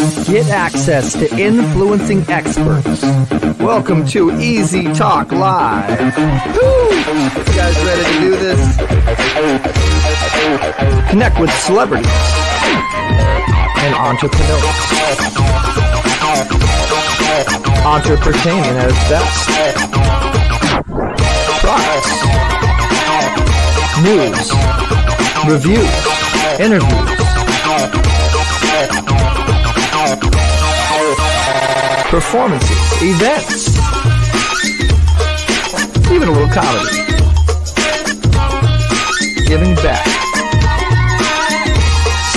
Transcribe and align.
Get 0.00 0.48
access 0.48 1.12
to 1.12 1.28
influencing 1.38 2.24
experts. 2.30 3.02
Welcome 3.60 4.06
to 4.06 4.34
Easy 4.40 4.84
Talk 4.94 5.30
Live. 5.30 6.00
Woo! 6.00 6.88
You 6.88 7.28
guys 7.52 7.76
ready 7.84 8.04
to 8.04 8.20
do 8.20 8.30
this? 8.36 8.76
Connect 11.10 11.38
with 11.38 11.52
celebrities 11.52 12.08
and 13.76 13.94
entrepreneurs. 13.94 14.64
Entrepreneur 17.84 18.64
at 18.80 18.88
its 18.88 19.04
best. 19.10 19.50
Products, 21.60 22.08
news, 24.02 24.50
reviews, 25.46 25.92
interviews 26.58 27.20
performances, 32.10 32.70
events, 33.02 33.68
even 36.10 36.28
a 36.28 36.32
little 36.32 36.48
comedy. 36.48 36.96
Giving 39.46 39.74
back. 39.76 40.06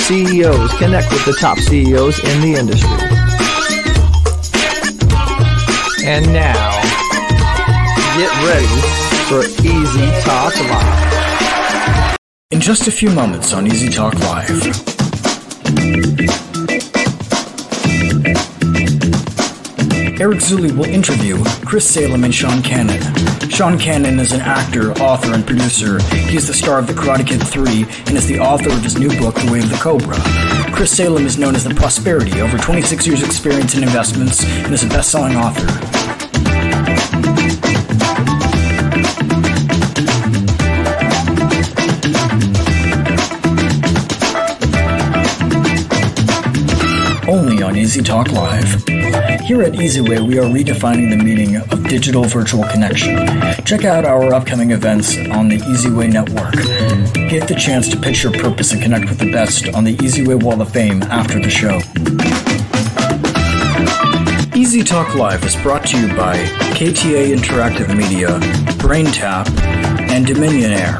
CEOs 0.01 0.73
connect 0.77 1.11
with 1.11 1.25
the 1.25 1.33
top 1.39 1.57
CEOs 1.57 2.19
in 2.19 2.41
the 2.41 2.53
industry. 2.59 2.89
And 6.05 6.25
now, 6.33 6.81
get 8.17 8.31
ready 8.45 8.67
for 9.29 9.43
Easy 9.65 10.11
Talk 10.21 10.53
Live. 10.69 12.17
In 12.51 12.59
just 12.59 12.87
a 12.87 12.91
few 12.91 13.09
moments 13.09 13.53
on 13.53 13.67
Easy 13.67 13.89
Talk 13.89 14.15
Live. 14.19 14.83
Eric 20.23 20.39
Zuley 20.39 20.71
will 20.71 20.85
interview 20.85 21.43
Chris 21.65 21.85
Salem 21.85 22.23
and 22.23 22.33
Sean 22.33 22.59
Kanan. 22.59 23.01
Sean 23.51 23.77
Kanan 23.77 24.21
is 24.21 24.31
an 24.31 24.39
actor, 24.39 24.93
author, 24.93 25.33
and 25.33 25.45
producer. 25.45 26.01
He 26.15 26.37
is 26.37 26.47
the 26.47 26.53
star 26.53 26.79
of 26.79 26.87
The 26.87 26.93
Karate 26.93 27.27
Kid 27.27 27.45
3 27.45 27.83
and 28.07 28.15
is 28.15 28.25
the 28.25 28.39
author 28.39 28.69
of 28.69 28.81
his 28.81 28.97
new 28.97 29.09
book, 29.19 29.35
The 29.35 29.51
Way 29.51 29.59
of 29.59 29.69
the 29.69 29.75
Cobra. 29.75 30.15
Chris 30.73 30.95
Salem 30.95 31.25
is 31.25 31.37
known 31.37 31.57
as 31.57 31.65
the 31.65 31.75
Prosperity, 31.75 32.39
over 32.39 32.57
26 32.57 33.05
years' 33.05 33.21
experience 33.21 33.75
in 33.75 33.83
investments, 33.83 34.45
and 34.45 34.73
is 34.73 34.85
a 34.85 34.87
best 34.87 35.11
selling 35.11 35.35
author. 35.35 35.67
Easy 47.83 48.01
Talk 48.01 48.31
Live. 48.31 48.85
Here 49.41 49.61
at 49.61 49.73
EasyWay, 49.73 50.25
we 50.25 50.39
are 50.39 50.45
redefining 50.45 51.09
the 51.09 51.21
meaning 51.21 51.57
of 51.57 51.83
digital 51.89 52.23
virtual 52.23 52.63
connection. 52.63 53.27
Check 53.65 53.83
out 53.83 54.05
our 54.05 54.33
upcoming 54.33 54.71
events 54.71 55.17
on 55.17 55.49
the 55.49 55.57
EasyWay 55.57 56.09
network. 56.09 56.53
Get 57.29 57.49
the 57.49 57.55
chance 57.55 57.89
to 57.89 57.97
pitch 57.97 58.23
your 58.23 58.31
purpose 58.31 58.71
and 58.71 58.81
connect 58.81 59.09
with 59.09 59.19
the 59.19 59.29
best 59.33 59.67
on 59.75 59.83
the 59.83 59.97
EasyWay 59.97 60.41
Wall 60.41 60.61
of 60.61 60.71
Fame 60.71 61.03
after 61.03 61.41
the 61.41 61.49
show. 61.49 61.81
Easy 64.57 64.81
Talk 64.81 65.13
Live 65.15 65.43
is 65.43 65.57
brought 65.57 65.85
to 65.87 65.99
you 65.99 66.07
by 66.15 66.37
KTA 66.77 67.35
Interactive 67.35 67.89
Media, 67.89 68.29
BrainTap, 68.79 69.49
and 70.09 70.25
Dominion 70.25 70.71
Air. 70.71 70.99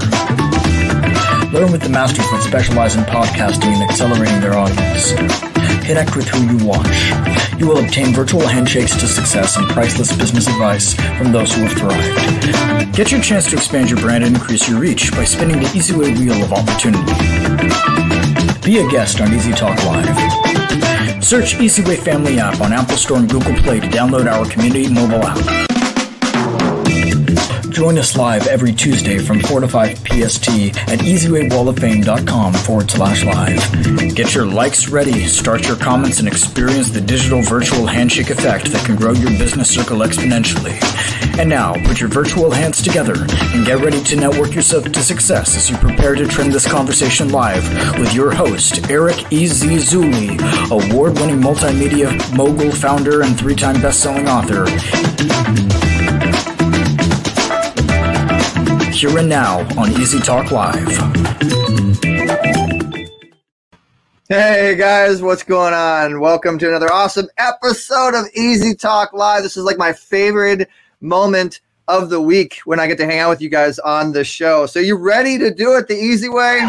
Learn 1.54 1.72
with 1.72 1.82
the 1.82 1.90
masters 1.90 2.30
that 2.30 2.44
specialize 2.46 2.98
in 2.98 3.04
podcasting 3.06 3.72
and 3.72 3.90
accelerating 3.90 4.42
their 4.42 4.56
audience. 4.56 5.53
Connect 5.86 6.16
with 6.16 6.28
who 6.30 6.58
you 6.58 6.66
watch. 6.66 7.60
You 7.60 7.68
will 7.68 7.84
obtain 7.84 8.14
virtual 8.14 8.48
handshakes 8.48 8.96
to 8.96 9.08
success 9.08 9.58
and 9.58 9.68
priceless 9.70 10.16
business 10.16 10.48
advice 10.48 10.94
from 11.18 11.32
those 11.34 11.54
who 11.54 11.64
have 11.64 11.78
thrived. 11.78 12.96
Get 12.96 13.12
your 13.12 13.22
chance 13.22 13.50
to 13.50 13.58
expand 13.58 13.90
your 13.90 14.00
brand 14.00 14.24
and 14.24 14.34
increase 14.36 14.68
your 14.70 14.80
reach 14.80 15.12
by 15.12 15.26
spinning 15.26 15.60
the 15.60 15.66
EasyWay 15.68 16.18
wheel 16.18 16.42
of 16.42 16.54
opportunity. 16.54 17.04
Be 18.66 18.80
a 18.80 18.90
guest 18.90 19.20
on 19.20 19.34
Easy 19.34 19.52
Talk 19.52 19.78
Live. 19.84 21.24
Search 21.24 21.56
EasyWay 21.56 21.98
Family 21.98 22.40
app 22.40 22.62
on 22.62 22.72
Apple 22.72 22.96
Store 22.96 23.18
and 23.18 23.30
Google 23.30 23.56
Play 23.56 23.82
to 23.82 23.88
download 23.88 24.32
our 24.32 24.46
community 24.46 24.88
mobile 24.88 25.22
app. 25.22 25.73
Join 27.74 27.98
us 27.98 28.16
live 28.16 28.46
every 28.46 28.72
Tuesday 28.72 29.18
from 29.18 29.40
4 29.40 29.62
to 29.62 29.68
5 29.68 29.98
PST 29.98 30.48
at 30.88 31.00
easywaywalloffame.com 31.00 32.54
forward 32.54 32.92
slash 32.92 33.24
live. 33.24 34.16
Get 34.16 34.36
your 34.36 34.46
likes 34.46 34.90
ready, 34.90 35.26
start 35.26 35.68
your 35.68 35.76
comments, 35.76 36.20
and 36.20 36.28
experience 36.28 36.92
the 36.92 37.02
digital 37.02 37.42
virtual 37.42 37.88
handshake 37.88 38.30
effect 38.30 38.72
that 38.72 38.86
can 38.86 38.96
grow 38.96 39.14
your 39.14 39.32
business 39.40 39.74
circle 39.74 39.98
exponentially. 40.00 40.78
And 41.40 41.50
now, 41.50 41.74
put 41.88 42.00
your 42.00 42.10
virtual 42.10 42.52
hands 42.52 42.80
together 42.80 43.16
and 43.18 43.66
get 43.66 43.80
ready 43.80 44.04
to 44.04 44.16
network 44.18 44.54
yourself 44.54 44.92
to 44.92 45.02
success 45.02 45.58
as 45.58 45.68
you 45.68 45.76
prepare 45.78 46.14
to 46.14 46.28
trend 46.28 46.54
this 46.54 46.72
conversation 46.72 47.30
live 47.30 47.68
with 47.98 48.14
your 48.14 48.32
host, 48.32 48.88
Eric 48.92 49.34
E. 49.34 49.48
Z. 49.48 49.68
Zuley, 49.78 50.40
award 50.70 51.18
winning 51.18 51.42
multimedia 51.42 52.14
mogul, 52.38 52.72
founder, 52.72 53.24
and 53.24 53.36
three 53.36 53.56
time 53.56 53.82
best 53.82 54.02
selling 54.02 54.28
author. 54.28 54.66
Here 59.04 59.20
and 59.20 59.28
now 59.28 59.60
on 59.78 59.92
Easy 60.00 60.18
Talk 60.22 60.50
Live. 60.50 60.88
Hey 64.30 64.78
guys, 64.78 65.22
what's 65.22 65.44
going 65.44 65.74
on? 65.74 66.22
Welcome 66.22 66.58
to 66.60 66.70
another 66.70 66.90
awesome 66.90 67.28
episode 67.38 68.16
of 68.16 68.28
Easy 68.34 68.74
Talk 68.74 69.12
Live. 69.12 69.44
This 69.44 69.58
is 69.58 69.66
like 69.66 69.78
my 69.78 69.92
favorite 69.92 70.70
moment 71.02 71.60
of 71.90 72.10
the 72.10 72.22
week 72.22 72.62
when 72.64 72.80
I 72.80 72.88
get 72.88 72.98
to 73.00 73.06
hang 73.06 73.20
out 73.20 73.32
with 73.32 73.42
you 73.42 73.50
guys 73.50 73.78
on 73.80 74.14
the 74.14 74.24
show. 74.24 74.68
So, 74.68 74.80
you 74.80 74.96
ready 74.96 75.38
to 75.38 75.54
do 75.54 75.76
it 75.76 75.90
the 75.90 75.98
easy 75.98 76.30
way? 76.30 76.60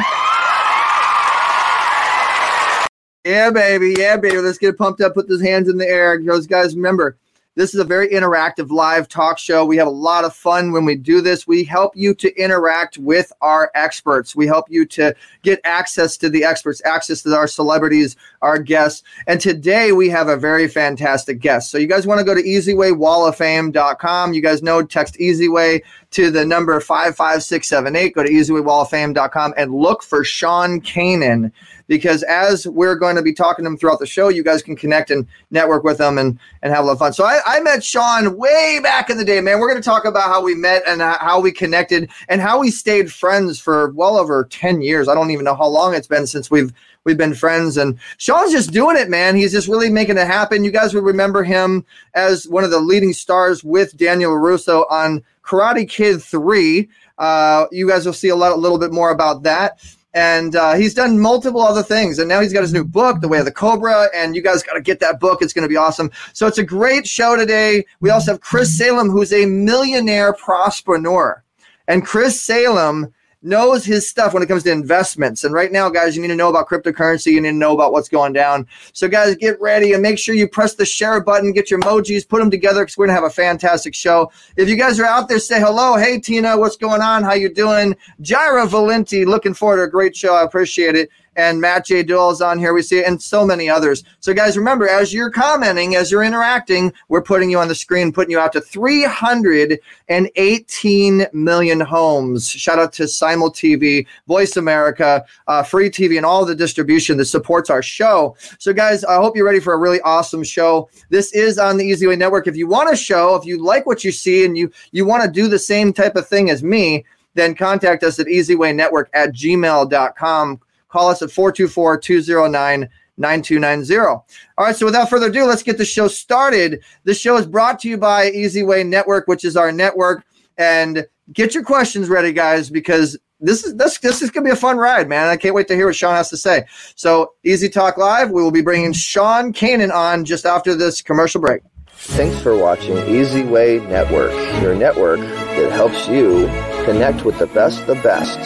Yeah, 3.25 3.51
baby. 3.53 3.95
Yeah, 3.97 4.17
baby. 4.17 4.39
Let's 4.39 4.59
get 4.59 4.77
pumped 4.77 5.01
up. 5.03 5.15
Put 5.15 5.29
those 5.29 5.41
hands 5.41 5.69
in 5.69 5.79
the 5.79 5.87
air. 5.87 6.21
Those 6.21 6.49
guys, 6.49 6.75
remember, 6.75 7.17
this 7.57 7.73
is 7.73 7.81
a 7.81 7.85
very 7.85 8.09
interactive 8.09 8.71
live 8.71 9.09
talk 9.09 9.39
show. 9.39 9.65
We 9.65 9.77
have 9.77 9.87
a 9.87 9.91
lot 9.91 10.25
of 10.25 10.35
fun 10.35 10.73
when 10.73 10.85
we 10.85 10.97
do 10.97 11.21
this. 11.21 11.47
We 11.47 11.63
help 11.63 11.95
you 11.95 12.15
to 12.15 12.35
interact 12.37 12.99
with 12.99 13.33
our 13.41 13.71
experts. 13.75 14.35
We 14.35 14.47
help 14.47 14.67
you 14.69 14.85
to 14.87 15.15
get 15.43 15.61
access 15.65 16.17
to 16.19 16.29
the 16.29 16.45
experts, 16.45 16.83
access 16.85 17.23
to 17.23 17.35
our 17.35 17.47
celebrities, 17.47 18.17
our 18.43 18.59
guests. 18.59 19.05
And 19.29 19.41
today 19.41 19.93
we 19.93 20.09
have 20.09 20.29
a 20.29 20.37
very 20.37 20.67
fantastic 20.67 21.39
guest. 21.41 21.71
So 21.71 21.79
you 21.79 21.87
guys 21.87 22.07
want 22.07 22.19
to 22.19 22.25
go 22.25 22.35
to 22.35 22.43
easywaywalloffame.com. 22.43 24.35
You 24.35 24.43
guys 24.43 24.63
know 24.63 24.83
text 24.83 25.15
easyway 25.21 25.83
to 26.11 26.31
the 26.31 26.45
number 26.45 26.79
55678. 26.81 28.15
Go 28.15 28.23
to 28.25 28.31
easywaywalloffame.com 28.31 29.55
and 29.57 29.75
look 29.75 30.03
for 30.03 30.25
Sean 30.25 30.81
Kanan 30.81 31.53
because 31.87 32.23
as 32.25 32.67
we're 32.67 32.97
going 32.97 33.17
to 33.17 33.23
be 33.23 33.33
talking 33.33 33.65
to 33.65 33.69
them 33.69 33.77
throughout 33.77 33.99
the 33.99 34.07
show, 34.07 34.29
you 34.29 34.43
guys 34.43 34.63
can 34.63 34.77
connect 34.77 35.11
and 35.11 35.27
network 35.51 35.85
with 35.85 35.99
them 35.99 36.19
and, 36.19 36.39
and 36.63 36.73
have 36.73 36.85
a 36.85 36.87
lot 36.87 36.93
of 36.93 36.99
fun. 36.99 37.13
So 37.13 37.25
I, 37.25 37.41
I 37.45 37.61
met 37.61 37.85
Sean 37.85 38.37
way 38.37 38.81
back 38.83 39.11
in 39.11 39.19
the 39.19 39.25
day, 39.25 39.41
man. 39.41 39.59
We're 39.59 39.69
going 39.69 39.83
to 39.83 39.89
talk 39.89 40.05
about 40.05 40.31
how 40.31 40.43
we 40.43 40.55
met 40.55 40.83
and 40.87 41.01
how 41.01 41.41
we 41.41 41.53
connected 41.53 42.11
and 42.29 42.41
how 42.41 42.61
we 42.61 42.71
stayed 42.71 43.13
friends 43.13 43.61
for 43.61 43.91
well 43.91 44.17
over 44.17 44.45
10 44.45 44.81
years. 44.81 45.09
I 45.09 45.15
don't 45.15 45.31
even 45.31 45.45
know 45.45 45.55
how 45.55 45.67
long 45.67 45.95
it's 45.95 46.09
been 46.09 46.27
since 46.27 46.51
we've 46.51 46.73
we've 47.05 47.19
been 47.19 47.35
friends 47.35 47.77
and 47.77 47.99
Sean's 48.17 48.51
just 48.51 48.73
doing 48.73 48.97
it, 48.97 49.11
man. 49.11 49.37
He's 49.37 49.53
just 49.53 49.69
really 49.69 49.91
making 49.91 50.17
it 50.17 50.27
happen. 50.27 50.65
You 50.65 50.71
guys 50.71 50.95
would 50.95 51.05
remember 51.05 51.45
him 51.45 51.85
as 52.15 52.49
one 52.49 52.65
of 52.65 52.71
the 52.71 52.81
leading 52.81 53.13
stars 53.13 53.63
with 53.63 53.95
Daniel 53.97 54.35
Russo 54.37 54.87
on 54.89 55.23
Karate 55.45 55.87
Kid 55.87 56.23
3. 56.23 56.89
Uh, 57.19 57.67
you 57.71 57.87
guys 57.87 58.07
will 58.07 58.15
see 58.15 58.31
a, 58.31 58.37
lot, 58.37 58.53
a 58.53 58.57
little 58.57 58.79
bit 58.79 58.91
more 58.91 59.11
about 59.11 59.43
that 59.43 59.79
and 60.15 60.55
uh, 60.55 60.75
he's 60.75 60.95
done 60.95 61.19
multiple 61.19 61.61
other 61.61 61.83
things. 61.83 62.19
And 62.21 62.29
now 62.29 62.41
he's 62.41 62.53
got 62.53 62.63
his 62.63 62.73
new 62.73 62.85
book 62.85 63.21
the 63.21 63.29
way 63.29 63.39
of 63.41 63.45
the 63.45 63.53
cobra. 63.53 64.09
And 64.15 64.35
you 64.37 64.43
guys 64.43 64.63
got 64.63 64.75
to 64.75 64.81
get 64.81 65.01
that 65.01 65.19
book. 65.19 65.43
It's 65.43 65.53
going 65.53 65.65
to 65.65 65.69
be 65.69 65.77
awesome. 65.77 66.11
So 66.33 66.47
it's 66.47 66.59
a 66.59 66.65
great 66.65 67.07
show 67.07 67.37
today. 67.37 67.85
We 68.01 68.11
also 68.11 68.33
have 68.33 68.41
chris 68.41 68.77
salem 68.77 69.11
who's 69.11 69.33
a 69.33 69.45
millionaire 69.45 70.33
prospreneur. 70.33 71.43
And 71.89 72.07
chris 72.07 72.41
salem 72.41 73.13
knows 73.45 73.85
his 73.85 74.09
stuff 74.09 74.33
when 74.35 74.43
it 74.43 74.47
comes 74.47 74.63
to 74.65 74.73
investments. 74.73 75.45
And 75.45 75.55
right 75.55 75.71
now, 75.71 75.89
guys, 75.89 76.17
you 76.17 76.23
need 76.23 76.29
to 76.29 76.37
know 76.37 76.49
about 76.49 76.69
cryptocurrency. 76.69 77.33
You 77.33 77.41
need 77.41 77.51
to 77.51 77.57
know 77.57 77.75
about 77.75 77.93
what's 77.93 78.09
going 78.09 78.33
down. 78.33 78.67
So, 78.93 79.07
guys, 79.07 79.37
get 79.37 79.61
ready 79.61 79.93
and 79.93 80.03
make 80.03 80.19
sure 80.19 80.35
you 80.35 80.49
press 80.49 80.75
the 80.75 80.87
share 80.87 81.21
button, 81.21 81.53
get 81.53 81.71
your 81.71 81.81
emojis, 81.81 82.27
put 82.27 82.41
them 82.41 82.51
together 82.51 82.83
because 82.83 82.97
we're 82.97 83.07
gonna 83.07 83.15
have 83.15 83.25
a 83.25 83.31
fantastic 83.31 83.95
show. 83.95 84.33
If 84.57 84.69
you 84.69 84.77
guys 84.77 84.99
are 84.99 85.05
out 85.05 85.29
there, 85.29 85.39
say 85.39 85.61
hello. 85.61 85.97
Hey, 85.97 86.19
Tina, 86.19 86.57
what's 86.57 86.77
going 86.77 87.03
on? 87.03 87.23
How 87.23 87.35
you 87.35 87.53
doing? 87.53 87.97
Jaira 88.23 88.67
Valenti, 88.67 89.25
looking 89.25 89.55
forward 89.55 89.77
to 89.77 89.83
a 89.83 89.89
great 89.89 90.17
show. 90.17 90.35
I 90.35 90.43
appreciate 90.43 90.97
it. 90.97 91.11
And 91.37 91.61
Matt 91.61 91.87
J. 91.87 92.03
Doyle 92.03 92.31
is 92.31 92.41
on 92.41 92.59
here. 92.59 92.75
We 92.75 92.83
see 92.83 92.99
it, 92.99 93.07
and 93.07 93.23
so 93.23 93.47
many 93.47 93.69
others. 93.69 94.03
So, 94.21 94.33
guys, 94.35 94.57
remember, 94.57 94.89
as 94.89 95.13
you're 95.13 95.31
commenting, 95.31 95.97
as 95.97 96.11
you're 96.11 96.23
interacting, 96.23 96.93
we're 97.09 97.23
putting 97.23 97.51
you 97.51 97.59
on 97.59 97.69
the 97.69 97.75
screen, 97.75 98.13
putting 98.13 98.31
you 98.31 98.39
out 98.39 98.53
to 98.53 98.61
318 98.61 101.27
million 101.33 101.81
homes. 101.81 102.49
Shout 102.49 102.79
out 102.79 102.93
to 102.95 103.07
Simul 103.09 103.51
TV, 103.51 104.07
Voice 104.27 104.57
America, 104.57 105.25
uh, 105.49 105.63
Free 105.63 105.91
TV, 105.91 106.17
and 106.17 106.27
all 106.27 106.45
the 106.45 106.55
distribution 106.55 107.17
that 107.19 107.27
supports 107.27 107.71
our 107.71 107.83
show. 107.83 108.37
So, 108.59 108.73
guys, 108.73 109.05
I 109.05 109.17
hope 109.17 109.37
you're 109.37 109.47
ready 109.47 109.61
for 109.61 109.75
a 109.75 109.79
really 109.79 110.01
awesome 110.03 110.45
show. 110.45 110.89
This 111.11 111.33
is 111.33 111.59
on 111.59 111.77
the 111.77 111.85
Easy 111.85 112.07
Way 112.07 112.17
Network. 112.17 112.47
If 112.47 112.57
you 112.57 112.67
want 112.67 112.93
a 112.93 112.97
show, 112.97 113.35
if 113.35 113.45
you 113.45 113.63
like 113.63 113.87
what 113.87 114.05
you 114.05 114.13
see, 114.13 114.45
and 114.45 114.57
you 114.57 114.71
you 114.93 115.05
want 115.05 115.25
to 115.25 115.31
do 115.31 115.49
the 115.49 115.59
same 115.59 115.93
type 115.93 116.17
of 116.17 116.27
thing 116.27 116.51
as 116.51 116.63
me, 116.63 117.05
then 117.35 117.55
contact 117.55 118.03
us 118.03 118.19
at 118.19 118.27
easywaynetwork 118.27 119.07
at 119.13 119.33
gmail.com. 119.33 120.61
Call 120.95 121.09
us 121.09 121.23
at 121.23 121.33
424 121.33 121.99
209 121.99 122.89
9290. 123.17 124.07
All 124.07 124.25
right, 124.57 124.77
so 124.77 124.87
without 124.87 125.11
further 125.11 125.27
ado, 125.27 125.45
let's 125.45 125.65
get 125.65 125.77
the 125.77 125.85
show 125.85 126.07
started. 126.07 126.85
This 127.03 127.21
show 127.21 127.37
is 127.37 127.47
brought 127.47 127.81
to 127.81 127.89
you 127.89 127.99
by 127.99 128.31
Easy 128.31 128.63
Way 128.63 128.85
Network, 128.85 129.27
which 129.27 129.45
is 129.45 129.57
our 129.57 129.73
network. 129.73 130.25
And 130.57 131.05
get 131.33 131.53
your 131.53 131.65
questions 131.65 132.09
ready, 132.09 132.33
guys, 132.33 132.71
because 132.71 133.19
this 133.41 133.65
is 133.65 133.75
this 133.75 133.99
this 133.99 134.23
is 134.23 134.31
gonna 134.31 134.45
be 134.45 134.53
a 134.53 134.57
fun 134.57 134.77
ride, 134.77 135.09
man. 135.09 135.27
I 135.27 135.37
can't 135.37 135.53
wait 135.53 135.67
to 135.67 135.75
hear 135.75 135.87
what 135.87 135.97
Sean 135.97 136.15
has 136.15 136.31
to 136.31 136.37
say. 136.37 136.65
So, 136.95 137.33
Easy 137.43 137.69
Talk 137.69 137.97
Live, 137.97 138.31
we 138.31 138.41
will 138.41 138.53
be 138.53 138.63
bringing 138.63 138.93
Sean 138.93 139.53
Kanan 139.53 139.93
on 139.93 140.25
just 140.25 140.47
after 140.47 140.77
this 140.77 141.03
commercial 141.03 141.41
break. 141.41 141.63
Thanks 141.89 142.41
for 142.41 142.57
watching 142.57 142.97
Easy 143.09 143.43
Way 143.43 143.81
Network, 143.81 144.31
your 144.63 144.77
network 144.77 145.19
that 145.19 145.73
helps 145.73 146.07
you 146.07 146.47
connect 146.85 147.25
with 147.25 147.37
the 147.41 147.49
best 147.49 147.85
the 147.89 147.97
best. 147.97 148.39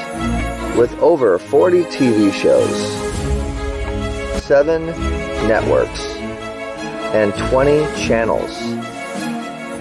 With 0.78 0.94
over 1.00 1.38
40 1.40 1.82
TV 1.86 2.32
shows, 2.32 2.78
7 4.44 4.86
networks, 5.48 6.06
and 7.12 7.34
20 7.50 7.84
channels. 7.96 8.56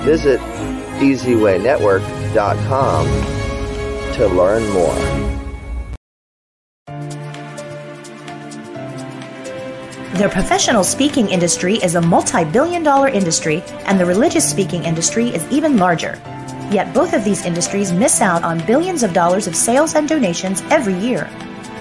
Visit 0.03 0.39
EasyWayNetwork.com 0.97 3.05
to 4.15 4.27
learn 4.27 4.67
more. 4.73 4.95
The 10.17 10.29
professional 10.29 10.83
speaking 10.83 11.29
industry 11.29 11.75
is 11.75 11.93
a 11.93 12.01
multi 12.01 12.43
billion 12.43 12.81
dollar 12.81 13.07
industry, 13.07 13.61
and 13.85 13.99
the 13.99 14.05
religious 14.07 14.49
speaking 14.49 14.85
industry 14.85 15.27
is 15.27 15.45
even 15.51 15.77
larger. 15.77 16.19
Yet 16.69 16.93
both 16.93 17.13
of 17.13 17.23
these 17.23 17.45
industries 17.45 17.93
miss 17.93 18.21
out 18.21 18.43
on 18.43 18.65
billions 18.65 19.03
of 19.03 19.13
dollars 19.13 19.47
of 19.47 19.55
sales 19.55 19.95
and 19.95 20.07
donations 20.07 20.61
every 20.69 20.97
year. 20.97 21.29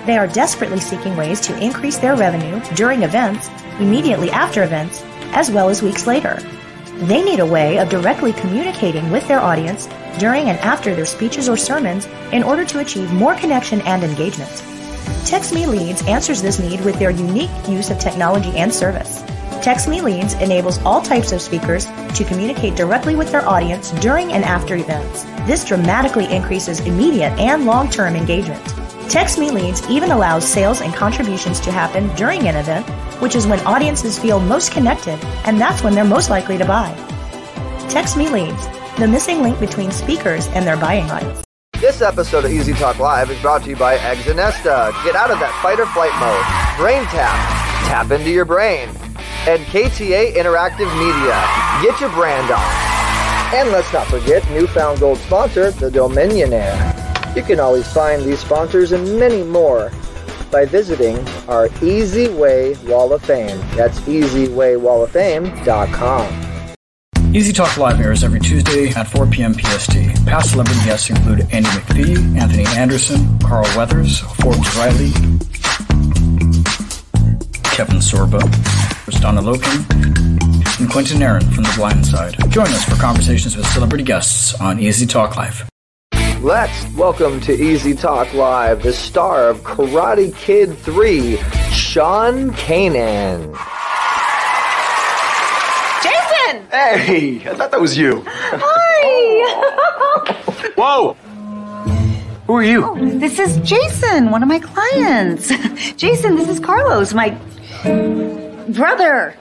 They 0.07 0.17
are 0.17 0.29
desperately 0.29 0.79
seeking 0.79 1.17
ways 1.17 1.41
to 1.43 1.59
increase 1.59 1.99
their 1.99 2.15
revenue 2.15 2.61
during 2.77 3.03
events, 3.03 3.51
immediately 3.81 4.31
after 4.31 4.63
events, 4.63 5.03
as 5.33 5.51
well 5.51 5.69
as 5.69 5.83
weeks 5.83 6.07
later. 6.07 6.39
They 6.99 7.23
need 7.23 7.41
a 7.41 7.47
way 7.47 7.79
of 7.79 7.89
directly 7.89 8.33
communicating 8.33 9.11
with 9.11 9.27
their 9.27 9.41
audience 9.41 9.89
during 10.19 10.49
and 10.49 10.59
after 10.61 10.95
their 10.95 11.05
speeches 11.05 11.49
or 11.49 11.57
sermons 11.57 12.07
in 12.33 12.43
order 12.43 12.65
to 12.65 12.79
achieve 12.79 13.13
more 13.13 13.35
connection 13.35 13.81
and 13.83 14.05
engagement. 14.05 14.51
TextMe 15.27 15.67
Leads 15.67 16.07
answers 16.07 16.41
this 16.41 16.61
need 16.61 16.81
with 16.85 16.99
their 16.99 17.11
unique 17.11 17.51
use 17.69 17.91
of 17.91 17.99
technology 17.99 18.57
and 18.57 18.73
service. 18.73 19.23
TextMe 19.67 20.01
Leads 20.01 20.35
enables 20.35 20.79
all 20.85 21.03
types 21.03 21.33
of 21.33 21.43
speakers 21.43 21.87
to 22.15 22.23
communicate 22.23 22.77
directly 22.77 23.17
with 23.17 23.33
their 23.33 23.45
audience 23.49 23.91
during 24.01 24.33
and 24.33 24.45
after 24.45 24.77
events. 24.77 25.25
This 25.45 25.65
dramatically 25.65 26.33
increases 26.33 26.79
immediate 26.79 27.37
and 27.37 27.67
long 27.67 27.91
term 27.91 28.15
engagement. 28.15 28.63
TextMe 29.11 29.51
Leads 29.51 29.85
even 29.91 30.13
allows 30.13 30.47
sales 30.47 30.83
and 30.83 30.95
contributions 30.95 31.59
to 31.59 31.73
happen 31.73 32.07
during 32.15 32.47
an 32.47 32.55
event, 32.55 32.89
which 33.21 33.35
is 33.35 33.49
when 33.49 33.59
audiences 33.67 34.21
feel 34.21 34.39
most 34.39 34.71
connected, 34.71 35.19
and 35.45 35.61
that's 35.61 35.83
when 35.83 35.97
they're 35.97 36.05
most 36.05 36.31
likely 36.31 36.57
to 36.59 36.65
buy. 36.65 36.95
TextMe 37.89 38.31
Leads, 38.31 38.69
the 39.01 39.09
missing 39.09 39.43
link 39.43 39.59
between 39.59 39.91
speakers 39.91 40.47
and 40.51 40.65
their 40.65 40.77
buying 40.77 41.09
rights. 41.09 41.43
This 41.81 42.03
episode 42.03 42.45
of 42.45 42.53
Easy 42.53 42.73
Talk 42.73 43.01
Live 43.01 43.33
is 43.33 43.41
brought 43.43 43.65
to 43.65 43.71
you 43.71 43.77
by 43.77 43.97
Exonesta. 43.97 44.93
Get 45.03 45.17
out 45.17 45.33
of 45.33 45.41
that 45.41 45.59
fight 45.61 45.81
or 45.81 45.87
flight 45.87 46.15
mode. 46.21 46.79
Brain 46.79 47.03
Tap. 47.07 47.35
Tap 47.89 48.13
into 48.13 48.31
your 48.31 48.45
brain. 48.45 48.89
And 49.49 49.65
KTA 49.67 50.35
Interactive 50.35 50.93
Media. 50.99 51.41
Get 51.81 52.01
your 52.01 52.11
brand 52.11 52.51
on. 52.51 52.59
And 53.55 53.71
let's 53.71 53.93
not 53.93 54.09
forget 54.09 54.45
newfound 54.51 54.99
gold 54.99 55.19
sponsor, 55.19 55.71
the 55.71 55.89
Dominionaire. 55.89 57.37
You 57.37 57.43
can 57.43 57.61
always 57.61 57.87
find 57.93 58.23
these 58.23 58.41
sponsors 58.41 58.91
and 58.91 59.21
many 59.21 59.45
more 59.45 59.93
by 60.51 60.65
visiting 60.65 61.17
our 61.49 61.69
Easy 61.81 62.27
Way 62.29 62.75
Wall 62.87 63.13
of 63.13 63.23
Fame. 63.23 63.61
That's 63.77 64.01
easywaywalloffame.com. 64.01 66.43
Easy 67.33 67.53
Talk 67.53 67.77
Live 67.77 68.01
airs 68.01 68.25
every 68.25 68.41
Tuesday 68.41 68.89
at 68.89 69.07
4 69.07 69.27
p.m. 69.27 69.55
PST. 69.55 69.93
Past 70.27 70.51
celebrity 70.53 70.81
guests 70.85 71.09
include 71.11 71.43
Andy 71.53 71.69
McPhee, 71.69 72.37
Anthony 72.41 72.67
Anderson, 72.77 73.39
Carl 73.41 73.65
Weathers, 73.77 74.19
Forbes 74.21 74.77
Riley, 74.77 75.13
Kevin 77.63 77.99
Sorbo, 77.99 78.41
Donna 79.15 79.41
Loken, 79.41 80.81
and 80.81 80.91
Quentin 80.91 81.23
Aaron 81.23 81.41
from 81.53 81.63
The 81.63 81.73
Blind 81.77 82.05
Side. 82.05 82.35
Join 82.51 82.67
us 82.67 82.85
for 82.85 82.97
conversations 82.97 83.57
with 83.57 83.65
celebrity 83.69 84.03
guests 84.03 84.61
on 84.61 84.81
Easy 84.81 85.07
Talk 85.07 85.37
Live. 85.37 85.69
Let's 86.41 86.93
welcome 86.95 87.41
to 87.43 87.53
Easy 87.55 87.95
Talk 87.95 88.35
Live 88.35 88.83
the 88.83 88.93
star 88.93 89.49
of 89.49 89.61
Karate 89.61 90.35
Kid 90.35 90.77
3, 90.77 91.37
Sean 91.71 92.51
Kanan. 92.51 93.53
Jason! 96.03 96.67
Hey, 96.71 97.49
I 97.49 97.55
thought 97.55 97.71
that 97.71 97.81
was 97.81 97.97
you. 97.97 98.25
Hi! 98.27 99.53
Whoa! 100.77 101.13
Who 102.49 102.55
are 102.55 102.65
you? 102.65 102.85
Oh, 102.85 102.97
this 103.19 103.39
is 103.39 103.57
Jason, 103.59 104.33
one 104.33 104.43
of 104.43 104.49
my 104.49 104.59
clients. 104.59 105.49
Jason, 105.97 106.35
this 106.35 106.49
is 106.49 106.59
Carlos, 106.59 107.15
my 107.15 107.31
brother. 108.69 109.37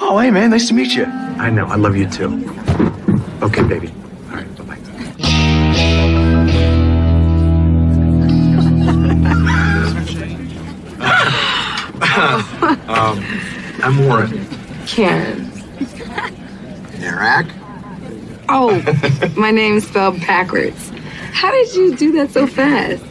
Oh, 0.00 0.18
hey, 0.18 0.30
man, 0.30 0.50
nice 0.50 0.68
to 0.68 0.74
meet 0.74 0.94
you. 0.94 1.04
I 1.04 1.50
know, 1.50 1.66
I 1.66 1.76
love 1.76 1.96
you 1.96 2.08
too. 2.08 2.26
Okay, 3.42 3.62
baby. 3.62 3.92
All 4.30 4.36
right, 4.36 4.56
bye 4.56 4.64
bye. 4.64 4.78
um, 12.88 13.24
I'm 13.82 14.06
Warren. 14.06 14.46
Karen. 14.86 15.50
Iraq? 17.00 17.46
Oh, 18.48 18.80
my 19.36 19.50
name's 19.50 19.86
spelled 19.86 20.20
backwards. 20.20 20.90
How 21.32 21.50
did 21.50 21.74
you 21.74 21.96
do 21.96 22.12
that 22.12 22.30
so 22.30 22.46
fast? 22.46 23.02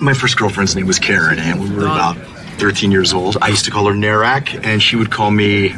My 0.00 0.12
first 0.12 0.36
girlfriend's 0.36 0.74
name 0.76 0.86
was 0.86 0.98
Karen, 0.98 1.38
and 1.38 1.60
we 1.60 1.70
were 1.70 1.84
about 1.84 2.16
13 2.58 2.90
years 2.90 3.12
old. 3.12 3.36
I 3.40 3.48
used 3.48 3.64
to 3.66 3.70
call 3.70 3.86
her 3.86 3.92
Narak, 3.94 4.64
and 4.64 4.82
she 4.82 4.96
would 4.96 5.10
call 5.10 5.30
me 5.30 5.70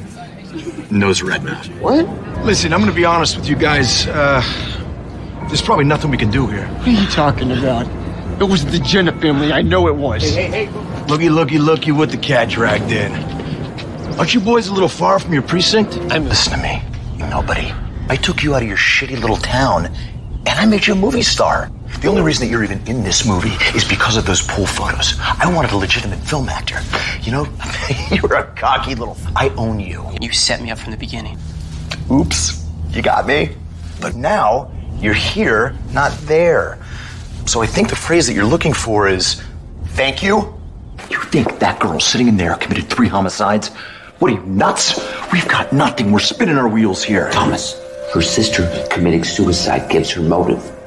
Nose 0.91 1.20
Redna. 1.20 1.56
What? 1.81 2.06
Listen, 2.44 2.72
I'm 2.72 2.81
gonna 2.81 2.93
be 2.93 3.05
honest 3.05 3.36
with 3.36 3.48
you 3.48 3.56
guys. 3.56 4.06
Uh, 4.06 4.43
there's 5.48 5.62
probably 5.62 5.84
nothing 5.84 6.10
we 6.10 6.17
can 6.17 6.31
do 6.31 6.46
here. 6.46 6.67
What 6.67 6.88
are 6.88 6.91
you 6.91 7.06
talking 7.08 7.50
about? 7.53 7.86
It 8.41 8.44
was 8.44 8.64
the 8.64 8.79
Jenna 8.79 9.12
family. 9.20 9.53
I 9.53 9.62
know 9.62 9.88
it 9.88 9.96
was. 9.96 10.36
Looky, 11.08 11.29
looky, 11.29 11.58
looky 11.58 11.91
what 11.93 12.10
the 12.10 12.17
cat 12.19 12.48
dragged 12.48 12.93
in. 12.93 13.12
Aren't 14.19 14.34
you 14.34 14.41
boys 14.41 14.69
a 14.69 14.72
little 14.74 14.88
far 14.88 15.19
from 15.19 15.32
your 15.32 15.43
precinct? 15.43 15.96
I'm 16.10 16.24
Listen 16.29 16.53
to 16.55 16.62
me, 16.62 16.82
You 17.17 17.26
nobody. 17.26 17.72
I 18.08 18.17
took 18.17 18.43
you 18.43 18.55
out 18.55 18.62
of 18.62 18.69
your 18.69 18.76
shitty 18.76 19.20
little 19.20 19.36
town, 19.36 19.86
and 19.86 20.48
I 20.48 20.67
made 20.67 20.86
you 20.86 20.93
a 20.94 20.96
movie 20.96 21.22
star. 21.22 21.70
The 22.00 22.06
only 22.06 22.22
reason 22.22 22.46
that 22.46 22.52
you're 22.52 22.62
even 22.62 22.86
in 22.86 23.02
this 23.02 23.26
movie 23.26 23.56
is 23.76 23.84
because 23.84 24.17
of 24.17 24.24
those 24.24 24.40
pool 24.40 24.67
photos. 24.67 25.14
I 25.19 25.52
wanted 25.52 25.72
a 25.72 25.76
legitimate 25.76 26.20
film 26.20 26.48
actor. 26.48 26.78
You 27.22 27.32
know, 27.32 27.48
you're 28.12 28.34
a 28.34 28.44
cocky 28.55 28.94
little. 28.94 29.17
I 29.34 29.48
own 29.50 29.81
you. 29.81 30.08
You 30.20 30.31
set 30.31 30.62
me 30.62 30.70
up 30.70 30.78
from 30.78 30.93
the 30.93 30.96
beginning. 30.96 31.38
Oops, 32.08 32.64
you 32.90 33.02
got 33.02 33.26
me. 33.26 33.50
But 34.00 34.14
now 34.14 34.70
you're 35.00 35.12
here, 35.12 35.74
not 35.93 36.12
there. 36.22 36.78
So 37.46 37.62
I 37.62 37.67
think 37.67 37.88
the 37.90 37.96
phrase 37.96 38.28
that 38.28 38.34
you're 38.34 38.44
looking 38.44 38.74
for 38.74 39.08
is 39.08 39.43
thank 39.86 40.22
you. 40.22 40.56
You 41.10 41.19
think 41.24 41.58
that 41.58 41.81
girl 41.81 41.98
sitting 41.98 42.28
in 42.28 42.36
there 42.36 42.55
committed 42.55 42.88
three 42.88 43.08
homicides? 43.08 43.69
What 44.20 44.31
are 44.31 44.34
you, 44.34 44.43
nuts? 44.43 45.00
We've 45.32 45.48
got 45.48 45.72
nothing. 45.72 46.12
We're 46.12 46.20
spinning 46.20 46.58
our 46.58 46.69
wheels 46.69 47.02
here. 47.02 47.28
Thomas, 47.32 47.74
her 48.14 48.22
sister 48.22 48.86
committing 48.88 49.24
suicide 49.24 49.90
gives 49.90 50.12
her 50.12 50.22
motive. 50.22 50.78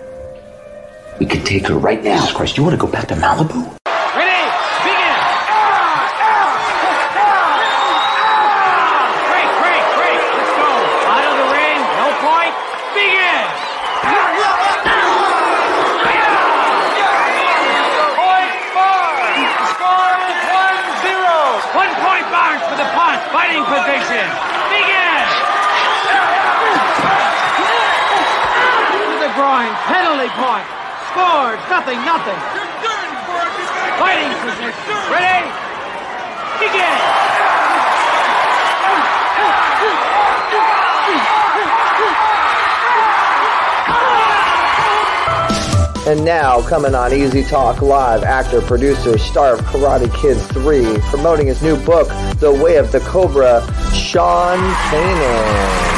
We 1.22 1.28
could 1.28 1.46
take 1.46 1.68
her 1.68 1.78
right 1.78 2.04
now. 2.04 2.18
Jesus 2.18 2.34
Christ, 2.34 2.58
you 2.58 2.64
want 2.64 2.74
to 2.74 2.82
go 2.82 2.92
back 2.92 3.06
to 3.10 3.14
Malibu? 3.14 3.62
Ready? 4.18 4.42
Begin! 4.82 5.22
Break, 9.30 9.50
break, 9.62 9.84
break! 10.02 10.18
Let's 10.18 10.54
go! 10.58 10.66
Out 10.66 11.22
of 11.22 11.38
the 11.38 11.46
ring, 11.54 11.78
no 11.78 12.10
point, 12.26 12.54
begin! 12.98 13.46
Point 14.02 14.34
four! 18.74 19.14
Fighting 23.30 23.62
position. 23.70 24.26
Begin. 24.74 25.22
To 28.90 29.14
the 29.22 29.30
groin. 29.38 29.70
Penalty 29.86 30.34
Scores. 31.12 31.60
Nothing, 31.70 32.00
nothing. 32.06 32.40
Fighting 34.00 34.32
position. 34.40 34.96
Ready? 35.12 35.44
Begin. 36.60 36.98
And 46.08 46.26
now, 46.26 46.62
coming 46.62 46.96
on 46.96 47.14
Easy 47.14 47.44
Talk 47.44 47.82
Live, 47.82 48.24
actor, 48.24 48.62
producer, 48.62 49.18
star 49.18 49.56
of 49.56 49.60
Karate 49.62 50.14
Kid 50.22 50.38
3, 50.38 50.98
promoting 51.10 51.48
his 51.48 51.62
new 51.62 51.76
book, 51.84 52.08
The 52.38 52.52
Way 52.54 52.78
of 52.78 52.92
the 52.94 53.02
Cobra, 53.02 53.62
Sean 53.94 54.60
Kanan. 54.60 55.91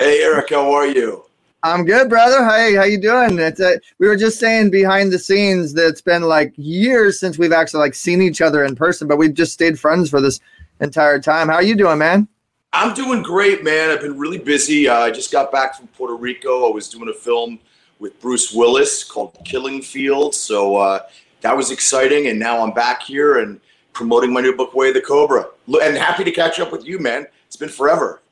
Hey, 0.00 0.22
Eric, 0.22 0.48
how 0.48 0.72
are 0.72 0.86
you? 0.86 1.26
I'm 1.62 1.84
good, 1.84 2.08
brother. 2.08 2.42
Hey, 2.48 2.74
how 2.74 2.84
you 2.84 2.98
doing? 2.98 3.38
It's 3.38 3.60
uh, 3.60 3.76
we 3.98 4.08
were 4.08 4.16
just 4.16 4.40
saying 4.40 4.70
behind 4.70 5.12
the 5.12 5.18
scenes 5.18 5.74
that 5.74 5.88
it's 5.88 6.00
been 6.00 6.22
like 6.22 6.54
years 6.56 7.20
since 7.20 7.36
we've 7.36 7.52
actually 7.52 7.80
like 7.80 7.94
seen 7.94 8.22
each 8.22 8.40
other 8.40 8.64
in 8.64 8.74
person, 8.74 9.06
but 9.06 9.18
we've 9.18 9.34
just 9.34 9.52
stayed 9.52 9.78
friends 9.78 10.08
for 10.08 10.22
this 10.22 10.40
entire 10.80 11.20
time. 11.20 11.48
How 11.48 11.56
are 11.56 11.62
you 11.62 11.76
doing, 11.76 11.98
man? 11.98 12.28
I'm 12.72 12.94
doing 12.94 13.22
great, 13.22 13.62
man. 13.62 13.90
I've 13.90 14.00
been 14.00 14.18
really 14.18 14.38
busy. 14.38 14.88
Uh, 14.88 15.00
I 15.00 15.10
just 15.10 15.30
got 15.30 15.52
back 15.52 15.76
from 15.76 15.86
Puerto 15.88 16.16
Rico. 16.16 16.66
I 16.66 16.72
was 16.72 16.88
doing 16.88 17.10
a 17.10 17.12
film 17.12 17.58
with 17.98 18.18
Bruce 18.22 18.54
Willis 18.54 19.04
called 19.04 19.36
Killing 19.44 19.82
Field. 19.82 20.34
So 20.34 20.76
uh, 20.76 21.00
that 21.42 21.54
was 21.54 21.70
exciting. 21.70 22.28
And 22.28 22.38
now 22.38 22.64
I'm 22.64 22.72
back 22.72 23.02
here 23.02 23.40
and 23.40 23.60
promoting 23.92 24.32
my 24.32 24.40
new 24.40 24.56
book, 24.56 24.72
Way 24.72 24.88
of 24.88 24.94
the 24.94 25.02
Cobra. 25.02 25.48
And 25.68 25.94
happy 25.94 26.24
to 26.24 26.32
catch 26.32 26.58
up 26.58 26.72
with 26.72 26.86
you, 26.86 26.98
man. 26.98 27.26
It's 27.46 27.56
been 27.56 27.68
forever. 27.68 28.22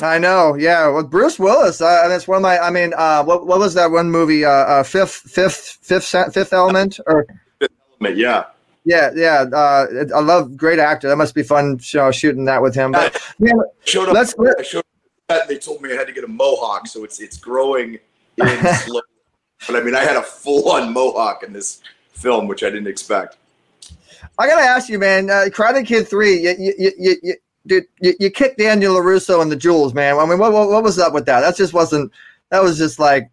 I 0.00 0.18
know, 0.18 0.56
yeah. 0.56 0.88
With 0.88 1.10
Bruce 1.10 1.38
Willis, 1.38 1.80
uh, 1.80 2.06
that's 2.08 2.28
one 2.28 2.36
of 2.36 2.42
my. 2.42 2.58
I 2.58 2.70
mean, 2.70 2.92
uh, 2.96 3.24
what 3.24 3.46
what 3.46 3.58
was 3.58 3.72
that 3.74 3.90
one 3.90 4.10
movie? 4.10 4.44
Uh, 4.44 4.50
uh, 4.50 4.82
Fifth, 4.82 5.12
Fifth, 5.12 5.78
Fifth, 5.80 6.06
Fifth 6.34 6.52
Element, 6.52 7.00
or 7.06 7.26
Fifth 7.58 7.72
Element, 8.00 8.18
yeah. 8.18 8.44
Yeah, 8.84 9.10
yeah. 9.16 9.46
Uh, 9.52 9.86
I 10.14 10.20
love 10.20 10.56
great 10.56 10.78
actor. 10.78 11.08
That 11.08 11.16
must 11.16 11.34
be 11.34 11.42
fun 11.42 11.80
you 11.82 11.98
know, 11.98 12.12
shooting 12.12 12.44
that 12.44 12.62
with 12.62 12.74
him. 12.74 12.92
But, 12.92 13.20
yeah, 13.38 13.52
showed 13.84 14.08
up, 14.08 14.14
let's, 14.14 14.34
I 14.38 14.62
showed 14.62 14.80
up. 14.80 14.86
That 15.28 15.48
they 15.48 15.58
told 15.58 15.82
me 15.82 15.92
I 15.92 15.96
had 15.96 16.06
to 16.06 16.12
get 16.12 16.22
a 16.22 16.28
mohawk, 16.28 16.86
so 16.86 17.02
it's 17.02 17.18
it's 17.18 17.38
growing 17.38 17.98
in 18.36 18.74
slow. 18.74 19.00
But 19.66 19.76
I 19.76 19.80
mean, 19.80 19.96
I 19.96 20.04
had 20.04 20.16
a 20.16 20.22
full 20.22 20.70
on 20.70 20.92
mohawk 20.92 21.42
in 21.42 21.52
this 21.52 21.80
film, 22.12 22.46
which 22.46 22.62
I 22.62 22.70
didn't 22.70 22.86
expect. 22.86 23.38
I 24.38 24.46
gotta 24.46 24.62
ask 24.62 24.88
you, 24.88 24.98
man. 24.98 25.30
Uh, 25.30 25.46
Karate 25.46 25.84
Kid 25.84 26.06
Three. 26.06 26.38
You, 26.42 26.54
you, 26.58 26.92
you, 26.98 27.16
you, 27.22 27.34
dude, 27.66 27.84
you, 28.00 28.14
you 28.18 28.30
kicked 28.30 28.58
Daniel 28.58 28.94
LaRusso 28.94 29.42
and 29.42 29.50
the 29.50 29.56
Jewels, 29.56 29.94
man. 29.94 30.18
I 30.18 30.26
mean, 30.26 30.38
what, 30.38 30.52
what, 30.52 30.68
what 30.68 30.82
was 30.82 30.98
up 30.98 31.12
with 31.12 31.26
that? 31.26 31.40
That 31.40 31.56
just 31.56 31.72
wasn't. 31.72 32.12
That 32.50 32.62
was 32.62 32.78
just 32.78 32.98
like 32.98 33.30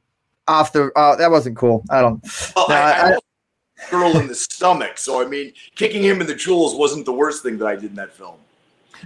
off 0.47 0.73
the. 0.73 0.91
Uh, 0.95 1.15
that 1.15 1.31
wasn't 1.31 1.57
cool. 1.57 1.83
I 1.89 2.01
don't. 2.01 2.23
Well, 2.55 2.65
no, 2.69 2.75
I, 2.75 2.91
I, 2.91 3.13
I, 3.13 3.17
girl 3.89 4.17
in 4.17 4.27
the 4.27 4.35
stomach. 4.35 4.97
So 4.97 5.21
I 5.21 5.25
mean, 5.25 5.53
kicking 5.75 6.03
him 6.03 6.21
in 6.21 6.27
the 6.27 6.35
jewels 6.35 6.75
wasn't 6.75 7.05
the 7.05 7.13
worst 7.13 7.43
thing 7.43 7.57
that 7.59 7.67
I 7.67 7.75
did 7.75 7.91
in 7.91 7.95
that 7.95 8.13
film. 8.13 8.37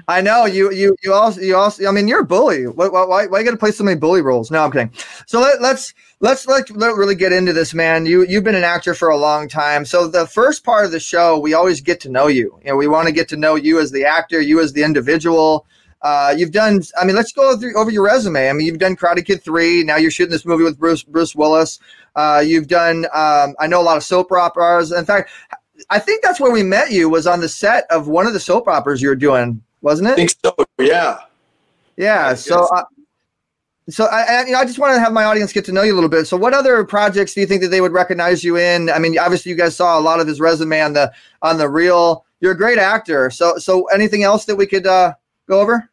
I 0.08 0.22
know 0.22 0.46
you. 0.46 0.72
You. 0.72 0.96
You 1.04 1.14
also. 1.14 1.42
You 1.42 1.56
also. 1.56 1.88
I 1.88 1.92
mean, 1.92 2.08
you're 2.08 2.22
a 2.22 2.26
bully. 2.26 2.66
Why? 2.66 2.88
Why? 2.88 3.28
Why 3.28 3.40
you 3.40 3.46
got 3.46 3.52
to 3.52 3.58
play 3.58 3.72
so 3.72 3.84
many 3.84 3.98
bully 3.98 4.22
roles? 4.22 4.52
No, 4.52 4.64
I'm 4.64 4.72
kidding. 4.72 4.92
So 5.26 5.40
let, 5.40 5.62
let's 5.62 5.94
let's 6.20 6.48
let 6.48 6.70
let 6.76 6.96
really 6.96 7.16
get 7.16 7.34
into 7.34 7.54
this, 7.54 7.74
man. 7.74 8.06
You 8.06 8.26
you've 8.26 8.44
been 8.44 8.56
an 8.56 8.64
actor 8.64 8.94
for 8.94 9.10
a 9.10 9.18
long 9.18 9.48
time. 9.48 9.86
So 9.86 10.08
the 10.08 10.28
first 10.28 10.64
part 10.64 10.86
of 10.86 10.92
the 10.92 11.00
show, 11.00 11.40
we 11.40 11.54
always 11.54 11.82
get 11.82 12.00
to 12.02 12.10
know 12.10 12.28
you. 12.28 12.60
You 12.64 12.72
know, 12.72 12.76
we 12.76 12.88
want 12.88 13.08
to 13.08 13.14
get 13.14 13.28
to 13.30 13.38
know 13.38 13.56
you 13.56 13.80
as 13.80 13.92
the 13.92 14.06
actor, 14.06 14.42
you 14.42 14.60
as 14.60 14.74
the 14.74 14.84
individual. 14.84 15.66
Uh, 16.04 16.34
you've 16.38 16.52
done. 16.52 16.82
I 17.00 17.06
mean, 17.06 17.16
let's 17.16 17.32
go 17.32 17.58
through 17.58 17.76
over 17.76 17.90
your 17.90 18.04
resume. 18.06 18.50
I 18.50 18.54
mean, 18.54 18.68
you've 18.68 18.78
done 18.78 18.96
Karate 18.96 19.26
Kid 19.26 19.42
three. 19.44 19.84
Now 19.84 19.98
you're 19.98 20.12
shooting 20.12 20.32
this 20.32 20.46
movie 20.46 20.64
with 20.64 20.78
Bruce 20.78 21.04
Bruce 21.04 21.36
Willis. 21.36 21.80
Uh, 22.16 22.44
you've 22.46 22.68
done. 22.68 23.06
Um, 23.14 23.56
I 23.60 23.68
know 23.68 23.82
a 23.82 23.84
lot 23.84 23.98
of 23.98 24.04
soap 24.04 24.32
operas. 24.32 24.92
In 24.92 25.06
fact, 25.06 25.32
I 25.90 26.00
think 26.00 26.24
that's 26.24 26.40
where 26.40 26.52
we 26.52 26.64
met 26.64 26.92
you. 26.92 27.10
Was 27.10 27.26
on 27.26 27.40
the 27.40 27.50
set 27.50 27.86
of 27.90 28.08
one 28.08 28.28
of 28.28 28.34
the 28.34 28.40
soap 28.40 28.68
operas 28.68 29.02
you 29.02 29.10
were 29.10 29.16
doing, 29.16 29.62
wasn't 29.82 30.10
it? 30.10 30.12
I 30.12 30.16
think 30.16 30.32
so. 30.44 30.56
Yeah. 30.80 31.20
Yeah. 31.96 32.34
So. 32.34 32.66
Uh, 32.66 32.84
so 33.90 34.06
I, 34.06 34.24
I, 34.24 34.46
you 34.46 34.52
know, 34.52 34.60
I 34.60 34.66
just 34.66 34.80
want 34.80 34.94
to 34.96 35.00
have 35.00 35.14
my 35.14 35.24
audience 35.24 35.54
get 35.54 35.64
to 35.66 35.72
know 35.72 35.82
you 35.82 35.94
a 35.94 35.96
little 35.96 36.10
bit. 36.10 36.26
So, 36.28 36.36
what 36.36 36.54
other 36.54 36.84
projects 36.84 37.34
do 37.34 37.40
you 37.40 37.48
think 37.48 37.62
that 37.62 37.70
they 37.70 37.80
would 37.80 37.94
recognize 37.94 38.44
you 38.44 38.58
in? 38.58 38.90
I 38.90 39.00
mean, 39.00 39.18
obviously, 39.18 39.50
you 39.50 39.58
guys 39.58 39.78
saw 39.78 39.98
a 39.98 40.02
lot 40.02 40.20
of 40.20 40.28
his 40.28 40.42
resume 40.42 40.82
on 40.82 40.92
the 40.92 41.12
on 41.42 41.58
the 41.58 41.70
reel. 41.70 42.26
You're 42.42 42.52
a 42.52 42.58
great 42.58 42.78
actor. 42.78 43.30
So, 43.30 43.58
so 43.58 43.86
anything 43.86 44.24
else 44.24 44.46
that 44.46 44.56
we 44.56 44.68
could 44.68 44.86
uh, 44.86 45.14
go 45.48 45.62
over? 45.62 45.90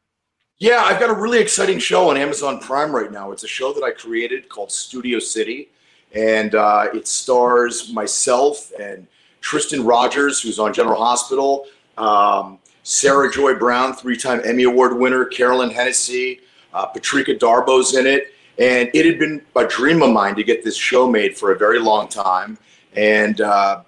Yeah, 0.58 0.82
I've 0.84 1.00
got 1.00 1.10
a 1.10 1.14
really 1.14 1.38
exciting 1.38 1.78
show 1.78 2.10
on 2.10 2.16
Amazon 2.16 2.58
Prime 2.58 2.94
right 2.94 3.10
now. 3.10 3.32
It's 3.32 3.44
a 3.44 3.48
show 3.48 3.72
that 3.72 3.82
I 3.82 3.90
created 3.90 4.48
called 4.48 4.72
Studio 4.72 5.18
City, 5.18 5.68
and 6.14 6.54
uh, 6.54 6.88
it 6.92 7.06
stars 7.06 7.92
myself 7.92 8.72
and 8.78 9.06
Tristan 9.40 9.84
Rogers, 9.84 10.40
who's 10.40 10.58
on 10.58 10.72
General 10.72 11.02
Hospital, 11.04 11.66
um, 11.98 12.58
Sarah 12.84 13.32
Joy 13.32 13.54
Brown, 13.54 13.94
three-time 13.94 14.40
Emmy 14.44 14.62
Award 14.62 14.96
winner, 14.96 15.24
Carolyn 15.24 15.70
Hennessy, 15.70 16.40
uh, 16.72 16.86
Patrika 16.86 17.36
Darbo's 17.36 17.96
in 17.96 18.06
it, 18.06 18.32
and 18.58 18.88
it 18.94 19.04
had 19.04 19.18
been 19.18 19.42
a 19.56 19.66
dream 19.66 20.02
of 20.02 20.12
mine 20.12 20.36
to 20.36 20.44
get 20.44 20.62
this 20.62 20.76
show 20.76 21.10
made 21.10 21.36
for 21.36 21.50
a 21.50 21.58
very 21.58 21.80
long 21.80 22.06
time, 22.08 22.56
and. 22.94 23.40
Uh, 23.40 23.82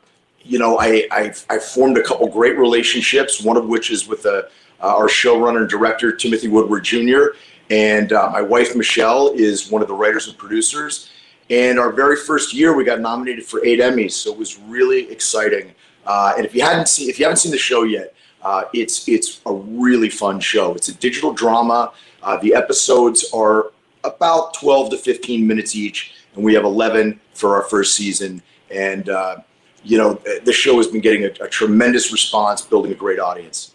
you 0.48 0.58
know, 0.58 0.78
I, 0.78 1.06
I've, 1.10 1.44
I've 1.50 1.64
formed 1.64 1.98
a 1.98 2.02
couple 2.02 2.28
great 2.28 2.56
relationships, 2.56 3.42
one 3.42 3.56
of 3.56 3.66
which 3.66 3.90
is 3.90 4.06
with 4.06 4.24
a, 4.26 4.48
uh, 4.80 4.96
our 4.96 5.08
showrunner 5.08 5.62
and 5.62 5.68
director, 5.68 6.12
Timothy 6.12 6.48
Woodward 6.48 6.84
Jr., 6.84 7.34
and 7.68 8.12
uh, 8.12 8.30
my 8.30 8.42
wife, 8.42 8.76
Michelle, 8.76 9.32
is 9.34 9.70
one 9.70 9.82
of 9.82 9.88
the 9.88 9.94
writers 9.94 10.28
and 10.28 10.38
producers. 10.38 11.10
And 11.50 11.80
our 11.80 11.90
very 11.90 12.14
first 12.14 12.54
year, 12.54 12.76
we 12.76 12.84
got 12.84 13.00
nominated 13.00 13.44
for 13.44 13.64
eight 13.64 13.80
Emmys, 13.80 14.12
so 14.12 14.32
it 14.32 14.38
was 14.38 14.56
really 14.60 15.10
exciting. 15.10 15.74
Uh, 16.06 16.34
and 16.36 16.46
if 16.46 16.54
you 16.54 16.62
hadn't 16.62 16.86
seen, 16.86 17.10
if 17.10 17.18
you 17.18 17.24
haven't 17.24 17.38
seen 17.38 17.50
the 17.50 17.58
show 17.58 17.82
yet, 17.82 18.14
uh, 18.46 18.68
it's 18.72 19.08
it's 19.08 19.40
a 19.46 19.52
really 19.52 20.08
fun 20.08 20.38
show. 20.38 20.72
It's 20.74 20.88
a 20.88 20.94
digital 20.94 21.32
drama. 21.32 21.92
Uh, 22.22 22.36
the 22.36 22.54
episodes 22.54 23.28
are 23.34 23.72
about 24.04 24.54
12 24.54 24.90
to 24.90 24.98
15 24.98 25.44
minutes 25.44 25.74
each, 25.74 26.14
and 26.36 26.44
we 26.44 26.54
have 26.54 26.62
11 26.62 27.20
for 27.34 27.56
our 27.56 27.64
first 27.64 27.96
season. 27.96 28.40
And 28.70 29.08
uh, 29.08 29.38
you 29.82 29.98
know, 29.98 30.20
the 30.44 30.52
show 30.52 30.76
has 30.76 30.86
been 30.86 31.00
getting 31.00 31.24
a, 31.24 31.44
a 31.44 31.48
tremendous 31.48 32.12
response, 32.12 32.62
building 32.62 32.92
a 32.92 32.94
great 32.94 33.18
audience. 33.18 33.74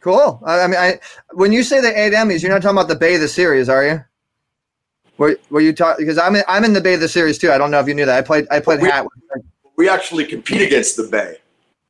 Cool. 0.00 0.42
I, 0.44 0.66
mean, 0.66 0.76
I 0.76 1.00
when 1.32 1.50
you 1.50 1.62
say 1.62 1.80
the 1.80 1.98
eight 1.98 2.12
Emmys, 2.12 2.42
you're 2.42 2.52
not 2.52 2.60
talking 2.60 2.76
about 2.76 2.88
the 2.88 2.96
Bay 2.96 3.14
of 3.14 3.22
the 3.22 3.28
series, 3.28 3.70
are 3.70 3.86
you? 3.86 4.04
Were, 5.16 5.38
were 5.48 5.62
you 5.62 5.72
talking? 5.72 6.04
Because 6.04 6.18
I'm 6.18 6.36
in, 6.36 6.42
I'm 6.48 6.64
in 6.64 6.74
the 6.74 6.82
Bay 6.82 6.94
of 6.94 7.00
the 7.00 7.08
series 7.08 7.38
too. 7.38 7.50
I 7.50 7.56
don't 7.56 7.70
know 7.70 7.80
if 7.80 7.88
you 7.88 7.94
knew 7.94 8.04
that. 8.04 8.18
I 8.18 8.20
played 8.20 8.46
I 8.50 8.60
played 8.60 8.82
we, 8.82 8.90
Hat. 8.90 9.06
We 9.78 9.88
actually 9.88 10.26
compete 10.26 10.60
against 10.60 10.98
the 10.98 11.04
Bay. 11.04 11.38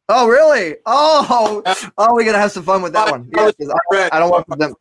Oh 0.08 0.28
really? 0.28 0.76
Oh 0.86 1.62
oh, 1.98 2.14
we 2.14 2.24
gotta 2.24 2.38
have 2.38 2.52
some 2.52 2.64
fun 2.64 2.82
with 2.82 2.92
that 2.92 3.10
one. 3.10 3.30
Yeah, 3.34 3.50
I, 3.92 4.10
I, 4.12 4.18
don't 4.18 4.30
want 4.30 4.46
them. 4.58 4.74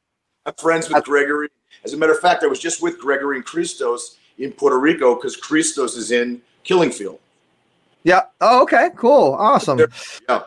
I'm 0.46 0.54
friends 0.56 0.90
with 0.90 1.04
Gregory. 1.04 1.50
As 1.84 1.94
a 1.94 1.98
matter 1.98 2.12
of 2.12 2.20
fact, 2.20 2.44
I 2.44 2.48
was 2.48 2.60
just 2.60 2.82
with 2.82 3.00
Gregory 3.00 3.38
and 3.38 3.46
Kristos 3.46 4.18
in 4.38 4.52
Puerto 4.52 4.80
Rico 4.80 5.16
because 5.16 5.40
Kristos 5.40 5.98
is 5.98 6.12
in 6.12 6.42
Killing 6.64 6.92
Field. 6.92 7.20
Yeah. 8.04 8.22
Oh, 8.40 8.64
okay. 8.64 8.90
Cool. 8.96 9.34
Awesome. 9.34 9.80
Yeah. 10.28 10.44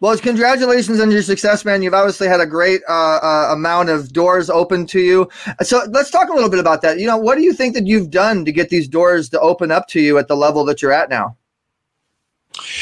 Well, 0.00 0.16
congratulations 0.18 1.00
on 1.00 1.10
your 1.10 1.22
success, 1.22 1.64
man. 1.64 1.82
You've 1.82 1.94
obviously 1.94 2.28
had 2.28 2.40
a 2.40 2.46
great 2.46 2.82
uh, 2.88 3.20
uh, 3.22 3.48
amount 3.52 3.88
of 3.88 4.12
doors 4.12 4.50
open 4.50 4.86
to 4.88 5.00
you. 5.00 5.28
So 5.62 5.82
let's 5.88 6.10
talk 6.10 6.28
a 6.28 6.34
little 6.34 6.50
bit 6.50 6.58
about 6.60 6.82
that. 6.82 6.98
You 6.98 7.06
know, 7.06 7.16
what 7.16 7.36
do 7.36 7.42
you 7.42 7.54
think 7.54 7.74
that 7.74 7.86
you've 7.86 8.10
done 8.10 8.44
to 8.44 8.52
get 8.52 8.68
these 8.68 8.86
doors 8.86 9.28
to 9.30 9.40
open 9.40 9.70
up 9.70 9.88
to 9.88 10.00
you 10.00 10.18
at 10.18 10.28
the 10.28 10.36
level 10.36 10.64
that 10.66 10.82
you're 10.82 10.92
at 10.92 11.08
now? 11.08 11.36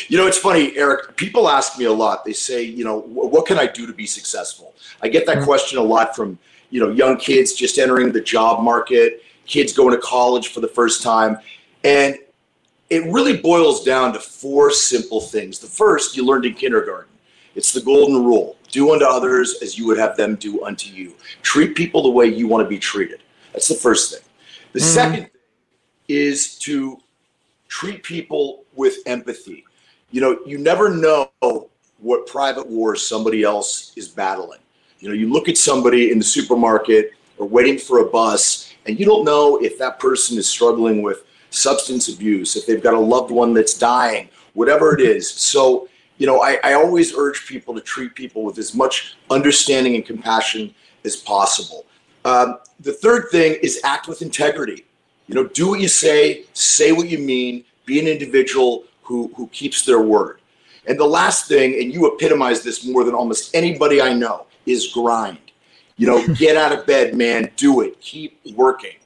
You 0.09 0.19
know, 0.19 0.27
it's 0.27 0.39
funny, 0.39 0.77
Eric. 0.77 1.17
People 1.17 1.49
ask 1.49 1.79
me 1.79 1.87
a 1.87 1.93
lot. 1.93 2.25
They 2.25 2.33
say, 2.33 2.63
you 2.63 2.85
know, 2.85 3.01
what 3.01 3.47
can 3.47 3.59
I 3.59 3.67
do 3.67 3.87
to 3.87 3.93
be 3.93 4.07
successful? 4.07 4.75
I 5.03 5.09
get 5.09 5.27
that 5.27 5.37
mm-hmm. 5.37 5.45
question 5.45 5.79
a 5.79 5.83
lot 5.83 6.15
from, 6.15 6.39
you 6.71 6.81
know, 6.81 6.91
young 6.91 7.17
kids 7.17 7.55
just 7.55 7.79
entering 7.79 8.13
the 8.13 8.21
job 8.21 8.63
market, 8.63 9.23
kids 9.47 9.73
going 9.73 9.95
to 9.95 10.01
college 10.01 10.49
for 10.49 10.61
the 10.61 10.69
first 10.69 11.03
time. 11.03 11.39
And 11.85 12.19
it 12.91 13.05
really 13.11 13.37
boils 13.37 13.83
down 13.85 14.13
to 14.13 14.21
four 14.21 14.71
simple 14.71 15.21
things. 15.21 15.59
The 15.59 15.67
first 15.67 16.17
you 16.17 16.27
learned 16.27 16.45
in 16.45 16.55
kindergarten 16.55 17.13
it's 17.55 17.73
the 17.73 17.81
golden 17.81 18.25
rule 18.25 18.57
do 18.71 18.93
unto 18.93 19.05
others 19.05 19.57
as 19.63 19.79
you 19.79 19.87
would 19.87 19.99
have 19.99 20.17
them 20.17 20.37
do 20.37 20.65
unto 20.65 20.91
you. 20.91 21.15
Treat 21.43 21.75
people 21.75 22.03
the 22.03 22.11
way 22.11 22.27
you 22.27 22.49
want 22.49 22.65
to 22.65 22.69
be 22.69 22.79
treated. 22.79 23.21
That's 23.53 23.69
the 23.69 23.75
first 23.75 24.13
thing. 24.13 24.23
The 24.73 24.79
mm-hmm. 24.79 24.89
second 24.89 25.23
thing 25.25 25.31
is 26.09 26.59
to 26.61 26.99
treat 27.69 28.03
people 28.03 28.62
with 28.83 28.99
empathy. 29.07 29.65
You 30.11 30.21
know, 30.21 30.41
you 30.45 30.59
never 30.59 30.91
know 30.91 31.31
what 31.99 32.27
private 32.27 32.69
wars 32.69 33.07
somebody 33.07 33.45
else 33.45 33.93
is 33.97 34.09
battling. 34.09 34.59
You 34.99 35.09
know, 35.09 35.15
you 35.15 35.33
look 35.33 35.49
at 35.49 35.57
somebody 35.57 36.11
in 36.11 36.19
the 36.19 36.25
supermarket 36.25 37.13
or 37.39 37.47
waiting 37.47 37.79
for 37.79 38.01
a 38.01 38.05
bus, 38.05 38.75
and 38.87 38.99
you 38.99 39.07
don't 39.07 39.25
know 39.25 39.63
if 39.63 39.79
that 39.79 40.01
person 40.01 40.37
is 40.37 40.49
struggling 40.49 41.01
with 41.01 41.25
substance 41.51 42.09
abuse, 42.09 42.57
if 42.57 42.67
they've 42.67 42.83
got 42.83 42.95
a 42.95 42.99
loved 42.99 43.31
one 43.31 43.55
that's 43.55 43.75
dying, 43.75 44.29
whatever 44.55 44.95
it 44.95 45.01
is. 45.01 45.31
So, 45.31 45.89
you 46.19 46.27
know, 46.27 46.43
I, 46.43 46.59
I 46.65 46.73
always 46.73 47.17
urge 47.17 47.47
people 47.47 47.73
to 47.75 47.81
treat 47.81 48.17
people 48.17 48.43
with 48.43 48.59
as 48.59 48.75
much 48.75 49.17
understanding 49.31 49.95
and 49.95 50.05
compassion 50.05 50.75
as 51.05 51.15
possible. 51.17 51.87
Um, 52.25 52.59
the 52.81 52.93
third 52.93 53.31
thing 53.31 53.59
is 53.63 53.81
act 53.85 54.09
with 54.09 54.23
integrity. 54.23 54.85
You 55.29 55.37
know, 55.37 55.47
do 55.47 55.69
what 55.71 55.81
you 55.81 55.89
say, 55.89 56.47
say 56.53 56.91
what 56.91 57.09
you 57.09 57.19
mean, 57.19 57.65
be 57.85 58.01
an 58.01 58.07
individual 58.07 58.85
who, 59.03 59.33
who 59.37 59.49
keeps 59.49 59.85
their 59.85 60.01
word. 60.01 60.41
And 60.87 60.99
the 60.99 61.07
last 61.07 61.47
thing, 61.47 61.75
and 61.81 61.93
you 61.93 62.13
epitomize 62.13 62.63
this 62.63 62.87
more 62.87 63.05
than 63.05 63.15
almost 63.15 63.55
anybody 63.55 64.01
I 64.01 64.13
know, 64.13 64.47
is 64.67 64.89
grind. 64.89 65.39
You 65.97 66.07
know, 66.07 66.27
get 66.35 66.57
out 66.57 66.73
of 66.73 66.87
bed, 66.87 67.15
man, 67.15 67.51
do 67.57 67.81
it, 67.83 68.01
keep 68.01 68.41
working. 68.55 68.97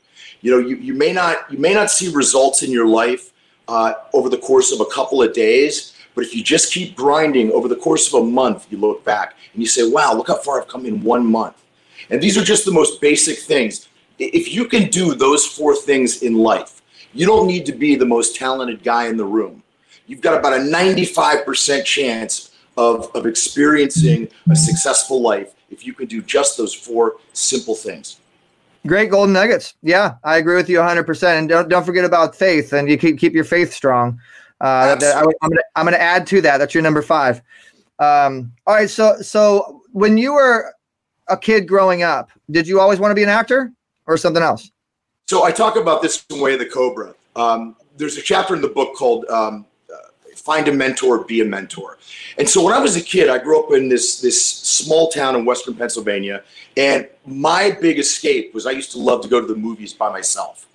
You 0.40 0.52
know, 0.52 0.58
you, 0.58 0.76
you 0.76 0.94
may 0.94 1.12
not 1.12 1.50
you 1.50 1.58
may 1.58 1.74
not 1.74 1.90
see 1.90 2.12
results 2.12 2.62
in 2.62 2.70
your 2.70 2.86
life 2.86 3.32
uh, 3.68 3.94
over 4.12 4.28
the 4.28 4.38
course 4.38 4.72
of 4.72 4.80
a 4.80 4.86
couple 4.86 5.22
of 5.22 5.32
days, 5.32 5.94
but 6.14 6.24
if 6.24 6.34
you 6.34 6.42
just 6.42 6.72
keep 6.72 6.94
grinding 6.94 7.50
over 7.52 7.68
the 7.68 7.76
course 7.76 8.12
of 8.12 8.22
a 8.22 8.24
month, 8.24 8.66
you 8.70 8.78
look 8.78 9.04
back 9.04 9.34
and 9.52 9.62
you 9.62 9.68
say, 9.68 9.88
wow, 9.88 10.14
look 10.14 10.28
how 10.28 10.36
far 10.36 10.60
I've 10.60 10.68
come 10.68 10.86
in 10.86 11.02
one 11.02 11.26
month. 11.26 11.62
And 12.10 12.22
these 12.22 12.38
are 12.38 12.44
just 12.44 12.64
the 12.64 12.72
most 12.72 13.00
basic 13.00 13.38
things. 13.38 13.88
If 14.18 14.54
you 14.54 14.66
can 14.66 14.88
do 14.88 15.14
those 15.14 15.44
four 15.44 15.74
things 15.74 16.22
in 16.22 16.34
life, 16.34 16.75
you 17.16 17.26
don't 17.26 17.46
need 17.46 17.66
to 17.66 17.72
be 17.72 17.96
the 17.96 18.04
most 18.04 18.36
talented 18.36 18.82
guy 18.82 19.08
in 19.08 19.16
the 19.16 19.24
room. 19.24 19.62
You've 20.06 20.20
got 20.20 20.38
about 20.38 20.52
a 20.52 20.62
95% 20.62 21.84
chance 21.84 22.50
of, 22.76 23.10
of 23.14 23.26
experiencing 23.26 24.28
a 24.50 24.54
successful 24.54 25.20
life 25.20 25.52
if 25.70 25.84
you 25.84 25.92
can 25.92 26.06
do 26.06 26.22
just 26.22 26.56
those 26.56 26.74
four 26.74 27.16
simple 27.32 27.74
things. 27.74 28.20
Great 28.86 29.10
golden 29.10 29.32
nuggets. 29.32 29.74
Yeah, 29.82 30.14
I 30.22 30.36
agree 30.36 30.54
with 30.54 30.68
you 30.68 30.78
100%. 30.78 31.38
And 31.38 31.48
don't, 31.48 31.68
don't 31.68 31.84
forget 31.84 32.04
about 32.04 32.36
faith 32.36 32.72
and 32.72 32.88
you 32.88 32.96
keep, 32.96 33.18
keep 33.18 33.32
your 33.32 33.44
faith 33.44 33.72
strong. 33.72 34.20
Uh, 34.60 34.94
that, 34.96 35.16
I, 35.16 35.20
am 35.20 35.50
I'm 35.74 35.84
gonna 35.84 35.96
add 35.96 36.26
to 36.28 36.40
that. 36.42 36.58
That's 36.58 36.72
your 36.72 36.82
number 36.82 37.02
five. 37.02 37.42
Um, 37.98 38.52
all 38.66 38.74
right. 38.74 38.88
So 38.88 39.20
so 39.20 39.82
when 39.92 40.16
you 40.16 40.32
were 40.32 40.72
a 41.28 41.36
kid 41.36 41.68
growing 41.68 42.02
up, 42.02 42.30
did 42.50 42.66
you 42.66 42.80
always 42.80 42.98
want 42.98 43.10
to 43.10 43.14
be 43.14 43.22
an 43.22 43.28
actor 43.28 43.72
or 44.06 44.16
something 44.16 44.42
else? 44.42 44.70
So 45.28 45.42
I 45.42 45.50
talk 45.50 45.74
about 45.74 46.02
this 46.02 46.24
in 46.30 46.40
Way 46.40 46.52
of 46.52 46.60
the 46.60 46.66
Cobra. 46.66 47.12
Um, 47.34 47.74
there's 47.96 48.16
a 48.16 48.22
chapter 48.22 48.54
in 48.54 48.60
the 48.60 48.68
book 48.68 48.94
called 48.94 49.24
um, 49.26 49.66
uh, 49.92 49.96
"Find 50.36 50.68
a 50.68 50.72
Mentor, 50.72 51.24
Be 51.24 51.40
a 51.40 51.44
Mentor." 51.44 51.98
And 52.38 52.48
so 52.48 52.62
when 52.62 52.72
I 52.72 52.78
was 52.78 52.94
a 52.96 53.00
kid, 53.00 53.28
I 53.28 53.38
grew 53.38 53.60
up 53.60 53.72
in 53.72 53.88
this 53.88 54.20
this 54.20 54.40
small 54.40 55.10
town 55.10 55.34
in 55.34 55.44
Western 55.44 55.74
Pennsylvania, 55.74 56.44
and 56.76 57.08
my 57.26 57.76
big 57.80 57.98
escape 57.98 58.54
was 58.54 58.66
I 58.66 58.70
used 58.70 58.92
to 58.92 58.98
love 58.98 59.20
to 59.22 59.28
go 59.28 59.40
to 59.40 59.46
the 59.48 59.56
movies 59.56 59.92
by 59.92 60.10
myself, 60.10 60.66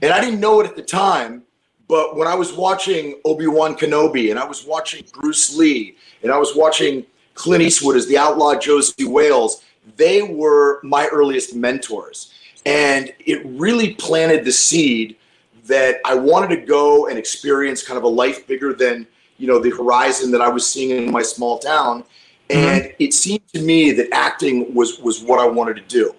and 0.00 0.10
I 0.10 0.22
didn't 0.22 0.40
know 0.40 0.60
it 0.60 0.66
at 0.66 0.74
the 0.74 0.82
time 0.82 1.42
but 1.88 2.16
when 2.16 2.28
I 2.28 2.34
was 2.34 2.52
watching 2.52 3.18
Obi 3.24 3.46
Wan 3.46 3.74
Kenobi 3.74 4.30
and 4.30 4.38
I 4.38 4.44
was 4.44 4.64
watching 4.64 5.04
Bruce 5.12 5.56
Lee 5.56 5.96
and 6.22 6.30
I 6.30 6.36
was 6.36 6.54
watching 6.54 7.06
Clint 7.32 7.62
Eastwood 7.62 7.96
as 7.96 8.06
the 8.06 8.18
outlaw 8.18 8.54
Josey 8.54 9.06
Wales, 9.06 9.64
they 9.96 10.20
were 10.20 10.80
my 10.82 11.06
earliest 11.06 11.54
mentors. 11.56 12.34
And 12.68 13.14
it 13.20 13.40
really 13.46 13.94
planted 13.94 14.44
the 14.44 14.52
seed 14.52 15.16
that 15.64 16.00
I 16.04 16.14
wanted 16.14 16.54
to 16.54 16.66
go 16.66 17.06
and 17.06 17.18
experience 17.18 17.82
kind 17.82 17.96
of 17.96 18.04
a 18.04 18.08
life 18.08 18.46
bigger 18.46 18.74
than, 18.74 19.06
you 19.38 19.46
know, 19.46 19.58
the 19.58 19.70
horizon 19.70 20.30
that 20.32 20.42
I 20.42 20.48
was 20.48 20.68
seeing 20.68 20.90
in 20.90 21.10
my 21.10 21.22
small 21.22 21.58
town. 21.58 22.02
Mm-hmm. 22.02 22.58
And 22.58 22.82
mm-hmm. 22.84 23.02
it 23.02 23.14
seemed 23.14 23.48
to 23.54 23.62
me 23.62 23.92
that 23.92 24.08
acting 24.12 24.74
was 24.74 24.98
was 24.98 25.22
what 25.22 25.40
I 25.40 25.46
wanted 25.46 25.76
to 25.76 25.82
do. 25.82 26.14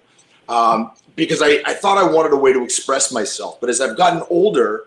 Um, 0.48 0.90
because 1.14 1.40
I, 1.40 1.62
I 1.66 1.74
thought 1.74 1.98
I 1.98 2.10
wanted 2.10 2.32
a 2.32 2.36
way 2.36 2.52
to 2.52 2.64
express 2.64 3.12
myself. 3.12 3.60
But 3.60 3.70
as 3.70 3.80
I've 3.80 3.96
gotten 3.96 4.22
older, 4.28 4.86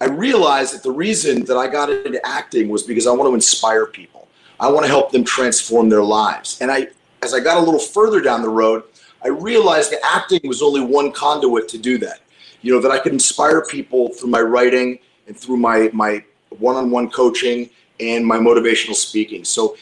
I 0.00 0.06
realized 0.06 0.74
that 0.74 0.82
the 0.82 0.90
reason 0.90 1.44
that 1.44 1.56
I 1.56 1.68
got 1.68 1.88
into 1.88 2.24
acting 2.26 2.68
was 2.68 2.82
because 2.82 3.06
I 3.06 3.12
want 3.12 3.30
to 3.30 3.34
inspire 3.34 3.86
people. 3.86 4.26
I 4.58 4.68
want 4.70 4.84
to 4.84 4.88
help 4.88 5.12
them 5.12 5.22
transform 5.22 5.88
their 5.88 6.02
lives. 6.02 6.58
And 6.60 6.72
I, 6.72 6.88
as 7.22 7.32
I 7.32 7.40
got 7.40 7.58
a 7.58 7.60
little 7.60 7.78
further 7.78 8.20
down 8.20 8.42
the 8.42 8.48
road, 8.48 8.82
I 9.26 9.30
realized 9.30 9.90
that 9.92 10.00
acting 10.04 10.40
was 10.44 10.62
only 10.62 10.82
one 10.98 11.10
conduit 11.10 11.66
to 11.74 11.78
do 11.78 11.98
that. 11.98 12.20
You 12.62 12.72
know, 12.72 12.80
that 12.80 12.92
I 12.96 12.98
could 13.02 13.12
inspire 13.12 13.60
people 13.76 14.02
through 14.14 14.30
my 14.30 14.40
writing 14.40 14.88
and 15.26 15.36
through 15.36 15.56
my, 15.56 15.90
my 15.92 16.24
one-on-one 16.50 17.10
coaching 17.10 17.70
and 17.98 18.24
my 18.24 18.38
motivational 18.38 18.94
speaking. 18.94 19.42
So 19.44 19.76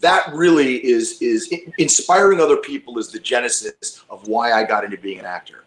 that 0.00 0.22
really 0.32 0.72
is, 0.94 1.20
is 1.20 1.52
inspiring 1.76 2.40
other 2.40 2.56
people 2.56 2.98
is 2.98 3.08
the 3.12 3.18
genesis 3.32 4.02
of 4.08 4.26
why 4.28 4.52
I 4.52 4.64
got 4.64 4.82
into 4.84 4.96
being 4.96 5.18
an 5.18 5.26
actor. 5.26 5.64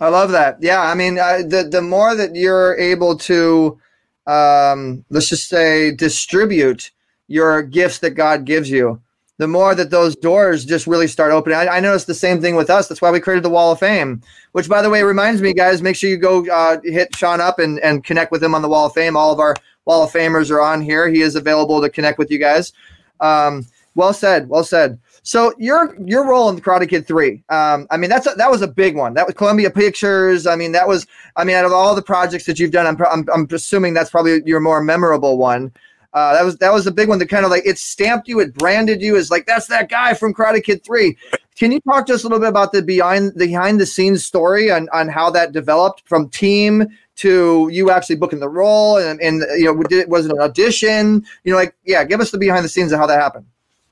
I 0.00 0.08
love 0.08 0.30
that. 0.32 0.60
Yeah, 0.60 0.80
I 0.80 0.94
mean, 0.94 1.20
uh, 1.20 1.42
the 1.46 1.68
the 1.70 1.82
more 1.82 2.16
that 2.16 2.34
you're 2.34 2.76
able 2.76 3.16
to, 3.30 3.78
um, 4.26 5.04
let's 5.08 5.28
just 5.28 5.48
say, 5.48 5.94
distribute 5.94 6.90
your 7.28 7.62
gifts 7.62 8.00
that 8.00 8.10
God 8.10 8.44
gives 8.44 8.68
you, 8.68 9.00
the 9.38 9.48
more 9.48 9.74
that 9.74 9.90
those 9.90 10.14
doors 10.14 10.64
just 10.64 10.86
really 10.86 11.08
start 11.08 11.32
opening. 11.32 11.58
I, 11.58 11.66
I 11.66 11.80
noticed 11.80 12.06
the 12.06 12.14
same 12.14 12.40
thing 12.40 12.54
with 12.54 12.70
us. 12.70 12.86
That's 12.86 13.02
why 13.02 13.10
we 13.10 13.20
created 13.20 13.42
the 13.42 13.50
Wall 13.50 13.72
of 13.72 13.80
Fame. 13.80 14.22
Which, 14.52 14.68
by 14.68 14.80
the 14.80 14.90
way, 14.90 15.02
reminds 15.02 15.42
me, 15.42 15.52
guys, 15.52 15.82
make 15.82 15.96
sure 15.96 16.08
you 16.08 16.16
go 16.16 16.46
uh, 16.48 16.78
hit 16.84 17.14
Sean 17.16 17.40
up 17.40 17.58
and 17.58 17.80
and 17.80 18.04
connect 18.04 18.30
with 18.32 18.42
him 18.42 18.54
on 18.54 18.62
the 18.62 18.68
Wall 18.68 18.86
of 18.86 18.92
Fame. 18.92 19.16
All 19.16 19.32
of 19.32 19.40
our 19.40 19.56
Wall 19.86 20.04
of 20.04 20.12
Famers 20.12 20.50
are 20.50 20.60
on 20.60 20.80
here. 20.80 21.08
He 21.08 21.20
is 21.20 21.34
available 21.34 21.80
to 21.80 21.90
connect 21.90 22.18
with 22.18 22.30
you 22.30 22.38
guys. 22.38 22.72
Um, 23.20 23.66
well 23.94 24.12
said. 24.12 24.48
Well 24.48 24.64
said. 24.64 24.98
So 25.22 25.54
your 25.58 25.96
your 26.00 26.28
role 26.28 26.50
in 26.50 26.56
the 26.56 26.60
Karate 26.60 26.88
Kid 26.88 27.06
Three, 27.06 27.42
um, 27.48 27.86
I 27.90 27.96
mean 27.96 28.10
that's 28.10 28.26
a, 28.26 28.34
that 28.36 28.50
was 28.50 28.62
a 28.62 28.68
big 28.68 28.94
one. 28.94 29.14
That 29.14 29.26
was 29.26 29.34
Columbia 29.34 29.70
Pictures. 29.70 30.46
I 30.46 30.54
mean 30.54 30.72
that 30.72 30.86
was 30.86 31.06
I 31.36 31.44
mean 31.44 31.56
out 31.56 31.64
of 31.64 31.72
all 31.72 31.94
the 31.94 32.02
projects 32.02 32.44
that 32.44 32.58
you've 32.58 32.72
done, 32.72 32.86
I'm 32.86 32.96
I'm, 33.10 33.26
I'm 33.32 33.48
assuming 33.50 33.94
that's 33.94 34.10
probably 34.10 34.42
your 34.44 34.60
more 34.60 34.82
memorable 34.82 35.38
one. 35.38 35.72
Uh, 36.14 36.32
that 36.32 36.44
was 36.44 36.56
that 36.58 36.72
was 36.72 36.86
a 36.86 36.92
big 36.92 37.08
one 37.08 37.18
that 37.18 37.28
kind 37.28 37.44
of 37.44 37.50
like 37.50 37.66
it 37.66 37.76
stamped 37.76 38.28
you, 38.28 38.38
it 38.38 38.54
branded 38.54 39.02
you 39.02 39.16
as 39.16 39.30
like 39.30 39.46
that's 39.46 39.66
that 39.66 39.88
guy 39.88 40.14
from 40.14 40.32
Karate 40.32 40.62
Kid 40.62 40.84
Three. 40.84 41.16
Can 41.56 41.72
you 41.72 41.80
talk 41.80 42.06
to 42.06 42.14
us 42.14 42.22
a 42.22 42.26
little 42.26 42.38
bit 42.38 42.48
about 42.48 42.72
the 42.72 42.82
behind 42.82 43.32
the 43.34 43.46
behind 43.46 43.80
the 43.80 43.86
scenes 43.86 44.24
story 44.24 44.70
on 44.70 44.88
on 44.92 45.08
how 45.08 45.28
that 45.30 45.50
developed 45.50 46.02
from 46.06 46.28
team 46.28 46.86
to 47.16 47.68
you 47.72 47.90
actually 47.90 48.16
booking 48.16 48.38
the 48.38 48.48
role 48.48 48.98
and 48.98 49.20
and 49.20 49.42
you 49.58 49.64
know 49.64 49.82
did 49.82 50.08
was 50.08 50.26
it 50.26 50.32
an 50.32 50.40
audition? 50.40 51.24
You 51.42 51.52
know 51.52 51.58
like 51.58 51.74
yeah, 51.84 52.04
give 52.04 52.20
us 52.20 52.30
the 52.30 52.38
behind 52.38 52.64
the 52.64 52.68
scenes 52.68 52.92
of 52.92 53.00
how 53.00 53.06
that 53.06 53.20
happened. 53.20 53.46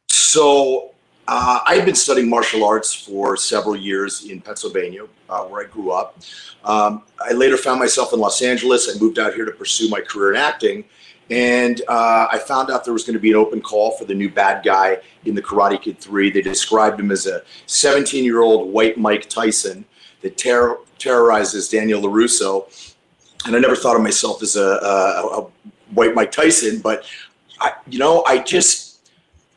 So 0.08 0.92
uh, 1.26 1.60
I 1.66 1.74
had 1.74 1.84
been 1.84 1.94
studying 1.94 2.28
martial 2.28 2.64
arts 2.64 2.92
for 2.92 3.36
several 3.36 3.76
years 3.76 4.24
in 4.26 4.40
Pennsylvania, 4.40 5.06
uh, 5.28 5.44
where 5.44 5.64
I 5.64 5.68
grew 5.68 5.90
up. 5.90 6.18
Um, 6.64 7.02
I 7.20 7.32
later 7.32 7.56
found 7.56 7.80
myself 7.80 8.12
in 8.12 8.20
Los 8.20 8.42
Angeles. 8.42 8.94
I 8.94 8.98
moved 9.00 9.18
out 9.18 9.34
here 9.34 9.44
to 9.44 9.52
pursue 9.52 9.88
my 9.88 10.00
career 10.00 10.34
in 10.34 10.36
acting. 10.36 10.84
And 11.30 11.80
uh, 11.88 12.28
I 12.30 12.38
found 12.38 12.70
out 12.70 12.84
there 12.84 12.92
was 12.92 13.04
going 13.04 13.14
to 13.14 13.20
be 13.20 13.30
an 13.30 13.36
open 13.36 13.60
call 13.60 13.92
for 13.92 14.04
the 14.04 14.14
new 14.14 14.28
bad 14.28 14.64
guy 14.64 14.98
in 15.24 15.34
the 15.34 15.42
Karate 15.42 15.80
Kid 15.80 15.98
3. 15.98 16.30
They 16.30 16.42
described 16.42 17.00
him 17.00 17.10
as 17.10 17.26
a 17.26 17.42
17 17.66 18.24
year 18.24 18.40
old 18.40 18.72
white 18.72 18.98
Mike 18.98 19.28
Tyson 19.28 19.84
that 20.20 20.36
ter- 20.36 20.78
terrorizes 20.98 21.68
Daniel 21.68 22.02
LaRusso. 22.02 22.96
And 23.46 23.56
I 23.56 23.58
never 23.58 23.76
thought 23.76 23.96
of 23.96 24.02
myself 24.02 24.42
as 24.42 24.56
a, 24.56 24.62
a, 24.62 25.40
a 25.40 25.46
white 25.94 26.14
Mike 26.14 26.32
Tyson, 26.32 26.80
but 26.80 27.04
I, 27.60 27.72
you 27.88 27.98
know, 27.98 28.24
I 28.26 28.38
just 28.38 28.92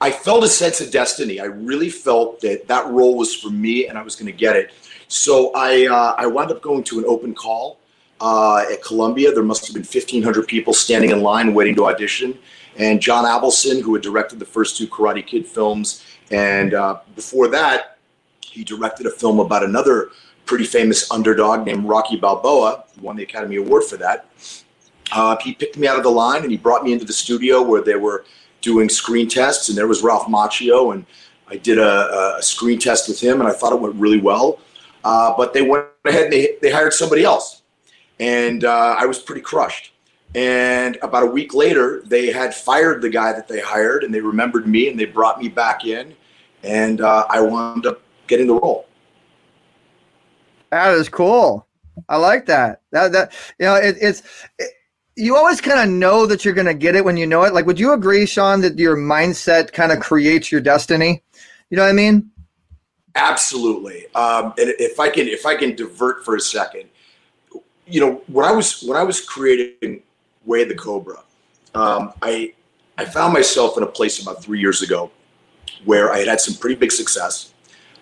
I 0.01 0.12
felt 0.12 0.43
a 0.43 0.47
sense 0.47 0.82
of 0.82 0.91
destiny. 0.91 1.39
I 1.39 1.45
really 1.45 1.89
felt 1.89 2.41
that 2.41 2.67
that 2.67 2.88
role 2.88 3.17
was 3.17 3.34
for 3.34 3.49
me 3.49 3.88
and 3.88 3.97
I 3.97 4.01
was 4.01 4.15
going 4.15 4.32
to 4.32 4.38
get 4.38 4.56
it. 4.56 4.71
So 5.08 5.51
I, 5.56 5.88
uh, 5.88 6.15
I 6.17 6.28
wound 6.28 6.51
up 6.51 6.62
going 6.62 6.84
to 6.86 6.99
an 6.99 7.06
open 7.08 7.34
call 7.34 7.80
uh, 8.21 8.65
at 8.71 8.84
Columbia. 8.84 9.32
There 9.32 9.43
must 9.43 9.65
have 9.67 9.73
been 9.73 9.84
1,500 9.84 10.47
people 10.47 10.73
standing 10.73 11.12
in 11.12 11.21
line 11.21 11.54
waiting 11.54 11.75
to 11.75 11.86
audition. 11.86 12.38
And 12.78 13.01
John 13.01 13.25
Avildsen, 13.25 13.82
who 13.82 13.93
had 13.93 14.04
directed 14.04 14.39
the 14.39 14.45
first 14.45 14.78
two 14.78 14.88
Karate 14.88 15.25
Kid 15.25 15.45
films, 15.45 16.06
and 16.32 16.73
uh, 16.73 16.99
before 17.15 17.47
that, 17.49 17.97
he 18.41 18.63
directed 18.63 19.06
a 19.06 19.12
film 19.12 19.39
about 19.39 19.63
another 19.63 20.10
pretty 20.45 20.65
famous 20.65 21.10
underdog 21.12 21.65
named 21.65 21.86
Rocky 21.86 22.17
Balboa, 22.17 22.86
who 22.95 23.01
won 23.01 23.15
the 23.15 23.23
Academy 23.23 23.58
Award 23.58 23.84
for 23.84 23.97
that. 23.97 24.30
Uh, 25.12 25.38
he 25.41 25.54
picked 25.54 25.78
me 25.78 25.88
out 25.88 25.97
of 25.97 26.04
the 26.04 26.10
line 26.10 26.41
and 26.41 26.51
he 26.51 26.58
brought 26.58 26.84
me 26.84 26.91
into 26.91 27.06
the 27.06 27.13
studio 27.13 27.62
where 27.62 27.82
they 27.82 27.95
were 27.95 28.25
doing 28.62 28.89
screen 28.89 29.28
tests, 29.30 29.69
and 29.69 29.78
there 29.78 29.88
was 29.88 30.01
Ralph 30.01 30.25
Macchio, 30.25 30.93
and 30.93 31.06
I 31.47 31.58
did 31.58 31.78
a, 31.78 32.38
a 32.38 32.41
screen 32.41 32.80
test 32.80 33.08
with 33.08 33.19
him, 33.19 33.39
and 33.39 33.47
I 33.47 33.54
thought 33.54 33.73
it 33.73 33.80
went 33.80 33.95
really 33.95 34.19
well. 34.19 34.60
Uh, 35.04 35.36
but 35.38 35.54
they 35.54 35.62
went 35.62 35.86
ahead 36.04 36.25
and 36.25 36.34
they, 36.34 36.58
they 36.63 36.71
hired 36.71 36.91
somebody 36.91 37.23
else, 37.23 37.62
and 38.19 38.63
uh, 38.63 38.95
I 38.97 39.06
was 39.06 39.19
pretty 39.19 39.41
crushed. 39.41 39.93
And 40.34 40.97
about 41.01 41.23
a 41.23 41.28
week 41.28 41.54
later, 41.54 42.01
they 42.06 42.32
had 42.32 42.54
fired 42.54 43.01
the 43.01 43.10
guy 43.10 43.32
that 43.32 43.47
they 43.47 43.62
hired, 43.62 44.04
and 44.04 44.13
they 44.13 44.19
remembered 44.19 44.67
me, 44.67 44.89
and 44.89 44.99
they 44.99 45.06
brought 45.06 45.39
me 45.39 45.47
back 45.47 45.86
in, 45.86 46.13
and 46.63 46.99
uh, 46.99 47.25
I 47.30 47.39
wound 47.41 47.86
up 47.86 48.01
getting 48.28 48.47
the 48.47 48.56
role. 48.56 48.88
That 50.71 50.93
is 50.93 51.08
cool. 51.08 51.65
I 52.10 52.17
like 52.17 52.45
that. 52.47 52.82
That 52.91 53.13
that 53.13 53.34
you 53.60 53.65
know 53.65 53.75
it, 53.75 53.95
it's. 54.01 54.23
It, 54.60 54.71
you 55.17 55.38
always 55.38 55.62
kind 55.62 55.80
of 55.80 55.89
know 55.89 56.25
that 56.25 56.43
you're 56.43 56.54
going 56.54 56.67
to 56.67 56.73
get 56.73 56.93
it 56.93 57.06
when 57.06 57.15
you 57.15 57.25
know 57.25 57.43
it. 57.43 57.54
Like, 57.54 57.65
would 57.65 57.80
you 57.80 57.93
agree, 57.93 58.25
Sean, 58.25 58.60
that 58.62 58.78
your 58.78 58.97
mindset 58.97 59.71
kind 59.71 59.93
of 59.93 60.01
creates 60.01 60.51
your 60.51 60.60
destiny? 60.60 61.23
You 61.69 61.78
know 61.78 61.84
what 61.84 61.89
I 61.89 61.93
mean? 61.93 62.30
Absolutely. 63.15 64.08
Um, 64.13 64.54
and 64.58 64.73
if 64.78 64.99
I 64.99 65.10
can, 65.10 65.28
if 65.28 65.45
I 65.45 65.56
can 65.56 65.73
divert 65.73 66.25
for 66.25 66.36
a 66.36 66.39
second, 66.41 66.89
you 67.88 68.02
know, 68.02 68.21
when 68.28 68.45
I 68.45 68.52
was 68.52 68.84
when 68.84 68.98
I 68.98 69.04
was 69.04 69.21
creating 69.21 70.02
Way 70.45 70.63
the 70.63 70.76
Cobra, 70.76 71.21
um, 71.74 72.13
I 72.21 72.54
I 72.98 73.06
found 73.06 73.34
myself 73.34 73.78
in 73.78 73.84
a 73.84 73.88
place 73.88 74.21
about 74.21 74.43
three 74.43 74.60
years 74.60 74.82
ago 74.82 75.12
where 75.84 76.12
I 76.12 76.19
had 76.19 76.28
had 76.28 76.41
some 76.41 76.56
pretty 76.56 76.76
big 76.76 76.91
success. 76.91 77.54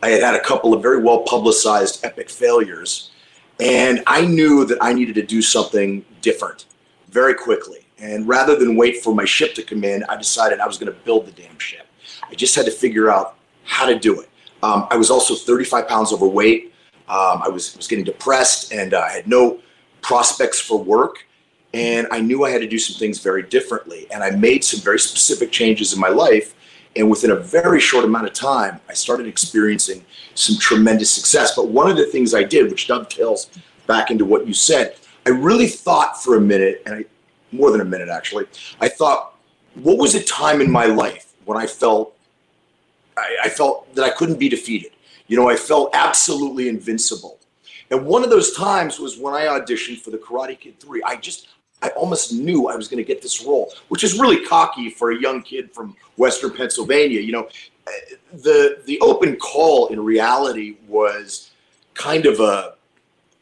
I 0.02 0.10
had 0.10 0.22
had 0.22 0.36
a 0.36 0.42
couple 0.42 0.74
of 0.74 0.82
very 0.82 1.02
well 1.02 1.20
publicized 1.22 2.06
epic 2.06 2.30
failures, 2.30 3.12
and 3.60 4.04
I 4.08 4.26
knew 4.26 4.66
that 4.66 4.78
I 4.82 4.94
needed 4.94 5.16
to 5.16 5.24
do 5.24 5.42
something 5.42 6.06
different 6.22 6.66
very 7.10 7.34
quickly. 7.34 7.80
And 8.00 8.28
rather 8.28 8.58
than 8.58 8.76
wait 8.76 9.02
for 9.02 9.16
my 9.16 9.24
ship 9.24 9.54
to 9.56 9.64
come 9.64 9.84
in, 9.84 10.04
I 10.10 10.18
decided 10.18 10.60
I 10.60 10.68
was 10.68 10.78
going 10.78 10.92
to 10.92 11.00
build 11.00 11.26
the 11.26 11.32
damn 11.32 11.58
ship. 11.58 11.88
I 12.30 12.36
just 12.36 12.54
had 12.56 12.66
to 12.66 12.72
figure 12.72 13.10
out 13.10 13.36
how 13.64 13.86
to 13.86 13.98
do 13.98 14.20
it. 14.20 14.30
Um, 14.62 14.88
I 14.90 14.98
was 14.98 15.10
also 15.10 15.36
35 15.36 15.88
pounds 15.88 16.12
overweight. 16.12 16.74
Um, 17.08 17.42
I 17.44 17.50
was, 17.50 17.78
was 17.78 17.88
getting 17.88 18.04
depressed 18.04 18.74
and 18.74 18.94
uh, 18.94 19.02
I 19.02 19.12
had 19.12 19.28
no 19.28 19.60
prospects 20.04 20.60
for 20.60 20.82
work. 20.82 21.26
And 21.74 22.08
I 22.12 22.22
knew 22.22 22.46
I 22.46 22.52
had 22.52 22.62
to 22.62 22.68
do 22.68 22.78
some 22.78 23.00
things 23.00 23.20
very 23.20 23.42
differently. 23.44 24.06
And 24.12 24.24
I 24.24 24.30
made 24.30 24.64
some 24.64 24.80
very 24.80 25.00
specific 25.00 25.52
changes 25.52 25.94
in 25.94 26.00
my 26.00 26.10
life. 26.10 26.54
And 26.96 27.10
within 27.10 27.32
a 27.32 27.36
very 27.36 27.80
short 27.80 28.06
amount 28.06 28.28
of 28.28 28.34
time, 28.34 28.80
I 28.88 28.94
started 28.94 29.26
experiencing 29.26 30.06
some 30.36 30.58
tremendous 30.60 31.10
success. 31.10 31.56
But 31.56 31.70
one 31.70 31.90
of 31.90 31.98
the 31.98 32.06
things 32.06 32.36
I 32.36 32.44
did, 32.44 32.70
which 32.70 32.88
dovetails 32.88 33.50
back 33.88 34.12
into 34.12 34.26
what 34.26 34.46
you 34.46 34.54
said, 34.54 34.98
I 35.26 35.32
really 35.32 35.68
thought 35.68 36.22
for 36.22 36.38
a 36.38 36.42
minute, 36.42 36.84
and 36.86 36.96
I, 36.96 37.06
more 37.52 37.72
than 37.72 37.82
a 37.82 37.86
minute 37.86 38.10
actually, 38.10 38.46
I 38.80 38.90
thought, 38.90 39.36
what 39.74 39.98
was 39.98 40.14
a 40.14 40.24
time 40.24 40.62
in 40.62 40.70
my 40.70 40.86
life 40.86 41.34
when 41.46 41.58
I 41.58 41.66
felt 41.66 42.16
I, 43.18 43.38
I 43.46 43.50
felt 43.50 43.94
that 43.96 44.04
I 44.04 44.10
couldn't 44.10 44.40
be 44.40 44.50
defeated. 44.50 44.92
You 45.28 45.38
know, 45.38 45.50
I 45.50 45.56
felt 45.56 45.92
absolutely 45.94 46.68
invincible. 46.70 47.40
And 47.94 48.08
one 48.08 48.24
of 48.24 48.32
those 48.32 48.54
times 48.54 48.98
was 48.98 49.20
when 49.20 49.36
I 49.36 49.46
auditioned 49.46 50.00
for 50.00 50.10
the 50.10 50.18
Karate 50.18 50.60
Kid 50.60 50.80
3. 50.80 51.04
I 51.04 51.16
just, 51.16 51.50
I 51.84 51.90
almost 51.90 52.34
knew 52.34 52.68
I 52.68 52.76
was 52.76 52.88
going 52.88 52.98
to 52.98 53.04
get 53.04 53.22
this 53.22 53.46
role, 53.46 53.72
which 53.90 54.04
is 54.04 54.20
really 54.20 54.44
cocky 54.44 54.90
for 54.90 55.12
a 55.12 55.22
young 55.22 55.44
kid 55.44 55.72
from 55.72 55.96
Western 56.18 56.52
Pennsylvania. 56.58 57.22
You 57.22 57.34
know, 57.34 57.50
the 58.34 58.82
the 58.86 59.00
open 59.02 59.36
call 59.36 59.88
in 59.90 60.04
reality 60.04 60.78
was 60.88 61.52
kind 61.94 62.26
of 62.26 62.40
a 62.40 62.74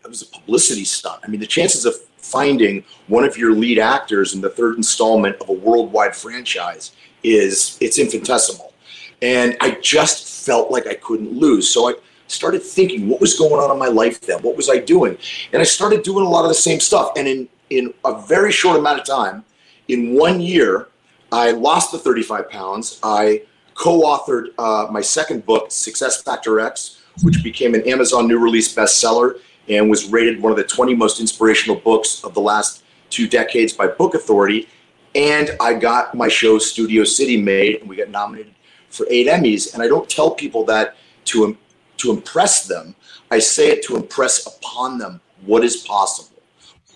it 0.04 0.10
was 0.10 0.22
a 0.22 0.26
publicity 0.26 0.84
stunt. 0.84 1.22
I 1.24 1.30
mean, 1.30 1.40
the 1.40 1.48
chances 1.48 1.86
of 1.86 1.96
finding 2.18 2.84
one 3.08 3.24
of 3.24 3.38
your 3.38 3.54
lead 3.54 3.80
actors 3.80 4.34
in 4.34 4.42
the 4.42 4.50
third 4.50 4.76
installment 4.76 5.38
of 5.40 5.48
a 5.48 5.54
worldwide 5.54 6.14
franchise 6.14 6.92
is 7.24 7.78
it's 7.80 7.98
infinitesimal. 7.98 8.74
And 9.22 9.56
I 9.62 9.72
just 9.82 10.46
felt 10.46 10.72
like 10.72 10.88
I 10.88 10.96
couldn't 10.96 11.32
lose. 11.32 11.70
So 11.70 11.90
I 11.90 11.94
started 12.32 12.64
thinking, 12.64 13.10
what 13.10 13.22
was 13.22 13.38
going 13.38 13.54
on 13.54 13.72
in 13.72 13.78
my 13.78 13.88
life 13.88 14.22
then? 14.22 14.42
What 14.42 14.56
was 14.56 14.70
I 14.70 14.78
doing? 14.78 15.18
And 15.54 15.62
I 15.62 15.66
started 15.66 16.04
doing 16.04 16.26
a 16.26 16.30
lot 16.30 16.44
of 16.44 16.50
the 16.50 16.56
same 16.56 16.80
stuff. 16.80 17.12
And 17.18 17.28
in, 17.28 17.50
in 17.70 17.94
a 18.06 18.22
very 18.22 18.52
short 18.52 18.78
amount 18.78 19.00
of 19.00 19.06
time, 19.06 19.44
in 19.88 20.14
one 20.14 20.40
year, 20.40 20.88
I 21.32 21.52
lost 21.52 21.92
the 21.92 21.98
35 21.98 22.50
pounds. 22.50 23.00
I 23.04 23.44
co 23.74 24.02
authored 24.02 24.50
uh, 24.58 24.92
my 24.92 25.02
second 25.02 25.46
book, 25.46 25.72
Success 25.72 26.22
Factor 26.22 26.60
X, 26.60 27.02
which 27.24 27.44
became 27.44 27.74
an 27.74 27.88
Amazon 27.88 28.28
new 28.28 28.40
release 28.40 28.74
bestseller 28.74 29.40
and 29.70 29.90
was 29.90 30.06
rated 30.10 30.42
one 30.42 30.52
of 30.52 30.58
the 30.58 30.64
20 30.64 30.96
most 30.96 31.20
inspirational 31.20 31.78
books 31.78 32.24
of 32.24 32.34
the 32.34 32.42
last 32.42 32.84
two 33.10 33.28
decades 33.28 33.74
by 33.74 33.88
Book 33.88 34.16
Authority. 34.16 34.68
And 35.16 35.52
I 35.60 35.74
got 35.74 36.16
my 36.16 36.28
show 36.28 36.58
Studio 36.58 37.04
City 37.04 37.42
made, 37.42 37.82
and 37.82 37.90
we 37.90 37.96
got 37.96 38.10
nominated 38.10 38.54
for 38.90 39.06
eight 39.10 39.28
Emmys. 39.28 39.74
And 39.74 39.84
I 39.84 39.88
don't 39.88 40.10
tell 40.10 40.32
people 40.32 40.64
that 40.66 40.96
to, 41.26 41.58
to 42.02 42.12
impress 42.12 42.68
them. 42.68 42.96
I 43.30 43.40
say 43.40 43.70
it 43.70 43.84
to 43.84 43.96
impress 43.96 44.46
upon 44.46 44.98
them 44.98 45.22
what 45.46 45.64
is 45.64 45.78
possible. 45.78 46.42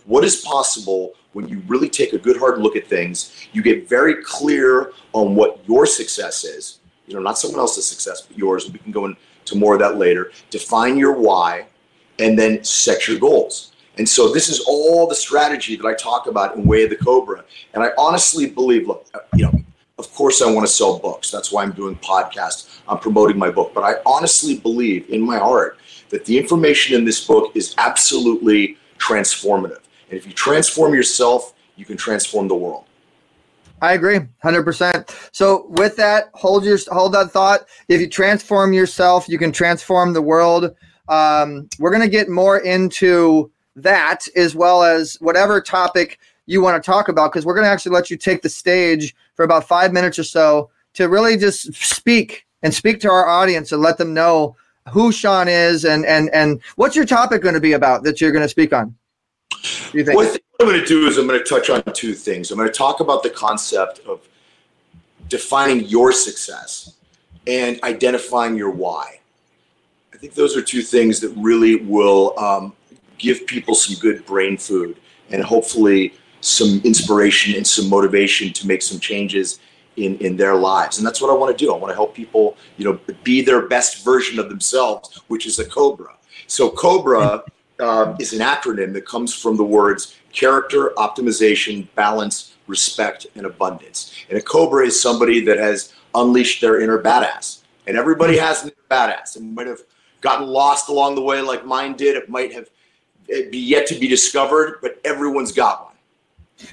What 0.06 0.24
is 0.24 0.38
possible 0.38 1.14
when 1.34 1.48
you 1.50 1.62
really 1.68 1.90
take 1.90 2.14
a 2.14 2.18
good 2.18 2.38
hard 2.38 2.60
look 2.60 2.76
at 2.76 2.88
things, 2.88 3.48
you 3.52 3.62
get 3.62 3.90
very 3.90 4.24
clear 4.24 4.94
on 5.14 5.36
what 5.36 5.60
your 5.68 5.86
success 5.86 6.44
is. 6.46 6.80
You 7.08 7.16
know, 7.16 7.22
not 7.22 7.38
someone 7.38 7.60
else's 7.60 7.86
success, 7.86 8.22
but 8.22 8.38
yours. 8.38 8.72
We 8.72 8.80
can 8.80 8.92
go 8.92 9.06
into 9.06 9.56
more 9.56 9.74
of 9.74 9.80
that 9.80 9.98
later. 9.98 10.32
Define 10.50 10.98
your 10.98 11.14
why 11.14 11.66
and 12.20 12.40
then 12.40 12.64
set 12.64 13.08
your 13.08 13.20
goals. 13.20 13.74
And 13.98 14.08
so 14.08 14.32
this 14.32 14.50
is 14.50 14.62
all 14.62 15.08
the 15.08 15.16
strategy 15.16 15.76
that 15.76 15.86
I 15.86 15.94
talk 15.94 16.28
about 16.28 16.56
in 16.56 16.66
Way 16.66 16.84
of 16.84 16.90
the 16.90 16.96
Cobra. 16.96 17.44
And 17.74 17.84
I 17.84 17.92
honestly 17.98 18.50
believe, 18.50 18.88
look, 18.88 19.06
you 19.36 19.44
know, 19.44 19.65
of 19.98 20.14
course 20.14 20.42
I 20.42 20.52
want 20.52 20.68
to 20.68 20.72
sell 20.72 21.00
books. 21.00 21.32
That's 21.32 21.52
why 21.52 21.64
I'm 21.64 21.72
doing 21.72 21.96
podcasts. 21.98 22.80
I'm 22.88 23.00
promoting 23.00 23.38
my 23.38 23.50
book. 23.50 23.74
But 23.74 23.84
I 23.84 23.96
honestly 24.06 24.58
believe 24.58 25.10
in 25.10 25.22
my 25.22 25.38
heart 25.38 25.80
that 26.10 26.26
the 26.26 26.38
information 26.38 26.96
in 26.96 27.06
this 27.06 27.26
book 27.26 27.56
is 27.56 27.74
absolutely 27.78 28.78
transformative. 28.98 29.82
And 30.10 30.20
if 30.20 30.28
you 30.28 30.34
transform 30.34 30.94
yourself, 30.94 31.54
you 31.76 31.86
can 31.86 31.98
transform 31.98 32.48
the 32.48 32.56
world. 32.56 32.86
I 33.82 33.94
agree, 33.94 34.20
hundred 34.42 34.64
percent. 34.64 35.14
So 35.32 35.68
with 35.70 35.96
that, 35.98 36.30
hold 36.34 36.64
your 36.64 36.78
hold 36.88 37.14
that 37.14 37.32
thought. 37.32 37.66
If 37.90 38.00
you 38.00 38.08
transform 38.08 38.72
yourself, 38.74 39.28
you 39.28 39.38
can 39.38 39.52
transform 39.52 40.14
the 40.14 40.22
world. 40.22 40.76
Um, 41.10 41.68
we're 41.78 41.92
going 41.92 42.02
to 42.02 42.10
get 42.10 42.30
more 42.30 42.60
into 42.60 43.52
that 43.76 44.26
as 44.36 44.56
well 44.56 44.84
as 44.84 45.16
whatever 45.20 45.62
topic 45.62 46.20
you 46.46 46.62
want 46.62 46.82
to 46.82 46.86
talk 46.86 47.10
about 47.10 47.32
because 47.32 47.46
we're 47.46 47.54
going 47.54 47.66
to 47.66 47.70
actually 47.70 47.94
let 47.94 48.10
you 48.10 48.18
take 48.18 48.42
the 48.42 48.50
stage 48.50 49.16
for 49.36 49.44
about 49.44 49.68
five 49.68 49.92
minutes 49.94 50.20
or 50.20 50.24
so 50.24 50.70
to 50.94 51.10
really 51.10 51.38
just 51.38 51.74
speak 51.74 52.46
and 52.62 52.74
speak 52.74 53.00
to 53.02 53.10
our 53.10 53.28
audience 53.28 53.72
and 53.72 53.82
let 53.82 53.98
them 53.98 54.14
know 54.14 54.56
who 54.90 55.12
Sean 55.12 55.48
is 55.48 55.86
and 55.86 56.06
and 56.06 56.30
and 56.34 56.62
what's 56.76 56.96
your 56.96 57.06
topic 57.06 57.42
going 57.42 57.56
to 57.56 57.62
be 57.62 57.74
about 57.74 58.04
that 58.04 58.22
you're 58.22 58.32
going 58.32 58.44
to 58.44 58.50
speak 58.50 58.74
on. 58.74 58.96
You 59.94 60.06
think? 60.06 60.16
What 60.16 60.40
I'm 60.60 60.68
going 60.68 60.80
to 60.80 60.86
do 60.86 61.08
is 61.08 61.18
I'm 61.18 61.28
going 61.28 61.40
to 61.40 61.46
touch 61.46 61.70
on 61.70 61.82
two 61.94 62.14
things. 62.14 62.52
I'm 62.52 62.58
going 62.58 62.70
to 62.70 62.74
talk 62.74 63.00
about 63.00 63.24
the 63.24 63.30
concept 63.30 64.00
of 64.08 64.28
defining 65.28 65.86
your 65.86 66.12
success 66.12 66.96
and 67.48 67.82
identifying 67.84 68.56
your 68.56 68.70
why. 68.70 69.20
I 70.14 70.18
think 70.18 70.34
those 70.34 70.56
are 70.56 70.62
two 70.62 70.82
things 70.82 71.20
that 71.22 71.30
really 71.36 71.78
will 71.78 72.38
um, 72.40 72.74
give 73.18 73.46
people 73.48 73.76
some 73.76 74.00
good 74.00 74.26
brain 74.26 74.58
food 74.58 74.98
and 75.32 75.44
hopefully 75.44 76.14
some 76.46 76.80
inspiration 76.84 77.56
and 77.56 77.66
some 77.66 77.90
motivation 77.90 78.54
to 78.54 78.68
make 78.68 78.84
some 78.84 79.00
changes 79.00 79.60
in, 79.98 80.16
in 80.20 80.38
their 80.38 80.56
lives. 80.56 81.00
And 81.00 81.08
that's 81.08 81.20
what 81.20 81.32
I 81.32 81.34
want 81.34 81.58
to 81.58 81.66
do. 81.66 81.74
I 81.74 81.78
want 81.78 81.90
to 81.90 81.96
help 81.96 82.14
people, 82.14 82.56
you 82.78 82.86
know, 82.86 83.00
be 83.24 83.42
their 83.42 83.68
best 83.68 84.06
version 84.06 84.38
of 84.38 84.48
themselves, 84.50 85.22
which 85.28 85.48
is 85.48 85.58
a 85.58 85.66
Cobra. 85.66 86.16
So 86.46 86.70
Cobra 86.70 87.44
uh, 87.80 88.16
is 88.20 88.32
an 88.34 88.40
acronym 88.40 88.94
that 88.94 89.08
comes 89.08 89.34
from 89.34 89.58
the 89.58 89.64
words 89.64 90.16
character, 90.34 90.92
optimization, 90.98 91.88
balance, 91.96 92.54
respect, 92.68 93.26
and 93.36 93.46
abundance. 93.46 94.14
And 94.30 94.38
a 94.38 94.42
Cobra 94.42 94.86
is 94.86 95.02
somebody 95.02 95.40
that 95.46 95.58
has 95.58 95.94
unleashed 96.14 96.62
their 96.62 96.80
inner 96.80 97.02
badass. 97.02 97.64
And 97.88 97.98
everybody 97.98 98.38
has 98.38 98.64
an 98.64 98.70
inner 98.70 98.88
badass. 98.92 99.36
And 99.36 99.56
might 99.56 99.68
have 99.68 99.82
gotten 100.22 100.46
lost 100.46 100.90
along 100.90 101.16
the 101.16 101.22
way 101.22 101.42
like 101.42 101.66
mine 101.66 101.96
did. 101.96 102.16
It 102.16 102.30
might 102.30 102.54
have 102.54 102.70
be 103.28 103.58
yet 103.58 103.88
to 103.88 103.96
be 103.96 104.08
discovered, 104.08 104.78
but 104.84 105.02
everyone's 105.04 105.52
got 105.52 105.86
one. 105.86 105.95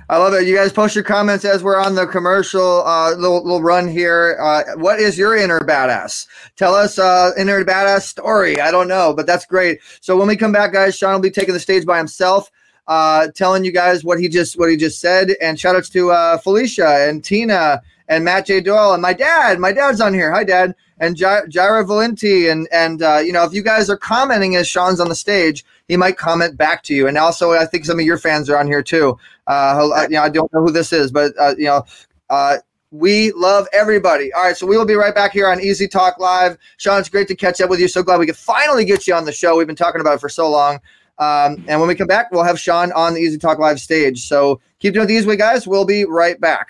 I 0.09 0.16
love 0.16 0.33
it. 0.35 0.47
You 0.47 0.55
guys 0.55 0.73
post 0.73 0.95
your 0.95 1.05
comments 1.05 1.45
as 1.45 1.62
we're 1.62 1.81
on 1.81 1.95
the 1.95 2.07
commercial 2.07 2.87
uh, 2.87 3.14
little, 3.14 3.42
little 3.42 3.62
run 3.62 3.88
here. 3.88 4.38
Uh, 4.40 4.62
what 4.77 5.01
is 5.01 5.18
your 5.18 5.37
inner 5.37 5.61
badass? 5.61 6.27
Tell 6.57 6.75
us 6.75 6.99
uh, 6.99 7.33
inner 7.37 7.64
badass 7.64 8.03
story. 8.03 8.61
I 8.61 8.71
don't 8.71 8.88
know, 8.88 9.12
but 9.12 9.27
that's 9.27 9.45
great. 9.45 9.81
So 10.01 10.16
when 10.16 10.29
we 10.29 10.37
come 10.37 10.53
back, 10.53 10.73
guys, 10.73 10.97
Sean 10.97 11.14
will 11.14 11.21
be 11.21 11.31
taking 11.31 11.55
the 11.55 11.61
stage 11.61 11.85
by 11.85 11.99
himself, 11.99 12.51
uh, 12.87 13.29
telling 13.35 13.64
you 13.64 13.73
guys 13.73 14.05
what 14.05 14.21
he 14.21 14.29
just 14.29 14.59
what 14.59 14.71
he 14.71 14.77
just 14.77 15.01
said. 15.01 15.35
And 15.40 15.59
shout 15.59 15.75
outs 15.75 15.88
to 15.90 16.12
uh, 16.12 16.38
Felicia 16.38 17.09
and 17.09 17.25
Tina 17.25 17.83
and 18.09 18.25
Matt 18.25 18.47
J. 18.47 18.61
Doyle 18.61 18.92
and 18.92 19.03
my 19.03 19.12
dad. 19.12 19.59
My 19.59 19.73
dad's 19.73 20.01
on 20.01 20.14
here. 20.14 20.33
Hi, 20.33 20.45
Dad 20.45 20.75
and 21.03 21.16
Jaira 21.16 21.85
Valenti. 21.85 22.49
And, 22.49 22.68
and 22.73 23.03
uh, 23.03 23.18
you 23.18 23.33
know, 23.33 23.45
if 23.45 23.53
you 23.53 23.62
guys 23.62 23.90
are 23.90 23.97
commenting 23.97 24.55
as 24.55 24.68
Sean's 24.68 25.01
on 25.01 25.09
the 25.09 25.16
stage, 25.16 25.64
he 25.88 25.97
might 25.97 26.16
comment 26.16 26.57
back 26.57 26.85
to 26.85 26.95
you. 26.95 27.09
And 27.09 27.18
also, 27.18 27.53
I 27.53 27.66
think 27.66 27.85
some 27.85 27.99
of 27.99 28.07
your 28.07 28.18
fans 28.18 28.49
are 28.49 28.57
on 28.57 28.68
here 28.68 28.85
too. 28.85 29.18
Uh, 29.53 29.91
uh 29.95 30.07
you 30.09 30.17
know, 30.17 30.23
I 30.23 30.29
don't 30.29 30.53
know 30.53 30.61
who 30.61 30.71
this 30.71 30.93
is, 30.93 31.12
but, 31.12 31.33
uh, 31.38 31.55
you 31.57 31.67
know, 31.67 31.85
uh, 32.31 32.59
we 32.91 33.33
love 33.33 33.67
everybody. 33.73 34.33
All 34.33 34.45
right, 34.45 34.57
so 34.57 34.67
we 34.67 34.77
will 34.77 34.85
be 34.85 34.95
right 34.95 35.15
back 35.15 35.33
here 35.33 35.49
on 35.49 35.61
Easy 35.61 35.88
Talk 35.88 36.19
Live. 36.19 36.59
Sean, 36.77 37.01
it's 37.01 37.09
great 37.09 37.27
to 37.29 37.35
catch 37.35 37.61
up 37.61 37.71
with 37.71 37.81
you. 37.81 37.88
So 37.88 38.03
glad 38.03 38.21
we 38.21 38.27
could 38.27 38.37
finally 38.37 38.85
get 38.85 39.07
you 39.07 39.15
on 39.15 39.25
the 39.25 39.33
show. 39.33 39.57
We've 39.57 39.67
been 39.67 39.77
talking 39.77 40.01
about 40.01 40.15
it 40.15 40.21
for 40.21 40.29
so 40.29 40.51
long. 40.51 40.75
Um, 41.19 41.65
and 41.69 41.81
when 41.81 41.88
we 41.88 41.95
come 41.95 42.07
back, 42.07 42.31
we'll 42.31 42.45
have 42.45 42.61
Sean 42.61 42.93
on 42.93 43.15
the 43.15 43.21
Easy 43.21 43.38
Talk 43.38 43.59
Live 43.59 43.81
stage. 43.81 44.27
So 44.27 44.61
keep 44.79 44.93
doing 44.93 45.05
it 45.05 45.09
the 45.09 45.15
easy 45.15 45.27
way, 45.27 45.37
guys. 45.37 45.67
We'll 45.67 45.85
be 45.87 46.05
right 46.05 46.38
back. 46.41 46.67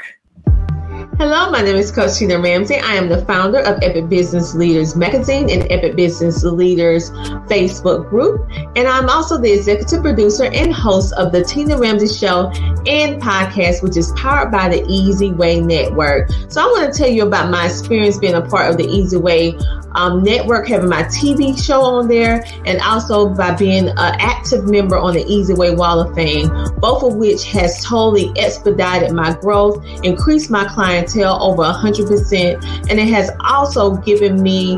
Hello, 1.19 1.51
my 1.51 1.61
name 1.61 1.77
is 1.77 1.93
Coach 1.93 2.15
Tina 2.19 2.41
Ramsey. 2.41 2.77
I 2.77 2.95
am 2.95 3.11
the 3.11 3.23
founder 3.27 3.59
of 3.59 3.79
Epic 3.83 4.09
Business 4.09 4.55
Leaders 4.55 4.97
Magazine 4.97 5.51
and 5.51 5.71
Epic 5.71 5.95
Business 5.95 6.43
Leaders 6.43 7.11
Facebook 7.51 8.09
group. 8.09 8.51
And 8.77 8.89
I'm 8.89 9.11
also 9.11 9.39
the 9.39 9.53
executive 9.53 10.03
producer 10.03 10.45
and 10.45 10.73
host 10.73 11.13
of 11.13 11.31
the 11.31 11.45
Tina 11.45 11.77
Ramsey 11.79 12.09
Show 12.09 12.49
and 12.87 13.21
podcast, 13.21 13.83
which 13.83 13.99
is 13.99 14.11
powered 14.13 14.51
by 14.51 14.71
the 14.71 14.85
Easy 14.89 15.33
Way 15.33 15.61
Network. 15.61 16.31
So 16.49 16.63
I 16.63 16.65
want 16.65 16.93
to 16.93 16.99
tell 16.99 17.11
you 17.11 17.27
about 17.27 17.51
my 17.51 17.67
experience 17.67 18.19
being 18.19 18.35
a 18.35 18.43
part 18.43 18.71
of 18.71 18.79
the 18.79 18.87
Easy 18.87 19.19
Way 19.19 19.55
um, 19.95 20.23
network, 20.23 20.69
having 20.69 20.89
my 20.89 21.03
TV 21.05 21.61
show 21.63 21.83
on 21.83 22.09
there, 22.09 22.45
and 22.65 22.81
also 22.81 23.29
by 23.29 23.55
being 23.55 23.89
an 23.89 23.97
active 23.99 24.67
member 24.69 24.97
on 24.97 25.15
the 25.15 25.25
Easy 25.27 25.55
Way 25.55 25.75
Wall 25.75 26.01
of 26.01 26.15
Fame, 26.15 26.49
both 26.79 27.03
of 27.03 27.17
which 27.17 27.45
has 27.45 27.85
totally 27.85 28.33
expedited 28.37 29.13
my 29.13 29.35
growth, 29.35 29.85
increased 30.03 30.51
my 30.51 30.65
clientele 31.13 31.43
over 31.43 31.63
100%, 31.63 32.91
and 32.91 32.99
it 32.99 33.09
has 33.09 33.31
also 33.41 33.97
given 33.97 34.43
me 34.43 34.77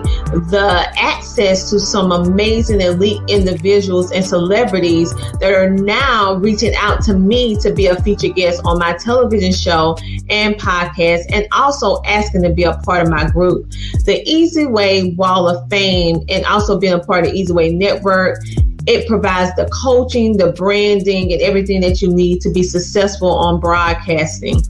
the 0.50 0.92
access 0.96 1.70
to 1.70 1.78
some 1.78 2.12
amazing 2.12 2.80
elite 2.80 3.20
individuals 3.28 4.12
and 4.12 4.24
celebrities 4.24 5.14
that 5.38 5.52
are 5.52 5.70
now 5.70 6.34
reaching 6.34 6.74
out 6.76 7.02
to 7.02 7.14
me 7.14 7.56
to 7.56 7.72
be 7.72 7.86
a 7.86 8.00
featured 8.02 8.34
guest 8.34 8.60
on 8.64 8.78
my 8.78 8.92
television 8.94 9.52
show 9.52 9.96
and 10.30 10.56
podcast, 10.56 11.24
and 11.32 11.46
also 11.52 12.02
asking 12.04 12.42
to 12.42 12.50
be 12.50 12.64
a 12.64 12.74
part 12.78 13.02
of 13.02 13.08
my 13.08 13.28
group. 13.30 13.70
The 14.04 14.22
Easy 14.26 14.66
Way 14.66 15.14
Wall 15.16 15.48
of 15.48 15.68
Fame 15.70 16.20
and 16.28 16.44
also 16.46 16.78
being 16.78 16.94
a 16.94 17.00
part 17.00 17.26
of 17.26 17.32
Easy 17.32 17.52
Way 17.52 17.72
Network. 17.72 18.38
It 18.86 19.08
provides 19.08 19.54
the 19.56 19.66
coaching, 19.72 20.36
the 20.36 20.52
branding, 20.52 21.32
and 21.32 21.40
everything 21.40 21.80
that 21.80 22.02
you 22.02 22.12
need 22.12 22.42
to 22.42 22.50
be 22.50 22.62
successful 22.62 23.32
on 23.32 23.58
broadcasting. 23.58 24.62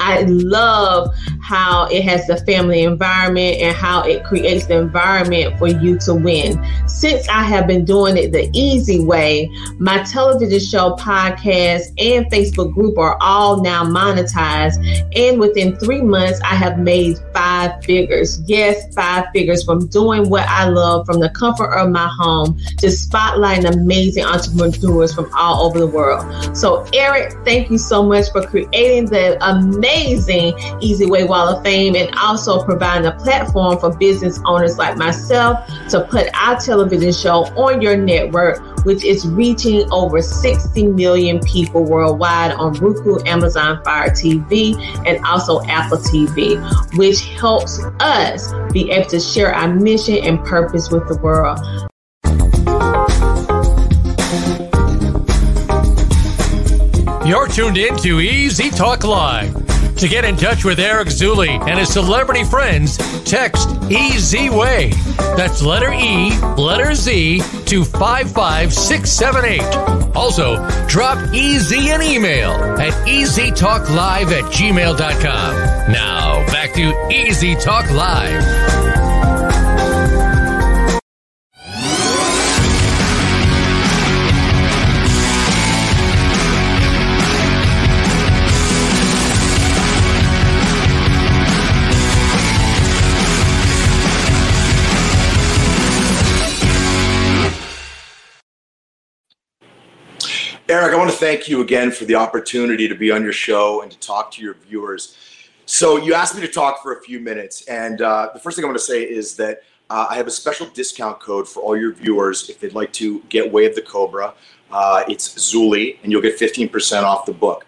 I 0.00 0.22
love 0.22 1.14
how 1.48 1.86
it 1.90 2.04
has 2.04 2.26
the 2.26 2.36
family 2.44 2.82
environment 2.82 3.56
and 3.56 3.74
how 3.74 4.02
it 4.02 4.22
creates 4.22 4.66
the 4.66 4.76
environment 4.76 5.58
for 5.58 5.66
you 5.66 5.98
to 5.98 6.12
win. 6.12 6.62
Since 6.86 7.26
I 7.30 7.42
have 7.42 7.66
been 7.66 7.86
doing 7.86 8.18
it 8.18 8.32
the 8.32 8.50
easy 8.52 9.02
way, 9.02 9.50
my 9.78 10.02
television 10.02 10.60
show, 10.60 10.94
podcast, 10.96 11.88
and 11.98 12.30
Facebook 12.30 12.74
group 12.74 12.98
are 12.98 13.16
all 13.22 13.62
now 13.62 13.82
monetized. 13.82 14.76
And 15.16 15.40
within 15.40 15.74
three 15.76 16.02
months, 16.02 16.38
I 16.42 16.54
have 16.54 16.78
made 16.78 17.16
five 17.32 17.82
figures. 17.82 18.42
Yes, 18.44 18.94
five 18.94 19.24
figures 19.32 19.64
from 19.64 19.86
doing 19.86 20.28
what 20.28 20.46
I 20.48 20.68
love 20.68 21.06
from 21.06 21.18
the 21.18 21.30
comfort 21.30 21.72
of 21.72 21.88
my 21.88 22.08
home 22.18 22.58
to 22.76 22.88
spotlighting 22.88 23.72
amazing 23.72 24.24
entrepreneurs 24.24 25.14
from 25.14 25.30
all 25.34 25.66
over 25.66 25.78
the 25.78 25.86
world. 25.86 26.54
So, 26.54 26.84
Eric, 26.92 27.32
thank 27.46 27.70
you 27.70 27.78
so 27.78 28.02
much 28.02 28.30
for 28.32 28.46
creating 28.46 29.06
the 29.06 29.38
amazing 29.48 30.52
Easy 30.82 31.06
Way 31.06 31.24
Wall 31.38 31.56
of 31.56 31.62
Fame 31.62 31.94
and 31.94 32.12
also 32.16 32.64
providing 32.64 33.06
a 33.06 33.12
platform 33.12 33.78
for 33.78 33.96
business 33.96 34.40
owners 34.44 34.76
like 34.76 34.96
myself 34.96 35.64
to 35.88 36.04
put 36.10 36.28
our 36.34 36.58
television 36.58 37.12
show 37.12 37.44
on 37.54 37.80
your 37.80 37.96
network, 37.96 38.84
which 38.84 39.04
is 39.04 39.24
reaching 39.28 39.88
over 39.92 40.20
60 40.20 40.88
million 40.88 41.38
people 41.40 41.84
worldwide 41.84 42.52
on 42.52 42.72
Roku, 42.74 43.20
Amazon 43.24 43.80
Fire 43.84 44.10
TV, 44.10 44.76
and 45.06 45.24
also 45.24 45.62
Apple 45.66 45.98
TV, 45.98 46.58
which 46.96 47.26
helps 47.40 47.78
us 48.00 48.52
be 48.72 48.90
able 48.90 49.08
to 49.10 49.20
share 49.20 49.54
our 49.54 49.72
mission 49.72 50.18
and 50.24 50.44
purpose 50.44 50.90
with 50.90 51.06
the 51.06 51.18
world. 51.18 51.60
You're 57.24 57.46
tuned 57.46 57.76
in 57.76 57.96
to 57.98 58.20
Easy 58.20 58.70
Talk 58.70 59.04
Live. 59.04 59.67
To 59.98 60.08
get 60.08 60.24
in 60.24 60.36
touch 60.36 60.64
with 60.64 60.78
Eric 60.78 61.08
Zuley 61.08 61.48
and 61.68 61.76
his 61.76 61.92
celebrity 61.92 62.44
friends, 62.44 62.98
text 63.24 63.68
EZWay. 63.90 64.92
That's 65.36 65.60
letter 65.60 65.92
E, 65.92 66.30
letter 66.56 66.94
Z 66.94 67.40
to 67.66 67.84
55678. 67.84 69.60
Also, 70.14 70.56
drop 70.86 71.18
EZ 71.34 71.72
an 71.72 72.02
email 72.02 72.52
at 72.52 72.92
easytalklive 73.08 74.30
at 74.30 74.44
gmail.com. 74.52 75.92
Now, 75.92 76.46
back 76.46 76.74
to 76.74 77.08
Easy 77.12 77.56
Talk 77.56 77.90
Live. 77.90 78.87
Eric, 100.70 100.92
I 100.92 100.98
want 100.98 101.10
to 101.10 101.16
thank 101.16 101.48
you 101.48 101.62
again 101.62 101.90
for 101.90 102.04
the 102.04 102.14
opportunity 102.14 102.88
to 102.88 102.94
be 102.94 103.10
on 103.10 103.22
your 103.22 103.32
show 103.32 103.80
and 103.80 103.90
to 103.90 103.98
talk 104.00 104.30
to 104.32 104.42
your 104.42 104.52
viewers. 104.52 105.16
So, 105.64 105.96
you 105.96 106.12
asked 106.12 106.34
me 106.34 106.42
to 106.42 106.48
talk 106.48 106.82
for 106.82 106.92
a 106.92 107.00
few 107.00 107.20
minutes, 107.20 107.66
and 107.68 108.02
uh, 108.02 108.28
the 108.34 108.38
first 108.38 108.54
thing 108.56 108.66
I 108.66 108.68
want 108.68 108.76
to 108.76 108.84
say 108.84 109.02
is 109.02 109.34
that 109.36 109.62
uh, 109.88 110.08
I 110.10 110.16
have 110.16 110.26
a 110.26 110.30
special 110.30 110.66
discount 110.66 111.20
code 111.20 111.48
for 111.48 111.60
all 111.60 111.74
your 111.74 111.94
viewers 111.94 112.50
if 112.50 112.60
they'd 112.60 112.74
like 112.74 112.92
to 112.94 113.20
get 113.30 113.50
Way 113.50 113.64
of 113.64 113.76
the 113.76 113.80
Cobra. 113.80 114.34
Uh, 114.70 115.04
it's 115.08 115.34
Zuley, 115.36 115.96
and 116.02 116.12
you'll 116.12 116.20
get 116.20 116.38
15% 116.38 117.02
off 117.02 117.24
the 117.24 117.32
book. 117.32 117.64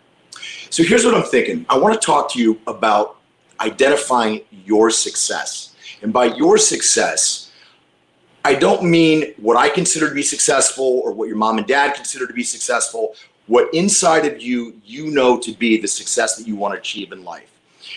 So, 0.68 0.82
here's 0.82 1.02
what 1.02 1.14
I'm 1.14 1.22
thinking 1.22 1.64
I 1.70 1.78
want 1.78 1.98
to 1.98 2.04
talk 2.04 2.30
to 2.32 2.38
you 2.38 2.60
about 2.66 3.16
identifying 3.60 4.42
your 4.50 4.90
success. 4.90 5.74
And 6.02 6.12
by 6.12 6.26
your 6.26 6.58
success, 6.58 7.49
I 8.44 8.54
don't 8.54 8.82
mean 8.84 9.34
what 9.36 9.56
I 9.56 9.68
consider 9.68 10.08
to 10.08 10.14
be 10.14 10.22
successful 10.22 11.02
or 11.04 11.12
what 11.12 11.28
your 11.28 11.36
mom 11.36 11.58
and 11.58 11.66
dad 11.66 11.94
consider 11.94 12.26
to 12.26 12.32
be 12.32 12.42
successful, 12.42 13.14
what 13.46 13.72
inside 13.74 14.24
of 14.24 14.40
you 14.40 14.80
you 14.84 15.10
know 15.10 15.38
to 15.38 15.52
be 15.52 15.78
the 15.80 15.88
success 15.88 16.36
that 16.36 16.46
you 16.46 16.56
want 16.56 16.74
to 16.74 16.78
achieve 16.78 17.12
in 17.12 17.22
life. 17.22 17.50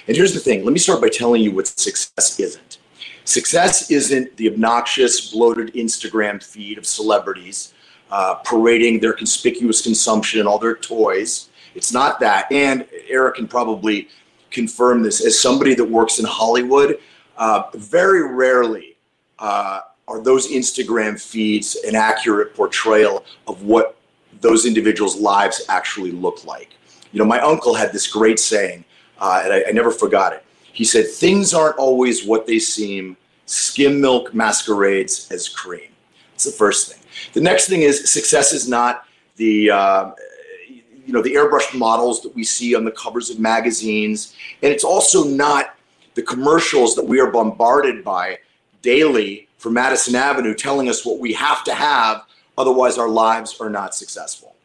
And 0.08 0.18
here's 0.18 0.34
the 0.34 0.40
thing 0.40 0.66
let 0.66 0.74
me 0.74 0.80
start 0.80 1.02
by 1.02 1.10
telling 1.10 1.42
you 1.42 1.52
what 1.52 1.68
success 1.68 2.40
isn't. 2.40 2.78
Success 3.26 3.90
isn't 3.90 4.36
the 4.36 4.50
obnoxious, 4.50 5.32
bloated 5.32 5.74
Instagram 5.76 6.44
feed 6.44 6.78
of 6.78 6.86
celebrities 6.86 7.74
uh, 8.14 8.36
parading 8.44 9.00
their 9.00 9.14
conspicuous 9.14 9.82
consumption 9.82 10.40
and 10.40 10.48
all 10.48 10.60
their 10.60 10.76
toys. 10.76 11.50
It's 11.74 11.92
not 11.92 12.20
that. 12.20 12.52
And 12.52 12.86
Eric 13.08 13.36
can 13.36 13.48
probably 13.48 14.10
confirm 14.52 15.02
this 15.02 15.26
as 15.26 15.40
somebody 15.40 15.74
that 15.74 15.86
works 15.86 16.20
in 16.20 16.26
Hollywood. 16.26 17.00
Uh, 17.38 17.64
very 17.74 18.32
rarely 18.32 18.98
uh, 19.40 19.82
are 20.08 20.22
those 20.22 20.52
Instagram 20.52 21.20
feeds 21.20 21.76
an 21.88 21.96
accurate 21.96 22.56
portrayal 22.56 23.26
of 23.48 23.64
what 23.64 23.98
those 24.42 24.66
individuals' 24.66 25.16
lives 25.16 25.66
actually 25.70 26.12
look 26.12 26.46
like? 26.46 26.76
You 27.12 27.20
know, 27.20 27.26
my 27.26 27.40
uncle 27.40 27.74
had 27.74 27.94
this 27.94 28.08
great 28.08 28.40
saying, 28.40 28.84
uh, 29.20 29.42
and 29.44 29.54
I, 29.54 29.64
I 29.70 29.72
never 29.72 29.92
forgot 29.92 30.34
it. 30.34 30.44
He 30.74 30.84
said, 30.84 31.08
Things 31.08 31.54
aren't 31.54 31.78
always 31.78 32.26
what 32.26 32.48
they 32.48 32.60
seem, 32.60 33.16
skim 33.46 34.02
milk 34.02 34.34
masquerades 34.34 35.32
as 35.32 35.48
cream. 35.48 35.90
That's 36.32 36.46
the 36.46 36.52
first 36.52 36.92
thing. 36.92 37.02
The 37.34 37.42
next 37.42 37.70
thing 37.70 37.84
is 37.84 38.12
success 38.12 38.54
is 38.54 38.68
not 38.68 39.06
the. 39.38 39.72
Uh, 39.72 40.12
you 41.06 41.12
know 41.12 41.22
the 41.22 41.34
airbrushed 41.34 41.78
models 41.78 42.22
that 42.22 42.34
we 42.34 42.46
see 42.46 42.76
on 42.76 42.86
the 42.86 42.92
covers 42.92 43.30
of 43.30 43.38
magazines 43.38 44.36
and 44.62 44.72
it's 44.72 44.86
also 44.86 45.26
not 45.26 45.76
the 46.16 46.22
commercials 46.22 46.96
that 46.96 47.04
we 47.04 47.20
are 47.20 47.30
bombarded 47.30 48.06
by 48.06 48.38
daily 48.82 49.48
from 49.64 49.76
Madison 49.76 50.14
Avenue 50.14 50.54
telling 50.54 50.90
us 50.90 51.06
what 51.06 51.20
we 51.20 51.32
have 51.32 51.64
to 51.64 51.74
have, 51.74 52.26
otherwise, 52.58 52.98
our 52.98 53.08
lives 53.08 53.62
are 53.62 53.70
not 53.70 53.96
successful. 53.96 54.56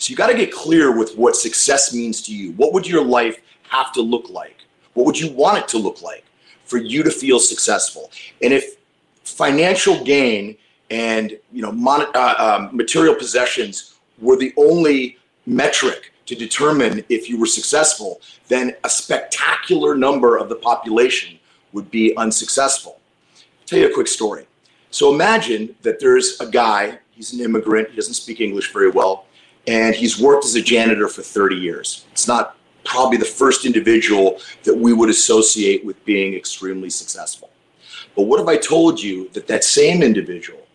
So 0.00 0.10
you 0.10 0.16
got 0.16 0.26
to 0.26 0.34
get 0.34 0.52
clear 0.52 0.98
with 0.98 1.16
what 1.16 1.36
success 1.36 1.94
means 1.94 2.20
to 2.22 2.34
you. 2.34 2.50
What 2.54 2.72
would 2.72 2.84
your 2.84 3.04
life 3.04 3.40
have 3.70 3.92
to 3.92 4.02
look 4.02 4.28
like? 4.28 4.56
What 4.94 5.06
would 5.06 5.16
you 5.16 5.30
want 5.32 5.58
it 5.58 5.68
to 5.68 5.78
look 5.78 6.02
like 6.02 6.24
for 6.64 6.78
you 6.78 7.04
to 7.04 7.12
feel 7.12 7.38
successful? 7.38 8.10
And 8.42 8.52
if 8.52 8.78
financial 9.22 10.02
gain 10.02 10.56
and 10.90 11.38
you 11.52 11.62
know 11.62 11.70
mon- 11.70 12.10
uh, 12.12 12.34
um, 12.38 12.76
material 12.76 13.14
possessions 13.14 13.94
were 14.20 14.36
the 14.36 14.52
only 14.56 15.16
metric 15.46 16.12
to 16.26 16.34
determine 16.34 17.04
if 17.08 17.30
you 17.30 17.38
were 17.38 17.46
successful, 17.46 18.20
then 18.48 18.74
a 18.82 18.90
spectacular 18.90 19.94
number 19.94 20.36
of 20.38 20.48
the 20.48 20.56
population 20.56 21.38
would 21.72 21.88
be 21.92 22.16
unsuccessful 22.16 22.97
tell 23.68 23.78
you 23.78 23.88
a 23.88 23.94
quick 23.94 24.08
story. 24.08 24.46
So 24.90 25.12
imagine 25.12 25.74
that 25.82 26.00
there's 26.00 26.40
a 26.40 26.46
guy, 26.46 26.98
he's 27.10 27.32
an 27.34 27.40
immigrant, 27.40 27.90
he 27.90 27.96
doesn't 27.96 28.14
speak 28.14 28.40
English 28.40 28.72
very 28.72 28.90
well, 28.90 29.26
and 29.66 29.94
he's 29.94 30.18
worked 30.18 30.46
as 30.46 30.54
a 30.54 30.62
janitor 30.62 31.08
for 31.08 31.22
30 31.22 31.56
years. 31.56 32.06
It's 32.12 32.26
not 32.26 32.56
probably 32.84 33.18
the 33.18 33.26
first 33.26 33.66
individual 33.66 34.40
that 34.62 34.74
we 34.74 34.94
would 34.94 35.10
associate 35.10 35.84
with 35.84 36.02
being 36.06 36.32
extremely 36.32 36.88
successful. 36.88 37.50
But 38.16 38.22
what 38.22 38.40
if 38.40 38.48
I 38.48 38.56
told 38.56 39.00
you 39.00 39.28
that 39.34 39.46
that 39.48 39.62
same 39.62 40.02
individual 40.02 40.66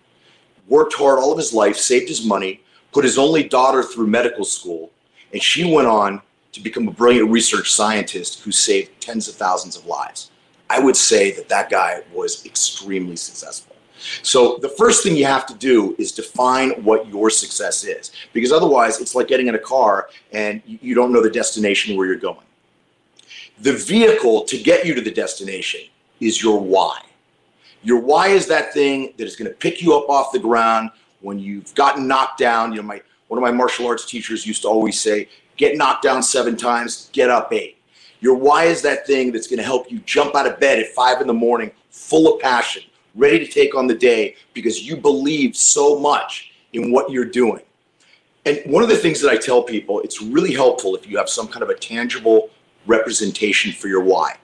worked 0.67 0.93
hard 0.93 1.17
all 1.17 1.31
of 1.31 1.37
his 1.39 1.53
life, 1.53 1.75
saved 1.75 2.07
his 2.07 2.23
money, 2.23 2.61
put 2.91 3.03
his 3.03 3.17
only 3.17 3.43
daughter 3.43 3.81
through 3.81 4.07
medical 4.07 4.45
school, 4.45 4.91
and 5.31 5.41
she 5.41 5.63
went 5.65 5.87
on 5.87 6.21
to 6.51 6.61
become 6.61 6.87
a 6.87 6.91
brilliant 6.91 7.31
research 7.31 7.71
scientist 7.71 8.41
who 8.41 8.51
saved 8.51 9.01
tens 9.01 9.27
of 9.27 9.33
thousands 9.33 9.75
of 9.75 9.87
lives. 9.87 10.29
I 10.73 10.79
would 10.79 10.95
say 10.95 11.31
that 11.33 11.47
that 11.49 11.69
guy 11.69 12.01
was 12.11 12.43
extremely 12.47 13.15
successful. 13.15 13.75
So 14.23 14.57
the 14.57 14.69
first 14.69 15.03
thing 15.03 15.15
you 15.15 15.25
have 15.25 15.45
to 15.45 15.53
do 15.53 15.95
is 15.99 16.11
define 16.11 16.71
what 16.83 17.07
your 17.07 17.29
success 17.29 17.83
is, 17.83 18.11
because 18.33 18.51
otherwise 18.51 18.99
it's 18.99 19.13
like 19.13 19.27
getting 19.27 19.47
in 19.47 19.55
a 19.55 19.59
car 19.59 20.09
and 20.31 20.63
you 20.65 20.95
don't 20.95 21.13
know 21.13 21.21
the 21.21 21.29
destination 21.29 21.95
where 21.95 22.07
you're 22.07 22.15
going. 22.15 22.47
The 23.61 23.73
vehicle 23.73 24.45
to 24.45 24.57
get 24.57 24.83
you 24.83 24.95
to 24.95 25.01
the 25.01 25.11
destination 25.11 25.81
is 26.19 26.41
your 26.41 26.59
why. 26.59 27.01
Your 27.83 27.99
why 27.99 28.29
is 28.29 28.47
that 28.47 28.73
thing 28.73 29.13
that 29.17 29.25
is 29.25 29.35
going 29.35 29.49
to 29.51 29.55
pick 29.55 29.79
you 29.79 29.95
up 29.95 30.09
off 30.09 30.31
the 30.31 30.39
ground 30.39 30.89
when 31.21 31.37
you've 31.37 31.73
gotten 31.75 32.07
knocked 32.07 32.39
down. 32.39 32.71
You 32.71 32.77
know, 32.77 32.87
my 32.87 33.01
one 33.27 33.37
of 33.37 33.43
my 33.43 33.51
martial 33.51 33.85
arts 33.85 34.05
teachers 34.05 34.47
used 34.47 34.63
to 34.63 34.67
always 34.67 34.99
say, 34.99 35.29
"Get 35.55 35.77
knocked 35.77 36.03
down 36.03 36.23
seven 36.23 36.57
times, 36.57 37.09
get 37.13 37.29
up 37.29 37.53
eight. 37.53 37.77
Your 38.23 38.35
why 38.35 38.63
is 38.63 38.81
that 38.83 39.05
thing 39.05 39.33
that's 39.33 39.47
going 39.47 39.57
to 39.57 39.65
help 39.65 39.91
you 39.91 39.99
jump 40.05 40.33
out 40.33 40.47
of 40.47 40.57
bed 40.57 40.79
at 40.79 40.93
five 40.93 41.19
in 41.19 41.27
the 41.27 41.33
morning, 41.33 41.71
full 41.89 42.33
of 42.33 42.41
passion, 42.41 42.81
ready 43.15 43.37
to 43.37 43.45
take 43.45 43.75
on 43.75 43.85
the 43.85 43.93
day 43.93 44.37
because 44.53 44.81
you 44.81 44.95
believe 44.95 45.57
so 45.57 45.99
much 45.99 46.53
in 46.71 46.89
what 46.89 47.11
you're 47.11 47.25
doing. 47.25 47.61
And 48.45 48.61
one 48.65 48.81
of 48.81 48.87
the 48.87 48.95
things 48.95 49.19
that 49.19 49.29
I 49.29 49.35
tell 49.35 49.61
people, 49.61 49.99
it's 49.99 50.21
really 50.21 50.53
helpful 50.53 50.95
if 50.95 51.05
you 51.05 51.17
have 51.17 51.27
some 51.27 51.49
kind 51.49 51.63
of 51.63 51.69
a 51.69 51.75
tangible 51.75 52.49
representation 52.87 53.73
for 53.73 53.89
your 53.89 54.01
why. 54.01 54.37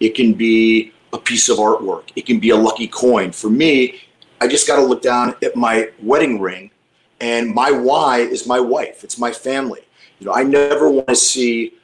It 0.00 0.16
can 0.16 0.34
be 0.34 0.92
a 1.12 1.18
piece 1.18 1.48
of 1.48 1.58
artwork, 1.58 2.10
it 2.16 2.26
can 2.26 2.40
be 2.40 2.50
a 2.50 2.56
lucky 2.56 2.88
coin. 2.88 3.30
For 3.30 3.48
me, 3.48 4.00
I 4.40 4.48
just 4.48 4.66
got 4.66 4.74
to 4.74 4.82
look 4.82 5.02
down 5.02 5.36
at 5.40 5.54
my 5.54 5.90
wedding 6.02 6.40
ring, 6.40 6.72
and 7.20 7.54
my 7.54 7.70
why 7.70 8.22
is 8.22 8.44
my 8.44 8.58
wife, 8.58 9.04
it's 9.04 9.18
my 9.18 9.30
family. 9.30 9.82
You 10.18 10.26
know, 10.26 10.34
I 10.34 10.42
never 10.42 10.90
want 10.90 11.06
to 11.06 11.14
see 11.14 11.74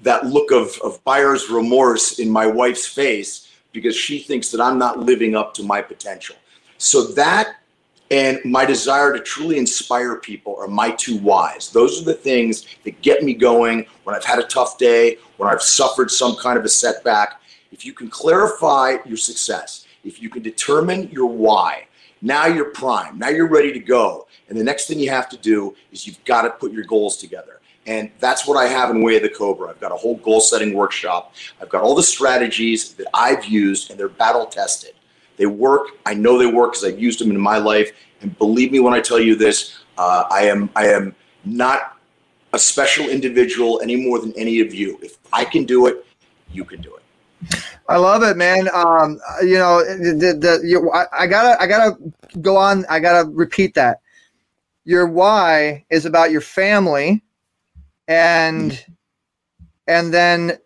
that 0.00 0.26
look 0.26 0.50
of, 0.50 0.78
of 0.82 1.02
buyer's 1.04 1.48
remorse 1.50 2.18
in 2.18 2.30
my 2.30 2.46
wife's 2.46 2.86
face 2.86 3.52
because 3.72 3.96
she 3.96 4.18
thinks 4.18 4.50
that 4.50 4.60
I'm 4.60 4.78
not 4.78 4.98
living 4.98 5.34
up 5.34 5.54
to 5.54 5.62
my 5.62 5.82
potential. 5.82 6.36
So 6.78 7.06
that 7.12 7.56
and 8.10 8.38
my 8.44 8.64
desire 8.64 9.12
to 9.12 9.20
truly 9.20 9.58
inspire 9.58 10.16
people 10.16 10.56
are 10.60 10.68
my 10.68 10.90
two 10.92 11.18
whys. 11.18 11.70
Those 11.70 12.00
are 12.00 12.04
the 12.04 12.14
things 12.14 12.66
that 12.84 13.00
get 13.02 13.24
me 13.24 13.34
going 13.34 13.86
when 14.04 14.14
I've 14.14 14.24
had 14.24 14.38
a 14.38 14.44
tough 14.44 14.78
day, 14.78 15.18
when 15.38 15.50
I've 15.50 15.62
suffered 15.62 16.10
some 16.10 16.36
kind 16.36 16.56
of 16.56 16.64
a 16.64 16.68
setback. 16.68 17.40
If 17.72 17.84
you 17.84 17.92
can 17.92 18.08
clarify 18.08 18.98
your 19.04 19.16
success, 19.16 19.86
if 20.04 20.22
you 20.22 20.30
can 20.30 20.42
determine 20.42 21.10
your 21.10 21.26
why, 21.26 21.88
now 22.22 22.46
you're 22.46 22.70
prime, 22.70 23.18
now 23.18 23.28
you're 23.28 23.48
ready 23.48 23.72
to 23.72 23.80
go. 23.80 24.28
And 24.48 24.56
the 24.56 24.64
next 24.64 24.86
thing 24.86 25.00
you 25.00 25.10
have 25.10 25.28
to 25.30 25.36
do 25.36 25.74
is 25.90 26.06
you've 26.06 26.24
got 26.24 26.42
to 26.42 26.50
put 26.50 26.72
your 26.72 26.84
goals 26.84 27.16
together. 27.16 27.60
And 27.86 28.10
that's 28.18 28.46
what 28.46 28.56
I 28.56 28.66
have 28.66 28.90
in 28.90 29.00
Way 29.00 29.16
of 29.16 29.22
the 29.22 29.28
Cobra. 29.28 29.70
I've 29.70 29.80
got 29.80 29.92
a 29.92 29.96
whole 29.96 30.16
goal 30.16 30.40
setting 30.40 30.74
workshop. 30.74 31.34
I've 31.60 31.68
got 31.68 31.82
all 31.82 31.94
the 31.94 32.02
strategies 32.02 32.94
that 32.94 33.06
I've 33.14 33.44
used, 33.44 33.90
and 33.90 33.98
they're 33.98 34.08
battle 34.08 34.46
tested. 34.46 34.94
They 35.36 35.46
work. 35.46 35.88
I 36.04 36.14
know 36.14 36.38
they 36.38 36.46
work 36.46 36.72
because 36.72 36.84
I've 36.84 36.98
used 36.98 37.20
them 37.20 37.30
in 37.30 37.40
my 37.40 37.58
life. 37.58 37.92
And 38.22 38.36
believe 38.38 38.72
me 38.72 38.80
when 38.80 38.92
I 38.92 39.00
tell 39.00 39.20
you 39.20 39.36
this, 39.36 39.78
uh, 39.98 40.24
I 40.30 40.42
am 40.42 40.68
I 40.74 40.88
am 40.88 41.14
not 41.44 41.96
a 42.52 42.58
special 42.58 43.08
individual 43.08 43.80
any 43.82 43.96
more 43.96 44.18
than 44.18 44.32
any 44.36 44.60
of 44.60 44.74
you. 44.74 44.98
If 45.02 45.18
I 45.32 45.44
can 45.44 45.64
do 45.64 45.86
it, 45.86 46.04
you 46.50 46.64
can 46.64 46.80
do 46.80 46.96
it. 46.96 47.02
I 47.88 47.98
love 47.98 48.22
it, 48.22 48.36
man. 48.36 48.68
Um, 48.72 49.20
you 49.42 49.58
know, 49.58 49.84
the, 49.84 50.36
the, 50.40 50.66
you, 50.66 50.90
I, 50.90 51.04
I 51.12 51.26
gotta 51.26 51.60
I 51.62 51.66
gotta 51.66 51.96
go 52.40 52.56
on. 52.56 52.84
I 52.86 52.98
gotta 52.98 53.28
repeat 53.30 53.74
that. 53.74 54.00
Your 54.84 55.06
why 55.06 55.84
is 55.90 56.06
about 56.06 56.30
your 56.30 56.40
family 56.40 57.22
and 58.08 58.84
and 59.86 60.12
then 60.12 60.58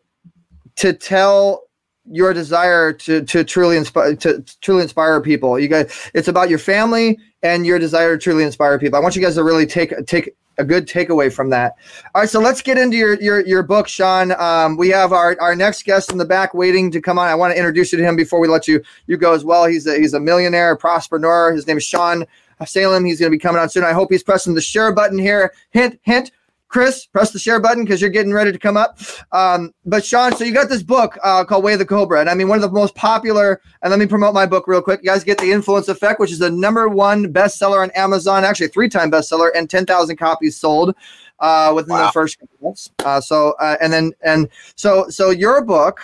to 0.76 0.92
tell 0.92 1.64
your 2.10 2.32
desire 2.32 2.92
to 2.92 3.22
to 3.24 3.44
truly 3.44 3.76
inspire 3.76 4.16
to 4.16 4.42
truly 4.60 4.82
inspire 4.82 5.20
people. 5.20 5.58
You 5.58 5.68
guys, 5.68 6.10
it's 6.14 6.28
about 6.28 6.48
your 6.48 6.58
family 6.58 7.18
and 7.42 7.64
your 7.64 7.78
desire 7.78 8.16
to 8.16 8.22
truly 8.22 8.44
inspire 8.44 8.78
people. 8.78 8.98
I 8.98 9.02
want 9.02 9.16
you 9.16 9.22
guys 9.22 9.36
to 9.36 9.44
really 9.44 9.66
take 9.66 9.94
take 10.06 10.34
a 10.58 10.64
good 10.64 10.86
takeaway 10.86 11.32
from 11.32 11.50
that. 11.50 11.76
All 12.14 12.22
right, 12.22 12.28
so 12.28 12.40
let's 12.40 12.62
get 12.62 12.78
into 12.78 12.96
your 12.96 13.20
your 13.20 13.46
your 13.46 13.62
book, 13.62 13.88
Sean. 13.88 14.32
Um, 14.32 14.76
we 14.76 14.88
have 14.90 15.12
our 15.12 15.36
our 15.40 15.54
next 15.54 15.84
guest 15.84 16.12
in 16.12 16.18
the 16.18 16.24
back 16.24 16.54
waiting 16.54 16.90
to 16.90 17.00
come 17.00 17.18
on. 17.18 17.28
I 17.28 17.34
want 17.34 17.52
to 17.52 17.58
introduce 17.58 17.92
you 17.92 17.98
to 17.98 18.04
him 18.04 18.16
before 18.16 18.40
we 18.40 18.48
let 18.48 18.66
you 18.66 18.82
you 19.06 19.16
go 19.16 19.32
as 19.32 19.44
well. 19.44 19.66
He's 19.66 19.86
a 19.86 19.98
he's 19.98 20.14
a 20.14 20.20
millionaire, 20.20 20.72
a 20.72 20.78
prosperpreneur. 20.78 21.54
His 21.54 21.66
name 21.66 21.78
is 21.78 21.84
Sean 21.84 22.26
Salem. 22.66 23.04
He's 23.04 23.20
going 23.20 23.30
to 23.30 23.34
be 23.34 23.40
coming 23.40 23.60
on 23.60 23.68
soon. 23.68 23.84
I 23.84 23.92
hope 23.92 24.10
he's 24.10 24.22
pressing 24.22 24.54
the 24.54 24.60
share 24.60 24.92
button 24.92 25.18
here. 25.18 25.52
Hint, 25.70 25.98
hint. 26.02 26.30
Chris, 26.70 27.04
press 27.06 27.32
the 27.32 27.38
share 27.38 27.60
button 27.60 27.84
because 27.84 28.00
you're 28.00 28.10
getting 28.10 28.32
ready 28.32 28.52
to 28.52 28.58
come 28.58 28.76
up. 28.76 28.98
Um, 29.32 29.74
but 29.84 30.04
Sean, 30.04 30.34
so 30.34 30.44
you 30.44 30.54
got 30.54 30.68
this 30.68 30.84
book 30.84 31.18
uh, 31.22 31.44
called 31.44 31.64
Way 31.64 31.74
of 31.74 31.80
the 31.80 31.84
Cobra, 31.84 32.20
and 32.20 32.30
I 32.30 32.34
mean 32.34 32.48
one 32.48 32.56
of 32.56 32.62
the 32.62 32.70
most 32.70 32.94
popular. 32.94 33.60
And 33.82 33.90
let 33.90 33.98
me 33.98 34.06
promote 34.06 34.32
my 34.34 34.46
book 34.46 34.66
real 34.68 34.80
quick. 34.80 35.00
You 35.02 35.10
guys 35.10 35.24
get 35.24 35.38
the 35.38 35.50
Influence 35.50 35.88
Effect, 35.88 36.20
which 36.20 36.30
is 36.30 36.38
the 36.38 36.50
number 36.50 36.88
one 36.88 37.32
bestseller 37.32 37.82
on 37.82 37.90
Amazon, 37.90 38.44
actually 38.44 38.68
three-time 38.68 39.10
bestseller, 39.10 39.50
and 39.54 39.68
ten 39.68 39.84
thousand 39.84 40.16
copies 40.16 40.56
sold 40.56 40.94
uh, 41.40 41.72
within 41.74 41.90
wow. 41.90 42.06
the 42.06 42.12
first 42.12 42.38
months. 42.62 42.90
Uh, 43.04 43.20
so 43.20 43.54
uh, 43.58 43.76
and 43.80 43.92
then 43.92 44.12
and 44.22 44.48
so 44.76 45.08
so 45.08 45.30
your 45.30 45.64
book 45.64 46.00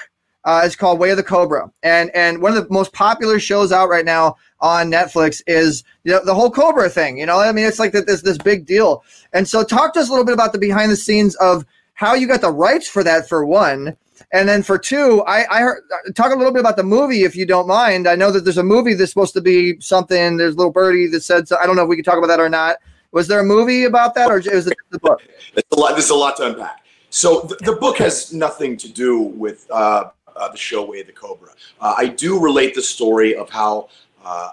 uh, 0.47 0.63
is 0.65 0.77
called 0.77 1.01
Way 1.01 1.11
of 1.11 1.17
the 1.17 1.25
Cobra, 1.25 1.71
and 1.83 2.11
and 2.15 2.41
one 2.41 2.57
of 2.57 2.67
the 2.67 2.73
most 2.73 2.93
popular 2.93 3.39
shows 3.41 3.73
out 3.73 3.89
right 3.89 4.05
now 4.05 4.37
on 4.61 4.91
Netflix 4.91 5.43
is 5.47 5.83
you 6.05 6.13
know 6.13 6.25
the 6.25 6.35
whole 6.35 6.51
Cobra 6.51 6.89
thing. 6.89 7.19
You 7.19 7.27
know, 7.27 7.41
I 7.41 7.51
mean, 7.53 7.67
it's 7.67 7.81
like 7.81 7.93
this 7.93 8.23
this 8.23 8.39
big 8.39 8.65
deal. 8.65 9.05
And 9.33 9.47
so, 9.47 9.65
talk 9.65 9.93
to 9.95 10.01
us 10.01 10.09
a 10.09 10.11
little 10.11 10.25
bit 10.25 10.35
about 10.35 10.53
the 10.53 10.59
behind 10.59 10.93
the 10.93 10.97
scenes 10.97 11.35
of 11.37 11.67
how 11.95 12.15
you 12.15 12.29
got 12.29 12.41
the 12.41 12.51
rights 12.51 12.89
for 12.89 13.03
that 13.03 13.29
for 13.29 13.45
one, 13.45 13.97
and 14.33 14.49
then 14.49 14.63
for 14.63 14.79
two, 14.79 15.23
I, 15.27 15.47
I 15.51 15.61
heard 15.63 15.83
talk 16.15 16.33
a 16.33 16.37
little 16.37 16.53
bit 16.53 16.61
about 16.61 16.77
the 16.77 16.85
movie 16.85 17.25
if 17.25 17.35
you 17.35 17.45
don't 17.45 17.67
mind. 17.67 18.07
I 18.07 18.15
know 18.15 18.31
that 18.31 18.45
there's 18.45 18.57
a 18.57 18.63
movie 18.63 18.95
that's 18.95 19.11
supposed 19.11 19.35
to 19.35 19.41
be 19.41 19.81
something. 19.81 20.37
There's 20.37 20.57
little 20.57 20.73
birdie 20.73 21.09
that 21.09 21.23
said 21.23 21.49
so. 21.49 21.59
I 21.59 21.67
don't 21.67 21.75
know 21.75 21.83
if 21.83 21.89
we 21.89 21.97
can 21.97 22.05
talk 22.05 22.19
about 22.19 22.29
that 22.29 22.41
or 22.41 22.49
not. 22.49 22.77
Was 23.11 23.27
there 23.27 23.41
a 23.41 23.45
movie 23.45 23.85
about 23.85 24.15
that, 24.15 24.31
or 24.31 24.39
is 24.39 24.67
it 24.69 24.77
the 24.91 24.99
book? 25.01 25.23
It's 25.57 25.69
a 25.73 25.81
lot. 25.81 25.93
There's 25.93 26.11
a 26.11 26.15
lot 26.15 26.37
to 26.37 26.47
unpack. 26.47 26.85
So 27.11 27.41
the, 27.43 27.57
the 27.65 27.73
book 27.73 27.99
has 27.99 28.33
nothing 28.33 28.77
to 28.77 28.89
do 28.93 29.19
with 29.21 29.67
uh, 29.71 30.11
uh, 30.37 30.49
the 30.49 30.57
show 30.57 30.85
Way 30.85 31.01
of 31.01 31.07
the 31.07 31.13
Cobra. 31.13 31.51
Uh, 31.81 31.95
I 31.97 32.07
do 32.09 32.39
relate 32.39 32.75
the 32.75 32.83
story 32.83 33.35
of 33.35 33.51
how 33.51 33.89
uh, 34.25 34.51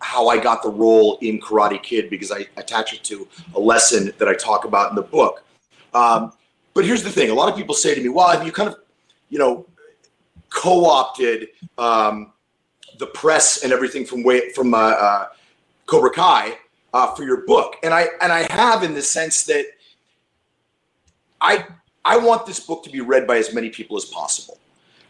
how 0.00 0.28
I 0.28 0.38
got 0.38 0.62
the 0.62 0.70
role 0.70 1.18
in 1.20 1.38
Karate 1.40 1.82
Kid 1.82 2.08
because 2.08 2.32
I 2.32 2.46
attach 2.56 2.94
it 2.94 3.04
to 3.04 3.28
a 3.54 3.60
lesson 3.60 4.12
that 4.18 4.28
I 4.28 4.34
talk 4.34 4.64
about 4.64 4.90
in 4.90 4.96
the 4.96 5.02
book. 5.02 5.44
Um, 5.92 6.32
but 6.74 6.84
here's 6.84 7.02
the 7.02 7.10
thing: 7.10 7.30
a 7.30 7.34
lot 7.34 7.48
of 7.48 7.56
people 7.56 7.74
say 7.74 7.94
to 7.94 8.00
me, 8.00 8.08
"Well, 8.08 8.28
have 8.28 8.46
you 8.46 8.52
kind 8.52 8.70
of, 8.70 8.76
you 9.28 9.38
know, 9.38 9.66
co-opted 10.48 11.48
um, 11.78 12.32
the 12.98 13.06
press 13.06 13.62
and 13.62 13.72
everything 13.72 14.04
from 14.04 14.22
way 14.22 14.52
from 14.52 14.74
uh, 14.74 14.78
uh, 14.78 15.26
Cobra 15.86 16.10
Kai 16.10 16.56
uh, 16.94 17.14
for 17.14 17.24
your 17.24 17.46
book?" 17.46 17.76
And 17.82 17.92
I 17.92 18.08
and 18.22 18.32
I 18.32 18.50
have 18.52 18.82
in 18.84 18.94
the 18.94 19.02
sense 19.02 19.44
that 19.44 19.66
I 21.40 21.66
I 22.04 22.16
want 22.16 22.46
this 22.46 22.60
book 22.60 22.84
to 22.84 22.90
be 22.90 23.00
read 23.00 23.26
by 23.26 23.36
as 23.36 23.52
many 23.52 23.68
people 23.68 23.96
as 23.96 24.06
possible 24.06 24.59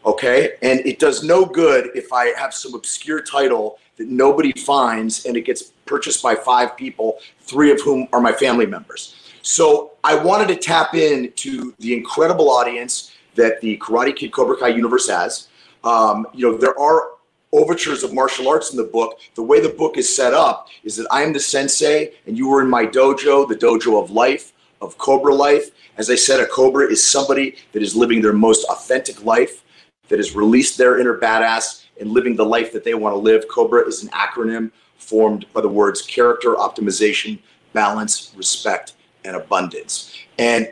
okay? 0.05 0.53
And 0.61 0.79
it 0.81 0.99
does 0.99 1.23
no 1.23 1.45
good 1.45 1.91
if 1.95 2.11
I 2.13 2.27
have 2.37 2.53
some 2.53 2.73
obscure 2.73 3.21
title 3.21 3.79
that 3.97 4.07
nobody 4.07 4.51
finds 4.53 5.25
and 5.25 5.37
it 5.37 5.41
gets 5.41 5.71
purchased 5.85 6.23
by 6.23 6.35
five 6.35 6.75
people, 6.77 7.19
three 7.41 7.71
of 7.71 7.81
whom 7.81 8.07
are 8.13 8.21
my 8.21 8.31
family 8.31 8.65
members. 8.65 9.15
So 9.41 9.91
I 10.03 10.15
wanted 10.15 10.47
to 10.49 10.55
tap 10.55 10.93
into 10.95 11.73
the 11.79 11.93
incredible 11.93 12.49
audience 12.49 13.11
that 13.35 13.61
the 13.61 13.77
Karate 13.77 14.15
Kid 14.15 14.31
Cobra 14.31 14.57
Kai 14.57 14.69
universe 14.69 15.09
has. 15.09 15.47
Um, 15.83 16.27
you 16.33 16.49
know, 16.49 16.57
there 16.57 16.77
are 16.79 17.11
overtures 17.53 18.03
of 18.03 18.13
martial 18.13 18.47
arts 18.47 18.71
in 18.71 18.77
the 18.77 18.83
book. 18.83 19.19
The 19.35 19.43
way 19.43 19.59
the 19.59 19.69
book 19.69 19.97
is 19.97 20.13
set 20.13 20.33
up 20.33 20.67
is 20.83 20.95
that 20.95 21.07
I 21.11 21.23
am 21.23 21.33
the 21.33 21.39
sensei 21.39 22.13
and 22.25 22.37
you 22.37 22.47
were 22.47 22.61
in 22.61 22.69
my 22.69 22.85
dojo, 22.85 23.47
the 23.47 23.55
dojo 23.55 24.01
of 24.01 24.11
life, 24.11 24.53
of 24.81 24.97
Cobra 24.97 25.33
life. 25.33 25.71
As 25.97 26.09
I 26.09 26.15
said, 26.15 26.39
a 26.39 26.45
Cobra 26.45 26.85
is 26.85 27.05
somebody 27.05 27.57
that 27.73 27.81
is 27.81 27.95
living 27.95 28.21
their 28.21 28.33
most 28.33 28.65
authentic 28.69 29.23
life 29.25 29.63
that 30.11 30.19
has 30.19 30.35
released 30.35 30.77
their 30.77 30.99
inner 30.99 31.17
badass 31.17 31.85
and 31.99 32.11
living 32.11 32.35
the 32.35 32.45
life 32.45 32.71
that 32.73 32.83
they 32.83 32.93
want 32.93 33.13
to 33.13 33.17
live. 33.17 33.47
COBRA 33.47 33.87
is 33.87 34.03
an 34.03 34.09
acronym 34.09 34.69
formed 34.97 35.45
by 35.53 35.61
the 35.61 35.69
words 35.69 36.01
character, 36.01 36.55
optimization, 36.55 37.39
balance, 37.73 38.33
respect, 38.35 38.93
and 39.23 39.37
abundance. 39.37 40.13
And 40.37 40.71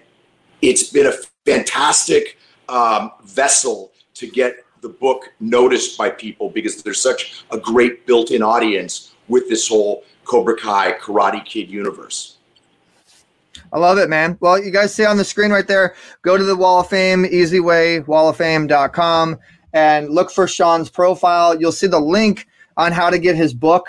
it's 0.61 0.91
been 0.91 1.07
a 1.07 1.13
fantastic 1.45 2.37
um, 2.67 3.11
vessel 3.23 3.93
to 4.15 4.27
get 4.27 4.57
the 4.81 4.89
book 4.89 5.31
noticed 5.39 5.97
by 5.97 6.09
people 6.09 6.49
because 6.49 6.83
there's 6.83 7.01
such 7.01 7.45
a 7.51 7.57
great 7.57 8.05
built 8.05 8.31
in 8.31 8.43
audience 8.43 9.15
with 9.29 9.47
this 9.47 9.69
whole 9.69 10.03
Cobra 10.25 10.57
Kai 10.57 10.93
Karate 10.99 11.43
Kid 11.45 11.69
universe. 11.69 12.38
I 13.71 13.79
love 13.79 13.97
it, 13.97 14.09
man. 14.09 14.37
Well, 14.39 14.61
you 14.63 14.71
guys 14.71 14.93
see 14.93 15.05
on 15.05 15.17
the 15.17 15.23
screen 15.23 15.51
right 15.51 15.67
there, 15.67 15.95
go 16.21 16.37
to 16.37 16.43
the 16.43 16.55
Wall 16.55 16.79
of 16.79 16.89
Fame, 16.89 17.25
easy 17.25 17.59
way, 17.59 18.01
walloffame.com, 18.01 19.37
and 19.73 20.09
look 20.09 20.31
for 20.31 20.47
Sean's 20.47 20.89
profile. 20.89 21.59
You'll 21.59 21.71
see 21.71 21.87
the 21.87 21.99
link 21.99 22.47
on 22.77 22.91
how 22.91 23.09
to 23.09 23.19
get 23.19 23.35
his 23.35 23.53
book 23.53 23.87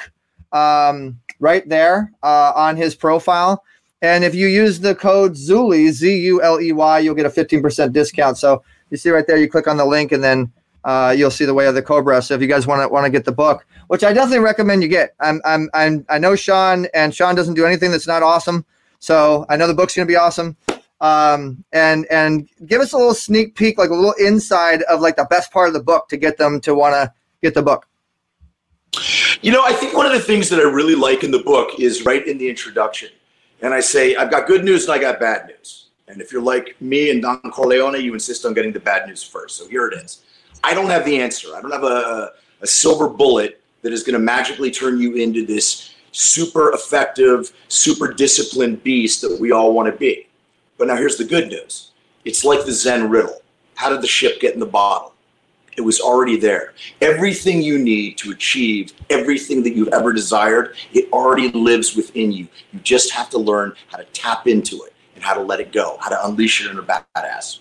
um, 0.52 1.18
right 1.38 1.66
there 1.68 2.12
uh, 2.22 2.52
on 2.54 2.76
his 2.76 2.94
profile. 2.94 3.64
And 4.02 4.24
if 4.24 4.34
you 4.34 4.48
use 4.48 4.80
the 4.80 4.94
code 4.94 5.32
Zuley, 5.32 5.90
Z 5.90 6.18
U 6.24 6.42
L 6.42 6.60
E 6.60 6.72
Y, 6.72 6.98
you'll 7.00 7.14
get 7.14 7.26
a 7.26 7.30
15% 7.30 7.92
discount. 7.92 8.38
So 8.38 8.62
you 8.90 8.96
see 8.96 9.10
right 9.10 9.26
there, 9.26 9.36
you 9.36 9.48
click 9.48 9.68
on 9.68 9.76
the 9.76 9.84
link 9.84 10.12
and 10.12 10.24
then 10.24 10.50
uh, 10.84 11.14
you'll 11.16 11.30
see 11.30 11.44
the 11.44 11.54
way 11.54 11.66
of 11.66 11.74
the 11.74 11.82
Cobra. 11.82 12.22
So 12.22 12.34
if 12.34 12.40
you 12.40 12.46
guys 12.46 12.66
want 12.66 12.82
to 12.82 12.88
want 12.88 13.04
to 13.04 13.10
get 13.10 13.24
the 13.24 13.32
book, 13.32 13.66
which 13.88 14.02
I 14.02 14.12
definitely 14.12 14.38
recommend 14.40 14.82
you 14.82 14.88
get, 14.88 15.14
I'm, 15.20 15.40
I'm, 15.44 15.68
I'm 15.74 16.06
I 16.08 16.18
know 16.18 16.34
Sean 16.34 16.86
and 16.94 17.14
Sean 17.14 17.34
doesn't 17.34 17.54
do 17.54 17.66
anything 17.66 17.90
that's 17.90 18.06
not 18.06 18.22
awesome. 18.22 18.64
So 19.00 19.44
I 19.48 19.56
know 19.56 19.66
the 19.66 19.74
book's 19.74 19.96
going 19.96 20.06
to 20.06 20.10
be 20.12 20.16
awesome. 20.16 20.56
Um, 21.00 21.64
and 21.72 22.06
and 22.10 22.48
give 22.66 22.82
us 22.82 22.92
a 22.92 22.96
little 22.96 23.14
sneak 23.14 23.56
peek, 23.56 23.78
like 23.78 23.88
a 23.88 23.94
little 23.94 24.14
inside 24.18 24.82
of 24.82 25.00
like 25.00 25.16
the 25.16 25.24
best 25.24 25.50
part 25.50 25.68
of 25.68 25.74
the 25.74 25.82
book 25.82 26.08
to 26.10 26.18
get 26.18 26.36
them 26.36 26.60
to 26.60 26.74
want 26.74 26.92
to 26.92 27.12
get 27.42 27.54
the 27.54 27.62
book. 27.62 27.88
You 29.40 29.50
know, 29.50 29.64
I 29.64 29.72
think 29.72 29.96
one 29.96 30.04
of 30.04 30.12
the 30.12 30.20
things 30.20 30.50
that 30.50 30.58
I 30.58 30.64
really 30.64 30.94
like 30.94 31.24
in 31.24 31.30
the 31.30 31.38
book 31.38 31.80
is 31.80 32.04
right 32.04 32.26
in 32.26 32.36
the 32.36 32.48
introduction. 32.48 33.08
And 33.62 33.72
I 33.72 33.80
say, 33.80 34.14
I've 34.16 34.30
got 34.30 34.46
good 34.46 34.64
news 34.64 34.84
and 34.84 34.92
I 34.92 34.98
got 34.98 35.18
bad 35.18 35.46
news. 35.46 35.86
And 36.08 36.20
if 36.20 36.32
you're 36.32 36.42
like 36.42 36.76
me 36.80 37.10
and 37.10 37.22
Don 37.22 37.40
Corleone, 37.50 38.02
you 38.02 38.12
insist 38.12 38.44
on 38.44 38.52
getting 38.52 38.72
the 38.72 38.80
bad 38.80 39.06
news 39.06 39.22
first. 39.22 39.56
So 39.56 39.68
here 39.68 39.86
it 39.86 39.94
is. 39.94 40.24
I 40.62 40.74
don't 40.74 40.90
have 40.90 41.04
the 41.04 41.18
answer. 41.20 41.48
I 41.56 41.62
don't 41.62 41.70
have 41.70 41.84
a, 41.84 42.32
a 42.60 42.66
silver 42.66 43.08
bullet 43.08 43.62
that 43.82 43.92
is 43.92 44.02
going 44.02 44.14
to 44.14 44.18
magically 44.18 44.70
turn 44.70 45.00
you 45.00 45.14
into 45.14 45.46
this 45.46 45.94
super 46.12 46.72
effective, 46.72 47.52
super 47.68 48.12
disciplined 48.12 48.82
beast 48.82 49.20
that 49.22 49.40
we 49.40 49.52
all 49.52 49.72
want 49.72 49.92
to 49.92 49.98
be. 49.98 50.26
But 50.78 50.88
now 50.88 50.96
here's 50.96 51.16
the 51.16 51.24
good 51.24 51.48
news 51.48 51.92
it's 52.24 52.44
like 52.44 52.64
the 52.64 52.72
Zen 52.72 53.08
riddle. 53.08 53.40
How 53.74 53.88
did 53.88 54.02
the 54.02 54.06
ship 54.06 54.40
get 54.40 54.54
in 54.54 54.60
the 54.60 54.66
bottle? 54.66 55.14
It 55.76 55.82
was 55.82 56.00
already 56.00 56.36
there. 56.36 56.74
Everything 57.00 57.62
you 57.62 57.78
need 57.78 58.18
to 58.18 58.32
achieve 58.32 58.92
everything 59.08 59.62
that 59.62 59.74
you've 59.74 59.88
ever 59.88 60.12
desired, 60.12 60.76
it 60.92 61.10
already 61.12 61.50
lives 61.52 61.96
within 61.96 62.32
you. 62.32 62.48
You 62.72 62.80
just 62.80 63.12
have 63.12 63.30
to 63.30 63.38
learn 63.38 63.74
how 63.88 63.98
to 63.98 64.04
tap 64.12 64.46
into 64.46 64.82
it 64.84 64.94
and 65.14 65.24
how 65.24 65.34
to 65.34 65.40
let 65.40 65.60
it 65.60 65.72
go, 65.72 65.96
how 66.00 66.08
to 66.10 66.26
unleash 66.26 66.60
your 66.60 66.70
inner 66.70 66.82
badass. 66.82 67.60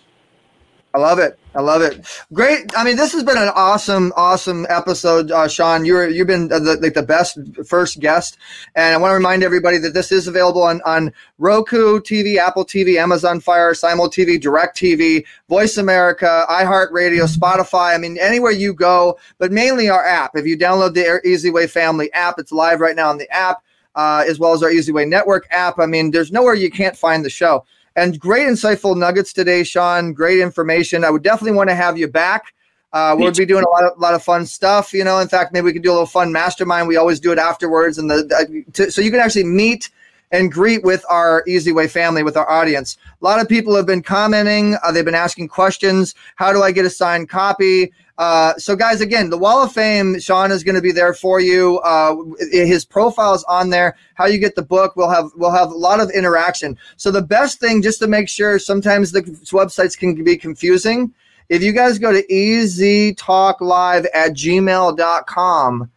I 0.93 0.97
love 0.97 1.19
it. 1.19 1.37
I 1.53 1.61
love 1.61 1.81
it. 1.83 2.05
Great. 2.33 2.71
I 2.75 2.83
mean, 2.83 2.95
this 2.95 3.11
has 3.13 3.23
been 3.23 3.37
an 3.37 3.49
awesome, 3.55 4.11
awesome 4.15 4.65
episode, 4.69 5.31
uh, 5.31 5.47
Sean. 5.47 5.85
You're 5.85 6.09
you've 6.09 6.27
been 6.27 6.47
the, 6.47 6.59
like 6.81 6.95
the 6.95 7.03
best 7.03 7.37
first 7.67 7.99
guest, 7.99 8.37
and 8.75 8.95
I 8.95 8.97
want 8.97 9.11
to 9.11 9.15
remind 9.15 9.43
everybody 9.43 9.77
that 9.79 9.93
this 9.93 10.11
is 10.11 10.27
available 10.27 10.63
on 10.63 10.81
on 10.85 11.13
Roku 11.37 11.99
TV, 11.99 12.37
Apple 12.37 12.65
TV, 12.65 12.95
Amazon 12.97 13.39
Fire, 13.39 13.73
Simul 13.75 14.09
TV, 14.09 14.41
Direct 14.41 14.75
TV, 14.77 15.25
Voice 15.47 15.77
America, 15.77 16.45
iHeartRadio, 16.49 17.27
Spotify. 17.27 17.93
I 17.93 17.97
mean, 17.99 18.17
anywhere 18.17 18.51
you 18.51 18.73
go, 18.73 19.19
but 19.37 19.51
mainly 19.51 19.89
our 19.89 20.05
app. 20.05 20.31
If 20.35 20.47
you 20.47 20.57
download 20.57 20.95
the 20.95 21.21
Easy 21.27 21.51
Way 21.51 21.67
Family 21.67 22.11
app, 22.13 22.39
it's 22.39 22.51
live 22.51 22.79
right 22.79 22.95
now 22.95 23.09
on 23.09 23.19
the 23.19 23.29
app, 23.31 23.63
uh, 23.93 24.23
as 24.27 24.39
well 24.39 24.53
as 24.53 24.63
our 24.63 24.71
Easy 24.71 24.91
Way 24.91 25.05
Network 25.05 25.47
app. 25.51 25.77
I 25.77 25.85
mean, 25.85 26.09
there's 26.09 26.31
nowhere 26.31 26.55
you 26.55 26.71
can't 26.71 26.97
find 26.97 27.23
the 27.23 27.29
show. 27.29 27.65
And 27.99 28.17
great, 28.17 28.47
insightful 28.47 28.95
nuggets 28.95 29.33
today, 29.33 29.61
Sean. 29.61 30.13
Great 30.13 30.39
information. 30.39 31.03
I 31.03 31.09
would 31.09 31.21
definitely 31.21 31.57
want 31.57 31.69
to 31.69 31.75
have 31.75 31.97
you 31.97 32.07
back. 32.07 32.53
Uh, 32.93 33.13
we'll 33.19 33.33
be 33.33 33.45
doing 33.45 33.65
a 33.65 33.69
lot 33.69 33.83
of 33.83 33.99
lot 33.99 34.13
of 34.13 34.23
fun 34.23 34.45
stuff. 34.45 34.93
You 34.93 35.03
know, 35.03 35.19
in 35.19 35.27
fact, 35.27 35.51
maybe 35.51 35.65
we 35.65 35.73
could 35.73 35.83
do 35.83 35.91
a 35.91 35.97
little 35.99 36.05
fun 36.05 36.31
mastermind. 36.31 36.87
We 36.87 36.95
always 36.95 37.19
do 37.19 37.33
it 37.33 37.37
afterwards, 37.37 37.97
and 37.97 38.09
the, 38.09 38.23
the 38.23 38.63
to, 38.71 38.89
so 38.89 39.01
you 39.01 39.11
can 39.11 39.19
actually 39.19 39.43
meet 39.43 39.89
and 40.31 40.49
greet 40.49 40.81
with 40.83 41.03
our 41.09 41.43
Easy 41.45 41.73
Way 41.73 41.89
family, 41.89 42.23
with 42.23 42.37
our 42.37 42.49
audience. 42.49 42.97
A 43.21 43.25
lot 43.25 43.41
of 43.41 43.49
people 43.49 43.75
have 43.75 43.85
been 43.85 44.01
commenting. 44.01 44.77
Uh, 44.81 44.93
they've 44.93 45.03
been 45.03 45.13
asking 45.13 45.49
questions. 45.49 46.15
How 46.37 46.53
do 46.53 46.63
I 46.63 46.71
get 46.71 46.85
a 46.85 46.89
signed 46.89 47.27
copy? 47.27 47.91
Uh, 48.19 48.53
so, 48.57 48.75
guys, 48.75 48.99
again, 48.99 49.29
the 49.29 49.37
Wall 49.37 49.63
of 49.63 49.71
Fame, 49.71 50.19
Sean 50.19 50.51
is 50.51 50.61
going 50.61 50.75
to 50.75 50.81
be 50.81 50.91
there 50.91 51.13
for 51.13 51.39
you. 51.39 51.79
Uh, 51.79 52.17
his 52.51 52.83
profile 52.83 53.33
is 53.33 53.45
on 53.45 53.69
there. 53.69 53.95
How 54.15 54.25
you 54.25 54.39
get 54.39 54.55
the 54.55 54.61
book, 54.61 54.97
we'll 54.97 55.09
have 55.09 55.31
we'll 55.37 55.51
have 55.51 55.71
a 55.71 55.75
lot 55.75 56.01
of 56.01 56.11
interaction. 56.11 56.77
So, 56.97 57.11
the 57.11 57.21
best 57.21 57.61
thing, 57.61 57.81
just 57.81 57.99
to 57.99 58.07
make 58.07 58.27
sure, 58.27 58.59
sometimes 58.59 59.13
the 59.13 59.21
websites 59.21 59.97
can 59.97 60.21
be 60.21 60.35
confusing. 60.35 61.13
If 61.47 61.63
you 61.63 61.71
guys 61.71 61.97
go 61.97 62.11
to 62.11 62.21
easytalklive 62.27 64.05
at 64.13 64.33
gmail.com 64.33 65.91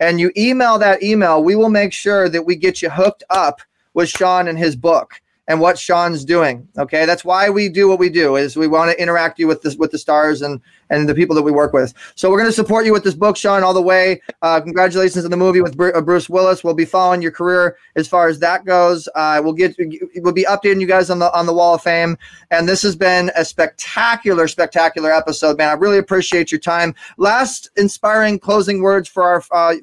and 0.00 0.20
you 0.20 0.32
email 0.34 0.78
that 0.78 1.02
email, 1.02 1.44
we 1.44 1.56
will 1.56 1.68
make 1.68 1.92
sure 1.92 2.30
that 2.30 2.46
we 2.46 2.56
get 2.56 2.80
you 2.80 2.88
hooked 2.88 3.22
up 3.28 3.60
with 3.92 4.08
Sean 4.08 4.48
and 4.48 4.58
his 4.58 4.76
book 4.76 5.20
and 5.48 5.60
what 5.60 5.78
Sean's 5.78 6.24
doing. 6.24 6.68
Okay, 6.76 7.06
that's 7.06 7.24
why 7.24 7.48
we 7.50 7.68
do 7.68 7.88
what 7.88 7.98
we 7.98 8.08
do. 8.08 8.36
Is 8.36 8.56
we 8.56 8.66
want 8.66 8.90
to 8.90 9.00
interact 9.00 9.38
you 9.38 9.46
with 9.46 9.62
this 9.62 9.76
with 9.76 9.90
the 9.90 9.98
stars 9.98 10.42
and 10.42 10.60
and 10.90 11.08
the 11.08 11.14
people 11.14 11.34
that 11.36 11.42
we 11.42 11.52
work 11.52 11.72
with. 11.72 11.94
So 12.14 12.30
we're 12.30 12.38
going 12.38 12.48
to 12.48 12.52
support 12.52 12.86
you 12.86 12.92
with 12.92 13.04
this 13.04 13.14
book, 13.14 13.36
Sean, 13.36 13.62
all 13.62 13.74
the 13.74 13.82
way. 13.82 14.20
Uh, 14.42 14.60
congratulations 14.60 15.24
on 15.24 15.30
the 15.30 15.36
movie 15.36 15.60
with 15.60 15.78
uh, 15.80 16.00
Bruce 16.00 16.28
Willis. 16.28 16.62
We'll 16.62 16.74
be 16.74 16.84
following 16.84 17.22
your 17.22 17.32
career 17.32 17.76
as 17.96 18.08
far 18.08 18.28
as 18.28 18.38
that 18.40 18.64
goes. 18.64 19.08
Uh, 19.14 19.40
we'll 19.42 19.52
get 19.52 19.76
we'll 20.16 20.32
be 20.32 20.44
updating 20.44 20.80
you 20.80 20.86
guys 20.86 21.10
on 21.10 21.18
the 21.18 21.32
on 21.32 21.46
the 21.46 21.54
Wall 21.54 21.74
of 21.74 21.82
Fame. 21.82 22.18
And 22.50 22.68
this 22.68 22.82
has 22.82 22.96
been 22.96 23.30
a 23.36 23.44
spectacular, 23.44 24.48
spectacular 24.48 25.12
episode, 25.12 25.58
man. 25.58 25.68
I 25.68 25.72
really 25.72 25.98
appreciate 25.98 26.50
your 26.50 26.60
time. 26.60 26.94
Last 27.16 27.70
inspiring 27.76 28.38
closing 28.38 28.82
words 28.82 29.08
for 29.08 29.22
our 29.22 29.42
uh, 29.52 29.76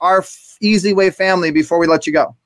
our 0.00 0.24
Easy 0.62 0.92
Way 0.92 1.10
family 1.10 1.50
before 1.50 1.78
we 1.78 1.86
let 1.86 2.06
you 2.06 2.12
go 2.12 2.36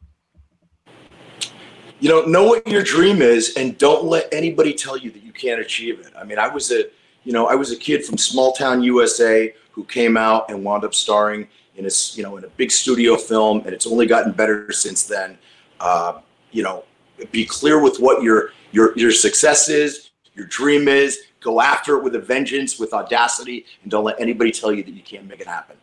you 2.01 2.09
know, 2.09 2.23
know 2.23 2.45
what 2.45 2.67
your 2.67 2.83
dream 2.83 3.23
is 3.23 3.55
and 3.57 3.79
don't 3.79 4.05
let 4.05 4.33
anybody 4.33 4.75
tell 4.75 4.97
you 4.97 5.11
that 5.11 5.23
you 5.23 5.33
can't 5.33 5.61
achieve 5.61 6.01
it. 6.01 6.13
I 6.19 6.25
mean, 6.25 6.39
I 6.39 6.49
was 6.49 6.71
a, 6.71 6.85
you 7.25 7.33
know, 7.33 7.47
I 7.47 7.55
was 7.55 7.71
a 7.73 7.77
kid 7.77 8.05
from 8.05 8.19
small 8.19 8.53
town 8.53 8.83
USA 8.83 9.55
who 9.73 9.85
came 9.85 10.17
out 10.17 10.51
and 10.51 10.63
wound 10.65 10.85
up 10.85 10.95
starring 10.95 11.49
in 11.77 11.87
a, 11.87 11.91
you 12.13 12.23
know, 12.23 12.37
in 12.37 12.45
a 12.45 12.49
big 12.49 12.71
studio 12.71 13.17
film, 13.17 13.61
and 13.61 13.69
it's 13.69 13.87
only 13.87 14.07
gotten 14.07 14.33
better 14.33 14.71
since 14.73 15.05
then. 15.05 15.39
Uh, 15.81 16.21
you 16.53 16.63
know, 16.63 16.85
be 17.33 17.45
clear 17.45 17.81
with 17.81 17.99
what 17.99 18.23
your 18.23 18.51
your 18.73 18.97
your 18.97 19.11
success 19.11 19.69
is, 19.69 20.11
your 20.35 20.47
dream 20.47 20.89
is. 20.89 21.19
Go 21.41 21.61
after 21.61 21.97
it 21.97 22.03
with 22.03 22.15
a 22.15 22.21
vengeance, 22.21 22.79
with 22.79 22.95
audacity, 22.95 23.67
and 23.83 23.91
don't 23.91 24.05
let 24.05 24.19
anybody 24.19 24.51
tell 24.51 24.73
you 24.73 24.83
that 24.83 24.93
you 24.93 25.03
can't 25.03 25.27
make 25.27 25.41
it 25.41 25.47
happen. 25.47 25.77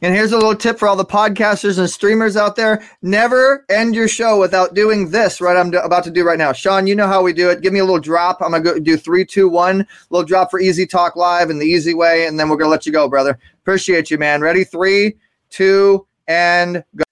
And 0.00 0.14
here's 0.14 0.30
a 0.30 0.36
little 0.36 0.54
tip 0.54 0.78
for 0.78 0.86
all 0.86 0.94
the 0.94 1.04
podcasters 1.04 1.78
and 1.78 1.90
streamers 1.90 2.36
out 2.36 2.54
there. 2.54 2.88
Never 3.02 3.64
end 3.68 3.96
your 3.96 4.06
show 4.06 4.38
without 4.38 4.74
doing 4.74 5.10
this, 5.10 5.40
right? 5.40 5.56
I'm 5.56 5.72
do- 5.72 5.78
about 5.78 6.04
to 6.04 6.10
do 6.10 6.24
right 6.24 6.38
now. 6.38 6.52
Sean, 6.52 6.86
you 6.86 6.94
know 6.94 7.08
how 7.08 7.20
we 7.20 7.32
do 7.32 7.50
it. 7.50 7.62
Give 7.62 7.72
me 7.72 7.80
a 7.80 7.84
little 7.84 7.98
drop. 7.98 8.40
I'm 8.40 8.52
going 8.52 8.62
to 8.62 8.80
do 8.80 8.96
three, 8.96 9.24
two, 9.24 9.48
one. 9.48 9.84
Little 10.10 10.24
drop 10.24 10.52
for 10.52 10.60
Easy 10.60 10.86
Talk 10.86 11.16
Live 11.16 11.50
and 11.50 11.60
the 11.60 11.66
easy 11.66 11.94
way. 11.94 12.26
And 12.26 12.38
then 12.38 12.48
we're 12.48 12.56
going 12.56 12.68
to 12.68 12.70
let 12.70 12.86
you 12.86 12.92
go, 12.92 13.08
brother. 13.08 13.38
Appreciate 13.62 14.08
you, 14.08 14.18
man. 14.18 14.40
Ready? 14.40 14.62
Three, 14.62 15.16
two, 15.50 16.06
and 16.28 16.84
go. 16.94 17.02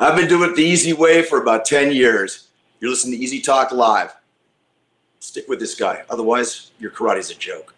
I've 0.00 0.16
been 0.16 0.28
doing 0.28 0.50
it 0.50 0.56
the 0.56 0.64
easy 0.64 0.94
way 0.94 1.22
for 1.22 1.42
about 1.42 1.66
10 1.66 1.92
years. 1.92 2.48
You're 2.80 2.90
listening 2.90 3.18
to 3.18 3.24
Easy 3.24 3.40
Talk 3.40 3.72
Live. 3.72 4.14
Stick 5.20 5.46
with 5.48 5.60
this 5.60 5.74
guy. 5.74 6.04
Otherwise, 6.08 6.70
your 6.78 6.90
karate's 6.90 7.30
a 7.30 7.34
joke. 7.34 7.74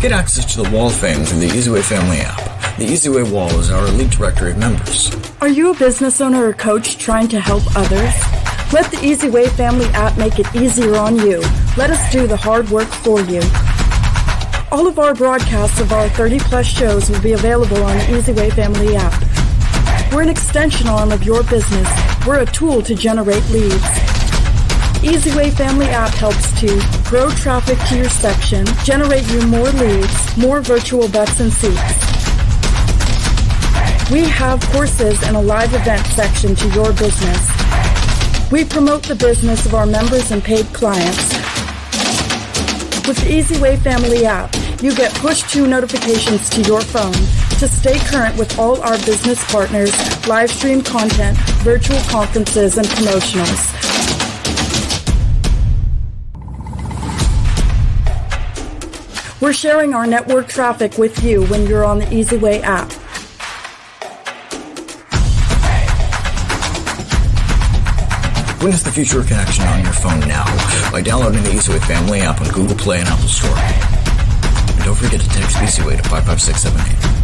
Get 0.00 0.12
access 0.12 0.54
to 0.54 0.62
the 0.62 0.70
Wall 0.70 0.86
of 0.86 0.94
Fame 0.94 1.26
through 1.26 1.40
the 1.40 1.48
EasyWay 1.48 1.82
Family 1.82 2.20
app. 2.20 2.78
The 2.78 2.86
EasyWay 2.86 3.30
Wall 3.30 3.50
is 3.60 3.70
our 3.70 3.86
elite 3.86 4.12
directory 4.12 4.52
of 4.52 4.56
members. 4.56 5.14
Are 5.42 5.48
you 5.48 5.72
a 5.72 5.74
business 5.74 6.22
owner 6.22 6.48
or 6.48 6.54
coach 6.54 6.96
trying 6.96 7.28
to 7.28 7.38
help 7.38 7.62
others? 7.76 8.14
Let 8.72 8.90
the 8.90 8.96
EasyWay 8.96 9.50
Family 9.50 9.84
app 9.88 10.16
make 10.16 10.38
it 10.38 10.46
easier 10.54 10.96
on 10.96 11.18
you. 11.18 11.40
Let 11.76 11.90
us 11.90 12.10
do 12.10 12.26
the 12.26 12.38
hard 12.38 12.70
work 12.70 12.88
for 12.88 13.20
you. 13.20 13.42
All 14.72 14.86
of 14.86 14.98
our 14.98 15.14
broadcasts 15.14 15.80
of 15.80 15.92
our 15.92 16.08
30 16.08 16.38
plus 16.38 16.64
shows 16.64 17.10
will 17.10 17.20
be 17.20 17.32
available 17.32 17.82
on 17.82 17.98
the 17.98 18.04
EasyWay 18.04 18.54
Family 18.54 18.96
app. 18.96 20.14
We're 20.14 20.22
an 20.22 20.30
extension 20.30 20.88
arm 20.88 21.12
of 21.12 21.24
your 21.24 21.42
business. 21.42 21.88
We're 22.26 22.40
a 22.40 22.46
tool 22.46 22.80
to 22.84 22.94
generate 22.94 23.46
leads. 23.50 24.19
EasyWay 25.00 25.50
Family 25.54 25.86
app 25.86 26.12
helps 26.12 26.60
to 26.60 26.66
grow 27.08 27.30
traffic 27.30 27.78
to 27.88 27.96
your 27.96 28.10
section, 28.10 28.66
generate 28.84 29.26
you 29.30 29.40
more 29.46 29.70
leads, 29.70 30.36
more 30.36 30.60
virtual 30.60 31.08
butts 31.08 31.40
and 31.40 31.50
seats. 31.50 32.10
We 34.10 34.24
have 34.28 34.60
courses 34.72 35.22
and 35.22 35.38
a 35.38 35.40
live 35.40 35.72
event 35.72 36.06
section 36.08 36.54
to 36.54 36.68
your 36.74 36.92
business. 36.92 37.50
We 38.52 38.66
promote 38.66 39.02
the 39.04 39.14
business 39.14 39.64
of 39.64 39.74
our 39.74 39.86
members 39.86 40.32
and 40.32 40.44
paid 40.44 40.66
clients. 40.74 41.32
With 43.08 43.16
the 43.24 43.40
EasyWay 43.40 43.78
Family 43.78 44.26
app, 44.26 44.54
you 44.82 44.94
get 44.94 45.14
push 45.14 45.50
to 45.52 45.66
notifications 45.66 46.50
to 46.50 46.60
your 46.62 46.82
phone 46.82 47.12
to 47.58 47.68
stay 47.68 47.98
current 48.00 48.36
with 48.36 48.58
all 48.58 48.78
our 48.82 48.98
business 48.98 49.42
partners, 49.50 49.92
live 50.28 50.50
stream 50.50 50.82
content, 50.82 51.38
virtual 51.64 52.00
conferences, 52.10 52.76
and 52.76 52.86
promotionals. 52.86 53.79
We're 59.40 59.54
sharing 59.54 59.94
our 59.94 60.06
network 60.06 60.48
traffic 60.48 60.98
with 60.98 61.24
you 61.24 61.46
when 61.46 61.66
you're 61.66 61.84
on 61.84 61.98
the 61.98 62.04
EasyWay 62.04 62.60
app. 62.60 62.88
Witness 68.62 68.82
the 68.82 68.92
future 68.92 69.20
of 69.20 69.26
connection 69.26 69.64
on 69.64 69.82
your 69.82 69.94
phone 69.94 70.20
now 70.28 70.44
by 70.92 71.00
downloading 71.00 71.42
the 71.42 71.48
EasyWay 71.48 71.80
Family 71.86 72.20
app 72.20 72.42
on 72.42 72.50
Google 72.52 72.76
Play 72.76 73.00
and 73.00 73.08
Apple 73.08 73.28
Store. 73.28 73.56
And 73.56 74.84
don't 74.84 74.94
forget 74.94 75.22
to 75.22 75.28
text 75.30 75.56
Easy 75.62 75.82
Way 75.86 75.96
to 75.96 76.02
55678. 76.02 77.19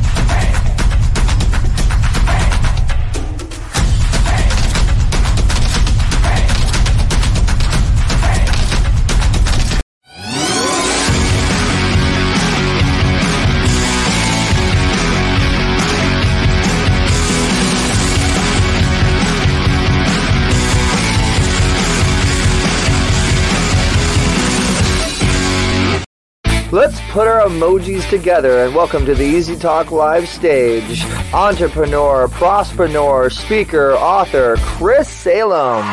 Let's 26.73 27.01
put 27.13 27.29
our 27.29 27.43
emojis 27.43 28.11
together 28.11 28.65
and 28.65 28.75
welcome 28.75 29.07
to 29.07 29.15
the 29.15 29.23
Easy 29.23 29.55
Talk 29.55 29.93
Live 29.93 30.29
stage. 30.29 31.05
Entrepreneur, 31.33 32.27
prospreneur, 32.27 33.31
speaker, 33.31 33.93
author, 33.93 34.57
Chris 34.59 35.09
Salem. 35.09 35.87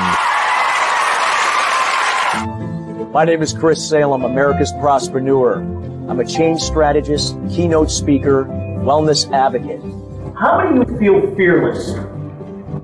My 3.11 3.23
name 3.23 3.43
is 3.43 3.53
Chris 3.53 3.87
Salem, 3.87 4.23
America's 4.23 4.73
Prospreneur. 4.73 5.57
I'm 6.09 6.19
a 6.19 6.25
change 6.25 6.59
strategist, 6.59 7.37
keynote 7.51 7.91
speaker, 7.91 8.45
wellness 8.45 9.31
advocate. 9.31 9.79
How 10.35 10.57
many 10.57 10.81
of 10.81 10.89
you 10.89 10.97
feel 10.97 11.35
fearless 11.35 11.93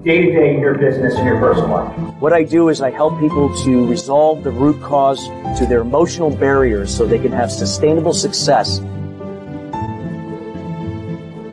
day 0.03 0.21
to 0.21 0.31
day 0.31 0.55
in 0.55 0.61
your 0.61 0.77
business 0.77 1.15
and 1.15 1.25
your 1.25 1.39
personal 1.39 1.69
life? 1.69 2.21
What 2.21 2.31
I 2.31 2.43
do 2.43 2.69
is 2.69 2.81
I 2.81 2.89
help 2.89 3.19
people 3.19 3.53
to 3.63 3.87
resolve 3.87 4.43
the 4.43 4.51
root 4.51 4.81
cause 4.81 5.27
to 5.57 5.65
their 5.65 5.81
emotional 5.81 6.29
barriers 6.29 6.95
so 6.95 7.05
they 7.05 7.19
can 7.19 7.31
have 7.31 7.51
sustainable 7.51 8.13
success. 8.13 8.79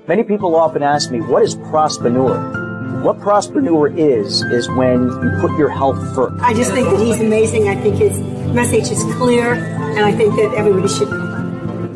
Many 0.07 0.23
people 0.23 0.55
often 0.55 0.85
ask 0.85 1.11
me, 1.11 1.21
what 1.21 1.43
is 1.43 1.57
prospreneur? 1.57 3.03
What 3.03 3.19
prospreneur 3.19 3.99
is, 3.99 4.43
is 4.43 4.69
when 4.71 5.09
you 5.09 5.39
put 5.41 5.57
your 5.59 5.69
health 5.69 5.99
first. 6.15 6.41
I 6.41 6.55
just 6.55 6.71
think 6.73 6.89
that 6.89 7.01
he's 7.01 7.21
amazing. 7.21 7.69
I 7.69 7.75
think 7.75 7.97
his 7.97 8.17
message 8.55 8.91
is 8.93 9.03
clear, 9.17 9.55
and 9.55 10.05
I 10.05 10.13
think 10.13 10.37
that 10.37 10.55
everybody 10.57 10.89
should 10.89 11.11
know. 11.11 11.26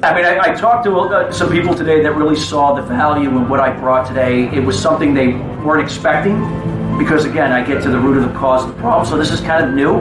I 0.02 0.14
mean, 0.14 0.24
I, 0.24 0.52
I 0.52 0.54
talked 0.54 0.84
to 0.84 0.96
uh, 0.96 1.30
some 1.30 1.50
people 1.50 1.74
today 1.74 2.02
that 2.02 2.12
really 2.16 2.34
saw 2.34 2.72
the 2.72 2.80
value 2.80 3.28
in 3.28 3.50
what 3.50 3.60
I 3.60 3.70
brought 3.78 4.08
today. 4.08 4.48
It 4.48 4.60
was 4.60 4.80
something 4.80 5.12
they 5.12 5.34
weren't 5.62 5.82
expecting 5.82 6.38
because, 6.96 7.26
again, 7.26 7.52
I 7.52 7.62
get 7.62 7.82
to 7.82 7.90
the 7.90 7.98
root 7.98 8.16
of 8.16 8.32
the 8.32 8.38
cause 8.38 8.64
of 8.64 8.74
the 8.74 8.80
problem. 8.80 9.06
So 9.06 9.18
this 9.18 9.30
is 9.30 9.42
kind 9.42 9.62
of 9.62 9.74
new, 9.74 9.98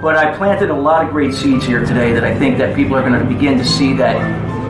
but 0.00 0.16
I 0.16 0.34
planted 0.38 0.70
a 0.70 0.74
lot 0.74 1.04
of 1.04 1.10
great 1.10 1.34
seeds 1.34 1.66
here 1.66 1.84
today 1.84 2.14
that 2.14 2.24
I 2.24 2.34
think 2.38 2.56
that 2.58 2.74
people 2.74 2.96
are 2.96 3.06
going 3.06 3.18
to 3.18 3.26
begin 3.26 3.58
to 3.58 3.64
see 3.64 3.92
that 3.98 4.16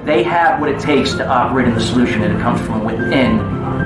they 0.05 0.23
have 0.23 0.61
what 0.61 0.71
it 0.71 0.81
takes 0.81 1.15
to 1.15 1.27
operate 1.27 1.69
in 1.69 1.75
the 1.75 1.81
solution, 1.81 2.23
and 2.23 2.37
it 2.37 2.41
comes 2.41 2.61
from 2.61 2.85
within. 2.85 3.41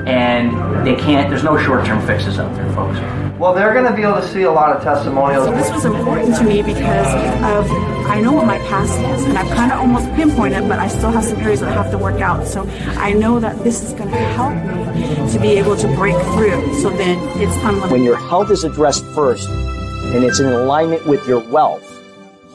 And 0.07 0.85
they 0.85 0.95
can't. 0.95 1.29
There's 1.29 1.43
no 1.43 1.57
short-term 1.57 2.05
fixes 2.05 2.39
out 2.39 2.55
there, 2.55 2.71
folks. 2.73 2.99
Well, 3.37 3.53
they're 3.53 3.73
going 3.73 3.85
to 3.85 3.93
be 3.93 4.01
able 4.01 4.15
to 4.15 4.27
see 4.27 4.43
a 4.43 4.51
lot 4.51 4.75
of 4.75 4.81
testimonials. 4.81 5.45
So 5.45 5.53
this 5.53 5.69
was 5.71 5.85
important 5.85 6.35
to 6.37 6.43
me 6.43 6.61
because 6.61 7.07
of 7.43 7.69
I 8.07 8.19
know 8.21 8.31
what 8.31 8.47
my 8.47 8.57
past 8.59 8.97
is, 8.99 9.25
and 9.25 9.37
I've 9.37 9.53
kind 9.55 9.71
of 9.71 9.79
almost 9.79 10.09
pinpointed, 10.15 10.67
but 10.67 10.79
I 10.79 10.87
still 10.87 11.11
have 11.11 11.23
some 11.23 11.37
areas 11.39 11.59
that 11.59 11.69
I 11.69 11.73
have 11.73 11.91
to 11.91 11.97
work 11.97 12.21
out. 12.21 12.47
So 12.47 12.65
I 12.97 13.13
know 13.13 13.39
that 13.39 13.63
this 13.63 13.83
is 13.83 13.93
going 13.93 14.09
to 14.09 14.17
help 14.17 14.55
me 14.55 15.31
to 15.33 15.39
be 15.39 15.49
able 15.49 15.75
to 15.75 15.87
break 15.89 16.15
through. 16.33 16.73
So 16.81 16.89
then 16.89 17.19
it's 17.39 17.55
unlimited. 17.57 17.91
When 17.91 18.03
your 18.03 18.17
health 18.17 18.49
is 18.49 18.63
addressed 18.63 19.05
first 19.07 19.49
and 19.49 20.23
it's 20.23 20.39
in 20.39 20.47
alignment 20.47 21.05
with 21.05 21.27
your 21.27 21.41
wealth, 21.41 21.96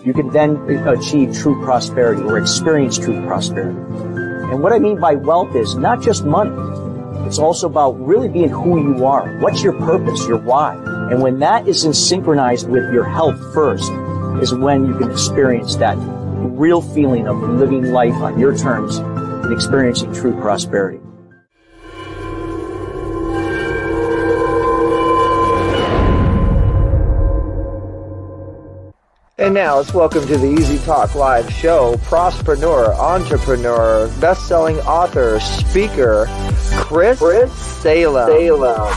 you 0.04 0.12
can 0.12 0.28
then 0.30 0.56
achieve 0.88 1.36
true 1.36 1.62
prosperity 1.62 2.22
or 2.22 2.38
experience 2.38 2.98
true 2.98 3.24
prosperity. 3.24 3.78
And 3.78 4.62
what 4.62 4.72
I 4.72 4.78
mean 4.78 4.98
by 4.98 5.14
wealth 5.14 5.54
is 5.54 5.76
not 5.76 6.02
just 6.02 6.24
money. 6.24 6.50
It's 7.26 7.38
also 7.38 7.68
about 7.68 7.92
really 8.04 8.28
being 8.28 8.48
who 8.48 8.82
you 8.82 9.06
are. 9.06 9.38
What's 9.38 9.62
your 9.62 9.74
purpose, 9.74 10.26
your 10.26 10.38
why? 10.38 10.74
And 11.10 11.22
when 11.22 11.38
that 11.38 11.68
is 11.68 11.84
in 11.84 11.94
synchronized 11.94 12.68
with 12.68 12.92
your 12.92 13.04
health 13.04 13.38
first, 13.54 13.90
is 14.42 14.52
when 14.52 14.86
you 14.86 14.98
can 14.98 15.10
experience 15.10 15.76
that 15.76 15.96
real 15.98 16.82
feeling 16.82 17.28
of 17.28 17.38
living 17.38 17.92
life 17.92 18.14
on 18.14 18.38
your 18.38 18.56
terms 18.56 18.96
and 18.96 19.52
experiencing 19.52 20.12
true 20.12 20.38
prosperity. 20.40 20.98
And 29.42 29.54
now 29.54 29.78
let's 29.78 29.92
welcome 29.92 30.24
to 30.28 30.38
the 30.38 30.52
Easy 30.52 30.78
Talk 30.84 31.16
Live 31.16 31.52
show, 31.52 31.94
prospreneur, 32.04 32.96
entrepreneur, 32.96 34.06
best-selling 34.20 34.78
author, 34.82 35.40
speaker, 35.40 36.26
Chris, 36.76 37.18
Chris 37.18 37.52
Salem. 37.52 38.28
Salem. 38.28 38.92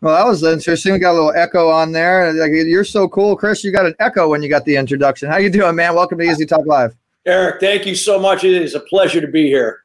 Well, 0.00 0.16
that 0.16 0.26
was 0.26 0.42
interesting. 0.42 0.92
We 0.94 0.98
got 0.98 1.12
a 1.12 1.14
little 1.14 1.32
echo 1.36 1.68
on 1.68 1.92
there. 1.92 2.32
Like, 2.32 2.50
you're 2.50 2.82
so 2.82 3.06
cool, 3.06 3.36
Chris. 3.36 3.62
You 3.62 3.70
got 3.70 3.86
an 3.86 3.94
echo 4.00 4.28
when 4.28 4.42
you 4.42 4.48
got 4.48 4.64
the 4.64 4.74
introduction. 4.74 5.30
How 5.30 5.36
you 5.36 5.50
doing, 5.50 5.76
man? 5.76 5.94
Welcome 5.94 6.18
to 6.18 6.24
Easy 6.24 6.46
Talk 6.46 6.66
Live. 6.66 6.96
Eric, 7.26 7.60
thank 7.60 7.86
you 7.86 7.94
so 7.94 8.18
much. 8.18 8.42
It 8.42 8.60
is 8.60 8.74
a 8.74 8.80
pleasure 8.80 9.20
to 9.20 9.28
be 9.28 9.46
here. 9.46 9.84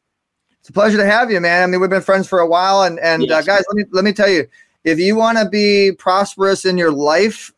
It's 0.62 0.70
a 0.70 0.74
pleasure 0.74 0.98
to 0.98 1.06
have 1.06 1.30
you, 1.30 1.40
man. 1.40 1.62
I 1.62 1.68
mean, 1.68 1.80
we've 1.80 1.92
been 1.92 2.02
friends 2.02 2.28
for 2.28 2.40
a 2.40 2.48
while, 2.48 2.82
and 2.82 3.00
and 3.00 3.22
Yes. 3.22 3.44
uh, 3.48 3.54
guys, 3.54 3.64
let 3.70 3.76
me 3.78 3.86
let 3.92 4.04
me 4.04 4.12
tell 4.12 4.28
you, 4.28 4.48
if 4.84 5.00
you 5.00 5.16
want 5.16 5.38
to 5.38 5.50
be 5.50 5.92
prosperous 5.98 6.66
in 6.66 6.78
your 6.78 6.92
life 6.92 7.52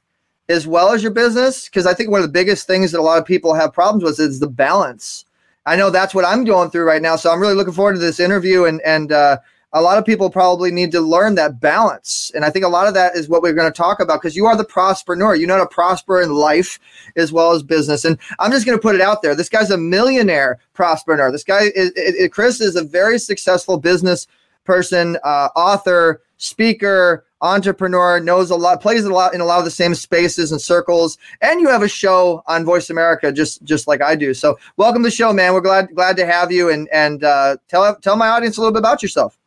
as 0.49 0.67
well 0.67 0.91
as 0.91 1.01
your 1.01 1.11
business, 1.13 1.65
because 1.65 1.86
I 1.86 1.93
think 1.93 2.09
one 2.09 2.19
of 2.22 2.28
the 2.28 2.32
biggest 2.34 2.67
things 2.67 2.91
that 2.91 2.99
a 2.99 3.01
lot 3.03 3.19
of 3.19 3.26
people 3.26 3.53
have 3.53 3.74
problems 3.74 4.03
with 4.03 4.19
is 4.19 4.39
the 4.39 4.47
balance. 4.49 5.26
I 5.65 5.76
know 5.76 5.89
that's 5.89 6.13
what 6.15 6.26
I'm 6.26 6.43
going 6.43 6.72
through 6.72 6.86
right 6.86 7.01
now, 7.01 7.15
so 7.15 7.32
I'm 7.32 7.39
really 7.39 7.53
looking 7.53 7.74
forward 7.74 7.93
to 7.93 7.99
this 7.99 8.19
interview, 8.19 8.65
and 8.65 8.82
and 8.82 9.11
uh, 9.11 9.38
a 9.74 9.82
lot 9.82 9.97
of 9.99 10.05
people 10.05 10.30
probably 10.30 10.72
need 10.72 10.91
to 10.91 10.99
learn 10.99 11.36
that 11.36 11.59
balance, 11.61 12.32
and 12.34 12.43
I 12.43 12.49
think 12.49 12.65
a 12.65 12.69
lot 12.69 12.88
of 12.88 12.95
that 12.95 13.15
is 13.15 13.30
what 13.30 13.43
we're 13.43 13.53
going 13.53 13.72
to 13.72 13.78
talk 13.78 13.99
about 13.99 14.19
because 14.22 14.36
you 14.36 14.47
are 14.47 14.57
the 14.57 14.65
prospreneur. 14.65 15.39
You 15.39 15.45
know 15.45 15.57
how 15.57 15.63
to 15.63 15.69
prosper 15.69 16.19
in 16.19 16.34
life 16.34 16.80
as 17.15 17.32
well 17.32 17.51
as 17.51 17.61
business, 17.61 18.03
and 18.03 18.17
I'm 18.39 18.51
just 18.51 18.65
going 18.65 18.78
to 18.78 18.82
put 18.82 18.95
it 18.95 19.01
out 19.01 19.22
there. 19.22 19.36
This 19.36 19.49
guy's 19.49 19.69
a 19.69 19.78
millionaire 19.78 20.57
prospreneur. 20.76 21.32
This 21.32 21.43
guy 21.43 21.65
is, 21.76 21.91
is, 21.91 22.15
is- 22.15 22.30
Chris 22.34 22.59
is 22.59 22.76
a 22.76 22.84
very 22.84 23.19
successful 23.19 23.78
business 23.78 24.26
person, 24.64 25.18
uh, 25.24 25.49
author, 25.55 26.22
speaker, 26.38 27.26
entrepreneur, 27.41 28.20
knows 28.20 28.51
a 28.51 28.55
lot, 28.55 28.82
plays 28.82 29.03
a 29.03 29.14
lot 29.14 29.34
in 29.34 29.41
a 29.41 29.45
lot 29.45 29.59
of 29.59 29.66
the 29.66 29.72
same 29.72 29.95
spaces 29.95 30.51
and 30.51 30.62
circles. 30.62 31.18
And 31.41 31.59
you 31.59 31.70
have 31.70 31.82
a 31.82 31.88
show 31.88 32.43
on 32.47 32.66
Voice 32.66 32.89
America, 32.89 33.32
just 33.32 33.64
just 33.64 33.88
like 33.88 34.01
I 34.01 34.16
do. 34.16 34.34
So 34.34 34.57
welcome 34.78 35.01
to 35.03 35.07
the 35.07 35.16
show, 35.16 35.34
man. 35.34 35.53
We're 35.53 35.62
glad 35.62 35.89
glad 35.93 36.18
to 36.18 36.26
have 36.26 36.51
you, 36.51 36.70
and 36.70 36.88
and 36.89 37.24
uh, 37.24 37.57
tell 37.68 37.95
tell 37.97 38.16
my 38.16 38.28
audience 38.28 38.57
a 38.57 38.62
little 38.62 38.74
bit 38.74 38.80
about 38.80 39.01
yourself. 39.01 39.38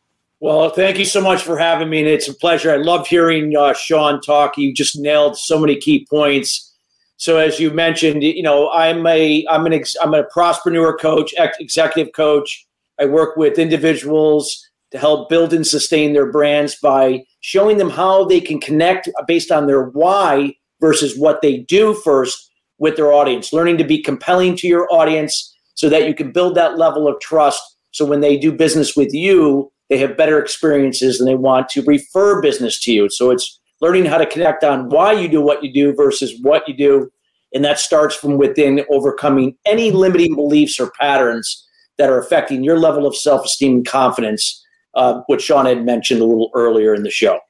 Well, 0.40 0.68
thank 0.70 0.98
you 0.98 1.04
so 1.04 1.20
much 1.22 1.42
for 1.42 1.56
having 1.56 1.88
me, 1.88 2.00
and 2.00 2.08
it's 2.08 2.28
a 2.28 2.34
pleasure. 2.34 2.70
I 2.72 2.76
love 2.76 3.06
hearing 3.06 3.56
uh, 3.56 3.72
Sean 3.72 4.20
talk. 4.20 4.58
You 4.58 4.74
just 4.74 4.98
nailed 4.98 5.38
so 5.38 5.58
many 5.58 5.76
key 5.76 6.06
points. 6.10 6.72
So, 7.16 7.38
as 7.38 7.58
you 7.60 7.70
mentioned, 7.70 8.22
you 8.22 8.42
know, 8.42 8.70
I'm 8.70 9.06
a 9.06 9.46
I'm 9.48 9.64
an 9.66 9.72
ex, 9.72 9.96
I'm 10.02 10.14
a 10.14 10.24
prospreneur 10.24 10.98
coach, 11.00 11.32
ex- 11.38 11.56
executive 11.60 12.12
coach. 12.12 12.66
I 13.00 13.06
work 13.06 13.36
with 13.36 13.58
individuals 13.58 14.63
to 14.94 15.00
help 15.00 15.28
build 15.28 15.52
and 15.52 15.66
sustain 15.66 16.12
their 16.12 16.30
brands 16.30 16.76
by 16.80 17.24
showing 17.40 17.78
them 17.78 17.90
how 17.90 18.24
they 18.24 18.40
can 18.40 18.60
connect 18.60 19.08
based 19.26 19.50
on 19.50 19.66
their 19.66 19.86
why 19.86 20.54
versus 20.80 21.18
what 21.18 21.42
they 21.42 21.58
do 21.58 21.94
first 21.94 22.50
with 22.78 22.96
their 22.96 23.12
audience. 23.12 23.52
Learning 23.52 23.76
to 23.76 23.84
be 23.84 24.00
compelling 24.00 24.56
to 24.56 24.68
your 24.68 24.86
audience 24.92 25.52
so 25.74 25.88
that 25.88 26.06
you 26.06 26.14
can 26.14 26.30
build 26.30 26.54
that 26.54 26.78
level 26.78 27.08
of 27.08 27.20
trust. 27.20 27.60
So 27.90 28.04
when 28.04 28.20
they 28.20 28.36
do 28.36 28.52
business 28.52 28.96
with 28.96 29.12
you, 29.12 29.72
they 29.90 29.98
have 29.98 30.16
better 30.16 30.38
experiences 30.38 31.18
and 31.18 31.28
they 31.28 31.34
want 31.34 31.68
to 31.70 31.82
refer 31.82 32.40
business 32.40 32.80
to 32.82 32.92
you. 32.92 33.08
So 33.10 33.30
it's 33.30 33.60
learning 33.80 34.06
how 34.06 34.18
to 34.18 34.26
connect 34.26 34.62
on 34.62 34.88
why 34.88 35.12
you 35.12 35.28
do 35.28 35.40
what 35.40 35.62
you 35.64 35.72
do 35.72 35.92
versus 35.92 36.32
what 36.42 36.66
you 36.68 36.74
do. 36.76 37.10
And 37.52 37.64
that 37.64 37.80
starts 37.80 38.14
from 38.14 38.38
within 38.38 38.84
overcoming 38.90 39.56
any 39.66 39.90
limiting 39.90 40.36
beliefs 40.36 40.78
or 40.78 40.92
patterns 40.98 41.66
that 41.98 42.10
are 42.10 42.18
affecting 42.18 42.64
your 42.64 42.78
level 42.78 43.06
of 43.06 43.16
self 43.16 43.44
esteem 43.44 43.74
and 43.74 43.86
confidence, 43.86 44.63
uh, 44.96 45.22
which 45.26 45.42
Sean 45.42 45.66
had 45.66 45.84
mentioned 45.84 46.20
a 46.20 46.24
little 46.24 46.50
earlier 46.54 46.94
in 46.94 47.02
the 47.02 47.10
show. 47.10 47.40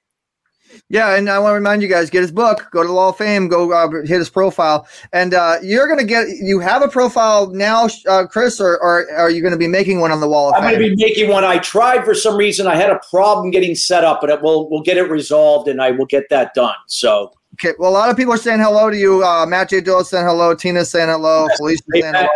Yeah, 0.89 1.15
and 1.15 1.31
I 1.31 1.39
want 1.39 1.53
to 1.53 1.55
remind 1.55 1.83
you 1.83 1.89
guys: 1.89 2.11
get 2.11 2.23
his 2.23 2.33
book, 2.33 2.67
go 2.73 2.83
to 2.83 2.89
the 2.89 2.95
Wall 2.95 3.11
of 3.11 3.17
Fame, 3.17 3.49
go 3.49 3.73
uh, 3.73 3.89
hit 4.03 4.19
his 4.19 4.29
profile, 4.29 4.87
and 5.13 5.33
uh, 5.33 5.57
you're 5.63 5.89
gonna 5.89 6.05
get. 6.05 6.27
You 6.29 6.59
have 6.59 6.83
a 6.83 6.89
profile 6.89 7.51
now, 7.51 7.89
uh, 8.09 8.27
Chris, 8.27 8.61
or, 8.61 8.83
or 8.83 9.11
are 9.13 9.31
you 9.31 9.41
going 9.41 9.53
to 9.53 9.59
be 9.59 9.69
making 9.69 10.01
one 10.01 10.11
on 10.11 10.21
the 10.21 10.29
Wall 10.29 10.49
of 10.49 10.57
I'm 10.57 10.63
Fame? 10.63 10.79
going 10.79 10.91
to 10.91 10.97
be 10.97 11.05
making 11.05 11.31
one. 11.31 11.45
I 11.45 11.59
tried 11.59 12.05
for 12.05 12.15
some 12.15 12.37
reason. 12.37 12.67
I 12.67 12.75
had 12.75 12.91
a 12.91 13.01
problem 13.09 13.51
getting 13.51 13.75
set 13.75 14.05
up, 14.05 14.21
but 14.21 14.31
it, 14.31 14.43
we'll 14.43 14.69
we'll 14.69 14.83
get 14.83 14.97
it 14.97 15.09
resolved, 15.11 15.69
and 15.69 15.81
I 15.81 15.93
will 15.93 16.07
get 16.07 16.29
that 16.31 16.55
done. 16.55 16.75
So 16.87 17.33
Okay, 17.55 17.73
well, 17.79 17.91
a 17.91 17.93
lot 17.93 18.11
of 18.11 18.17
people 18.17 18.33
are 18.33 18.39
saying 18.39 18.59
hello 18.59 18.91
to 18.91 18.97
you. 18.97 19.25
Uh, 19.25 19.47
Matt 19.47 19.71
J. 19.71 19.81
Dill 19.81 20.03
saying 20.03 20.27
hello. 20.27 20.55
Tina 20.55 20.85
saying 20.85 21.09
hello. 21.09 21.47
Felicia 21.57 21.83
saying 21.93 22.15
hello. 22.15 22.29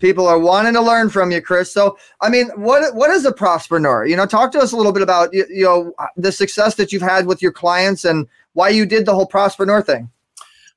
People 0.00 0.26
are 0.26 0.38
wanting 0.38 0.72
to 0.74 0.80
learn 0.80 1.10
from 1.10 1.30
you, 1.30 1.40
Chris. 1.40 1.72
So, 1.72 1.96
I 2.20 2.28
mean, 2.28 2.48
what 2.56 2.94
what 2.94 3.10
is 3.10 3.24
a 3.24 3.32
prospreneur? 3.32 4.08
You 4.08 4.16
know, 4.16 4.26
talk 4.26 4.50
to 4.52 4.58
us 4.58 4.72
a 4.72 4.76
little 4.76 4.92
bit 4.92 5.02
about 5.02 5.32
you, 5.32 5.46
you 5.48 5.64
know 5.64 5.94
the 6.16 6.32
success 6.32 6.74
that 6.76 6.92
you've 6.92 7.02
had 7.02 7.26
with 7.26 7.40
your 7.42 7.52
clients 7.52 8.04
and 8.04 8.26
why 8.54 8.70
you 8.70 8.86
did 8.86 9.06
the 9.06 9.14
whole 9.14 9.28
prospreneur 9.28 9.84
thing. 9.84 10.10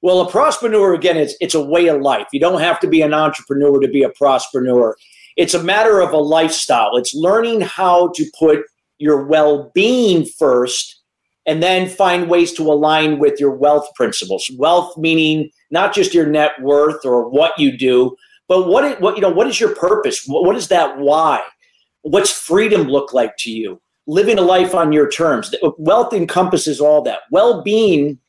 Well, 0.02 0.22
a 0.22 0.30
prospreneur 0.30 0.96
again, 0.96 1.18
it's 1.18 1.36
it's 1.40 1.56
a 1.56 1.64
way 1.64 1.88
of 1.88 2.02
life. 2.02 2.28
You 2.34 2.40
don't 2.42 2.62
have 2.62 2.80
to 2.82 2.88
be 2.88 3.02
an 3.02 3.14
entrepreneur 3.14 3.80
to 3.80 3.88
be 3.88 4.04
a 4.04 4.10
prospreneur. 4.10 4.94
It's 5.38 5.54
a 5.54 5.64
matter 5.64 6.02
of 6.02 6.12
a 6.12 6.18
lifestyle. 6.18 6.98
It's 6.98 7.16
learning 7.16 7.62
how 7.62 8.10
to 8.16 8.26
put 8.38 8.60
your 9.00 9.26
well-being 9.26 10.26
first 10.26 11.02
and 11.46 11.62
then 11.62 11.90
find 11.90 12.30
ways 12.30 12.54
to 12.54 12.72
align 12.72 13.20
with 13.20 13.40
your 13.40 13.52
wealth 13.52 13.88
principles. 13.96 14.50
Wealth 14.58 14.98
meaning 14.98 15.50
not 15.72 15.94
just 15.94 16.14
your 16.14 16.28
net 16.28 16.52
worth 16.62 17.04
or 17.06 17.30
what 17.30 17.58
you 17.58 17.76
do, 17.76 18.16
but 18.54 18.68
what 18.68 19.02
what 19.02 19.16
you 19.16 19.22
know, 19.22 19.32
what 19.32 19.48
is 19.48 19.60
your 19.60 19.74
purpose? 19.74 20.26
What, 20.28 20.46
what 20.46 20.56
is 20.56 20.68
that 20.68 21.00
why? 21.00 21.42
What's 22.04 22.32
freedom 22.32 22.84
look 22.84 23.12
like 23.12 23.36
to 23.40 23.52
you? 23.52 23.82
Living 24.06 24.38
a 24.38 24.44
life 24.44 24.76
on 24.76 24.92
your 24.92 25.10
terms. 25.10 25.52
Wealth 25.80 26.14
encompasses 26.14 26.80
all 26.80 27.02
that. 27.02 27.22
Well-being 27.32 28.20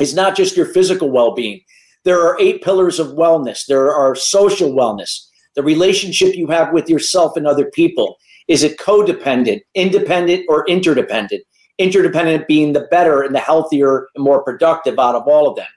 is 0.00 0.12
not 0.12 0.34
just 0.34 0.56
your 0.56 0.66
physical 0.66 1.08
well-being. 1.10 1.60
There 2.02 2.20
are 2.20 2.40
eight 2.40 2.64
pillars 2.64 2.98
of 2.98 3.08
wellness. 3.08 3.64
There 3.66 3.94
are 3.94 4.16
social 4.16 4.72
wellness, 4.72 5.26
the 5.54 5.62
relationship 5.62 6.34
you 6.34 6.48
have 6.48 6.72
with 6.72 6.88
yourself 6.88 7.36
and 7.36 7.46
other 7.46 7.70
people. 7.70 8.16
Is 8.48 8.64
it 8.64 8.76
codependent, 8.78 9.60
independent, 9.76 10.46
or 10.48 10.66
interdependent? 10.66 11.44
Interdependent 11.78 12.48
being 12.48 12.72
the 12.72 12.88
better 12.90 13.22
and 13.22 13.36
the 13.36 13.38
healthier 13.38 14.08
and 14.16 14.24
more 14.24 14.42
productive 14.42 14.98
out 14.98 15.14
of 15.14 15.28
all 15.28 15.48
of 15.48 15.54
them. 15.54 15.68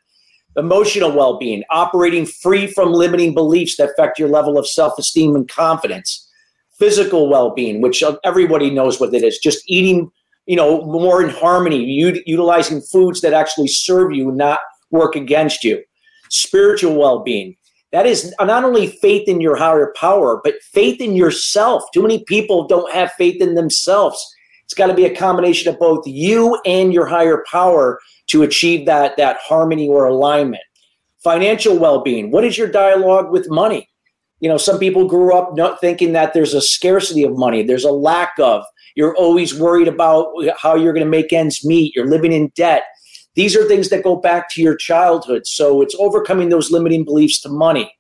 Emotional 0.56 1.12
well 1.12 1.38
being, 1.38 1.64
operating 1.70 2.26
free 2.26 2.68
from 2.68 2.94
limiting 2.94 3.34
beliefs 3.34 3.78
that 3.78 3.90
affect 3.90 4.20
your 4.20 4.30
level 4.30 4.58
of 4.58 4.68
self 4.68 4.98
esteem 5.00 5.36
and 5.36 5.50
confidence. 5.50 6.30
Physical 6.78 7.30
well 7.30 7.54
being, 7.54 7.82
which 7.82 8.04
everybody 8.24 8.70
knows 8.70 9.00
what 9.00 9.14
it 9.14 9.24
is, 9.24 9.38
just 9.40 9.64
eating 9.68 10.12
you 10.46 10.56
know, 10.56 10.82
more 10.86 11.24
in 11.24 11.30
harmony, 11.30 11.84
utilizing 12.26 12.82
foods 12.82 13.22
that 13.22 13.34
actually 13.34 13.68
serve 13.68 14.12
you, 14.14 14.32
not 14.32 14.60
work 14.92 15.16
against 15.16 15.64
you. 15.64 15.82
Spiritual 16.30 16.96
well-being. 16.96 17.56
That 17.92 18.06
is 18.06 18.34
not 18.42 18.64
only 18.64 18.88
faith 18.88 19.28
in 19.28 19.40
your 19.40 19.56
higher 19.56 19.94
power, 19.96 20.42
but 20.44 20.56
faith 20.72 21.00
in 21.00 21.16
yourself. 21.16 21.84
Too 21.94 22.02
many 22.02 22.24
people 22.26 22.68
don't 22.68 22.92
have 22.92 23.12
faith 23.14 23.42
in 23.42 23.54
themselves. 23.56 24.20
It's 24.66 24.74
got 24.74 24.88
to 24.88 24.96
be 24.96 25.06
a 25.06 25.16
combination 25.16 25.72
of 25.72 25.80
both 25.80 26.06
you 26.08 26.60
and 26.66 26.92
your 26.94 27.06
higher 27.06 27.44
power 27.50 28.00
to 28.34 28.42
achieve 28.42 28.88
that, 28.88 29.16
that 29.16 29.38
harmony 29.40 29.88
or 29.88 30.06
alignment. 30.06 30.64
Financial 31.24 31.78
well-being. 31.78 32.32
What 32.32 32.44
is 32.44 32.58
your 32.58 32.68
dialogue 32.68 33.32
with 33.32 33.48
money? 33.48 33.88
You 34.40 34.50
know, 34.50 34.58
some 34.58 34.80
people 34.80 35.08
grew 35.08 35.38
up 35.38 35.56
not 35.56 35.80
thinking 35.80 36.14
that 36.14 36.34
there's 36.34 36.56
a 36.56 36.62
scarcity 36.62 37.24
of 37.24 37.38
money, 37.38 37.62
there's 37.62 37.86
a 37.86 37.92
lack 37.92 38.34
of. 38.40 38.66
You're 38.96 39.16
always 39.16 39.58
worried 39.58 39.88
about 39.88 40.34
how 40.58 40.76
you're 40.76 40.94
going 40.94 41.06
to 41.06 41.10
make 41.10 41.32
ends 41.32 41.64
meet. 41.64 41.96
You're 41.96 42.08
living 42.08 42.34
in 42.34 42.52
debt. 42.56 42.86
These 43.36 43.56
are 43.56 43.68
things 43.68 43.90
that 43.90 44.04
go 44.04 44.16
back 44.16 44.50
to 44.52 44.62
your 44.62 44.76
childhood. 44.76 45.46
So 45.46 45.84
it's 45.84 45.96
overcoming 46.00 46.50
those 46.50 46.72
limiting 46.72 47.06
beliefs 47.06 47.40
to 47.42 47.50
money. 47.50 47.94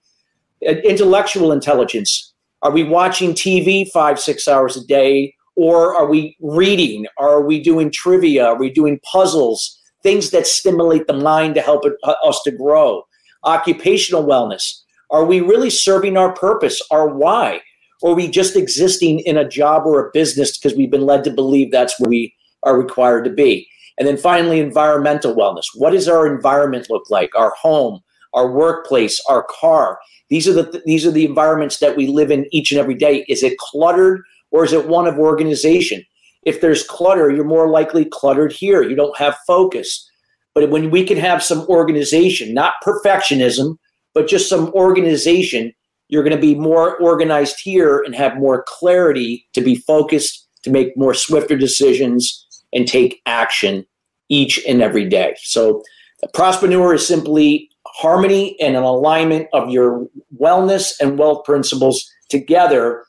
Uh, 0.67 0.71
intellectual 0.83 1.51
intelligence. 1.51 2.33
Are 2.63 2.71
we 2.71 2.83
watching 2.83 3.33
TV 3.33 3.87
five, 3.91 4.19
six 4.19 4.47
hours 4.47 4.75
a 4.77 4.85
day? 4.85 5.35
Or 5.55 5.95
are 5.95 6.07
we 6.07 6.35
reading? 6.41 7.05
Are 7.19 7.41
we 7.41 7.61
doing 7.61 7.91
trivia? 7.91 8.45
Are 8.47 8.57
we 8.57 8.71
doing 8.71 8.99
puzzles? 9.03 9.79
Things 10.03 10.29
that 10.31 10.45
stimulate 10.45 11.07
the 11.07 11.13
mind 11.13 11.55
to 11.55 11.61
help 11.61 11.85
it, 11.85 11.93
uh, 12.03 12.15
us 12.23 12.41
to 12.43 12.51
grow. 12.51 13.03
Occupational 13.45 14.25
wellness. 14.25 14.81
Are 15.09 15.25
we 15.25 15.41
really 15.41 15.69
serving 15.69 16.17
our 16.17 16.33
purpose, 16.33 16.81
our 16.91 17.07
why? 17.07 17.61
or 18.03 18.11
are 18.11 18.15
we 18.15 18.27
just 18.27 18.57
existing 18.57 19.21
in 19.21 19.37
a 19.37 19.47
job 19.47 19.83
or 19.85 20.05
a 20.05 20.11
business 20.11 20.57
because 20.57 20.77
we've 20.77 20.91
been 20.91 21.05
led 21.05 21.23
to 21.23 21.31
believe 21.31 21.71
that's 21.71 21.97
where 21.99 22.09
we 22.09 22.35
are 22.63 22.77
required 22.77 23.23
to 23.23 23.31
be? 23.31 23.67
And 23.97 24.07
then 24.07 24.17
finally, 24.17 24.59
environmental 24.59 25.33
wellness. 25.33 25.67
What 25.75 25.91
does 25.91 26.09
our 26.09 26.27
environment 26.27 26.89
look 26.89 27.09
like? 27.09 27.33
Our 27.33 27.51
home, 27.51 28.01
our 28.33 28.51
workplace, 28.51 29.21
our 29.29 29.43
car. 29.49 29.99
These 30.29 30.49
are 30.49 30.53
the 30.53 30.81
these 30.85 31.05
are 31.05 31.11
the 31.11 31.25
environments 31.25 31.77
that 31.79 31.95
we 31.95 32.07
live 32.07 32.29
in 32.29 32.45
each 32.51 32.71
and 32.71 32.79
every 32.79 32.95
day. 32.95 33.23
Is 33.29 33.41
it 33.41 33.57
cluttered 33.57 34.21
or 34.51 34.65
is 34.65 34.73
it 34.73 34.87
one 34.87 35.07
of 35.07 35.17
organization? 35.17 36.03
If 36.45 36.61
there's 36.61 36.83
clutter, 36.83 37.31
you're 37.31 37.43
more 37.43 37.69
likely 37.69 38.05
cluttered 38.05 38.51
here. 38.51 38.83
You 38.83 38.95
don't 38.95 39.17
have 39.17 39.37
focus. 39.47 40.09
But 40.53 40.69
when 40.69 40.91
we 40.91 41.05
can 41.05 41.17
have 41.17 41.41
some 41.41 41.61
organization, 41.67 42.53
not 42.53 42.75
perfectionism, 42.83 43.77
but 44.13 44.27
just 44.27 44.49
some 44.49 44.69
organization, 44.73 45.73
you're 46.09 46.23
going 46.23 46.35
to 46.35 46.41
be 46.41 46.55
more 46.55 46.97
organized 46.97 47.59
here 47.59 48.01
and 48.05 48.13
have 48.13 48.37
more 48.37 48.63
clarity 48.67 49.47
to 49.53 49.61
be 49.61 49.75
focused, 49.75 50.47
to 50.63 50.69
make 50.69 50.95
more 50.95 51.13
swifter 51.13 51.57
decisions 51.57 52.45
and 52.71 52.87
take 52.87 53.21
action 53.25 53.85
each 54.29 54.63
and 54.67 54.81
every 54.81 55.07
day. 55.07 55.35
So, 55.41 55.81
a 56.23 56.27
prospreneur 56.27 56.95
is 56.95 57.05
simply 57.05 57.69
harmony 57.85 58.55
and 58.61 58.75
an 58.75 58.83
alignment 58.83 59.47
of 59.53 59.69
your 59.69 60.07
wellness 60.39 60.93
and 61.01 61.17
wealth 61.17 61.43
principles 61.43 62.09
together, 62.29 63.03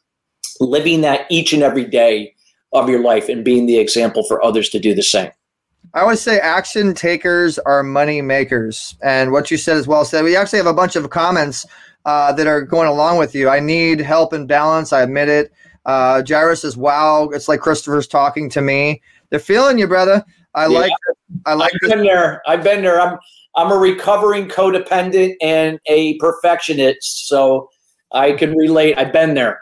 living 0.60 1.02
that 1.02 1.26
each 1.30 1.52
and 1.52 1.62
every 1.62 1.84
day 1.84 2.33
of 2.74 2.88
your 2.88 3.00
life 3.00 3.28
and 3.28 3.44
being 3.44 3.66
the 3.66 3.78
example 3.78 4.24
for 4.24 4.44
others 4.44 4.68
to 4.70 4.78
do 4.78 4.94
the 4.94 5.02
same. 5.02 5.30
I 5.94 6.00
always 6.00 6.20
say 6.20 6.40
action 6.40 6.92
takers 6.92 7.58
are 7.60 7.82
money 7.82 8.20
makers. 8.20 8.96
And 9.02 9.30
what 9.30 9.50
you 9.50 9.56
said 9.56 9.76
is 9.76 9.86
well 9.86 10.04
said. 10.04 10.24
We 10.24 10.36
actually 10.36 10.58
have 10.58 10.66
a 10.66 10.74
bunch 10.74 10.96
of 10.96 11.08
comments 11.10 11.64
uh, 12.04 12.32
that 12.32 12.46
are 12.46 12.62
going 12.62 12.88
along 12.88 13.18
with 13.18 13.34
you. 13.34 13.48
I 13.48 13.60
need 13.60 14.00
help 14.00 14.32
and 14.32 14.48
balance. 14.48 14.92
I 14.92 15.02
admit 15.02 15.28
it. 15.28 15.52
Uh, 15.86 16.22
Jairus 16.26 16.62
says, 16.62 16.76
"Wow, 16.76 17.28
it's 17.28 17.46
like 17.48 17.60
Christopher's 17.60 18.08
talking 18.08 18.48
to 18.50 18.60
me." 18.60 19.02
They're 19.30 19.38
feeling 19.38 19.78
you, 19.78 19.86
brother. 19.86 20.24
I 20.54 20.66
yeah. 20.66 20.78
like. 20.78 20.92
I 21.46 21.54
like. 21.54 21.72
I've 21.82 21.90
been 21.90 22.02
there. 22.02 22.42
I've 22.46 22.64
been 22.64 22.82
there. 22.82 23.00
I'm. 23.00 23.18
I'm 23.56 23.70
a 23.70 23.76
recovering 23.76 24.48
codependent 24.48 25.34
and 25.40 25.78
a 25.86 26.18
perfectionist, 26.18 27.28
so 27.28 27.68
I 28.12 28.32
can 28.32 28.56
relate. 28.56 28.98
I've 28.98 29.12
been 29.12 29.34
there. 29.34 29.60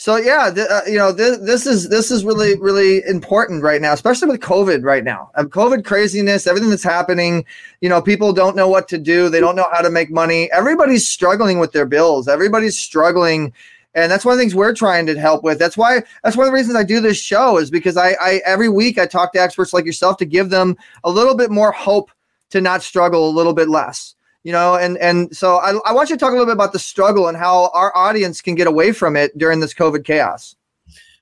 So 0.00 0.14
yeah, 0.14 0.48
th- 0.54 0.68
uh, 0.70 0.82
you 0.86 0.96
know, 0.96 1.12
th- 1.12 1.40
this 1.40 1.66
is 1.66 1.88
this 1.88 2.12
is 2.12 2.24
really 2.24 2.56
really 2.60 3.02
important 3.08 3.64
right 3.64 3.82
now, 3.82 3.92
especially 3.92 4.28
with 4.28 4.40
COVID 4.40 4.84
right 4.84 5.02
now. 5.02 5.32
Um, 5.34 5.50
COVID 5.50 5.84
craziness, 5.84 6.46
everything 6.46 6.70
that's 6.70 6.84
happening. 6.84 7.44
You 7.80 7.88
know, 7.88 8.00
people 8.00 8.32
don't 8.32 8.54
know 8.54 8.68
what 8.68 8.86
to 8.88 8.98
do. 8.98 9.28
They 9.28 9.40
don't 9.40 9.56
know 9.56 9.66
how 9.72 9.80
to 9.80 9.90
make 9.90 10.12
money. 10.12 10.48
Everybody's 10.52 11.08
struggling 11.08 11.58
with 11.58 11.72
their 11.72 11.84
bills. 11.84 12.28
Everybody's 12.28 12.78
struggling, 12.78 13.52
and 13.92 14.08
that's 14.08 14.24
one 14.24 14.34
of 14.34 14.38
the 14.38 14.42
things 14.44 14.54
we're 14.54 14.72
trying 14.72 15.04
to 15.06 15.18
help 15.18 15.42
with. 15.42 15.58
That's 15.58 15.76
why 15.76 16.04
that's 16.22 16.36
one 16.36 16.46
of 16.46 16.52
the 16.52 16.56
reasons 16.56 16.76
I 16.76 16.84
do 16.84 17.00
this 17.00 17.18
show 17.18 17.58
is 17.58 17.68
because 17.68 17.96
I, 17.96 18.10
I 18.20 18.40
every 18.46 18.68
week 18.68 19.00
I 19.00 19.06
talk 19.06 19.32
to 19.32 19.40
experts 19.40 19.72
like 19.72 19.84
yourself 19.84 20.16
to 20.18 20.24
give 20.24 20.48
them 20.48 20.76
a 21.02 21.10
little 21.10 21.34
bit 21.34 21.50
more 21.50 21.72
hope 21.72 22.12
to 22.50 22.60
not 22.60 22.84
struggle 22.84 23.28
a 23.28 23.34
little 23.34 23.52
bit 23.52 23.68
less 23.68 24.14
you 24.48 24.52
know 24.52 24.76
and 24.76 24.96
and 24.96 25.36
so 25.36 25.56
I, 25.58 25.78
I 25.84 25.92
want 25.92 26.08
you 26.08 26.16
to 26.16 26.20
talk 26.20 26.30
a 26.30 26.32
little 26.32 26.46
bit 26.46 26.54
about 26.54 26.72
the 26.72 26.78
struggle 26.78 27.28
and 27.28 27.36
how 27.36 27.70
our 27.74 27.94
audience 27.94 28.40
can 28.40 28.54
get 28.54 28.66
away 28.66 28.92
from 28.92 29.14
it 29.14 29.36
during 29.36 29.60
this 29.60 29.74
covid 29.74 30.06
chaos. 30.06 30.56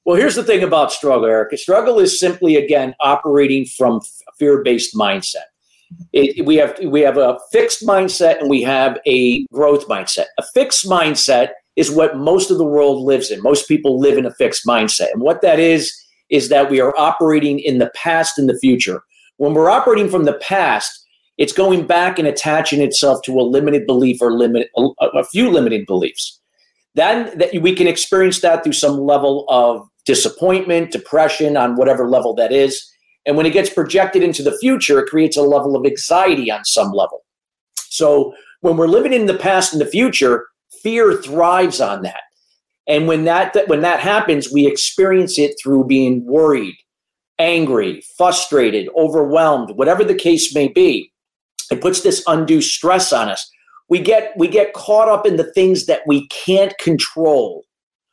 Well 0.05 0.17
here's 0.17 0.37
the 0.37 0.45
thing 0.45 0.63
about 0.63 0.93
struggle 0.93 1.27
eric. 1.27 1.59
Struggle 1.59 1.99
is 1.99 2.21
simply 2.21 2.55
again 2.55 2.95
operating 3.01 3.67
from 3.67 4.01
fear-based 4.39 4.95
mindset. 4.95 5.49
It, 6.13 6.47
we 6.47 6.55
have 6.55 6.79
we 6.85 7.01
have 7.01 7.17
a 7.17 7.37
fixed 7.51 7.85
mindset 7.85 8.39
and 8.41 8.49
we 8.49 8.63
have 8.63 9.01
a 9.09 9.45
growth 9.47 9.89
mindset. 9.89 10.27
A 10.39 10.45
fixed 10.55 10.87
mindset 10.87 11.49
is 11.75 11.91
what 11.91 12.17
most 12.17 12.53
of 12.53 12.59
the 12.59 12.65
world 12.65 13.03
lives 13.03 13.33
in. 13.33 13.43
Most 13.43 13.67
people 13.67 13.99
live 13.99 14.19
in 14.19 14.27
a 14.27 14.35
fixed 14.35 14.65
mindset. 14.65 15.11
And 15.13 15.21
what 15.21 15.43
that 15.43 15.59
is 15.59 15.93
is 16.31 16.49
that 16.51 16.71
we 16.71 16.81
are 16.81 16.97
operating 16.97 17.59
in 17.59 17.79
the 17.79 17.91
past 17.97 18.39
and 18.39 18.49
the 18.49 18.59
future. 18.61 19.03
When 19.39 19.53
we're 19.53 19.69
operating 19.69 20.09
from 20.09 20.27
the 20.27 20.35
past 20.35 21.06
it's 21.39 21.53
going 21.53 21.87
back 21.87 22.19
and 22.19 22.27
attaching 22.27 22.81
itself 22.81 23.21
to 23.23 23.39
a 23.39 23.43
limited 23.43 23.87
belief 23.87 24.21
or 24.21 24.33
limit 24.33 24.71
a, 24.77 25.25
few 25.25 25.51
limited 25.51 25.87
beliefs. 25.87 26.41
Then 26.95 27.37
that 27.39 27.51
we 27.61 27.75
can 27.75 27.87
experience 27.87 28.41
that 28.41 28.65
through 28.65 28.73
some 28.73 28.99
level 28.99 29.45
of 29.49 29.87
disappointment, 30.07 30.93
depression, 30.93 31.57
on 31.57 31.77
whatever 31.77 32.09
level 32.09 32.35
that 32.37 32.53
is. 32.53 32.91
And 33.27 33.37
when 33.37 33.45
it 33.45 33.53
gets 33.53 33.69
projected 33.69 34.23
into 34.23 34.43
the 34.43 34.57
future, 34.59 35.01
it 35.01 35.11
creates 35.11 35.37
a 35.37 35.43
level 35.43 35.77
of 35.77 35.85
anxiety 35.85 36.51
on 36.51 36.65
some 36.65 36.93
level. 36.93 37.25
So 37.75 38.33
when 38.63 38.77
we're 38.77 38.87
living 38.87 39.13
in 39.13 39.27
the 39.27 39.37
past 39.37 39.73
and 39.73 39.81
the 39.81 39.87
future, 39.87 40.47
fear 40.83 41.15
thrives 41.15 41.81
on 41.81 42.03
that. 42.03 42.21
And 42.89 43.09
when 43.09 43.25
that 43.25 43.55
when 43.67 43.81
that 43.83 44.01
happens, 44.01 44.51
we 44.51 44.67
experience 44.67 45.39
it 45.39 45.57
through 45.61 45.87
being 45.87 46.25
worried, 46.25 46.77
angry, 47.39 48.03
frustrated, 48.17 48.89
overwhelmed, 48.97 49.77
whatever 49.77 50.03
the 50.03 50.15
case 50.15 50.55
may 50.55 50.69
be 50.69 51.13
it 51.71 51.81
puts 51.81 52.03
this 52.03 52.23
undue 52.27 52.61
stress 52.61 53.13
on 53.13 53.29
us. 53.29 53.51
We 53.89 54.01
get 54.01 54.33
we 54.37 54.49
get 54.49 54.73
caught 54.73 55.09
up 55.09 55.27
in 55.27 55.37
the 55.37 55.53
things 55.53 55.87
that 55.87 56.03
we 56.07 56.27
can't 56.29 56.77
control 56.79 57.65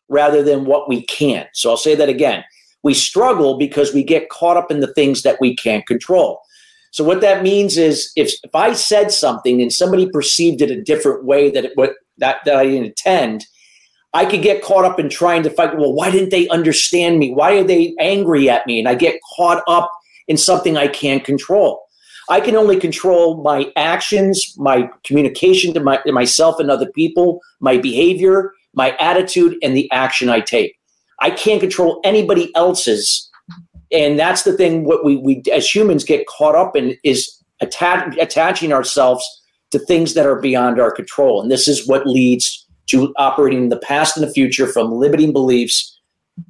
rather 0.09 0.43
than 0.43 0.65
what 0.65 0.87
we 0.87 1.05
can. 1.05 1.47
So 1.53 1.69
i'll 1.69 1.77
say 1.77 1.95
that 1.95 2.09
again. 2.09 2.43
We 2.83 2.93
struggle 2.93 3.57
because 3.57 3.93
we 3.93 4.03
get 4.03 4.29
caught 4.29 4.57
up 4.57 4.69
in 4.69 4.81
the 4.81 4.93
things 4.93 5.23
that 5.23 5.39
we 5.39 5.55
can't 5.55 5.85
control. 5.87 6.41
So 6.91 7.03
what 7.03 7.21
that 7.21 7.41
means 7.41 7.77
is 7.77 8.11
if, 8.15 8.33
if 8.43 8.53
i 8.53 8.73
said 8.73 9.11
something 9.11 9.61
and 9.61 9.73
somebody 9.73 10.07
perceived 10.09 10.61
it 10.61 10.71
a 10.71 10.81
different 10.81 11.25
way 11.25 11.49
that 11.49 11.65
it 11.65 11.71
what 11.75 11.95
that, 12.17 12.37
that 12.45 12.55
i 12.55 12.65
didn't 12.65 12.85
intend 12.85 13.45
i 14.13 14.25
could 14.25 14.43
get 14.43 14.61
caught 14.61 14.85
up 14.85 14.99
in 14.99 15.09
trying 15.09 15.41
to 15.43 15.49
fight 15.49 15.75
well 15.75 15.93
why 15.93 16.11
didn't 16.11 16.29
they 16.29 16.47
understand 16.49 17.17
me? 17.17 17.33
Why 17.33 17.57
are 17.57 17.63
they 17.63 17.95
angry 17.99 18.49
at 18.49 18.67
me? 18.67 18.77
And 18.77 18.87
i 18.87 18.93
get 18.93 19.19
caught 19.35 19.63
up 19.67 19.89
in 20.27 20.37
something 20.37 20.77
i 20.77 20.87
can't 20.87 21.23
control 21.23 21.82
I 22.29 22.39
can 22.39 22.55
only 22.55 22.79
control 22.79 23.41
my 23.41 23.71
actions, 23.75 24.53
my 24.57 24.89
communication 25.03 25.73
to, 25.73 25.79
my, 25.79 25.97
to 26.05 26.11
myself 26.11 26.59
and 26.59 26.71
other 26.71 26.89
people, 26.91 27.41
my 27.59 27.77
behavior, 27.77 28.53
my 28.73 28.95
attitude, 28.97 29.57
and 29.61 29.75
the 29.75 29.91
action 29.91 30.29
I 30.29 30.39
take. 30.39 30.77
I 31.19 31.31
can't 31.31 31.61
control 31.61 31.99
anybody 32.03 32.53
else's. 32.55 33.29
And 33.91 34.17
that's 34.17 34.43
the 34.43 34.53
thing 34.53 34.85
what 34.85 35.05
we, 35.05 35.17
we 35.17 35.43
as 35.51 35.73
humans 35.73 36.03
get 36.03 36.27
caught 36.27 36.55
up 36.55 36.75
in 36.75 36.97
is 37.03 37.29
atta- 37.61 38.15
attaching 38.19 38.73
ourselves 38.73 39.23
to 39.71 39.79
things 39.79 40.13
that 40.13 40.25
are 40.25 40.39
beyond 40.39 40.79
our 40.79 40.91
control. 40.91 41.41
And 41.41 41.51
this 41.51 41.67
is 41.67 41.87
what 41.87 42.07
leads 42.07 42.67
to 42.87 43.13
operating 43.17 43.63
in 43.63 43.69
the 43.69 43.79
past 43.79 44.17
and 44.17 44.27
the 44.27 44.31
future 44.31 44.67
from 44.67 44.91
limiting 44.91 45.31
beliefs 45.31 45.92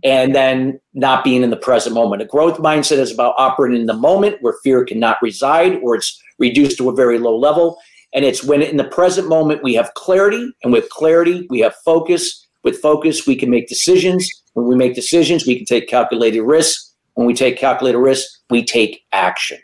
and 0.04 0.36
then 0.36 0.80
not 0.94 1.24
being 1.24 1.44
in 1.44 1.50
the 1.50 1.58
present 1.58 1.94
moment. 1.94 2.22
A 2.22 2.26
growth 2.26 2.58
mindset 2.58 2.98
is 2.98 3.12
about 3.12 3.36
operating 3.38 3.82
in 3.82 3.88
the 3.88 3.94
moment 3.94 4.38
where 4.42 4.56
fear 4.64 4.86
cannot 4.86 5.18
reside 5.22 5.80
or 5.84 5.96
it's 5.96 6.22
reduced 6.40 6.78
to 6.78 6.90
a 6.90 6.96
very 6.96 7.20
low 7.20 7.38
level. 7.38 7.78
And 8.14 8.24
it's 8.24 8.44
when 8.44 8.62
in 8.62 8.78
the 8.78 8.84
present 8.84 9.28
moment 9.28 9.64
we 9.64 9.74
have 9.74 9.94
clarity, 9.96 10.54
and 10.64 10.72
with 10.72 10.90
clarity, 10.90 11.48
we 11.50 11.60
have 11.60 11.76
focus. 11.84 12.48
With 12.64 12.80
focus, 12.80 13.28
we 13.28 13.36
can 13.36 13.50
make 13.50 13.68
decisions. 13.68 14.30
When 14.54 14.68
we 14.68 14.76
make 14.76 14.94
decisions, 14.96 15.46
we 15.46 15.58
can 15.58 15.66
take 15.66 15.90
calculated 15.90 16.44
risks. 16.44 16.94
When 17.16 17.28
we 17.28 17.34
take 17.34 17.58
calculated 17.58 17.98
risks, 17.98 18.40
we 18.50 18.64
take 18.64 19.04
action. 19.12 19.58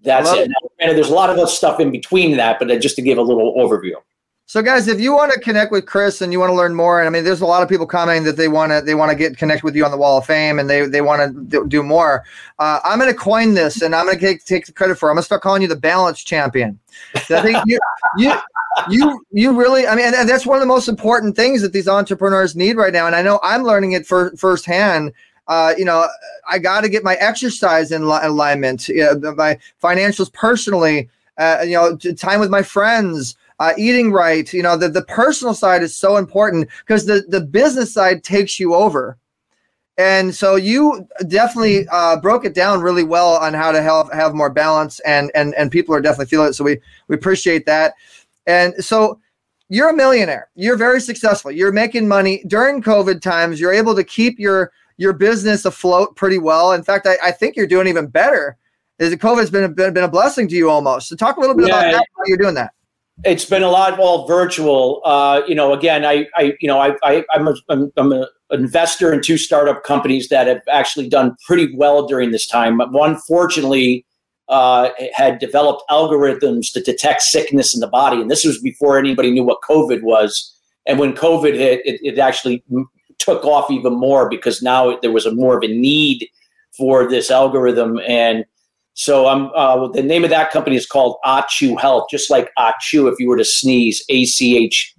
That's 0.00 0.30
it. 0.32 0.50
And 0.80 0.96
there's 0.96 1.08
a 1.08 1.14
lot 1.14 1.30
of 1.30 1.36
other 1.36 1.46
stuff 1.46 1.80
in 1.80 1.90
between 1.90 2.36
that, 2.36 2.58
but 2.58 2.68
just 2.80 2.96
to 2.96 3.02
give 3.02 3.18
a 3.18 3.22
little 3.22 3.54
overview. 3.56 3.94
So, 4.46 4.60
guys, 4.60 4.88
if 4.88 5.00
you 5.00 5.14
want 5.14 5.32
to 5.32 5.40
connect 5.40 5.72
with 5.72 5.86
Chris 5.86 6.20
and 6.20 6.30
you 6.30 6.38
want 6.38 6.50
to 6.50 6.54
learn 6.54 6.74
more, 6.74 7.00
and 7.00 7.06
I 7.06 7.10
mean, 7.10 7.24
there's 7.24 7.40
a 7.40 7.46
lot 7.46 7.62
of 7.62 7.68
people 7.68 7.86
commenting 7.86 8.24
that 8.24 8.36
they 8.36 8.48
want 8.48 8.72
to 8.72 8.82
they 8.82 8.94
want 8.94 9.10
to 9.10 9.16
get 9.16 9.38
connect 9.38 9.64
with 9.64 9.74
you 9.74 9.86
on 9.86 9.90
the 9.90 9.96
Wall 9.96 10.18
of 10.18 10.26
Fame 10.26 10.58
and 10.58 10.68
they 10.68 10.86
they 10.86 11.00
want 11.00 11.50
to 11.50 11.66
do 11.66 11.82
more. 11.82 12.24
Uh, 12.58 12.78
I'm 12.84 12.98
going 12.98 13.10
to 13.10 13.18
coin 13.18 13.54
this, 13.54 13.80
and 13.80 13.94
I'm 13.94 14.04
going 14.04 14.18
to 14.18 14.24
take 14.24 14.44
take 14.44 14.66
the 14.66 14.72
credit 14.72 14.98
for. 14.98 15.08
It. 15.08 15.12
I'm 15.12 15.16
going 15.16 15.22
to 15.22 15.26
start 15.26 15.40
calling 15.40 15.62
you 15.62 15.68
the 15.68 15.76
balance 15.76 16.22
champion. 16.22 16.78
I 17.14 17.40
think 17.40 17.58
you 17.64 17.78
you 18.18 18.34
you 18.90 19.24
you 19.30 19.58
really. 19.58 19.86
I 19.86 19.94
mean, 19.94 20.04
and, 20.04 20.14
and, 20.14 20.28
that's 20.28 20.44
one 20.44 20.58
of 20.58 20.60
the 20.60 20.66
most 20.66 20.88
important 20.88 21.36
things 21.36 21.62
that 21.62 21.72
these 21.72 21.88
entrepreneurs 21.88 22.54
need 22.54 22.76
right 22.76 22.92
now. 22.92 23.06
And 23.06 23.16
I 23.16 23.22
know 23.22 23.40
I'm 23.42 23.62
learning 23.62 23.92
it 23.92 24.06
for, 24.06 24.36
firsthand. 24.36 25.12
Uh, 25.48 25.74
you 25.78 25.86
know, 25.86 26.06
I 26.50 26.58
got 26.58 26.82
to 26.82 26.90
get 26.90 27.02
my 27.02 27.14
exercise 27.14 27.92
in 27.92 28.08
li- 28.08 28.20
alignment, 28.22 28.88
you 28.88 29.04
know, 29.04 29.34
my 29.34 29.58
financials 29.82 30.30
personally. 30.30 31.08
Uh, 31.38 31.64
you 31.64 31.72
know, 31.72 31.96
time 31.96 32.40
with 32.40 32.50
my 32.50 32.62
friends 32.62 33.36
uh, 33.58 33.72
eating 33.78 34.12
right. 34.12 34.52
You 34.52 34.62
know, 34.62 34.76
the, 34.76 34.88
the 34.88 35.04
personal 35.04 35.54
side 35.54 35.82
is 35.82 35.94
so 35.94 36.16
important 36.16 36.68
because 36.80 37.06
the, 37.06 37.24
the 37.28 37.40
business 37.40 37.92
side 37.92 38.24
takes 38.24 38.58
you 38.58 38.74
over. 38.74 39.18
And 39.96 40.34
so 40.34 40.56
you 40.56 41.06
definitely 41.28 41.86
uh, 41.92 42.16
broke 42.20 42.44
it 42.44 42.52
down 42.52 42.80
really 42.80 43.04
well 43.04 43.36
on 43.36 43.54
how 43.54 43.70
to 43.70 43.80
help 43.80 44.12
have 44.12 44.34
more 44.34 44.50
balance, 44.50 44.98
and 45.00 45.30
and 45.36 45.54
and 45.54 45.70
people 45.70 45.94
are 45.94 46.00
definitely 46.00 46.26
feeling 46.26 46.48
it. 46.48 46.54
So 46.54 46.64
we 46.64 46.80
we 47.06 47.14
appreciate 47.14 47.64
that. 47.66 47.94
And 48.48 48.74
so 48.84 49.20
you're 49.68 49.90
a 49.90 49.94
millionaire. 49.94 50.50
You're 50.56 50.76
very 50.76 51.00
successful. 51.00 51.52
You're 51.52 51.70
making 51.70 52.08
money 52.08 52.42
during 52.48 52.82
COVID 52.82 53.20
times. 53.20 53.60
You're 53.60 53.72
able 53.72 53.94
to 53.94 54.02
keep 54.02 54.40
your 54.40 54.72
your 54.96 55.12
business 55.12 55.64
afloat 55.64 56.16
pretty 56.16 56.38
well. 56.38 56.72
In 56.72 56.82
fact, 56.82 57.06
I, 57.06 57.16
I 57.22 57.30
think 57.30 57.54
you're 57.54 57.68
doing 57.68 57.86
even 57.86 58.08
better. 58.08 58.56
Is 58.98 59.14
COVID's 59.14 59.50
been 59.50 59.64
a, 59.64 59.68
been, 59.68 59.94
been 59.94 60.04
a 60.04 60.08
blessing 60.08 60.48
to 60.48 60.56
you 60.56 60.70
almost. 60.70 61.08
So 61.08 61.14
talk 61.14 61.36
a 61.36 61.40
little 61.40 61.56
bit 61.56 61.68
yeah, 61.68 61.80
about 61.80 61.92
that, 61.92 62.06
how 62.16 62.24
you're 62.26 62.38
doing 62.38 62.54
that. 62.54 62.73
It's 63.24 63.44
been 63.44 63.62
a 63.62 63.70
lot 63.70 63.98
all 63.98 64.26
virtual. 64.26 65.00
Uh, 65.04 65.42
you 65.46 65.54
know, 65.54 65.72
again, 65.72 66.04
I, 66.04 66.26
I 66.36 66.54
you 66.60 66.66
know, 66.66 66.80
I, 66.80 66.96
I 67.04 67.24
I'm 67.32 67.46
a, 67.46 67.54
I'm, 67.68 67.92
I'm 67.96 68.12
an 68.12 68.26
investor 68.50 69.12
in 69.12 69.22
two 69.22 69.38
startup 69.38 69.84
companies 69.84 70.28
that 70.28 70.48
have 70.48 70.62
actually 70.68 71.08
done 71.08 71.36
pretty 71.46 71.74
well 71.76 72.06
during 72.06 72.32
this 72.32 72.46
time. 72.46 72.78
One, 72.92 73.16
fortunately, 73.16 74.04
uh, 74.48 74.90
had 75.14 75.38
developed 75.38 75.84
algorithms 75.90 76.72
to 76.72 76.82
detect 76.82 77.22
sickness 77.22 77.72
in 77.74 77.80
the 77.80 77.86
body, 77.86 78.20
and 78.20 78.30
this 78.30 78.44
was 78.44 78.60
before 78.60 78.98
anybody 78.98 79.30
knew 79.30 79.44
what 79.44 79.60
COVID 79.62 80.02
was. 80.02 80.50
And 80.86 80.98
when 80.98 81.14
COVID 81.14 81.54
hit, 81.54 81.80
it, 81.86 82.00
it 82.02 82.18
actually 82.18 82.64
took 83.18 83.44
off 83.44 83.70
even 83.70 83.94
more 83.94 84.28
because 84.28 84.60
now 84.60 84.98
there 85.00 85.12
was 85.12 85.24
a 85.24 85.34
more 85.34 85.56
of 85.56 85.62
a 85.62 85.68
need 85.68 86.28
for 86.76 87.08
this 87.08 87.30
algorithm 87.30 88.00
and 88.06 88.44
so 88.94 89.26
I'm 89.26 89.50
uh, 89.54 89.88
the 89.88 90.02
name 90.02 90.22
of 90.22 90.30
that 90.30 90.50
company 90.50 90.76
is 90.76 90.86
called 90.86 91.16
Achu 91.24 91.78
Health, 91.78 92.06
just 92.10 92.30
like 92.30 92.50
Achu 92.58 93.10
if 93.12 93.18
you 93.18 93.28
were 93.28 93.36
to 93.36 93.44
sneeze, 93.44 94.04
A 94.08 94.24
C 94.24 94.56
H 94.56 94.94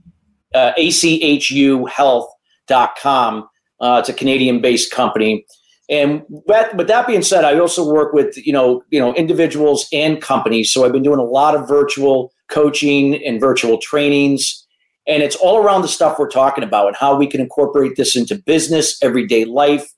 uh, 0.54 0.74
A 0.78 0.92
C 0.92 1.22
H 1.24 1.50
U 1.52 1.86
Health.com. 1.86 3.48
Uh, 3.82 3.98
it's 4.00 4.10
a 4.10 4.14
Canadian-based 4.14 4.92
company. 4.92 5.46
And 5.90 6.24
with, 6.30 6.74
with 6.76 6.88
that 6.88 7.08
being 7.08 7.22
said, 7.22 7.46
I 7.46 7.60
also 7.60 7.88
work 7.88 8.14
with 8.14 8.36
you 8.46 8.52
know 8.52 8.84
you 8.90 9.00
know 9.00 9.14
individuals 9.14 9.88
and 9.94 10.22
companies. 10.22 10.74
So 10.74 10.84
I've 10.84 10.92
been 10.92 11.04
doing 11.04 11.20
a 11.20 11.24
lot 11.24 11.56
of 11.56 11.68
virtual 11.68 12.34
coaching 12.50 13.16
and 13.26 13.40
virtual 13.40 13.78
trainings, 13.78 14.68
and 15.08 15.24
it's 15.24 15.38
all 15.38 15.58
around 15.58 15.84
the 15.84 15.88
stuff 15.88 16.20
we're 16.20 16.30
talking 16.30 16.66
about 16.66 16.88
and 16.88 16.98
how 16.98 17.16
we 17.16 17.28
can 17.28 17.40
incorporate 17.40 17.96
this 17.96 18.16
into 18.16 18.36
business, 18.36 18.98
everyday 19.02 19.46
life, 19.46 19.90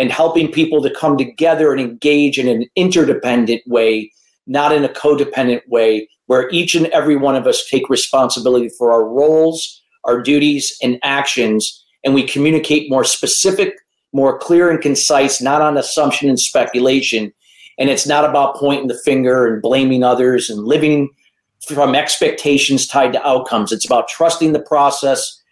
and 0.00 0.10
helping 0.10 0.50
people 0.50 0.82
to 0.82 0.88
come 0.88 1.18
together 1.18 1.72
and 1.72 1.80
engage 1.80 2.38
in 2.38 2.48
an 2.48 2.64
interdependent 2.74 3.60
way, 3.66 4.10
not 4.46 4.72
in 4.72 4.82
a 4.82 4.88
codependent 4.88 5.60
way, 5.68 6.08
where 6.24 6.48
each 6.48 6.74
and 6.74 6.86
every 6.86 7.16
one 7.16 7.36
of 7.36 7.46
us 7.46 7.68
take 7.68 7.90
responsibility 7.90 8.70
for 8.78 8.90
our 8.92 9.04
roles, 9.04 9.82
our 10.04 10.22
duties, 10.22 10.74
and 10.82 10.98
actions, 11.02 11.84
and 12.02 12.14
we 12.14 12.22
communicate 12.22 12.90
more 12.90 13.04
specific, 13.04 13.74
more 14.14 14.38
clear 14.38 14.70
and 14.70 14.80
concise, 14.80 15.42
not 15.42 15.60
on 15.60 15.76
assumption 15.76 16.30
and 16.30 16.40
speculation. 16.40 17.30
And 17.78 17.90
it's 17.90 18.06
not 18.06 18.24
about 18.24 18.56
pointing 18.56 18.88
the 18.88 18.98
finger 19.04 19.46
and 19.46 19.60
blaming 19.60 20.02
others 20.02 20.48
and 20.48 20.64
living 20.64 21.10
from 21.66 21.94
expectations 21.94 22.86
tied 22.86 23.12
to 23.12 23.28
outcomes. 23.28 23.70
It's 23.70 23.84
about 23.84 24.08
trusting 24.08 24.54
the 24.54 24.62
process, 24.62 25.42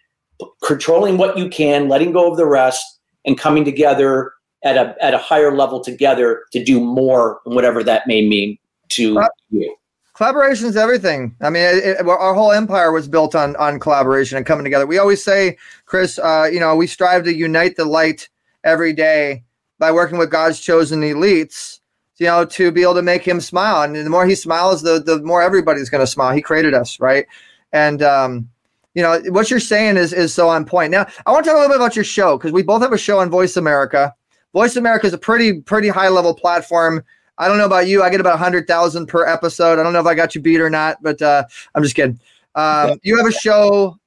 controlling 0.63 1.19
what 1.19 1.37
you 1.37 1.49
can, 1.49 1.87
letting 1.87 2.13
go 2.13 2.31
of 2.31 2.37
the 2.37 2.47
rest, 2.47 2.83
and 3.25 3.37
coming 3.37 3.63
together 3.63 4.33
at 4.63 4.77
a 4.77 4.95
at 5.01 5.13
a 5.13 5.17
higher 5.17 5.55
level 5.55 5.79
together 5.79 6.43
to 6.51 6.63
do 6.63 6.79
more, 6.79 7.39
whatever 7.45 7.83
that 7.83 8.07
may 8.07 8.27
mean 8.27 8.57
to 8.89 9.21
you. 9.49 9.75
Collaboration 10.15 10.67
is 10.67 10.75
everything. 10.75 11.33
I 11.39 11.49
mean, 11.49 11.63
it, 11.63 11.77
it, 11.77 12.07
our 12.07 12.33
whole 12.33 12.51
empire 12.51 12.91
was 12.91 13.07
built 13.07 13.35
on 13.35 13.55
on 13.55 13.79
collaboration 13.79 14.35
and 14.35 14.45
coming 14.45 14.65
together. 14.65 14.85
We 14.85 14.97
always 14.97 15.23
say, 15.23 15.57
Chris, 15.85 16.19
uh, 16.19 16.49
you 16.51 16.59
know, 16.59 16.75
we 16.75 16.87
strive 16.87 17.23
to 17.23 17.33
unite 17.33 17.77
the 17.77 17.85
light 17.85 18.27
every 18.65 18.91
day 18.91 19.43
by 19.77 19.91
working 19.91 20.17
with 20.17 20.29
God's 20.29 20.59
chosen 20.59 21.01
elites. 21.01 21.79
You 22.17 22.25
know, 22.25 22.43
to 22.43 22.69
be 22.69 22.81
able 22.81 22.95
to 22.95 23.01
make 23.01 23.23
him 23.23 23.39
smile, 23.39 23.83
and 23.83 23.95
the 23.95 24.09
more 24.09 24.25
he 24.25 24.35
smiles, 24.35 24.81
the 24.81 24.99
the 24.99 25.21
more 25.21 25.41
everybody's 25.41 25.89
going 25.89 26.03
to 26.03 26.07
smile. 26.07 26.35
He 26.35 26.41
created 26.41 26.73
us, 26.73 26.99
right? 26.99 27.25
And 27.71 28.01
um, 28.03 28.49
you 28.93 29.01
know 29.01 29.21
what 29.29 29.49
you're 29.49 29.61
saying 29.61 29.95
is 29.95 30.11
is 30.11 30.33
so 30.33 30.49
on 30.49 30.65
point. 30.65 30.91
Now, 30.91 31.07
I 31.25 31.31
want 31.31 31.45
to 31.45 31.49
talk 31.49 31.57
a 31.57 31.61
little 31.61 31.73
bit 31.73 31.81
about 31.81 31.95
your 31.95 32.03
show 32.03 32.37
because 32.37 32.51
we 32.51 32.61
both 32.61 32.81
have 32.81 32.91
a 32.91 32.97
show 32.97 33.19
on 33.19 33.29
Voice 33.29 33.55
America. 33.55 34.13
Voice 34.53 34.75
America 34.75 35.05
is 35.05 35.13
a 35.13 35.17
pretty 35.17 35.61
pretty 35.61 35.89
high 35.89 36.09
level 36.09 36.33
platform. 36.33 37.03
I 37.37 37.47
don't 37.47 37.57
know 37.57 37.65
about 37.65 37.87
you. 37.87 38.03
I 38.03 38.09
get 38.09 38.19
about 38.19 38.39
hundred 38.39 38.67
thousand 38.67 39.07
per 39.07 39.25
episode. 39.25 39.79
I 39.79 39.83
don't 39.83 39.93
know 39.93 39.99
if 39.99 40.05
I 40.05 40.15
got 40.15 40.35
you 40.35 40.41
beat 40.41 40.59
or 40.59 40.69
not, 40.69 40.97
but 41.01 41.21
uh, 41.21 41.43
I'm 41.75 41.83
just 41.83 41.95
kidding. 41.95 42.19
Um, 42.55 42.99
you 43.03 43.15
have 43.17 43.27
a 43.27 43.31
show 43.31 43.97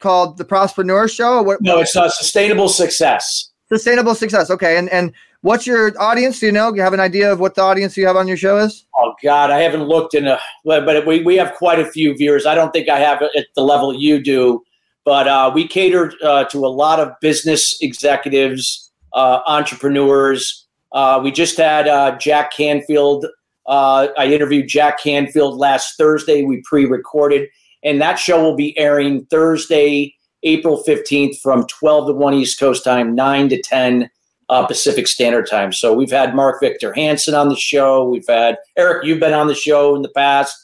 called 0.00 0.36
the 0.38 0.44
Prospreneur 0.44 1.12
Show. 1.12 1.42
What, 1.42 1.60
no, 1.60 1.78
it's 1.80 1.94
a 1.94 2.10
sustainable 2.10 2.68
success. 2.68 3.50
Sustainable 3.68 4.14
success. 4.14 4.50
Okay, 4.50 4.78
and 4.78 4.88
and 4.88 5.12
what's 5.42 5.66
your 5.66 5.92
audience? 6.00 6.40
Do 6.40 6.46
you 6.46 6.52
know? 6.52 6.70
Do 6.70 6.76
you 6.76 6.82
have 6.82 6.94
an 6.94 7.00
idea 7.00 7.30
of 7.30 7.38
what 7.38 7.54
the 7.54 7.62
audience 7.62 7.96
you 7.96 8.06
have 8.06 8.16
on 8.16 8.26
your 8.26 8.36
show 8.36 8.58
is? 8.58 8.86
Oh 8.96 9.14
God, 9.22 9.50
I 9.50 9.60
haven't 9.60 9.84
looked 9.84 10.14
in 10.14 10.26
a. 10.26 10.40
But 10.64 11.06
we 11.06 11.22
we 11.22 11.36
have 11.36 11.54
quite 11.54 11.78
a 11.78 11.86
few 11.86 12.16
viewers. 12.16 12.46
I 12.46 12.54
don't 12.54 12.72
think 12.72 12.88
I 12.88 12.98
have 12.98 13.22
it 13.22 13.30
at 13.36 13.46
the 13.54 13.62
level 13.62 13.94
you 13.94 14.22
do, 14.22 14.64
but 15.04 15.28
uh, 15.28 15.52
we 15.54 15.68
cater 15.68 16.12
uh, 16.24 16.44
to 16.44 16.64
a 16.64 16.68
lot 16.68 16.98
of 16.98 17.12
business 17.20 17.76
executives 17.82 18.85
uh, 19.16 19.40
entrepreneurs. 19.48 20.64
Uh, 20.92 21.20
we 21.24 21.32
just 21.32 21.56
had 21.56 21.88
uh, 21.88 22.16
Jack 22.18 22.52
Canfield. 22.52 23.26
Uh, 23.66 24.08
I 24.16 24.26
interviewed 24.26 24.68
Jack 24.68 25.00
Canfield 25.02 25.58
last 25.58 25.96
Thursday. 25.98 26.44
We 26.44 26.62
pre-recorded, 26.62 27.48
and 27.82 28.00
that 28.00 28.20
show 28.20 28.40
will 28.40 28.54
be 28.54 28.78
airing 28.78 29.26
Thursday, 29.26 30.14
April 30.44 30.76
fifteenth, 30.84 31.36
from 31.40 31.66
twelve 31.66 32.06
to 32.06 32.12
one 32.12 32.34
East 32.34 32.60
Coast 32.60 32.84
time, 32.84 33.16
nine 33.16 33.48
to 33.48 33.60
ten 33.60 34.08
uh, 34.48 34.64
Pacific 34.66 35.08
Standard 35.08 35.48
Time. 35.50 35.72
So 35.72 35.92
we've 35.92 36.12
had 36.12 36.36
Mark 36.36 36.60
Victor 36.60 36.92
Hansen 36.92 37.34
on 37.34 37.48
the 37.48 37.56
show. 37.56 38.08
We've 38.08 38.28
had 38.28 38.58
Eric. 38.76 39.04
You've 39.04 39.18
been 39.18 39.34
on 39.34 39.48
the 39.48 39.54
show 39.56 39.96
in 39.96 40.02
the 40.02 40.10
past. 40.10 40.54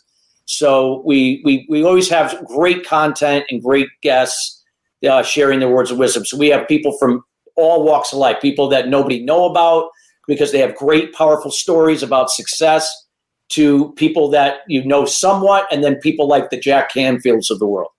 So 0.44 1.03
we 1.05 1.42
we 1.44 1.66
we 1.68 1.82
always 1.84 2.09
have 2.09 2.44
great 2.46 2.86
content 2.86 3.44
and 3.50 3.62
great 3.62 3.88
guests 4.03 4.62
uh, 5.09 5.22
sharing 5.22 5.59
their 5.59 5.70
words 5.70 5.90
of 5.90 5.98
wisdom. 5.98 6.24
So 6.24 6.36
we 6.36 6.50
have 6.50 6.68
people 6.68 6.96
from 6.98 7.24
all 7.62 7.84
walks 7.84 8.12
of 8.12 8.18
life, 8.18 8.40
people 8.40 8.68
that 8.68 8.88
nobody 8.88 9.22
know 9.22 9.46
about 9.46 9.90
because 10.26 10.52
they 10.52 10.58
have 10.58 10.74
great, 10.76 11.12
powerful 11.12 11.50
stories 11.50 12.02
about 12.02 12.30
success 12.30 13.06
to 13.50 13.92
people 13.94 14.30
that 14.30 14.60
you 14.66 14.84
know 14.84 15.04
somewhat, 15.04 15.66
and 15.70 15.84
then 15.84 15.96
people 15.96 16.26
like 16.26 16.50
the 16.50 16.58
Jack 16.58 16.92
Canfields 16.92 17.50
of 17.50 17.58
the 17.58 17.66
world. 17.66 17.90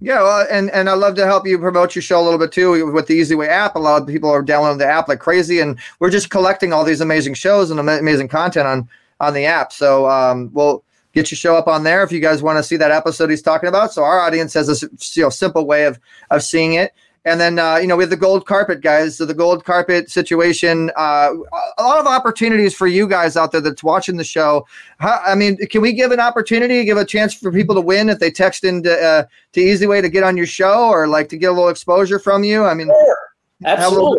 Yeah, 0.00 0.22
well, 0.22 0.46
and 0.50 0.70
and 0.70 0.88
I 0.88 0.94
love 0.94 1.14
to 1.16 1.24
help 1.24 1.46
you 1.46 1.58
promote 1.58 1.94
your 1.94 2.02
show 2.02 2.20
a 2.20 2.22
little 2.22 2.38
bit 2.38 2.52
too 2.52 2.92
with 2.92 3.06
the 3.06 3.14
Easy 3.14 3.34
Way 3.34 3.48
app. 3.48 3.74
A 3.74 3.78
lot 3.78 4.02
of 4.02 4.08
people 4.08 4.30
are 4.30 4.42
downloading 4.42 4.78
the 4.78 4.86
app 4.86 5.08
like 5.08 5.18
crazy, 5.18 5.60
and 5.60 5.78
we're 5.98 6.10
just 6.10 6.30
collecting 6.30 6.72
all 6.72 6.84
these 6.84 7.00
amazing 7.00 7.34
shows 7.34 7.70
and 7.70 7.80
amazing 7.80 8.28
content 8.28 8.66
on 8.66 8.88
on 9.20 9.34
the 9.34 9.46
app. 9.46 9.72
So 9.72 10.08
um, 10.08 10.50
we'll 10.52 10.84
get 11.12 11.30
your 11.30 11.36
show 11.36 11.56
up 11.56 11.68
on 11.68 11.84
there 11.84 12.02
if 12.02 12.12
you 12.12 12.20
guys 12.20 12.42
want 12.42 12.58
to 12.58 12.62
see 12.62 12.76
that 12.76 12.90
episode 12.90 13.30
he's 13.30 13.42
talking 13.42 13.68
about. 13.68 13.92
So 13.92 14.02
our 14.02 14.20
audience 14.20 14.52
has 14.54 14.82
a 14.82 14.86
you 15.14 15.22
know 15.22 15.30
simple 15.30 15.66
way 15.66 15.84
of 15.84 15.98
of 16.30 16.42
seeing 16.42 16.74
it. 16.74 16.92
And 17.26 17.40
then 17.40 17.58
uh, 17.58 17.76
you 17.76 17.86
know 17.86 17.96
we 17.96 18.02
have 18.02 18.10
the 18.10 18.16
gold 18.16 18.46
carpet 18.46 18.82
guys. 18.82 19.16
So 19.16 19.24
the 19.24 19.34
gold 19.34 19.64
carpet 19.64 20.10
situation, 20.10 20.90
uh, 20.96 21.30
a 21.78 21.82
lot 21.82 21.98
of 21.98 22.06
opportunities 22.06 22.74
for 22.74 22.86
you 22.86 23.08
guys 23.08 23.36
out 23.36 23.50
there 23.50 23.62
that's 23.62 23.82
watching 23.82 24.18
the 24.18 24.24
show. 24.24 24.66
How, 24.98 25.20
I 25.24 25.34
mean, 25.34 25.56
can 25.68 25.80
we 25.80 25.94
give 25.94 26.12
an 26.12 26.20
opportunity, 26.20 26.84
give 26.84 26.98
a 26.98 27.04
chance 27.04 27.32
for 27.32 27.50
people 27.50 27.74
to 27.76 27.80
win 27.80 28.10
if 28.10 28.18
they 28.18 28.30
text 28.30 28.64
into 28.64 28.92
uh, 29.02 29.24
to 29.52 29.60
Easy 29.60 29.86
Way 29.86 30.02
to 30.02 30.08
get 30.10 30.22
on 30.22 30.36
your 30.36 30.46
show 30.46 30.90
or 30.90 31.06
like 31.06 31.30
to 31.30 31.38
get 31.38 31.46
a 31.46 31.52
little 31.52 31.70
exposure 31.70 32.18
from 32.18 32.44
you? 32.44 32.64
I 32.64 32.74
mean, 32.74 32.88
sure. 32.88 33.18
Have 33.64 33.78
a, 33.84 33.88
little, 33.88 34.16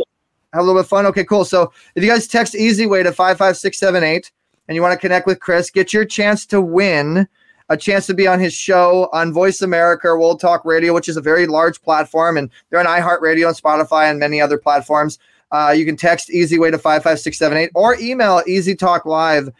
have 0.53 0.62
a 0.62 0.64
little 0.64 0.74
bit 0.74 0.86
of 0.86 0.89
fun. 0.89 1.06
Okay, 1.06 1.26
cool. 1.26 1.45
So 1.45 1.72
if 1.93 2.03
you 2.03 2.10
guys 2.10 2.28
text 2.28 2.56
Easy 2.56 2.88
Way 2.88 3.03
to 3.03 3.12
five 3.12 3.38
five 3.38 3.56
six 3.56 3.78
seven 3.78 4.03
eight 4.03 4.32
and 4.68 4.76
you 4.76 4.82
want 4.82 4.93
to 4.93 4.99
connect 4.99 5.28
with 5.28 5.39
Chris, 5.39 5.70
get 5.70 5.93
your 5.93 6.06
chance 6.06 6.47
to 6.47 6.60
win 6.60 7.28
a 7.70 7.78
chance 7.78 8.05
to 8.07 8.13
be 8.13 8.28
on 8.28 8.39
his 8.39 8.53
show 8.53 9.09
on 9.11 9.34
Voice 9.34 9.61
America 9.61 10.07
or 10.07 10.20
World 10.20 10.39
Talk 10.39 10.63
Radio, 10.66 10.93
which 10.93 11.09
is 11.09 11.18
a 11.18 11.22
very 11.22 11.47
large 11.47 11.82
platform, 11.82 12.38
and 12.38 12.49
they're 12.70 12.80
on 12.80 12.86
iHeartRadio 12.86 13.47
and 13.47 13.57
Spotify 13.57 14.09
and 14.09 14.20
many 14.20 14.39
other 14.39 14.57
platforms. 14.57 15.20
Uh, 15.51 15.74
you 15.76 15.86
can 15.86 15.95
text 15.95 16.30
Easy 16.30 16.59
Way 16.59 16.72
to 16.72 16.78
55678 16.78 17.72
or 17.74 17.95
email 17.99 18.41
easytalklive 18.47 19.51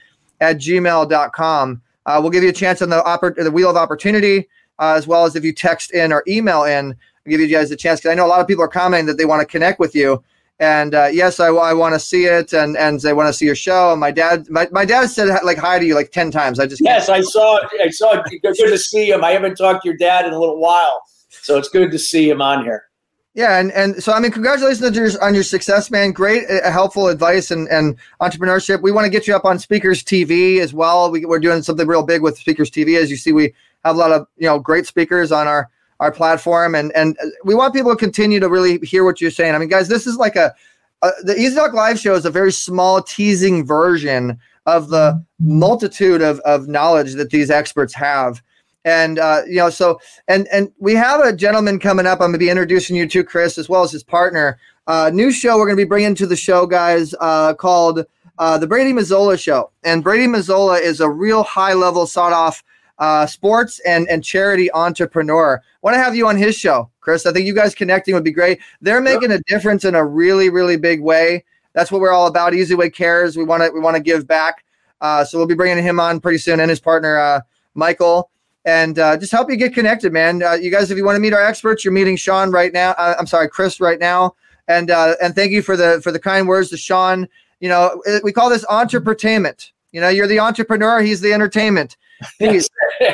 at 0.42 0.58
gmail.com. 0.58 1.82
Uh, 2.06 2.20
we'll 2.22 2.32
give 2.32 2.44
you 2.44 2.50
a 2.50 2.54
chance 2.54 2.82
on 2.82 2.90
the, 2.90 3.02
oppor- 3.02 3.36
the 3.36 3.52
Wheel 3.52 3.70
of 3.70 3.78
Opportunity, 3.78 4.48
uh, 4.80 4.94
as 4.94 5.08
well 5.08 5.26
as 5.26 5.36
if 5.36 5.44
you 5.44 5.54
text 5.54 5.92
in 5.92 6.12
or 6.12 6.24
email 6.28 6.64
in, 6.64 6.96
I'll 7.26 7.32
give 7.32 7.42
you 7.42 7.48
guys 7.48 7.72
a 7.72 7.76
chance 7.76 8.00
because 8.00 8.12
I 8.12 8.16
know 8.16 8.26
a 8.26 8.30
lot 8.30 8.42
of 8.42 8.48
people 8.48 8.64
are 8.64 8.70
commenting 8.70 9.08
that 9.08 9.18
they 9.18 9.26
want 9.26 9.42
to 9.42 9.48
connect 9.48 9.80
with 9.80 9.96
you. 9.96 10.24
And 10.60 10.96
uh, 10.96 11.10
yes, 11.12 11.42
I, 11.42 11.48
I 11.48 11.74
want 11.74 11.96
to 11.96 12.00
see 12.00 12.26
it, 12.26 12.54
and 12.54 12.78
and 12.78 13.00
they 13.02 13.12
want 13.12 13.28
to 13.28 13.34
see 13.34 13.46
your 13.46 13.56
show. 13.56 13.92
And 13.92 14.00
my 14.00 14.12
dad, 14.12 14.50
my, 14.50 14.70
my 14.72 14.86
dad 14.86 15.10
said 15.10 15.28
like 15.44 15.58
hi 15.58 15.80
to 15.80 15.86
you 15.86 15.96
like 15.96 16.12
ten 16.12 16.32
times. 16.32 16.60
I 16.60 16.66
just 16.66 16.82
yes, 16.82 17.10
I 17.10 17.22
saw 17.22 17.60
I 17.82 17.90
saw. 17.90 18.22
it. 18.26 18.42
Good 18.42 18.56
to 18.56 18.78
see 18.78 19.10
him. 19.10 19.24
I 19.24 19.32
haven't 19.32 19.56
talked 19.56 19.84
to 19.84 19.90
your 19.90 19.98
dad 19.98 20.26
in 20.26 20.32
a 20.32 20.40
little 20.40 20.60
while, 20.60 21.02
so 21.30 21.58
it's 21.58 21.68
good 21.68 21.92
to 21.92 22.00
see 22.00 22.30
him 22.30 22.42
on 22.42 22.64
here. 22.64 22.86
Yeah, 23.34 23.60
and, 23.60 23.70
and 23.74 24.02
so 24.02 24.14
I 24.14 24.22
mean, 24.22 24.32
congratulations 24.32 24.82
on 24.82 24.94
your, 24.94 25.10
on 25.22 25.34
your 25.34 25.44
success, 25.44 25.92
man. 25.92 26.14
Great, 26.14 26.50
uh, 26.50 26.72
helpful 26.72 27.10
advice 27.10 27.52
and, 27.52 27.68
and 27.68 27.98
entrepreneurship. 28.22 28.82
We 28.82 28.94
want 28.94 29.04
to 29.04 29.10
get 29.10 29.28
you 29.28 29.36
up 29.36 29.44
on 29.44 29.60
Speakers 29.60 30.06
TV 30.06 30.60
as 30.60 30.74
well. 30.74 31.12
We, 31.12 31.26
we're 31.26 31.40
doing 31.40 31.62
something 31.62 31.86
real 31.86 32.02
big 32.02 32.22
with 32.22 32.38
Speakers 32.38 32.72
TV. 32.72 32.98
As 32.98 33.12
you 33.12 33.18
see, 33.18 33.34
we 33.34 33.54
have 33.84 33.98
a 33.98 34.00
lot 34.00 34.14
of 34.14 34.26
you 34.38 34.48
know 34.48 34.58
great 34.58 34.88
speakers 34.88 35.34
on 35.34 35.50
our 35.50 35.70
our 36.00 36.12
platform, 36.12 36.76
and 36.76 36.92
and 36.96 37.18
we 37.44 37.56
want 37.56 37.74
people 37.74 37.92
to 37.92 37.98
continue 37.98 38.40
to 38.40 38.50
really 38.50 38.80
hear 38.80 39.04
what 39.04 39.22
you're 39.22 39.32
saying. 39.32 39.56
I 39.56 39.58
mean, 39.58 39.70
guys, 39.70 39.88
this 39.88 40.08
is 40.08 40.18
like 40.18 40.36
a, 40.36 40.54
a 41.02 41.12
the 41.24 41.36
Easy 41.38 41.56
Talk 41.56 41.74
Live 41.74 42.00
show 42.00 42.16
is 42.16 42.26
a 42.26 42.32
very 42.32 42.52
small 42.52 43.02
teasing 43.02 43.66
version 43.66 44.40
of 44.66 44.90
the 44.90 45.24
multitude 45.40 46.22
of 46.22 46.40
of 46.42 46.68
knowledge 46.68 47.14
that 47.14 47.30
these 47.30 47.50
experts 47.50 47.94
have. 47.94 48.42
And 48.84 49.18
uh, 49.18 49.42
you 49.48 49.58
know, 49.58 49.70
so 49.70 50.00
and 50.28 50.48
and 50.52 50.72
we 50.80 50.94
have 50.96 51.22
a 51.22 51.34
gentleman 51.34 51.80
coming 51.80 52.06
up. 52.06 52.22
I'm 52.22 52.28
gonna 52.28 52.38
be 52.38 52.50
introducing 52.50 52.96
you 52.96 53.08
to 53.08 53.24
Chris 53.24 53.58
as 53.58 53.70
well 53.70 53.84
as 53.84 53.92
his 53.92 54.04
partner. 54.04 54.60
Uh, 54.88 55.10
new 55.14 55.32
show 55.32 55.58
we're 55.58 55.66
gonna 55.66 55.78
be 55.78 55.86
bringing 55.86 56.14
to 56.16 56.28
the 56.28 56.36
show, 56.36 56.68
guys, 56.68 57.16
uh, 57.20 57.56
called 57.56 58.06
uh, 58.38 58.58
the 58.58 58.68
Brady 58.68 58.94
Mazzola 58.94 59.40
Show. 59.42 59.72
And 59.84 60.04
Brady 60.04 60.28
Mazzola 60.28 60.80
is 60.80 61.00
a 61.00 61.10
real 61.10 61.44
high 61.44 61.74
level, 61.74 62.06
sought 62.06 62.34
off 62.34 62.64
uh, 63.00 63.26
sports 63.26 63.80
and 63.86 64.08
and 64.10 64.24
charity 64.24 64.72
entrepreneur. 64.72 65.62
Want 65.82 65.96
to 65.96 66.04
have 66.04 66.16
you 66.16 66.28
on 66.28 66.38
his 66.38 66.56
show, 66.56 66.90
Chris? 67.02 67.26
I 67.26 67.34
think 67.34 67.46
you 67.46 67.54
guys 67.54 67.76
connecting 67.76 68.14
would 68.14 68.24
be 68.24 68.32
great. 68.32 68.60
They're 68.82 69.02
making 69.02 69.32
a 69.32 69.40
difference 69.48 69.86
in 69.86 69.96
a 69.96 70.06
really 70.06 70.50
really 70.50 70.78
big 70.78 71.02
way. 71.02 71.44
That's 71.74 71.92
what 71.92 72.02
we're 72.02 72.14
all 72.14 72.28
about. 72.28 72.54
Easy 72.54 72.76
Way 72.76 72.90
Cares. 72.90 73.38
We 73.38 73.44
want 73.44 73.64
to 73.64 73.72
we 73.72 73.80
want 73.80 73.96
to 73.98 74.02
give 74.04 74.28
back. 74.28 74.64
Uh, 75.02 75.26
so 75.26 75.38
we'll 75.38 75.48
be 75.48 75.56
bringing 75.56 75.84
him 75.84 76.00
on 76.00 76.20
pretty 76.20 76.38
soon, 76.38 76.60
and 76.60 76.70
his 76.70 76.80
partner 76.80 77.18
uh, 77.18 77.42
Michael 77.74 78.30
and 78.66 78.98
uh, 78.98 79.16
just 79.16 79.32
help 79.32 79.50
you 79.50 79.56
get 79.56 79.74
connected, 79.74 80.12
man. 80.12 80.42
Uh, 80.42 80.54
you 80.54 80.72
guys, 80.72 80.90
if 80.90 80.98
you 80.98 81.06
want 81.06 81.16
to 81.16 81.20
meet 81.20 81.34
our 81.34 81.42
experts, 81.42 81.86
you're 81.86 81.94
meeting 81.94 82.16
Sean 82.16 82.52
right 82.52 82.74
now. 82.74 82.92
Uh, 82.98 83.14
I'm 83.18 83.28
sorry, 83.28 83.48
Chris 83.48 83.80
right 83.80 84.00
now. 84.00 84.36
And 84.68 84.90
uh, 84.90 85.14
and 85.22 85.36
thank 85.36 85.52
you 85.52 85.62
for 85.62 85.78
the 85.78 86.02
for 86.04 86.12
the 86.12 86.20
kind 86.20 86.48
words 86.48 86.70
to 86.70 86.78
Sean. 86.78 87.28
You 87.60 87.70
know, 87.70 88.02
we 88.24 88.34
call 88.34 88.50
this 88.50 88.66
entrepreneurtainment. 88.66 89.72
You 89.92 90.02
know, 90.02 90.10
you're 90.10 90.28
the 90.28 90.40
entrepreneur, 90.40 91.02
he's 91.02 91.22
the 91.22 91.32
entertainment. 91.32 91.96
He's, 92.40 92.70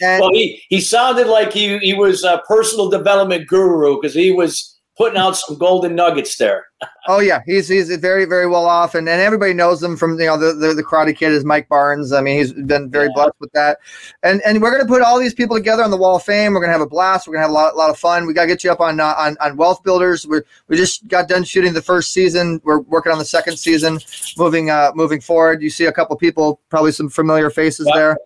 well, 0.00 0.30
he, 0.32 0.62
he 0.68 0.80
sounded 0.80 1.26
like 1.26 1.52
he, 1.52 1.78
he 1.78 1.94
was 1.94 2.24
a 2.24 2.42
personal 2.46 2.88
development 2.88 3.46
guru 3.48 4.00
because 4.00 4.14
he 4.14 4.32
was 4.32 4.79
putting 5.00 5.16
out 5.16 5.34
some 5.34 5.56
golden 5.56 5.94
nuggets 5.94 6.36
there. 6.36 6.66
oh 7.08 7.20
yeah, 7.20 7.40
he's 7.46 7.68
he's 7.68 7.88
very 7.96 8.26
very 8.26 8.46
well 8.46 8.66
off, 8.66 8.94
and, 8.94 9.08
and 9.08 9.18
everybody 9.18 9.54
knows 9.54 9.82
him 9.82 9.96
from 9.96 10.20
you 10.20 10.26
know 10.26 10.36
the, 10.36 10.52
the, 10.52 10.74
the 10.74 10.82
Karate 10.84 11.16
Kid 11.16 11.32
is 11.32 11.42
Mike 11.42 11.70
Barnes. 11.70 12.12
I 12.12 12.20
mean, 12.20 12.36
he's 12.36 12.52
been 12.52 12.90
very 12.90 13.06
yeah. 13.06 13.12
blessed 13.14 13.36
with 13.40 13.50
that, 13.52 13.78
and 14.22 14.42
and 14.44 14.60
we're 14.60 14.70
gonna 14.70 14.86
put 14.86 15.00
all 15.00 15.18
these 15.18 15.32
people 15.32 15.56
together 15.56 15.82
on 15.82 15.90
the 15.90 15.96
Wall 15.96 16.16
of 16.16 16.22
Fame. 16.22 16.52
We're 16.52 16.60
gonna 16.60 16.74
have 16.74 16.82
a 16.82 16.86
blast. 16.86 17.26
We're 17.26 17.32
gonna 17.32 17.44
have 17.44 17.50
a 17.50 17.54
lot, 17.54 17.76
lot 17.76 17.88
of 17.88 17.98
fun. 17.98 18.26
We 18.26 18.34
gotta 18.34 18.48
get 18.48 18.62
you 18.62 18.70
up 18.70 18.80
on 18.80 19.00
uh, 19.00 19.14
on 19.16 19.38
on 19.40 19.56
Wealth 19.56 19.82
Builders. 19.82 20.26
We 20.26 20.42
we 20.68 20.76
just 20.76 21.08
got 21.08 21.28
done 21.28 21.44
shooting 21.44 21.72
the 21.72 21.80
first 21.80 22.12
season. 22.12 22.60
We're 22.62 22.80
working 22.80 23.10
on 23.10 23.18
the 23.18 23.24
second 23.24 23.58
season. 23.58 24.00
Moving 24.36 24.68
uh 24.68 24.92
moving 24.94 25.22
forward, 25.22 25.62
you 25.62 25.70
see 25.70 25.86
a 25.86 25.92
couple 25.92 26.14
people, 26.16 26.60
probably 26.68 26.92
some 26.92 27.08
familiar 27.08 27.48
faces 27.48 27.86
yeah. 27.88 27.96
there. 27.98 28.16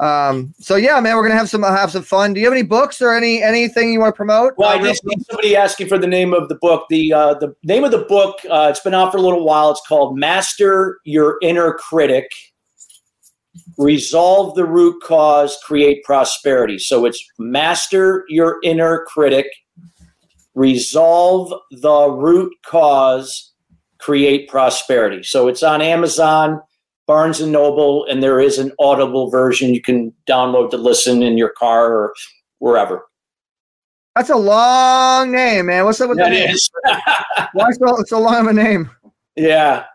Um, 0.00 0.54
so 0.58 0.76
yeah, 0.76 0.98
man, 1.00 1.14
we're 1.16 1.22
gonna 1.22 1.38
have 1.38 1.50
some 1.50 1.62
have 1.62 1.90
some 1.90 2.02
fun. 2.02 2.32
Do 2.32 2.40
you 2.40 2.46
have 2.46 2.54
any 2.54 2.62
books 2.62 3.02
or 3.02 3.14
any 3.14 3.42
anything 3.42 3.92
you 3.92 4.00
want 4.00 4.14
to 4.14 4.16
promote? 4.16 4.54
Well, 4.56 4.70
uh, 4.70 4.78
I 4.78 4.82
just 4.82 5.02
somebody 5.28 5.54
asking 5.54 5.88
for 5.88 5.98
the 5.98 6.06
name 6.06 6.32
of 6.32 6.48
the 6.48 6.54
book. 6.54 6.86
The 6.88 7.12
uh, 7.12 7.34
the 7.34 7.54
name 7.64 7.84
of 7.84 7.90
the 7.90 8.06
book 8.08 8.38
uh, 8.50 8.68
it's 8.70 8.80
been 8.80 8.94
out 8.94 9.12
for 9.12 9.18
a 9.18 9.20
little 9.20 9.44
while. 9.44 9.70
It's 9.70 9.82
called 9.86 10.16
Master 10.16 11.00
Your 11.04 11.36
Inner 11.42 11.74
Critic. 11.74 12.30
Resolve 13.76 14.54
the 14.54 14.64
root 14.64 15.02
cause, 15.02 15.58
create 15.64 16.02
prosperity. 16.04 16.78
So 16.78 17.04
it's 17.04 17.22
master 17.38 18.24
your 18.28 18.58
inner 18.62 19.04
critic, 19.06 19.46
resolve 20.54 21.52
the 21.70 22.10
root 22.10 22.52
cause, 22.64 23.52
create 23.98 24.48
prosperity. 24.48 25.22
So 25.24 25.48
it's 25.48 25.62
on 25.62 25.82
Amazon. 25.82 26.60
Barnes 27.10 27.40
and 27.40 27.50
Noble, 27.50 28.06
and 28.06 28.22
there 28.22 28.38
is 28.38 28.56
an 28.60 28.70
Audible 28.78 29.30
version 29.30 29.74
you 29.74 29.82
can 29.82 30.14
download 30.28 30.70
to 30.70 30.76
listen 30.76 31.24
in 31.24 31.36
your 31.36 31.48
car 31.48 31.92
or 31.92 32.14
wherever. 32.60 33.04
That's 34.14 34.30
a 34.30 34.36
long 34.36 35.32
name, 35.32 35.66
man. 35.66 35.84
What's 35.84 36.00
up 36.00 36.10
with 36.10 36.18
that? 36.18 36.32
Is. 36.32 36.70
Why 37.52 37.72
so, 37.72 37.96
so 38.06 38.20
long 38.20 38.42
of 38.42 38.46
a 38.46 38.52
name? 38.52 38.90
Yeah. 39.34 39.86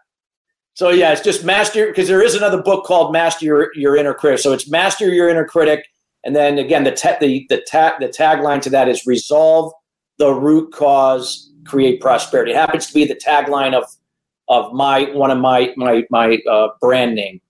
So 0.74 0.90
yeah, 0.90 1.14
it's 1.14 1.22
just 1.22 1.46
master 1.46 1.88
because 1.88 2.10
there 2.10 2.22
is 2.22 2.36
another 2.36 2.62
book 2.62 2.84
called 2.84 3.14
Master 3.14 3.46
Your, 3.46 3.70
Your 3.76 3.96
Inner 3.96 4.14
Critic. 4.14 4.42
So 4.42 4.52
it's 4.52 4.70
Master 4.70 5.08
Your 5.08 5.30
Inner 5.30 5.46
Critic, 5.46 5.86
and 6.26 6.36
then 6.36 6.58
again 6.58 6.84
the 6.84 6.92
te- 6.92 7.16
the 7.22 7.46
the 7.48 7.64
tag 7.66 7.94
the 8.02 8.10
tagline 8.10 8.62
to 8.64 8.70
that 8.72 8.90
is 8.90 9.08
resolve 9.08 9.72
the 10.18 10.34
root 10.34 10.74
cause, 10.74 11.50
create 11.66 12.02
prosperity. 12.02 12.52
It 12.52 12.58
happens 12.58 12.88
to 12.88 12.94
be 12.94 13.06
the 13.06 13.16
tagline 13.16 13.74
of 13.74 13.86
of 14.48 14.74
my 14.74 15.04
one 15.12 15.32
of 15.32 15.38
my 15.38 15.74
my 15.78 16.06
my 16.10 16.38
uh, 16.50 16.70
brand 16.82 17.16
name. 17.16 17.42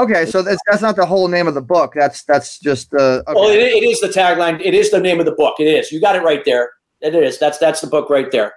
Okay, 0.00 0.26
so 0.26 0.42
that's 0.42 0.60
that's 0.68 0.82
not 0.82 0.94
the 0.94 1.04
whole 1.04 1.26
name 1.26 1.48
of 1.48 1.54
the 1.54 1.62
book. 1.62 1.92
That's 1.94 2.22
that's 2.22 2.58
just 2.60 2.90
the. 2.92 3.24
Uh, 3.26 3.30
okay. 3.30 3.40
Well, 3.40 3.50
it, 3.50 3.58
it 3.58 3.82
is 3.82 4.00
the 4.00 4.08
tagline. 4.08 4.60
It 4.64 4.74
is 4.74 4.90
the 4.90 5.00
name 5.00 5.18
of 5.18 5.26
the 5.26 5.32
book. 5.32 5.56
It 5.58 5.64
is. 5.64 5.90
You 5.90 6.00
got 6.00 6.14
it 6.14 6.22
right 6.22 6.44
there. 6.44 6.70
It 7.00 7.14
is. 7.14 7.38
That's 7.38 7.58
that's 7.58 7.80
the 7.80 7.88
book 7.88 8.08
right 8.08 8.30
there. 8.30 8.54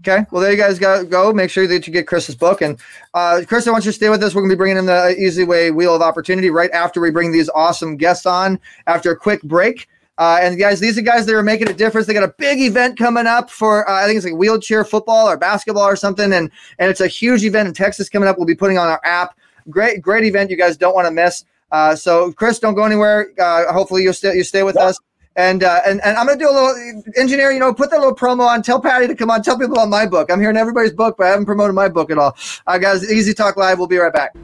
Okay. 0.00 0.24
Well, 0.30 0.42
there 0.42 0.52
you 0.52 0.56
guys 0.56 0.78
go. 0.78 1.04
Go. 1.04 1.32
Make 1.32 1.50
sure 1.50 1.66
that 1.66 1.86
you 1.86 1.92
get 1.92 2.06
Chris's 2.06 2.36
book. 2.36 2.60
And 2.62 2.78
uh, 3.14 3.42
Chris, 3.46 3.66
I 3.66 3.70
want 3.72 3.84
you 3.84 3.90
to 3.90 3.96
stay 3.96 4.08
with 4.08 4.22
us. 4.22 4.34
We're 4.34 4.42
going 4.42 4.50
to 4.50 4.54
be 4.54 4.58
bringing 4.58 4.76
in 4.76 4.86
the 4.86 5.16
Easy 5.18 5.44
Way 5.44 5.70
Wheel 5.70 5.96
of 5.96 6.02
Opportunity 6.02 6.50
right 6.50 6.70
after 6.70 7.00
we 7.00 7.10
bring 7.10 7.32
these 7.32 7.48
awesome 7.48 7.96
guests 7.96 8.26
on 8.26 8.60
after 8.86 9.10
a 9.10 9.16
quick 9.16 9.42
break. 9.42 9.88
Uh, 10.18 10.40
and 10.42 10.58
guys, 10.58 10.80
these 10.80 10.98
are 10.98 11.02
guys 11.02 11.26
that 11.26 11.34
are 11.34 11.44
making 11.44 11.70
a 11.70 11.72
difference. 11.72 12.08
They 12.08 12.12
got 12.12 12.24
a 12.24 12.34
big 12.38 12.60
event 12.60 12.98
coming 12.98 13.26
up 13.26 13.50
for 13.50 13.88
uh, 13.88 14.02
I 14.02 14.06
think 14.06 14.16
it's 14.16 14.26
like 14.26 14.34
wheelchair 14.34 14.84
football 14.84 15.28
or 15.28 15.36
basketball 15.36 15.84
or 15.84 15.94
something, 15.94 16.32
and 16.32 16.50
and 16.80 16.90
it's 16.90 17.00
a 17.00 17.06
huge 17.06 17.44
event 17.44 17.68
in 17.68 17.74
Texas 17.74 18.08
coming 18.08 18.28
up. 18.28 18.36
We'll 18.36 18.46
be 18.46 18.56
putting 18.56 18.78
on 18.78 18.88
our 18.88 19.00
app. 19.04 19.38
Great, 19.70 20.02
great 20.02 20.24
event. 20.24 20.50
You 20.50 20.56
guys 20.56 20.76
don't 20.76 20.94
want 20.94 21.06
to 21.06 21.12
miss. 21.12 21.44
Uh, 21.70 21.94
so 21.94 22.32
Chris, 22.32 22.58
don't 22.58 22.74
go 22.74 22.84
anywhere. 22.84 23.30
Uh, 23.38 23.72
hopefully 23.72 24.02
you 24.02 24.12
stay 24.12 24.34
you 24.34 24.42
stay 24.42 24.64
with 24.64 24.76
us. 24.76 24.98
And, 25.36 25.62
uh, 25.62 25.82
and 25.86 26.00
and 26.04 26.16
I'm 26.16 26.26
gonna 26.26 26.36
do 26.36 26.50
a 26.50 26.50
little 26.50 27.02
engineer. 27.16 27.52
You 27.52 27.60
know, 27.60 27.72
put 27.72 27.90
that 27.90 28.00
little 28.00 28.16
promo 28.16 28.44
on. 28.44 28.60
Tell 28.60 28.80
Patty 28.80 29.06
to 29.06 29.14
come 29.14 29.30
on. 29.30 29.40
Tell 29.40 29.56
people 29.56 29.74
about 29.74 29.88
my 29.88 30.04
book. 30.04 30.32
I'm 30.32 30.40
hearing 30.40 30.56
everybody's 30.56 30.92
book, 30.92 31.14
but 31.16 31.28
I 31.28 31.30
haven't 31.30 31.46
promoted 31.46 31.76
my 31.76 31.88
book 31.88 32.10
at 32.10 32.18
all. 32.18 32.36
Right, 32.66 32.82
guys. 32.82 33.08
Easy 33.08 33.32
Talk 33.32 33.56
Live. 33.56 33.78
We'll 33.78 33.86
be 33.86 33.98
right 33.98 34.12
back. 34.12 34.34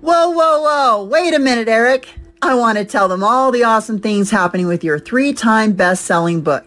Whoa, 0.00 0.30
whoa, 0.30 0.62
whoa! 0.62 1.04
Wait 1.04 1.34
a 1.34 1.38
minute, 1.38 1.68
Eric. 1.68 2.08
I 2.40 2.54
want 2.54 2.78
to 2.78 2.84
tell 2.84 3.08
them 3.08 3.24
all 3.24 3.50
the 3.50 3.64
awesome 3.64 3.98
things 3.98 4.30
happening 4.30 4.66
with 4.66 4.84
your 4.84 4.98
three 4.98 5.32
time 5.32 5.72
best 5.72 6.04
selling 6.04 6.40
book. 6.40 6.64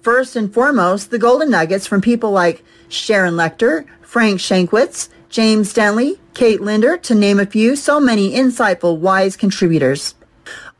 First 0.00 0.34
and 0.36 0.52
foremost, 0.52 1.10
the 1.10 1.18
golden 1.18 1.50
nuggets 1.50 1.86
from 1.86 2.00
people 2.00 2.30
like 2.30 2.64
Sharon 2.88 3.34
Lechter, 3.34 3.84
Frank 4.00 4.40
Shankwitz, 4.40 5.08
James 5.28 5.74
Dentley, 5.74 6.18
Kate 6.32 6.62
Linder, 6.62 6.96
to 6.96 7.14
name 7.14 7.38
a 7.38 7.44
few, 7.44 7.76
so 7.76 8.00
many 8.00 8.32
insightful, 8.32 8.98
wise 8.98 9.36
contributors. 9.36 10.14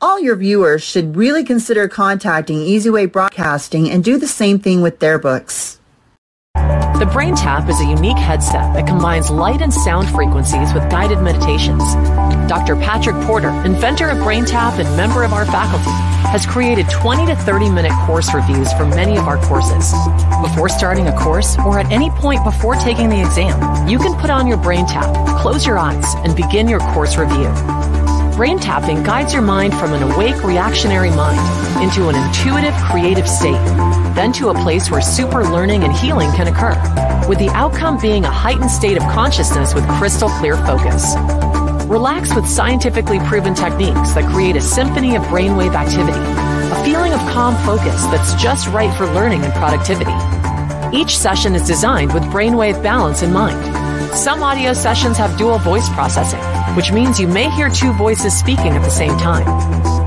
All 0.00 0.18
your 0.20 0.36
viewers 0.36 0.82
should 0.82 1.16
really 1.16 1.44
consider 1.44 1.88
contacting 1.88 2.58
Easy 2.58 2.88
Way 2.88 3.06
Broadcasting 3.06 3.90
and 3.90 4.02
do 4.02 4.16
the 4.16 4.28
same 4.28 4.58
thing 4.58 4.80
with 4.80 5.00
their 5.00 5.18
books. 5.18 5.80
The 6.98 7.06
Brain 7.06 7.36
Tap 7.36 7.68
is 7.68 7.80
a 7.80 7.84
unique 7.84 8.18
headset 8.18 8.74
that 8.74 8.88
combines 8.88 9.30
light 9.30 9.62
and 9.62 9.72
sound 9.72 10.08
frequencies 10.08 10.74
with 10.74 10.90
guided 10.90 11.20
meditations. 11.20 11.84
Dr. 12.50 12.74
Patrick 12.74 13.14
Porter, 13.24 13.50
inventor 13.64 14.08
of 14.08 14.18
Brain 14.18 14.44
Tap 14.44 14.80
and 14.80 14.96
member 14.96 15.22
of 15.22 15.32
our 15.32 15.46
faculty, 15.46 15.92
has 16.26 16.44
created 16.44 16.90
20 16.90 17.26
to 17.26 17.36
30 17.36 17.70
minute 17.70 17.92
course 18.04 18.34
reviews 18.34 18.72
for 18.72 18.84
many 18.84 19.16
of 19.16 19.28
our 19.28 19.38
courses. 19.46 19.92
Before 20.42 20.68
starting 20.68 21.06
a 21.06 21.16
course 21.16 21.56
or 21.58 21.78
at 21.78 21.86
any 21.92 22.10
point 22.10 22.42
before 22.42 22.74
taking 22.74 23.08
the 23.08 23.20
exam, 23.20 23.88
you 23.88 23.98
can 23.98 24.20
put 24.20 24.30
on 24.30 24.48
your 24.48 24.56
Brain 24.58 24.84
Tap, 24.84 25.14
close 25.40 25.64
your 25.64 25.78
eyes, 25.78 26.16
and 26.24 26.34
begin 26.34 26.66
your 26.66 26.80
course 26.80 27.16
review. 27.16 27.46
Brain 28.38 28.60
tapping 28.60 29.02
guides 29.02 29.32
your 29.32 29.42
mind 29.42 29.74
from 29.74 29.92
an 29.92 30.00
awake 30.00 30.44
reactionary 30.44 31.10
mind 31.10 31.40
into 31.82 32.08
an 32.08 32.14
intuitive 32.14 32.72
creative 32.88 33.28
state, 33.28 33.60
then 34.14 34.32
to 34.34 34.50
a 34.50 34.54
place 34.62 34.92
where 34.92 35.00
super 35.00 35.42
learning 35.42 35.82
and 35.82 35.92
healing 35.92 36.30
can 36.36 36.46
occur, 36.46 36.76
with 37.28 37.40
the 37.40 37.48
outcome 37.48 38.00
being 38.00 38.24
a 38.24 38.30
heightened 38.30 38.70
state 38.70 38.96
of 38.96 39.02
consciousness 39.10 39.74
with 39.74 39.84
crystal 39.98 40.28
clear 40.28 40.56
focus. 40.58 41.16
Relax 41.88 42.32
with 42.32 42.46
scientifically 42.46 43.18
proven 43.26 43.56
techniques 43.56 44.12
that 44.12 44.32
create 44.32 44.54
a 44.54 44.60
symphony 44.60 45.16
of 45.16 45.22
brainwave 45.24 45.74
activity, 45.74 46.16
a 46.16 46.84
feeling 46.84 47.12
of 47.12 47.18
calm 47.32 47.56
focus 47.66 48.04
that's 48.04 48.40
just 48.40 48.68
right 48.68 48.96
for 48.96 49.06
learning 49.14 49.42
and 49.42 49.52
productivity. 49.54 50.14
Each 50.96 51.18
session 51.18 51.56
is 51.56 51.66
designed 51.66 52.14
with 52.14 52.22
brainwave 52.22 52.80
balance 52.84 53.22
in 53.22 53.32
mind. 53.32 53.77
Some 54.14 54.42
audio 54.42 54.72
sessions 54.72 55.16
have 55.18 55.36
dual 55.38 55.58
voice 55.58 55.88
processing, 55.90 56.40
which 56.76 56.92
means 56.92 57.20
you 57.20 57.28
may 57.28 57.50
hear 57.50 57.68
two 57.68 57.92
voices 57.92 58.36
speaking 58.36 58.72
at 58.72 58.82
the 58.82 58.90
same 58.90 59.16
time. 59.18 59.46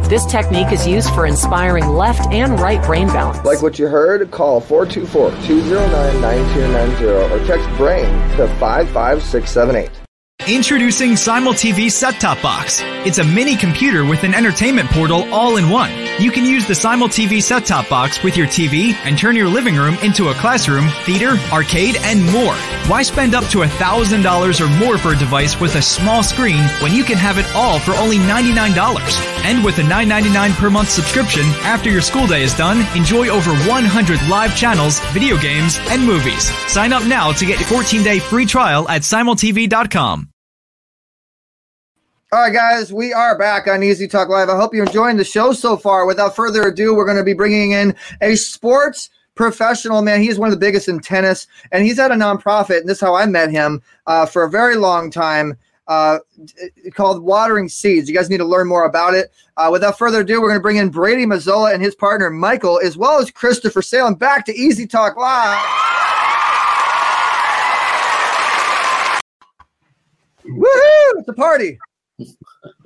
This 0.10 0.26
technique 0.26 0.72
is 0.72 0.86
used 0.86 1.10
for 1.12 1.26
inspiring 1.26 1.88
left 1.88 2.28
and 2.32 2.60
right 2.60 2.84
brain 2.84 3.08
balance. 3.08 3.46
Like 3.46 3.62
what 3.62 3.80
you 3.80 3.88
heard, 3.88 4.30
call 4.32 4.60
424 4.60 5.32
209 5.48 6.22
9290 6.22 7.34
or 7.34 7.46
text 7.46 7.70
BRAIN 7.78 8.12
to 8.38 8.48
55678. 8.60 10.01
Introducing 10.48 11.16
Simul 11.16 11.54
TV 11.54 11.92
Set 11.92 12.20
Top 12.20 12.42
Box. 12.42 12.82
It's 13.06 13.20
a 13.20 13.24
mini 13.24 13.56
computer 13.56 14.04
with 14.04 14.24
an 14.24 14.34
entertainment 14.34 14.90
portal 14.90 15.32
all 15.32 15.58
in 15.58 15.70
one. 15.70 15.92
You 16.20 16.32
can 16.32 16.46
use 16.46 16.68
the 16.68 16.74
Simul 16.74 17.10
TV 17.10 17.44
Set 17.44 17.64
Top 17.68 17.88
Box 17.88 18.24
with 18.24 18.36
your 18.36 18.48
TV 18.48 18.94
and 19.06 19.16
turn 19.16 19.36
your 19.36 19.48
living 19.48 19.76
room 19.76 20.00
into 20.02 20.30
a 20.30 20.34
classroom, 20.34 20.90
theater, 21.06 21.38
arcade, 21.54 21.96
and 22.02 22.26
more. 22.32 22.56
Why 22.90 23.04
spend 23.04 23.36
up 23.36 23.44
to 23.52 23.60
$1,000 23.60 24.62
or 24.62 24.80
more 24.84 24.98
for 24.98 25.14
a 25.14 25.18
device 25.18 25.60
with 25.60 25.76
a 25.76 25.82
small 25.82 26.24
screen 26.24 26.64
when 26.82 26.92
you 26.92 27.04
can 27.04 27.18
have 27.18 27.38
it 27.38 27.46
all 27.54 27.80
for 27.80 27.92
only 27.94 28.18
$99? 28.18 28.76
And 29.46 29.64
with 29.64 29.78
a 29.78 29.84
$9.99 29.84 30.56
per 30.56 30.72
month 30.72 30.90
subscription, 30.90 31.44
after 31.62 31.92
your 31.92 32.02
school 32.02 32.26
day 32.26 32.42
is 32.42 32.56
done, 32.56 32.80
enjoy 32.98 33.30
over 33.30 33.52
100 33.70 34.28
live 34.28 34.58
channels, 34.58 35.00
video 35.12 35.38
games, 35.38 35.78
and 35.90 36.04
movies. 36.04 36.52
Sign 36.68 36.94
up 36.94 37.06
now 37.06 37.32
to 37.34 37.46
get 37.46 37.62
a 37.62 37.66
14 37.66 38.02
day 38.02 38.18
free 38.18 38.48
trial 38.48 38.90
at 38.90 39.04
simultv.com. 39.04 40.31
All 42.34 42.40
right, 42.40 42.54
guys, 42.54 42.94
we 42.94 43.12
are 43.12 43.38
back 43.38 43.68
on 43.68 43.84
Easy 43.84 44.08
Talk 44.08 44.30
Live. 44.30 44.48
I 44.48 44.56
hope 44.56 44.74
you're 44.74 44.86
enjoying 44.86 45.18
the 45.18 45.24
show 45.26 45.52
so 45.52 45.76
far. 45.76 46.06
Without 46.06 46.34
further 46.34 46.70
ado, 46.70 46.96
we're 46.96 47.04
going 47.04 47.18
to 47.18 47.26
be 47.26 47.34
bringing 47.34 47.72
in 47.74 47.94
a 48.22 48.36
sports 48.36 49.10
professional 49.36 50.02
man. 50.02 50.22
He's 50.22 50.40
one 50.40 50.48
of 50.48 50.58
the 50.58 50.66
biggest 50.66 50.88
in 50.88 51.02
tennis, 51.02 51.46
and 51.74 51.84
he's 51.84 52.00
at 52.00 52.10
a 52.10 52.14
nonprofit. 52.14 52.80
And 52.80 52.88
this 52.88 53.00
is 53.00 53.02
how 53.02 53.16
I 53.16 53.26
met 53.26 53.52
him 53.52 53.82
uh, 54.08 54.26
for 54.26 54.46
a 54.46 54.50
very 54.50 54.78
long 54.78 55.12
time. 55.12 55.58
Uh, 55.90 56.20
called 56.94 57.22
Watering 57.22 57.68
Seeds. 57.68 58.08
You 58.08 58.16
guys 58.16 58.30
need 58.30 58.38
to 58.38 58.46
learn 58.46 58.66
more 58.66 58.86
about 58.86 59.14
it. 59.14 59.34
Uh, 59.58 59.68
without 59.70 59.98
further 59.98 60.22
ado, 60.22 60.40
we're 60.40 60.48
going 60.48 60.60
to 60.60 60.64
bring 60.64 60.78
in 60.78 60.88
Brady 60.88 61.26
Mazzola 61.26 61.74
and 61.74 61.84
his 61.84 61.96
partner 61.96 62.30
Michael, 62.30 62.80
as 62.82 62.96
well 62.96 63.20
as 63.20 63.30
Christopher 63.30 63.82
Salem, 63.82 64.16
back 64.16 64.46
to 64.46 64.56
Easy 64.56 64.88
Talk 64.88 65.18
Live. 65.18 65.60
Woohoo! 70.46 71.20
It's 71.20 71.28
a 71.28 71.34
party. 71.34 71.78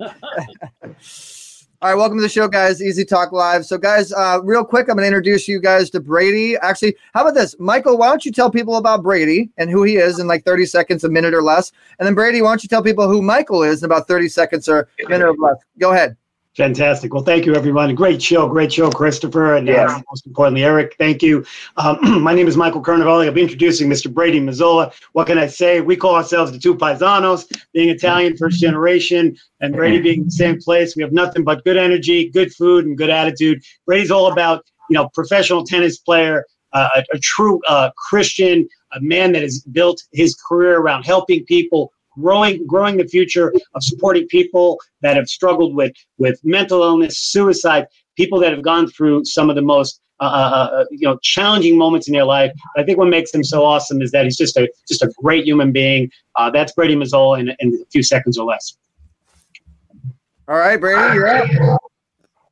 All 1.82 1.90
right, 1.90 1.94
welcome 1.94 2.16
to 2.16 2.22
the 2.22 2.28
show, 2.28 2.48
guys. 2.48 2.82
Easy 2.82 3.04
Talk 3.04 3.32
Live. 3.32 3.66
So, 3.66 3.76
guys, 3.76 4.10
uh, 4.10 4.40
real 4.42 4.64
quick, 4.64 4.88
I'm 4.88 4.96
going 4.96 5.02
to 5.02 5.06
introduce 5.08 5.46
you 5.46 5.60
guys 5.60 5.90
to 5.90 6.00
Brady. 6.00 6.56
Actually, 6.56 6.96
how 7.12 7.20
about 7.20 7.34
this, 7.34 7.54
Michael? 7.58 7.98
Why 7.98 8.08
don't 8.08 8.24
you 8.24 8.32
tell 8.32 8.50
people 8.50 8.76
about 8.76 9.02
Brady 9.02 9.50
and 9.58 9.68
who 9.68 9.82
he 9.82 9.96
is 9.96 10.18
in 10.18 10.26
like 10.26 10.42
30 10.44 10.64
seconds, 10.64 11.04
a 11.04 11.08
minute 11.10 11.34
or 11.34 11.42
less, 11.42 11.72
and 11.98 12.06
then 12.06 12.14
Brady, 12.14 12.40
why 12.40 12.48
don't 12.48 12.62
you 12.62 12.68
tell 12.68 12.82
people 12.82 13.08
who 13.08 13.20
Michael 13.20 13.62
is 13.62 13.82
in 13.82 13.84
about 13.86 14.08
30 14.08 14.28
seconds 14.28 14.68
or 14.70 14.88
a 15.04 15.08
minute 15.08 15.26
or 15.26 15.36
less? 15.36 15.56
Go 15.78 15.92
ahead. 15.92 16.16
Fantastic. 16.56 17.12
Well, 17.12 17.22
thank 17.22 17.44
you, 17.44 17.54
everyone. 17.54 17.94
Great 17.94 18.22
show, 18.22 18.48
great 18.48 18.72
show, 18.72 18.90
Christopher, 18.90 19.56
and 19.56 19.68
Yes. 19.68 19.90
uh, 19.90 20.00
most 20.10 20.26
importantly, 20.26 20.64
Eric. 20.64 20.96
Thank 20.98 21.22
you. 21.22 21.44
Um, 21.76 21.98
my 22.22 22.32
name 22.32 22.48
is 22.48 22.56
Michael 22.56 22.82
Carnevale. 22.82 23.26
I'll 23.26 23.32
be 23.32 23.42
introducing 23.42 23.90
Mr. 23.90 24.10
Brady 24.12 24.40
Mazzola. 24.40 24.90
What 25.12 25.26
can 25.26 25.36
I 25.36 25.48
say? 25.48 25.82
We 25.82 25.96
call 25.96 26.14
ourselves 26.14 26.52
the 26.52 26.58
two 26.58 26.74
Paisanos, 26.74 27.44
being 27.74 27.90
Italian, 27.90 28.38
first 28.38 28.58
generation, 28.58 29.36
and 29.60 29.74
Brady 29.74 30.00
being 30.00 30.24
the 30.24 30.30
same 30.30 30.58
place. 30.58 30.96
We 30.96 31.02
have 31.02 31.12
nothing 31.12 31.44
but 31.44 31.62
good 31.62 31.76
energy, 31.76 32.30
good 32.30 32.54
food, 32.54 32.86
and 32.86 32.96
good 32.96 33.10
attitude. 33.10 33.62
Brady's 33.84 34.10
all 34.10 34.32
about, 34.32 34.64
you 34.88 34.94
know, 34.94 35.10
professional 35.10 35.62
tennis 35.62 35.98
player, 35.98 36.46
uh, 36.72 36.88
a, 36.96 37.04
a 37.12 37.18
true 37.18 37.60
uh, 37.68 37.90
Christian, 37.98 38.66
a 38.94 39.00
man 39.02 39.32
that 39.32 39.42
has 39.42 39.60
built 39.60 40.02
his 40.12 40.34
career 40.34 40.78
around 40.78 41.02
helping 41.04 41.44
people, 41.44 41.92
growing 42.20 42.66
growing 42.66 42.96
the 42.96 43.06
future 43.06 43.52
of 43.74 43.82
supporting 43.82 44.26
people 44.28 44.80
that 45.02 45.16
have 45.16 45.28
struggled 45.28 45.74
with 45.74 45.92
with 46.18 46.40
mental 46.44 46.82
illness, 46.82 47.18
suicide, 47.18 47.86
people 48.16 48.38
that 48.40 48.52
have 48.52 48.62
gone 48.62 48.88
through 48.88 49.24
some 49.24 49.50
of 49.50 49.56
the 49.56 49.62
most 49.62 50.00
uh, 50.18 50.24
uh, 50.24 50.70
uh, 50.72 50.84
you 50.90 51.06
know 51.06 51.18
challenging 51.22 51.76
moments 51.76 52.08
in 52.08 52.14
their 52.14 52.24
life. 52.24 52.50
I 52.76 52.82
think 52.82 52.98
what 52.98 53.08
makes 53.08 53.34
him 53.34 53.44
so 53.44 53.64
awesome 53.64 54.00
is 54.00 54.10
that 54.12 54.24
he's 54.24 54.36
just 54.36 54.56
a 54.56 54.68
just 54.88 55.02
a 55.02 55.12
great 55.22 55.44
human 55.44 55.72
being. 55.72 56.10
Uh, 56.36 56.50
that's 56.50 56.72
Brady 56.72 56.96
Mazzola 56.96 57.40
in, 57.40 57.54
in 57.58 57.74
a 57.74 57.86
few 57.92 58.02
seconds 58.02 58.38
or 58.38 58.46
less. 58.46 58.76
All 60.48 60.56
right, 60.56 60.80
Brady, 60.80 61.14
you're 61.14 61.28
up. 61.28 61.80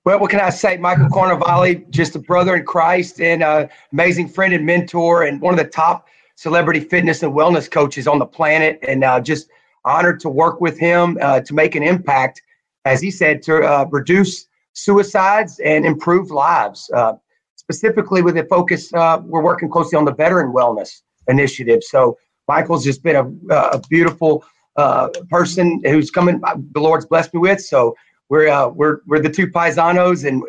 Well, 0.04 0.18
what 0.18 0.30
can 0.30 0.40
I 0.40 0.50
say? 0.50 0.76
Michael 0.76 1.08
Carnevale, 1.08 1.88
just 1.88 2.14
a 2.14 2.18
brother 2.18 2.56
in 2.56 2.66
Christ 2.66 3.22
and 3.22 3.42
an 3.42 3.70
amazing 3.92 4.28
friend 4.28 4.52
and 4.52 4.66
mentor, 4.66 5.22
and 5.22 5.40
one 5.40 5.54
of 5.54 5.58
the 5.58 5.70
top 5.70 6.08
celebrity 6.36 6.80
fitness 6.80 7.22
and 7.22 7.32
wellness 7.32 7.70
coaches 7.70 8.06
on 8.06 8.18
the 8.18 8.26
planet. 8.26 8.78
And 8.86 9.04
uh, 9.04 9.20
just 9.20 9.48
honored 9.84 10.20
to 10.20 10.28
work 10.28 10.60
with 10.60 10.78
him 10.78 11.18
uh, 11.20 11.40
to 11.40 11.54
make 11.54 11.74
an 11.74 11.82
impact, 11.82 12.42
as 12.84 13.00
he 13.00 13.10
said, 13.10 13.42
to 13.42 13.62
uh, 13.62 13.86
reduce 13.90 14.46
suicides 14.72 15.60
and 15.60 15.84
improve 15.84 16.30
lives. 16.30 16.90
Uh, 16.94 17.14
specifically, 17.56 18.22
with 18.22 18.36
a 18.36 18.44
focus, 18.44 18.92
uh, 18.94 19.20
we're 19.24 19.42
working 19.42 19.68
closely 19.68 19.96
on 19.96 20.04
the 20.04 20.14
veteran 20.14 20.52
wellness 20.52 21.02
initiative. 21.28 21.82
So, 21.82 22.18
Michael's 22.46 22.84
just 22.84 23.02
been 23.02 23.16
a, 23.16 23.54
a 23.54 23.80
beautiful 23.88 24.44
uh, 24.76 25.08
person 25.30 25.80
who's 25.84 26.10
coming. 26.10 26.42
The 26.72 26.80
Lord's 26.80 27.06
blessed 27.06 27.32
me 27.32 27.40
with. 27.40 27.58
So 27.58 27.94
we're 28.28 28.68
we're 28.68 28.98
we're 29.06 29.20
the 29.20 29.30
two 29.30 29.46
paisanos 29.46 30.28
and 30.28 30.42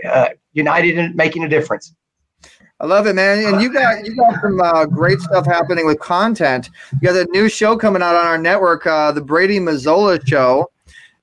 united 0.52 0.98
in 0.98 1.16
making 1.16 1.46
a 1.46 1.48
difference. 1.48 1.94
I 2.80 2.86
love 2.88 3.08
it, 3.08 3.16
man. 3.16 3.46
And 3.46 3.62
you 3.62 3.72
got 3.72 4.06
you 4.06 4.16
got 4.16 4.42
some 4.42 4.60
uh, 4.60 4.86
great 4.86 5.20
stuff 5.20 5.46
happening 5.46 5.86
with 5.86 6.00
content. 6.00 6.70
You 7.02 7.08
got 7.08 7.16
a 7.16 7.26
new 7.32 7.48
show 7.48 7.78
coming 7.78 8.02
out 8.02 8.16
on 8.16 8.26
our 8.28 8.38
network, 8.38 8.86
uh, 8.86 9.14
the 9.14 9.22
Brady 9.22 9.60
Mazzola 9.60 10.26
Show. 10.28 10.70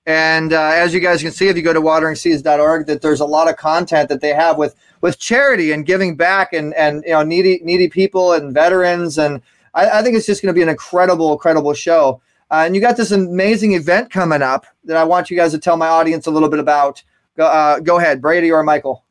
And 0.06 0.52
uh, 0.52 0.70
as 0.74 0.92
you 0.92 1.00
guys 1.00 1.22
can 1.22 1.30
see, 1.30 1.48
if 1.48 1.56
you 1.56 1.62
go 1.62 1.72
to 1.72 1.80
wateringseeds.org, 1.80 2.86
that 2.86 3.02
there's 3.02 3.20
a 3.20 3.26
lot 3.26 3.48
of 3.48 3.56
content 3.56 4.08
that 4.08 4.20
they 4.20 4.30
have 4.30 4.56
with 4.56 4.74
with 5.02 5.18
charity 5.18 5.72
and 5.72 5.84
giving 5.84 6.16
back 6.16 6.54
and 6.54 6.72
and 6.74 7.04
you 7.04 7.12
know 7.12 7.22
needy 7.22 7.60
needy 7.62 7.88
people 7.88 8.32
and 8.32 8.54
veterans. 8.54 9.18
And 9.18 9.42
I, 9.74 9.98
I 9.98 10.02
think 10.02 10.16
it's 10.16 10.26
just 10.26 10.42
going 10.42 10.54
to 10.54 10.58
be 10.58 10.62
an 10.62 10.70
incredible, 10.70 11.32
incredible 11.32 11.74
show. 11.74 12.22
Uh, 12.50 12.64
and 12.66 12.74
you 12.74 12.80
got 12.80 12.96
this 12.96 13.12
amazing 13.12 13.72
event 13.72 14.10
coming 14.10 14.42
up 14.42 14.66
that 14.84 14.96
I 14.96 15.04
want 15.04 15.30
you 15.30 15.36
guys 15.36 15.52
to 15.52 15.58
tell 15.58 15.76
my 15.76 15.88
audience 15.88 16.26
a 16.26 16.30
little 16.30 16.48
bit 16.48 16.60
about. 16.60 17.02
Go, 17.36 17.46
uh, 17.46 17.78
go 17.80 17.98
ahead, 17.98 18.20
Brady 18.20 18.50
or 18.50 18.62
Michael. 18.62 19.04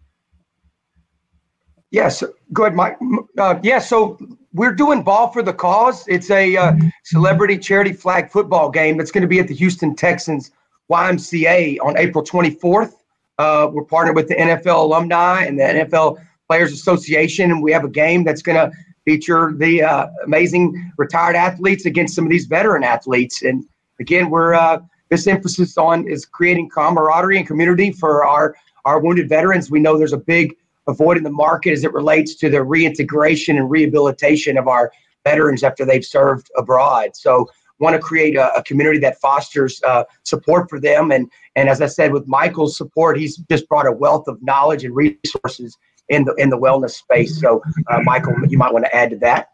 Yes, 1.91 2.23
go 2.53 2.63
ahead, 2.63 2.75
Mike. 2.75 2.97
Uh, 3.37 3.59
yeah, 3.61 3.79
so 3.79 4.17
we're 4.53 4.73
doing 4.73 5.03
Ball 5.03 5.29
for 5.29 5.43
the 5.43 5.53
Cause. 5.53 6.07
It's 6.07 6.31
a 6.31 6.55
uh, 6.55 6.73
celebrity 7.03 7.57
charity 7.57 7.91
flag 7.91 8.31
football 8.31 8.69
game 8.69 8.97
that's 8.97 9.11
going 9.11 9.23
to 9.23 9.27
be 9.27 9.39
at 9.39 9.49
the 9.49 9.53
Houston 9.55 9.93
Texans 9.95 10.51
YMCA 10.89 11.77
on 11.81 11.97
April 11.97 12.23
24th. 12.23 12.93
Uh, 13.37 13.69
we're 13.71 13.83
partnered 13.83 14.15
with 14.15 14.29
the 14.29 14.35
NFL 14.35 14.83
alumni 14.83 15.43
and 15.43 15.59
the 15.59 15.63
NFL 15.63 16.17
Players 16.47 16.71
Association, 16.71 17.51
and 17.51 17.61
we 17.61 17.73
have 17.73 17.83
a 17.83 17.89
game 17.89 18.23
that's 18.23 18.41
going 18.41 18.57
to 18.57 18.75
feature 19.03 19.53
the 19.57 19.83
uh, 19.83 20.07
amazing 20.25 20.91
retired 20.97 21.35
athletes 21.35 21.85
against 21.85 22.15
some 22.15 22.25
of 22.25 22.31
these 22.31 22.45
veteran 22.45 22.83
athletes. 22.83 23.41
And 23.41 23.65
again, 23.99 24.29
we're 24.29 24.53
uh, 24.53 24.79
this 25.09 25.27
emphasis 25.27 25.77
on 25.77 26.07
is 26.07 26.25
creating 26.25 26.69
camaraderie 26.69 27.37
and 27.37 27.47
community 27.47 27.91
for 27.91 28.25
our 28.25 28.55
our 28.85 28.99
wounded 28.99 29.27
veterans. 29.27 29.69
We 29.69 29.79
know 29.79 29.97
there's 29.97 30.13
a 30.13 30.17
big 30.17 30.55
void 30.89 31.17
in 31.17 31.23
the 31.23 31.31
market 31.31 31.71
as 31.71 31.83
it 31.83 31.93
relates 31.93 32.35
to 32.35 32.49
the 32.49 32.63
reintegration 32.63 33.57
and 33.57 33.69
rehabilitation 33.69 34.57
of 34.57 34.67
our 34.67 34.91
veterans 35.23 35.63
after 35.63 35.85
they've 35.85 36.05
served 36.05 36.49
abroad. 36.57 37.15
So 37.15 37.47
want 37.79 37.95
to 37.95 37.99
create 37.99 38.35
a, 38.35 38.53
a 38.55 38.63
community 38.63 38.99
that 38.99 39.19
fosters 39.19 39.81
uh, 39.83 40.03
support 40.23 40.69
for 40.69 40.79
them. 40.79 41.11
And 41.11 41.29
and 41.55 41.67
as 41.67 41.81
I 41.81 41.87
said, 41.87 42.13
with 42.13 42.27
Michael's 42.27 42.77
support, 42.77 43.17
he's 43.17 43.37
just 43.49 43.67
brought 43.67 43.87
a 43.87 43.91
wealth 43.91 44.27
of 44.27 44.41
knowledge 44.41 44.85
and 44.85 44.95
resources 44.95 45.77
in 46.09 46.25
the 46.25 46.33
in 46.35 46.49
the 46.49 46.57
wellness 46.57 46.91
space. 46.91 47.39
So, 47.39 47.61
uh, 47.87 47.99
Michael, 48.03 48.35
you 48.47 48.57
might 48.57 48.71
want 48.71 48.85
to 48.85 48.95
add 48.95 49.09
to 49.09 49.17
that. 49.17 49.49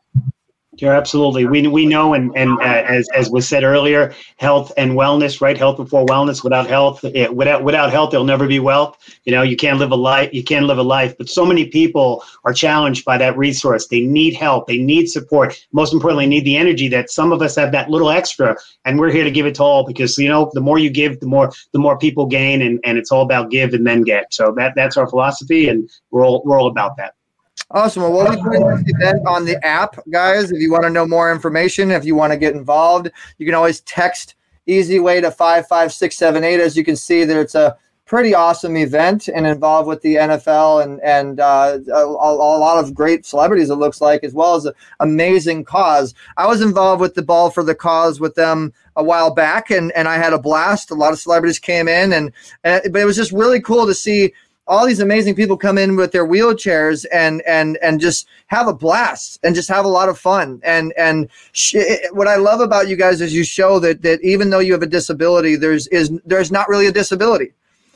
Yeah, 0.80 0.92
absolutely. 0.92 1.48
We, 1.48 1.68
we 1.68 1.88
know, 1.88 2.14
and, 2.14 2.32
and 2.38 2.52
uh, 2.60 2.64
as, 2.64 3.10
as 3.16 3.32
was 3.32 3.48
said 3.48 3.64
earlier, 3.64 4.14
health 4.38 4.72
and 4.78 4.92
wellness, 4.92 5.42
right? 5.42 5.58
Health 5.58 5.78
before 5.78 6.06
wellness. 6.06 6.44
Without 6.44 6.68
health, 6.68 7.04
it, 7.04 7.36
without 7.36 7.64
without 7.64 7.92
health, 7.92 8.12
there'll 8.12 8.28
never 8.28 8.48
be 8.48 8.60
wealth. 8.60 8.96
You 9.24 9.32
know, 9.32 9.42
you 9.42 9.58
can't 9.58 9.80
live 9.80 9.90
a 9.92 9.96
life. 9.96 10.32
You 10.34 10.44
can't 10.44 10.68
live 10.68 10.78
a 10.78 10.84
life. 10.84 11.18
But 11.18 11.30
so 11.30 11.48
many 11.48 11.66
people 11.66 12.24
are 12.46 12.54
challenged 12.54 13.06
by 13.06 13.18
that 13.18 13.36
resource. 13.36 13.88
They 13.88 14.02
need 14.02 14.36
help. 14.36 14.68
They 14.68 14.78
need 14.78 15.08
support. 15.08 15.60
Most 15.72 15.94
importantly, 15.94 16.28
need 16.28 16.46
the 16.46 16.58
energy 16.58 16.88
that 16.90 17.10
some 17.10 17.32
of 17.32 17.42
us 17.42 17.56
have 17.56 17.72
that 17.72 17.90
little 17.90 18.12
extra, 18.12 18.56
and 18.86 19.00
we're 19.00 19.12
here 19.12 19.24
to 19.24 19.32
give 19.32 19.48
it 19.48 19.56
to 19.56 19.64
all 19.64 19.84
because 19.84 20.16
you 20.20 20.30
know, 20.30 20.52
the 20.54 20.62
more 20.62 20.78
you 20.78 20.92
give, 20.92 21.20
the 21.20 21.26
more 21.26 21.52
the 21.72 21.80
more 21.80 21.98
people 21.98 22.28
gain, 22.28 22.62
and, 22.62 22.80
and 22.84 23.00
it's 23.00 23.12
all 23.12 23.24
about 23.24 23.50
give 23.50 23.74
and 23.74 23.88
then 23.88 24.04
get. 24.04 24.32
So 24.32 24.54
that 24.58 24.74
that's 24.76 24.96
our 24.96 25.08
philosophy, 25.08 25.70
and 25.70 25.90
we're 26.12 26.24
all 26.24 26.44
we're 26.46 26.60
all 26.62 26.68
about 26.68 26.98
that. 26.98 27.17
Awesome. 27.72 28.04
Well, 28.04 28.14
we'll 28.14 28.32
be 28.32 28.42
putting 28.42 28.66
this 28.68 28.84
event 28.88 29.28
on 29.28 29.44
the 29.44 29.64
app, 29.66 29.98
guys. 30.10 30.52
If 30.52 30.60
you 30.60 30.72
want 30.72 30.84
to 30.84 30.90
know 30.90 31.06
more 31.06 31.32
information, 31.32 31.92
if 31.92 32.06
you 32.06 32.16
want 32.16 32.32
to 32.32 32.38
get 32.38 32.56
involved, 32.56 33.12
you 33.38 33.46
can 33.46 33.56
always 33.56 33.82
text 33.82 34.36
Easy 34.68 35.00
Way 35.00 35.20
to 35.22 35.32
55678. 35.32 36.60
As 36.60 36.78
you 36.78 36.86
can 36.86 36.96
see, 36.96 37.24
that 37.26 37.38
it's 37.38 37.56
a 37.56 37.78
pretty 38.08 38.34
awesome 38.34 38.78
event 38.78 39.28
and 39.28 39.46
involved 39.46 39.86
with 39.86 40.02
the 40.02 40.16
NFL 40.16 40.82
and 40.82 41.02
and 41.02 41.42
uh, 41.42 41.78
a, 41.94 42.06
a, 42.06 42.34
lot 42.34 42.82
of 42.82 42.94
great 42.94 43.26
celebrities. 43.26 43.70
It 43.70 43.76
looks 43.76 44.00
like, 44.00 44.24
as 44.24 44.34
well 44.34 44.56
as 44.56 44.66
an 44.66 44.74
amazing 45.02 45.66
cause. 45.66 46.16
I 46.38 46.48
was 46.48 46.62
involved 46.62 47.02
with 47.02 47.16
the 47.16 47.22
Ball 47.22 47.52
for 47.52 47.64
the 47.64 47.76
Cause 47.76 48.22
with 48.22 48.36
them 48.36 48.74
a 48.96 49.04
while 49.04 49.34
back, 49.34 49.70
and 49.70 49.92
and 49.92 50.08
I 50.08 50.18
had 50.18 50.34
a 50.34 50.40
blast. 50.40 50.90
A 50.90 50.96
lot 50.96 51.12
of 51.12 51.20
celebrities 51.20 51.60
came 51.60 51.88
in, 51.88 52.14
and, 52.14 52.32
and 52.64 52.82
but 52.92 53.02
it 53.02 53.06
was 53.06 53.18
just 53.18 53.34
really 53.34 53.62
cool 53.62 53.86
to 53.86 53.94
see 53.94 54.34
all 54.68 54.86
these 54.86 55.00
amazing 55.00 55.34
people 55.34 55.58
come 55.58 55.78
in 55.78 55.96
with 55.96 56.12
their 56.12 56.28
wheelchairs 56.28 57.06
and 57.12 57.42
and 57.48 57.78
and 57.82 58.00
just 58.00 58.28
have 58.48 58.68
a 58.68 58.74
blast 58.74 59.40
and 59.44 59.56
just 59.56 59.70
have 59.70 59.86
a 59.86 59.90
lot 59.90 60.10
of 60.10 60.20
fun. 60.20 60.60
And 60.64 60.94
and 60.98 61.30
sh- 61.54 61.76
what 62.12 62.28
I 62.28 62.36
love 62.36 62.60
about 62.60 62.88
you 62.88 62.96
guys 62.96 63.22
is 63.22 63.34
you 63.34 63.44
show 63.44 63.80
that 63.80 64.02
that 64.02 64.22
even 64.22 64.50
though 64.50 64.60
you 64.60 64.74
have 64.74 64.84
a 64.84 64.88
disability 64.88 65.56
there's 65.56 65.88
is 65.88 66.12
there's 66.26 66.52
not 66.52 66.68
really 66.68 66.88
a 66.88 66.92
disability 66.92 67.54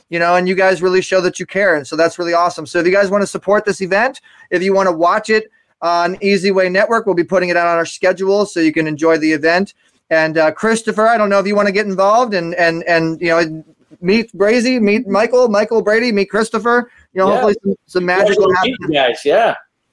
you 0.08 0.18
know 0.18 0.34
and 0.36 0.48
you 0.48 0.54
guys 0.54 0.82
really 0.82 1.02
show 1.02 1.20
that 1.20 1.38
you 1.38 1.46
care. 1.46 1.76
And 1.76 1.86
so 1.86 1.94
that's 1.94 2.18
really 2.18 2.34
awesome. 2.34 2.66
So 2.66 2.78
if 2.78 2.86
you 2.86 2.92
guys 2.92 3.10
want 3.10 3.22
to 3.22 3.26
support 3.26 3.64
this 3.64 3.82
event 3.82 4.20
if 4.50 4.62
you 4.62 4.74
want 4.74 4.88
to 4.88 4.92
watch 4.92 5.28
it 5.28 5.50
on 5.82 6.16
Easy 6.22 6.50
Way 6.50 6.68
Network 6.70 7.04
we'll 7.04 7.14
be 7.14 7.24
putting 7.24 7.50
it 7.50 7.56
out 7.56 7.66
on 7.66 7.76
our 7.76 7.86
schedule 7.86 8.46
so 8.46 8.60
you 8.60 8.72
can 8.72 8.86
enjoy 8.86 9.18
the 9.18 9.32
event. 9.32 9.74
And 10.08 10.36
uh, 10.36 10.52
Christopher, 10.52 11.06
I 11.06 11.16
don't 11.16 11.30
know 11.30 11.38
if 11.38 11.46
you 11.46 11.56
want 11.56 11.68
to 11.68 11.72
get 11.72 11.86
involved 11.86 12.34
and 12.34 12.54
and 12.54 12.82
and 12.84 13.20
you 13.20 13.28
know 13.28 13.64
meet 14.00 14.32
Brazy, 14.32 14.80
meet 14.80 15.06
Michael, 15.06 15.48
Michael 15.48 15.82
Brady, 15.82 16.12
meet 16.12 16.30
Christopher. 16.30 16.90
You 17.12 17.20
know, 17.20 17.28
yeah. 17.28 17.32
hopefully 17.32 17.54
some, 17.62 17.74
some 17.86 18.04
magic 18.06 18.38
will 18.38 18.54
happen. 18.54 18.76
Guys, 18.92 19.24
yeah. 19.24 19.54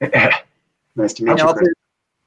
nice 0.96 1.12
to 1.14 1.24
meet 1.24 1.38
you. 1.38 1.44
Hopefully, 1.44 1.70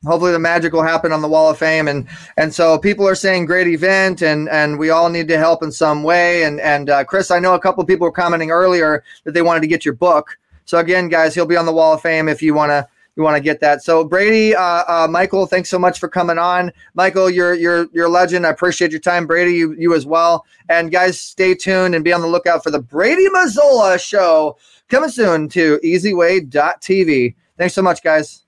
hopefully, 0.05 0.31
the 0.31 0.39
magic 0.39 0.73
will 0.73 0.83
happen 0.83 1.11
on 1.11 1.21
the 1.21 1.27
Wall 1.27 1.49
of 1.49 1.57
Fame, 1.57 1.87
and 1.87 2.07
and 2.37 2.53
so 2.53 2.77
people 2.77 3.07
are 3.07 3.15
saying 3.15 3.45
great 3.45 3.67
event, 3.67 4.21
and 4.21 4.49
and 4.49 4.77
we 4.77 4.89
all 4.89 5.09
need 5.09 5.27
to 5.29 5.37
help 5.37 5.63
in 5.63 5.71
some 5.71 6.03
way. 6.03 6.43
And 6.43 6.59
and 6.59 6.89
uh, 6.89 7.03
Chris, 7.03 7.31
I 7.31 7.39
know 7.39 7.55
a 7.55 7.59
couple 7.59 7.83
people 7.85 8.05
were 8.05 8.11
commenting 8.11 8.51
earlier 8.51 9.03
that 9.23 9.33
they 9.33 9.41
wanted 9.41 9.61
to 9.61 9.67
get 9.67 9.85
your 9.85 9.95
book. 9.95 10.37
So 10.65 10.77
again, 10.77 11.09
guys, 11.09 11.35
he'll 11.35 11.45
be 11.45 11.57
on 11.57 11.65
the 11.65 11.73
Wall 11.73 11.93
of 11.93 12.01
Fame 12.01 12.29
if 12.29 12.41
you 12.41 12.53
want 12.53 12.69
to 12.69 12.87
you 13.15 13.23
want 13.23 13.35
to 13.35 13.41
get 13.41 13.59
that. 13.59 13.83
So 13.83 14.03
Brady, 14.03 14.55
uh, 14.55 14.83
uh, 14.87 15.07
Michael, 15.09 15.45
thanks 15.45 15.69
so 15.69 15.77
much 15.77 15.99
for 15.99 16.07
coming 16.07 16.37
on. 16.37 16.71
Michael, 16.93 17.29
you're 17.29 17.53
you're 17.53 17.87
you're 17.93 18.07
a 18.07 18.09
legend. 18.09 18.45
I 18.45 18.49
appreciate 18.49 18.91
your 18.91 18.99
time. 18.99 19.27
Brady, 19.27 19.53
you 19.53 19.73
you 19.73 19.93
as 19.93 20.05
well. 20.05 20.45
And 20.69 20.91
guys, 20.91 21.19
stay 21.19 21.53
tuned 21.53 21.95
and 21.95 22.03
be 22.03 22.13
on 22.13 22.21
the 22.21 22.27
lookout 22.27 22.63
for 22.63 22.71
the 22.71 22.79
Brady 22.81 23.27
Mazzola 23.29 23.99
show 24.03 24.57
coming 24.89 25.09
soon 25.09 25.49
to 25.49 25.79
EasyWay.tv. 25.83 27.35
Thanks 27.57 27.73
so 27.73 27.81
much, 27.81 28.03
guys. 28.03 28.43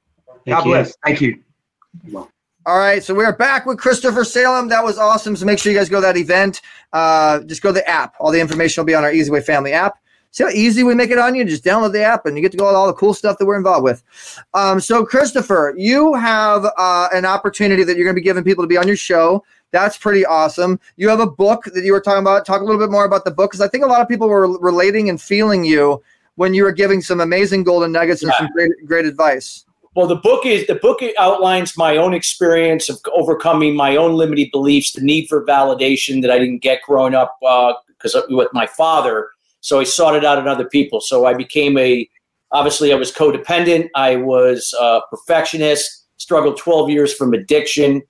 Thank 0.45 0.57
God 0.57 0.66
you. 0.66 0.72
bless. 0.72 0.97
Thank 1.03 1.22
you. 1.22 1.43
All 2.68 2.80
right, 2.80 3.03
so 3.03 3.13
we're 3.13 3.32
back 3.32 3.68
with 3.68 3.78
Christopher 3.78 4.24
Salem. 4.24 4.70
That 4.70 4.84
was 4.84 4.97
awesome. 4.97 5.36
So 5.36 5.45
make 5.45 5.59
sure 5.59 5.72
you 5.72 5.78
guys 5.78 5.88
go 5.88 5.97
to 5.97 6.01
that 6.01 6.18
event. 6.18 6.61
Uh, 6.93 7.41
just 7.41 7.61
go 7.61 7.70
to 7.70 7.74
the 7.74 7.88
app. 7.88 8.16
All 8.20 8.32
the 8.32 8.41
information 8.41 8.82
will 8.82 8.88
be 8.88 8.95
on 8.95 9.03
our 9.03 9.11
Easy 9.11 9.30
Way 9.30 9.41
Family 9.41 9.72
app. 9.72 9.99
See 10.36 10.44
how 10.44 10.50
easy 10.50 10.84
we 10.84 10.96
make 10.96 11.12
it 11.12 11.18
on 11.18 11.34
you? 11.34 11.46
Just 11.46 11.64
download 11.64 11.94
the 11.94 12.04
app 12.04 12.26
and 12.26 12.36
you 12.36 12.42
get 12.42 12.52
to 12.52 12.58
go 12.58 12.66
all 12.66 12.88
the 12.88 12.94
cool 12.94 13.14
stuff 13.14 13.38
that 13.38 13.46
we're 13.46 13.56
involved 13.56 13.86
with. 13.86 14.04
Um, 14.54 14.82
so, 14.82 15.06
Christopher, 15.06 15.74
you 15.78 16.14
have 16.14 16.66
uh, 16.78 17.08
an 17.14 17.24
opportunity 17.24 17.86
that 17.86 17.96
you're 17.96 18.04
going 18.04 18.18
to 18.18 18.20
be 18.20 18.26
giving 18.26 18.44
people 18.44 18.62
to 18.62 18.68
be 18.68 18.76
on 18.76 18.86
your 18.86 18.98
show. 18.98 19.46
That's 19.72 19.98
pretty 19.98 20.26
awesome. 20.26 20.78
You 20.98 21.08
have 21.08 21.22
a 21.22 21.26
book 21.26 21.64
that 21.74 21.86
you 21.86 21.94
were 21.94 22.02
talking 22.02 22.20
about. 22.20 22.46
Talk 22.46 22.60
a 22.60 22.66
little 22.66 22.82
bit 22.82 22.92
more 22.92 23.06
about 23.06 23.24
the 23.24 23.32
book 23.32 23.52
because 23.52 23.62
I 23.62 23.70
think 23.70 23.86
a 23.86 23.88
lot 23.88 24.02
of 24.02 24.10
people 24.10 24.28
were 24.28 24.60
relating 24.60 25.08
and 25.08 25.22
feeling 25.22 25.64
you 25.64 26.04
when 26.36 26.54
you 26.54 26.64
were 26.64 26.74
giving 26.74 27.02
some 27.02 27.22
amazing 27.22 27.64
golden 27.64 27.94
nuggets 27.94 28.22
and 28.22 28.30
yeah. 28.34 28.40
some 28.40 28.50
great, 28.52 28.72
great 28.86 29.06
advice. 29.06 29.64
Well, 29.96 30.08
the 30.08 30.18
book 30.18 30.46
is 30.46 30.68
the 30.68 30.76
book 30.76 31.00
outlines 31.18 31.78
my 31.78 31.96
own 31.96 32.14
experience 32.14 32.90
of 32.90 33.00
overcoming 33.14 33.74
my 33.74 33.96
own 33.96 34.16
limiting 34.16 34.50
beliefs, 34.52 34.92
the 34.92 35.02
need 35.02 35.30
for 35.30 35.46
validation 35.46 36.22
that 36.24 36.30
I 36.30 36.40
didn't 36.40 36.60
get 36.60 36.82
growing 36.82 37.16
up 37.16 37.38
because 37.40 38.16
uh, 38.16 38.24
with 38.28 38.50
my 38.52 38.68
father 38.68 39.30
so 39.66 39.80
I 39.80 39.84
sought 39.84 40.16
it 40.16 40.24
out 40.24 40.38
in 40.38 40.47
other 40.47 40.70
people. 40.70 41.01
So 41.01 41.26
I 41.26 41.34
became 41.34 41.76
a, 41.76 42.07
obviously, 42.51 42.93
I 42.93 42.95
was 42.97 43.11
codependent. 43.11 43.89
I 43.95 44.16
was 44.16 44.76
a 44.80 44.99
perfectionist, 45.09 46.05
struggled 46.18 46.57
12 46.57 46.91
years 46.91 47.11
from 47.11 47.34
addiction. 47.34 48.03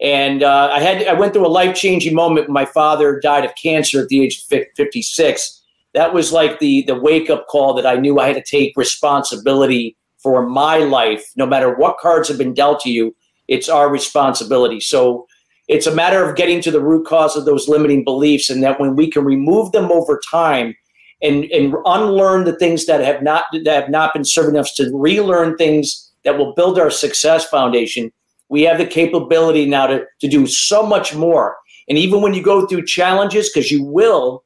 And 0.00 0.44
uh, 0.44 0.70
I 0.72 0.78
had, 0.78 1.04
I 1.08 1.14
went 1.14 1.32
through 1.32 1.48
a 1.48 1.48
life 1.48 1.74
changing 1.74 2.14
moment 2.14 2.46
when 2.46 2.54
my 2.54 2.64
father 2.64 3.18
died 3.18 3.44
of 3.44 3.50
cancer 3.60 4.02
at 4.02 4.06
the 4.06 4.22
age 4.22 4.46
of 4.52 4.68
56. 4.76 5.62
That 5.94 6.14
was 6.14 6.30
like 6.30 6.60
the, 6.60 6.82
the 6.82 6.94
wake 6.94 7.28
up 7.28 7.48
call 7.48 7.74
that 7.74 7.86
I 7.86 7.96
knew 7.96 8.20
I 8.20 8.28
had 8.28 8.36
to 8.36 8.44
take 8.48 8.76
responsibility 8.76 9.96
for 10.22 10.46
my 10.46 10.78
life. 10.78 11.24
No 11.34 11.44
matter 11.44 11.74
what 11.74 11.98
cards 11.98 12.28
have 12.28 12.38
been 12.38 12.54
dealt 12.54 12.78
to 12.82 12.88
you, 12.88 13.16
it's 13.48 13.68
our 13.68 13.90
responsibility. 13.90 14.78
So 14.78 15.26
it's 15.66 15.88
a 15.88 15.94
matter 15.94 16.24
of 16.24 16.36
getting 16.36 16.60
to 16.62 16.70
the 16.70 16.80
root 16.80 17.04
cause 17.04 17.36
of 17.36 17.46
those 17.46 17.66
limiting 17.66 18.04
beliefs, 18.04 18.48
and 18.48 18.62
that 18.62 18.78
when 18.78 18.94
we 18.94 19.10
can 19.10 19.24
remove 19.24 19.72
them 19.72 19.90
over 19.90 20.20
time, 20.30 20.76
and 21.22 21.44
and 21.44 21.74
unlearn 21.84 22.44
the 22.44 22.56
things 22.56 22.86
that 22.86 23.00
have 23.00 23.22
not 23.22 23.44
that 23.64 23.82
have 23.82 23.90
not 23.90 24.12
been 24.12 24.24
serving 24.24 24.58
us 24.58 24.74
to 24.74 24.90
relearn 24.94 25.56
things 25.56 26.10
that 26.24 26.38
will 26.38 26.54
build 26.54 26.78
our 26.78 26.90
success 26.90 27.48
foundation 27.48 28.12
we 28.50 28.62
have 28.62 28.78
the 28.78 28.86
capability 28.86 29.64
now 29.64 29.86
to, 29.86 30.04
to 30.20 30.28
do 30.28 30.46
so 30.46 30.84
much 30.84 31.14
more. 31.14 31.56
And 31.88 31.96
even 31.96 32.20
when 32.20 32.34
you 32.34 32.42
go 32.42 32.66
through 32.66 32.84
challenges 32.84 33.48
because 33.48 33.70
you 33.70 33.82
will 33.82 34.44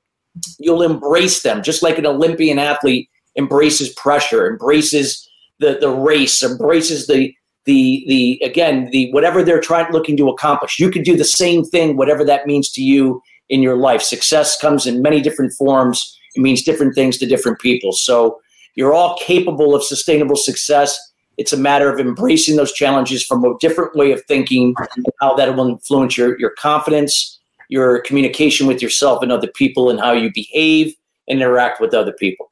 you'll 0.59 0.83
embrace 0.83 1.43
them 1.43 1.63
just 1.63 1.81
like 1.81 1.97
an 1.97 2.05
olympian 2.05 2.59
athlete 2.59 3.09
embraces 3.39 3.93
pressure 3.95 4.51
embraces 4.51 5.29
the 5.61 5.79
the 5.81 5.89
race 5.89 6.43
embraces 6.43 7.07
the 7.07 7.33
the 7.67 8.05
the 8.09 8.41
again 8.45 8.89
the 8.91 9.13
whatever 9.13 9.45
they're 9.45 9.61
trying 9.61 9.91
looking 9.93 10.17
to 10.17 10.29
accomplish. 10.29 10.79
You 10.79 10.91
can 10.91 11.03
do 11.03 11.17
the 11.17 11.25
same 11.25 11.65
thing 11.65 11.97
whatever 11.97 12.25
that 12.25 12.47
means 12.47 12.71
to 12.73 12.83
you 12.83 13.23
in 13.49 13.63
your 13.63 13.77
life. 13.77 14.03
Success 14.03 14.61
comes 14.61 14.87
in 14.87 15.03
many 15.03 15.21
different 15.21 15.53
forms 15.53 16.19
it 16.35 16.41
means 16.41 16.63
different 16.63 16.95
things 16.95 17.19
to 17.19 17.27
different 17.27 17.61
people. 17.61 17.93
So 17.93 18.41
you're 18.75 18.93
all 18.93 19.19
capable 19.19 19.75
of 19.75 19.85
sustainable 19.85 20.37
success. 20.37 20.99
It's 21.37 21.53
a 21.53 21.57
matter 21.57 21.93
of 21.93 21.99
embracing 21.99 22.57
those 22.57 22.73
challenges 22.73 23.25
from 23.25 23.45
a 23.45 23.57
different 23.61 23.95
way 23.97 24.13
of 24.13 24.25
thinking, 24.27 24.75
how 25.21 25.35
that 25.35 25.55
will 25.57 25.69
influence 25.69 26.17
your, 26.17 26.39
your 26.39 26.51
confidence, 26.59 27.41
your 27.69 28.01
communication 28.03 28.67
with 28.67 28.83
yourself 28.83 29.23
and 29.23 29.33
other 29.33 29.49
people, 29.49 29.91
and 29.91 29.99
how 29.99 30.13
you 30.13 30.31
behave 30.33 30.95
and 31.29 31.41
interact 31.41 31.81
with 31.81 31.95
other 31.95 32.13
people. 32.13 32.51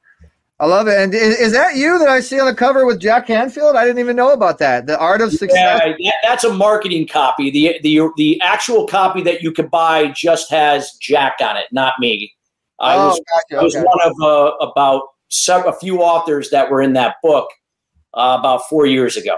I 0.59 0.65
love 0.65 0.87
it. 0.87 0.97
And 0.97 1.13
is, 1.13 1.51
that 1.51 1.75
you 1.75 1.99
that 1.99 2.07
I 2.07 2.19
see 2.19 2.39
on 2.39 2.45
the 2.45 2.55
cover 2.55 2.85
with 2.85 2.99
Jack 2.99 3.27
Canfield? 3.27 3.75
I 3.75 3.83
didn't 3.83 3.99
even 3.99 4.15
know 4.15 4.31
about 4.31 4.59
that. 4.59 4.85
The 4.85 4.97
Art 4.97 5.19
of 5.19 5.31
Success. 5.31 5.81
Yeah, 5.97 6.11
that's 6.23 6.43
a 6.43 6.53
marketing 6.53 7.07
copy. 7.07 7.49
The 7.49 7.79
the 7.83 8.09
the 8.15 8.39
actual 8.39 8.87
copy 8.87 9.21
that 9.23 9.41
you 9.41 9.51
can 9.51 9.67
buy 9.67 10.11
just 10.11 10.49
has 10.51 10.93
Jack 11.01 11.37
on 11.41 11.57
it, 11.57 11.65
not 11.71 11.95
me. 11.99 12.31
I 12.79 12.95
oh, 12.95 13.07
was, 13.07 13.21
gotcha, 13.33 13.59
I 13.59 13.63
was 13.63 13.75
okay. 13.75 13.85
one 13.85 13.99
of 14.03 14.13
uh, 14.21 14.55
about 14.65 15.03
some, 15.29 15.67
a 15.67 15.73
few 15.73 16.01
authors 16.01 16.49
that 16.49 16.69
were 16.69 16.81
in 16.81 16.93
that 16.93 17.15
book 17.23 17.49
uh, 18.13 18.37
about 18.39 18.67
four 18.69 18.85
years 18.85 19.17
ago. 19.17 19.37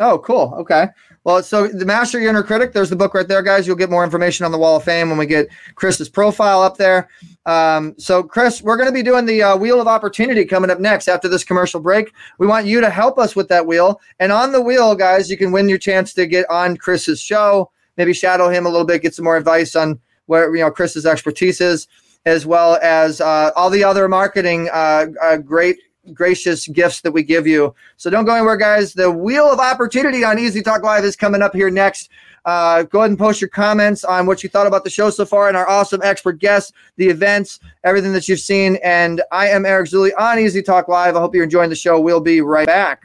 Oh, 0.00 0.18
cool. 0.18 0.52
Okay. 0.58 0.88
Well, 1.22 1.42
so 1.42 1.68
the 1.68 1.84
Master 1.84 2.18
Your 2.18 2.30
Inner 2.30 2.42
Critic, 2.42 2.72
there's 2.72 2.90
the 2.90 2.96
book 2.96 3.14
right 3.14 3.26
there, 3.26 3.42
guys. 3.42 3.66
You'll 3.66 3.76
get 3.76 3.90
more 3.90 4.02
information 4.02 4.44
on 4.44 4.50
the 4.50 4.58
Wall 4.58 4.76
of 4.76 4.82
Fame 4.82 5.08
when 5.08 5.18
we 5.18 5.24
get 5.24 5.48
Chris's 5.76 6.08
profile 6.08 6.62
up 6.62 6.76
there. 6.76 7.08
Um, 7.46 7.94
so, 7.96 8.22
Chris, 8.22 8.60
we're 8.60 8.76
going 8.76 8.88
to 8.88 8.94
be 8.94 9.04
doing 9.04 9.24
the 9.24 9.42
uh, 9.42 9.56
Wheel 9.56 9.80
of 9.80 9.86
Opportunity 9.86 10.44
coming 10.44 10.68
up 10.68 10.80
next 10.80 11.06
after 11.06 11.28
this 11.28 11.44
commercial 11.44 11.80
break. 11.80 12.12
We 12.38 12.48
want 12.48 12.66
you 12.66 12.80
to 12.80 12.90
help 12.90 13.18
us 13.18 13.36
with 13.36 13.48
that 13.48 13.66
wheel. 13.66 14.00
And 14.18 14.32
on 14.32 14.50
the 14.50 14.60
wheel, 14.60 14.96
guys, 14.96 15.30
you 15.30 15.36
can 15.36 15.52
win 15.52 15.68
your 15.68 15.78
chance 15.78 16.12
to 16.14 16.26
get 16.26 16.50
on 16.50 16.76
Chris's 16.76 17.20
show, 17.20 17.70
maybe 17.96 18.12
shadow 18.12 18.48
him 18.48 18.66
a 18.66 18.68
little 18.68 18.86
bit, 18.86 19.02
get 19.02 19.14
some 19.14 19.24
more 19.24 19.36
advice 19.36 19.76
on 19.76 20.00
where 20.26 20.54
you 20.56 20.62
know 20.62 20.70
Chris's 20.70 21.06
expertise 21.06 21.60
is 21.60 21.86
as 22.26 22.46
well 22.46 22.78
as 22.82 23.20
uh, 23.20 23.50
all 23.56 23.70
the 23.70 23.84
other 23.84 24.08
marketing 24.08 24.68
uh, 24.72 25.06
uh, 25.22 25.36
great 25.36 25.78
gracious 26.12 26.68
gifts 26.68 27.00
that 27.00 27.12
we 27.12 27.22
give 27.22 27.46
you. 27.46 27.74
So 27.96 28.10
don't 28.10 28.24
go 28.24 28.34
anywhere, 28.34 28.56
guys. 28.56 28.92
The 28.92 29.10
wheel 29.10 29.50
of 29.50 29.58
opportunity 29.58 30.24
on 30.24 30.38
Easy 30.38 30.60
Talk 30.60 30.82
Live 30.82 31.04
is 31.04 31.16
coming 31.16 31.42
up 31.42 31.54
here 31.54 31.70
next. 31.70 32.10
Uh, 32.44 32.82
go 32.82 32.98
ahead 32.98 33.10
and 33.10 33.18
post 33.18 33.40
your 33.40 33.48
comments 33.48 34.04
on 34.04 34.26
what 34.26 34.42
you 34.42 34.50
thought 34.50 34.66
about 34.66 34.84
the 34.84 34.90
show 34.90 35.08
so 35.08 35.24
far 35.24 35.48
and 35.48 35.56
our 35.56 35.66
awesome 35.66 36.02
expert 36.04 36.38
guests, 36.38 36.72
the 36.96 37.08
events, 37.08 37.58
everything 37.84 38.12
that 38.12 38.28
you've 38.28 38.40
seen. 38.40 38.76
And 38.84 39.22
I 39.32 39.48
am 39.48 39.64
Eric 39.64 39.88
Zuley 39.88 40.10
on 40.18 40.38
Easy 40.38 40.62
Talk 40.62 40.88
Live. 40.88 41.16
I 41.16 41.20
hope 41.20 41.34
you're 41.34 41.44
enjoying 41.44 41.70
the 41.70 41.76
show. 41.76 41.98
We'll 41.98 42.20
be 42.20 42.42
right 42.42 42.66
back. 42.66 43.02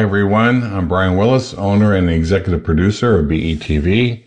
Hi, 0.00 0.04
everyone. 0.04 0.62
I'm 0.62 0.88
Brian 0.88 1.18
Willis, 1.18 1.52
owner 1.52 1.94
and 1.94 2.08
executive 2.08 2.64
producer 2.64 3.18
of 3.18 3.26
BETV. 3.26 4.24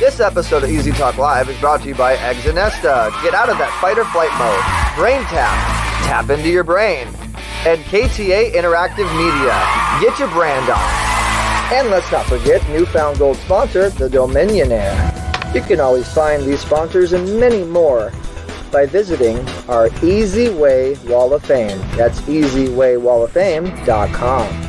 This 0.09 0.21
episode 0.21 0.63
of 0.63 0.71
Easy 0.71 0.91
Talk 0.91 1.19
Live 1.19 1.49
is 1.49 1.59
brought 1.59 1.83
to 1.83 1.87
you 1.87 1.93
by 1.93 2.15
Exanesta. 2.15 3.11
Get 3.21 3.35
out 3.35 3.47
of 3.47 3.59
that 3.59 3.69
fight 3.79 3.99
or 3.99 4.05
flight 4.05 4.31
mode. 4.41 4.63
Brain 4.97 5.21
tap. 5.25 5.53
Tap 6.07 6.31
into 6.31 6.49
your 6.49 6.63
brain. 6.63 7.07
And 7.63 7.83
KTA 7.83 8.53
Interactive 8.53 9.07
Media. 9.15 9.53
Get 10.01 10.17
your 10.17 10.29
brand 10.29 10.67
on. 10.67 10.79
And 11.77 11.91
let's 11.91 12.11
not 12.11 12.25
forget 12.25 12.67
newfound 12.69 13.19
gold 13.19 13.37
sponsor, 13.37 13.91
the 13.91 14.09
Dominionaire. 14.09 15.53
You 15.53 15.61
can 15.61 15.79
always 15.79 16.11
find 16.11 16.41
these 16.41 16.61
sponsors 16.61 17.13
and 17.13 17.39
many 17.39 17.63
more 17.63 18.11
by 18.71 18.87
visiting 18.87 19.47
our 19.69 19.91
Easy 20.03 20.49
Way 20.49 20.95
Wall 21.05 21.35
of 21.35 21.43
Fame. 21.43 21.77
That's 21.95 22.19
easywaywalloffame.com. 22.21 24.68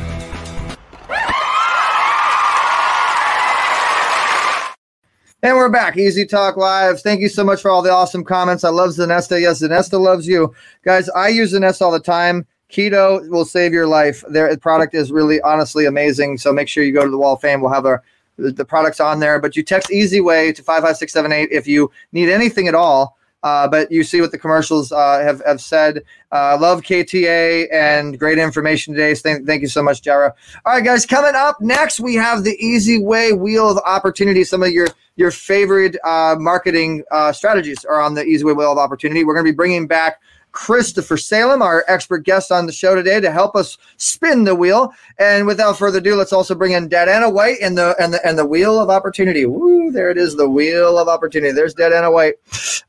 And 5.43 5.57
we're 5.57 5.69
back. 5.69 5.97
Easy 5.97 6.23
Talk 6.23 6.55
Live. 6.55 7.01
Thank 7.01 7.19
you 7.19 7.27
so 7.27 7.43
much 7.43 7.63
for 7.63 7.71
all 7.71 7.81
the 7.81 7.89
awesome 7.89 8.23
comments. 8.23 8.63
I 8.63 8.69
love 8.69 8.91
Zanesta. 8.91 9.41
Yes, 9.41 9.63
Zanesta 9.63 9.99
loves 9.99 10.27
you. 10.27 10.53
Guys, 10.83 11.09
I 11.09 11.29
use 11.29 11.53
Zanesta 11.53 11.81
all 11.81 11.91
the 11.91 11.99
time. 11.99 12.45
Keto 12.69 13.27
will 13.27 13.43
save 13.43 13.73
your 13.73 13.87
life. 13.87 14.23
Their 14.29 14.55
product 14.57 14.93
is 14.93 15.11
really 15.11 15.41
honestly 15.41 15.87
amazing. 15.87 16.37
So 16.37 16.53
make 16.53 16.67
sure 16.67 16.83
you 16.83 16.93
go 16.93 17.03
to 17.03 17.09
the 17.09 17.17
Wall 17.17 17.33
of 17.33 17.41
Fame. 17.41 17.59
We'll 17.59 17.73
have 17.73 17.87
our 17.87 18.03
the 18.37 18.63
products 18.63 18.99
on 18.99 19.19
there. 19.19 19.39
But 19.39 19.55
you 19.55 19.63
text 19.63 19.91
Easy 19.91 20.21
Way 20.21 20.53
to 20.53 20.61
55678 20.61 21.49
if 21.51 21.67
you 21.67 21.89
need 22.11 22.29
anything 22.29 22.67
at 22.67 22.75
all. 22.75 23.17
Uh, 23.43 23.67
but 23.67 23.91
you 23.91 24.03
see 24.03 24.21
what 24.21 24.31
the 24.31 24.37
commercials 24.37 24.91
uh, 24.91 25.19
have, 25.19 25.41
have 25.45 25.59
said. 25.59 26.03
Uh, 26.31 26.57
love 26.59 26.81
KTA 26.81 27.67
and 27.73 28.17
great 28.19 28.37
information 28.37 28.93
today. 28.93 29.15
Thank, 29.15 29.47
thank 29.47 29.61
you 29.61 29.67
so 29.67 29.81
much, 29.81 30.01
Jara. 30.01 30.33
All 30.65 30.73
right, 30.73 30.83
guys, 30.83 31.05
coming 31.05 31.33
up 31.35 31.59
next, 31.59 31.99
we 31.99 32.15
have 32.15 32.43
the 32.43 32.55
Easy 32.63 33.03
Way 33.03 33.33
Wheel 33.33 33.69
of 33.69 33.77
Opportunity. 33.79 34.43
Some 34.43 34.63
of 34.63 34.69
your 34.69 34.87
your 35.17 35.31
favorite 35.31 35.97
uh, 36.03 36.35
marketing 36.39 37.03
uh, 37.11 37.31
strategies 37.33 37.83
are 37.85 37.99
on 37.99 38.13
the 38.13 38.23
Easy 38.23 38.45
Way 38.45 38.53
Wheel 38.53 38.71
of 38.71 38.77
Opportunity. 38.77 39.23
We're 39.23 39.33
going 39.33 39.45
to 39.45 39.51
be 39.51 39.55
bringing 39.55 39.85
back 39.87 40.21
Christopher 40.51 41.17
Salem, 41.17 41.61
our 41.61 41.83
expert 41.87 42.19
guest 42.19 42.51
on 42.51 42.65
the 42.65 42.71
show 42.71 42.95
today, 42.95 43.19
to 43.19 43.31
help 43.31 43.55
us 43.55 43.77
spin 43.97 44.43
the 44.43 44.55
wheel. 44.55 44.93
And 45.19 45.47
without 45.47 45.77
further 45.77 45.99
ado, 45.99 46.15
let's 46.15 46.33
also 46.33 46.55
bring 46.55 46.73
in 46.73 46.93
Anna 46.93 47.29
White 47.29 47.57
and 47.61 47.77
the 47.77 47.95
and 47.99 48.13
the 48.13 48.25
and 48.27 48.37
the 48.37 48.45
wheel 48.45 48.79
of 48.79 48.89
opportunity. 48.89 49.45
Woo, 49.45 49.91
there 49.91 50.09
it 50.09 50.17
is, 50.17 50.35
the 50.35 50.49
wheel 50.49 50.97
of 50.97 51.07
opportunity. 51.07 51.53
There's 51.53 51.75
Anna 51.75 52.11
White. 52.11 52.35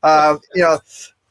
Uh, 0.01 0.37
you 0.53 0.63
know. 0.63 0.79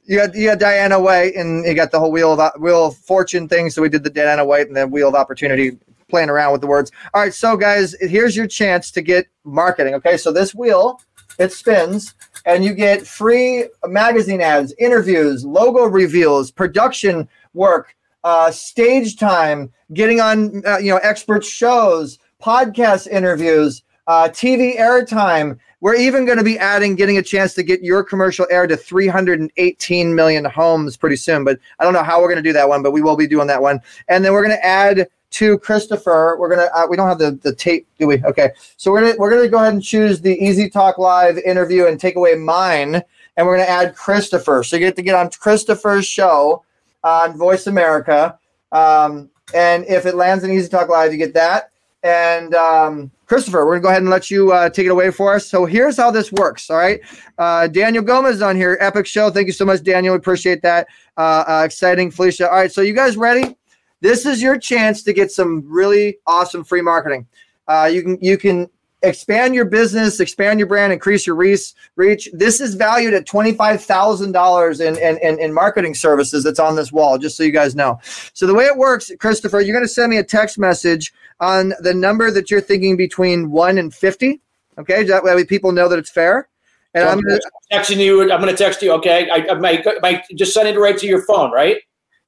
You 0.05 0.17
got, 0.17 0.35
you 0.35 0.49
got 0.49 0.59
Diana 0.59 0.99
White, 0.99 1.37
and 1.37 1.65
you 1.65 1.75
got 1.75 1.93
the 1.93 2.01
whole 2.01 2.11
wheel 2.11 2.39
of 2.39 2.61
wheel 2.61 2.87
of 2.87 2.97
fortune 2.97 3.47
thing. 3.49 3.71
So 3.71 3.81
we 3.81 3.89
did 3.89 4.03
the 4.03 4.11
Diana 4.11 4.45
White 4.45 4.67
and 4.67 4.77
the 4.77 4.89
wheel 4.89 5.09
of 5.09 5.15
opportunity, 5.15 5.79
playing 6.09 6.29
around 6.29 6.51
with 6.51 6.61
the 6.61 6.67
words. 6.67 6.91
All 7.15 7.23
right, 7.23 7.33
so 7.33 7.57
guys, 7.57 7.95
here's 8.01 8.37
your 8.37 8.49
chance 8.49 8.91
to 8.91 9.01
get 9.01 9.29
marketing. 9.45 9.95
Okay, 9.95 10.17
so 10.17 10.33
this 10.33 10.57
wheel 10.57 11.01
it 11.39 11.53
spins 11.53 12.15
and 12.45 12.65
you 12.65 12.75
get 12.75 13.07
free 13.07 13.67
magazine 13.87 14.41
ads, 14.41 14.75
interviews, 14.79 15.45
logo 15.45 15.85
reveals, 15.85 16.51
production 16.51 17.29
work, 17.55 17.95
uh, 18.25 18.51
stage 18.51 19.17
time, 19.17 19.73
getting 19.93 20.21
on 20.21 20.65
uh, 20.67 20.79
you 20.79 20.91
know 20.91 20.99
expert 20.99 21.45
shows, 21.45 22.19
podcast 22.43 23.09
interviews, 23.09 23.83
uh, 24.07 24.29
TV 24.29 24.79
airtime. 24.79 25.59
We're 25.81 25.97
even 25.97 26.25
going 26.25 26.39
to 26.39 26.45
be 26.45 26.59
adding, 26.59 26.95
getting 26.95 27.19
a 27.19 27.23
chance 27.23 27.55
to 27.55 27.65
get 27.65 27.83
your 27.83 28.05
commercial 28.05 28.47
air 28.51 28.69
to 28.69 28.77
318 28.77 30.15
million 30.15 30.45
homes 30.45 30.97
pretty 30.97 31.17
soon. 31.17 31.43
But 31.43 31.59
I 31.81 31.85
don't 31.85 31.93
know 31.93 32.05
how 32.05 32.21
we're 32.21 32.29
going 32.29 32.37
to 32.37 32.49
do 32.49 32.53
that 32.53 32.69
one, 32.69 32.85
but 32.85 32.93
we 32.93 33.03
will 33.03 33.17
be 33.17 33.27
doing 33.27 33.49
that 33.49 33.61
one. 33.61 33.81
And 34.07 34.25
then 34.25 34.33
we're 34.33 34.45
going 34.45 34.57
to 34.57 34.65
add 34.65 35.09
to 35.33 35.59
Christopher. 35.59 36.37
We're 36.39 36.49
gonna 36.49 36.69
uh, 36.75 36.87
we 36.89 36.97
don't 36.97 37.09
have 37.09 37.19
the, 37.19 37.33
the 37.43 37.55
tape, 37.55 37.87
do 37.99 38.07
we? 38.07 38.23
Okay, 38.25 38.51
so 38.77 38.91
we're 38.91 39.01
gonna 39.01 39.15
we're 39.19 39.31
gonna 39.31 39.49
go 39.49 39.59
ahead 39.59 39.73
and 39.73 39.83
choose 39.83 40.21
the 40.21 40.37
Easy 40.37 40.71
Talk 40.71 40.99
Live 40.99 41.39
interview 41.39 41.87
and 41.87 41.99
take 41.99 42.17
away 42.17 42.35
mine, 42.35 43.03
and 43.37 43.47
we're 43.47 43.57
gonna 43.57 43.69
add 43.69 43.95
Christopher. 43.97 44.63
So 44.63 44.77
you 44.77 44.81
get 44.81 44.97
to 44.97 45.03
get 45.03 45.15
on 45.15 45.31
Christopher's 45.31 46.07
show 46.07 46.65
on 47.03 47.37
Voice 47.37 47.67
America, 47.67 48.39
um, 48.73 49.31
and 49.55 49.85
if 49.87 50.07
it 50.07 50.15
lands 50.15 50.45
in 50.45 50.51
Easy 50.51 50.69
Talk 50.69 50.89
Live, 50.89 51.13
you 51.13 51.19
get 51.19 51.35
that. 51.35 51.71
And 52.05 52.55
um, 52.55 53.11
Christopher, 53.27 53.65
we're 53.65 53.75
gonna 53.75 53.83
go 53.83 53.89
ahead 53.89 54.03
and 54.03 54.11
let 54.11 54.31
you 54.31 54.53
uh, 54.53 54.69
take 54.69 54.87
it 54.87 54.91
away 54.91 55.11
for 55.11 55.35
us. 55.35 55.47
So 55.47 55.65
here's 55.65 55.97
how 55.97 56.11
this 56.11 56.33
works. 56.33 56.69
All 56.69 56.77
right, 56.77 57.01
uh, 57.39 57.69
Daniel 57.69 58.05
Gomez 58.05 58.43
on 58.43 58.57
here, 58.57 58.77
epic 58.81 59.07
show. 59.07 59.31
Thank 59.31 59.47
you 59.47 59.53
so 59.53 59.65
much, 59.65 59.83
Daniel. 59.83 60.15
We 60.15 60.19
appreciate 60.19 60.63
that. 60.63 60.89
Uh, 61.17 61.45
uh, 61.47 61.63
exciting, 61.65 62.11
Felicia. 62.11 62.51
All 62.51 62.57
right, 62.57 62.73
so 62.73 62.83
you 62.83 62.93
guys 62.93 63.17
ready? 63.17 63.57
This 64.03 64.27
is 64.27 64.43
your 64.43 64.59
chance 64.59 65.05
to 65.05 65.13
get 65.13 65.31
some 65.31 65.63
really 65.65 66.19
awesome 66.27 66.65
free 66.65 66.83
marketing. 66.83 67.27
Uh, 67.69 67.89
you 67.91 68.03
can 68.03 68.19
you 68.21 68.37
can 68.37 68.69
expand 69.05 69.55
your 69.55 69.65
business, 69.65 70.19
expand 70.19 70.59
your 70.59 70.67
brand, 70.67 70.93
increase 70.93 71.25
your 71.25 71.37
reach. 71.37 71.73
Reach. 71.95 72.29
This 72.33 72.61
is 72.61 72.75
valued 72.75 73.15
at 73.15 73.27
twenty 73.27 73.53
five 73.53 73.83
thousand 73.83 74.33
dollars 74.33 74.81
in, 74.81 74.99
in 74.99 75.39
in 75.39 75.55
marketing 75.55 75.95
services 75.95 76.43
that's 76.43 76.59
on 76.59 76.75
this 76.75 76.91
wall. 76.91 77.17
Just 77.17 77.37
so 77.37 77.45
you 77.45 77.53
guys 77.53 77.77
know. 77.77 78.01
So 78.35 78.49
the 78.49 78.55
way 78.55 78.65
it 78.65 78.77
works, 78.77 79.13
Christopher, 79.21 79.61
you're 79.61 79.75
going 79.75 79.85
to 79.85 79.89
send 79.89 80.11
me 80.11 80.19
a 80.19 80.25
text 80.25 80.59
message 80.59 81.15
on 81.39 81.73
the 81.79 81.95
number 81.95 82.33
that 82.33 82.51
you're 82.51 82.61
thinking 82.61 82.97
between 82.97 83.53
one 83.53 83.79
and 83.79 83.95
fifty. 83.95 84.41
Okay, 84.79 85.05
that 85.05 85.23
way 85.23 85.45
people 85.45 85.71
know 85.71 85.89
that 85.89 85.99
it's 86.01 86.11
fair. 86.11 86.49
And 86.95 87.05
I'm, 87.05 87.19
I'm 87.19 87.25
gonna, 87.25 87.41
texting 87.73 87.99
you. 87.99 88.21
I'm 88.33 88.41
going 88.41 88.55
to 88.55 88.57
text 88.57 88.83
you. 88.83 88.93
Okay, 88.95 89.31
I, 89.31 89.47
I 89.53 89.55
might, 89.55 89.87
might 90.03 90.25
just 90.35 90.53
send 90.53 90.69
it 90.69 90.79
right 90.79 90.99
to 90.99 91.07
your 91.07 91.23
phone, 91.23 91.51
right? 91.51 91.79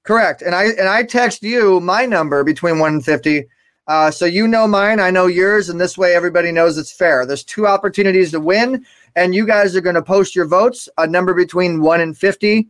Correct. 0.05 0.43
And 0.43 0.55
I 0.55 0.65
and 0.65 0.89
I 0.89 1.03
text 1.03 1.43
you 1.43 1.81
my 1.81 2.05
number 2.07 2.45
between 2.45 2.79
1 2.79 2.93
and 2.95 3.05
50. 3.05 3.47
Uh, 3.87 4.11
so 4.11 4.25
you 4.25 4.47
know 4.47 4.67
mine, 4.67 5.01
I 5.01 5.11
know 5.11 5.27
yours, 5.27 5.69
and 5.69 5.81
this 5.81 5.99
way 5.99 6.15
everybody 6.15 6.53
knows 6.53 6.79
it's 6.79 6.93
fair. 6.93 7.27
There's 7.27 7.45
two 7.45 7.67
opportunities 7.67 8.31
to 8.31 8.41
win, 8.41 8.85
and 9.17 9.35
you 9.35 9.47
guys 9.47 9.77
are 9.77 9.83
going 9.83 9.95
to 9.95 10.03
post 10.03 10.35
your 10.35 10.47
votes, 10.47 10.89
a 10.97 11.07
number 11.07 11.35
between 11.35 11.83
1 11.83 12.01
and 12.01 12.17
50, 12.17 12.67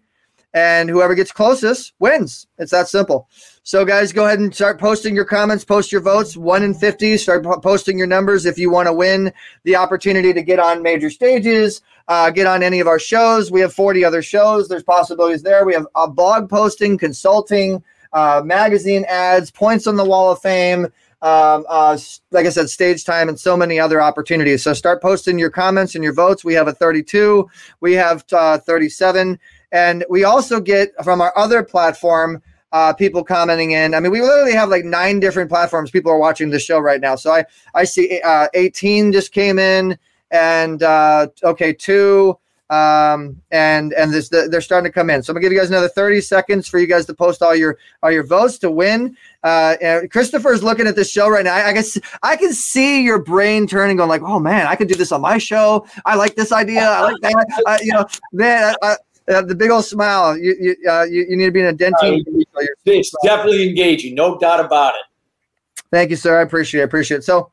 and 0.55 0.89
whoever 0.89 1.15
gets 1.15 1.31
closest 1.31 1.93
wins. 2.01 2.49
It's 2.59 2.73
that 2.73 2.89
simple. 2.89 3.29
So 3.63 3.85
guys, 3.85 4.13
go 4.13 4.27
ahead 4.27 4.41
and 4.41 4.55
start 4.55 4.81
posting 4.81 5.15
your 5.15 5.25
comments, 5.25 5.65
post 5.65 5.93
your 5.93 6.01
votes, 6.01 6.37
1 6.37 6.63
and 6.65 6.79
50, 6.79 7.17
start 7.17 7.45
po- 7.45 7.61
posting 7.61 7.97
your 7.97 8.09
numbers 8.09 8.45
if 8.45 8.59
you 8.59 8.71
want 8.71 8.87
to 8.89 8.93
win 8.93 9.33
the 9.63 9.77
opportunity 9.77 10.33
to 10.33 10.43
get 10.43 10.59
on 10.59 10.83
major 10.83 11.11
stages, 11.11 11.81
uh, 12.09 12.31
get 12.31 12.47
on 12.47 12.63
any 12.63 12.81
of 12.81 12.87
our 12.87 12.99
shows. 12.99 13.51
We 13.51 13.61
have 13.61 13.73
40 13.73 14.05
other 14.05 14.23
shows. 14.23 14.69
There's 14.69 14.83
possibilities 14.83 15.43
there. 15.43 15.65
We 15.65 15.75
have 15.75 15.87
a 15.95 16.09
blog 16.09 16.49
posting, 16.49 16.99
consulting, 16.99 17.83
uh, 18.13 18.43
magazine 18.45 19.05
ads, 19.09 19.51
points 19.51 19.87
on 19.87 19.97
the 19.97 20.05
wall 20.05 20.33
of 20.33 20.41
fame. 20.41 20.87
Um, 21.23 21.65
uh, 21.71 21.97
like 22.33 22.45
I 22.45 22.51
said, 22.51 22.69
stage 22.69 23.05
time 23.05 23.31
and 23.31 23.41
so 23.41 23.57
many 23.57 23.81
other 23.81 24.03
opportunities. 24.03 24.63
So 24.63 24.75
start 24.75 25.01
posting 25.01 25.39
your 25.39 25.49
comments 25.49 25.95
and 25.95 26.05
your 26.05 26.13
votes. 26.13 26.45
We 26.45 26.53
have 26.53 26.69
a 26.69 26.73
32, 26.73 27.49
we 27.81 27.95
have 27.95 28.25
uh, 28.31 28.59
37, 28.59 29.39
And 29.73 30.05
we 30.11 30.25
also 30.25 30.61
get 30.61 30.93
from 31.03 31.23
our 31.23 31.33
other 31.37 31.63
platform 31.63 32.43
uh, 32.73 32.93
people 32.93 33.25
commenting 33.25 33.71
in. 33.71 33.95
I 33.95 34.01
mean, 34.01 34.11
we 34.13 34.21
literally 34.21 34.53
have 34.53 34.69
like 34.69 34.85
nine 34.85 35.21
different 35.21 35.49
platforms. 35.49 35.91
People 35.91 36.11
are 36.11 36.19
watching 36.19 36.51
the 36.51 36.59
show 36.59 36.81
right 36.81 37.01
now. 37.01 37.15
So 37.15 37.31
I 37.33 37.45
I 37.73 37.85
see 37.85 38.21
uh, 38.23 38.49
18 38.53 39.13
just 39.13 39.33
came 39.33 39.61
in, 39.61 39.97
and 40.35 40.83
uh, 40.83 41.29
okay, 41.45 41.73
two, 41.73 42.37
um, 42.69 43.41
and 43.53 43.93
and 43.93 44.13
this 44.13 44.29
they're 44.29 44.61
starting 44.61 44.91
to 44.91 44.93
come 44.93 45.09
in. 45.09 45.23
So 45.23 45.31
I'm 45.31 45.35
gonna 45.35 45.43
give 45.43 45.53
you 45.53 45.59
guys 45.59 45.71
another 45.71 45.89
30 45.89 46.21
seconds 46.21 46.67
for 46.67 46.81
you 46.81 46.89
guys 46.89 47.07
to 47.07 47.15
post 47.15 47.41
all 47.41 47.55
your 47.55 47.79
all 48.03 48.11
your 48.11 48.25
votes 48.25 48.59
to 48.59 48.71
win. 48.71 49.17
Uh, 49.45 49.77
and 49.81 50.11
Christopher's 50.11 50.63
looking 50.63 50.89
at 50.89 50.97
the 50.97 51.05
show 51.05 51.29
right 51.29 51.45
now. 51.45 51.55
I, 51.55 51.69
I 51.69 51.73
guess 51.73 51.97
I 52.23 52.37
can 52.37 52.53
see 52.53 53.05
your 53.05 53.23
brain 53.23 53.69
turning, 53.69 53.97
going 53.97 54.09
like, 54.09 54.23
"Oh 54.23 54.41
man, 54.41 54.67
I 54.67 54.75
could 54.75 54.89
do 54.89 54.97
this 54.97 55.13
on 55.13 55.21
my 55.21 55.39
show. 55.39 55.87
I 56.05 56.17
like 56.17 56.35
this 56.35 56.51
idea. 56.51 56.83
I 56.83 57.01
like 57.03 57.21
that. 57.23 57.63
Uh, 57.67 57.79
you 57.83 57.93
know, 57.93 58.07
man." 58.33 58.75
I, 58.83 58.97
uh, 59.27 59.41
the 59.41 59.55
big 59.55 59.71
old 59.71 59.87
smile. 59.87 60.37
You 60.37 60.55
you, 60.61 60.91
uh, 60.91 61.05
you, 61.05 61.25
you 61.31 61.37
need 61.39 61.47
to 61.47 61.51
be 61.51 61.61
in 61.61 61.67
a 61.67 61.73
dentine. 61.73 62.21
Uh, 62.21 62.61
it's 62.85 63.15
definitely 63.25 63.67
engaging, 63.67 64.15
no 64.15 64.37
doubt 64.39 64.63
about 64.63 64.93
it. 64.95 65.83
Thank 65.91 66.11
you, 66.11 66.17
sir. 66.17 66.39
I 66.39 66.43
appreciate 66.43 66.81
it. 66.81 66.83
I 66.83 66.87
appreciate 66.87 67.19
it. 67.19 67.25
So 67.25 67.51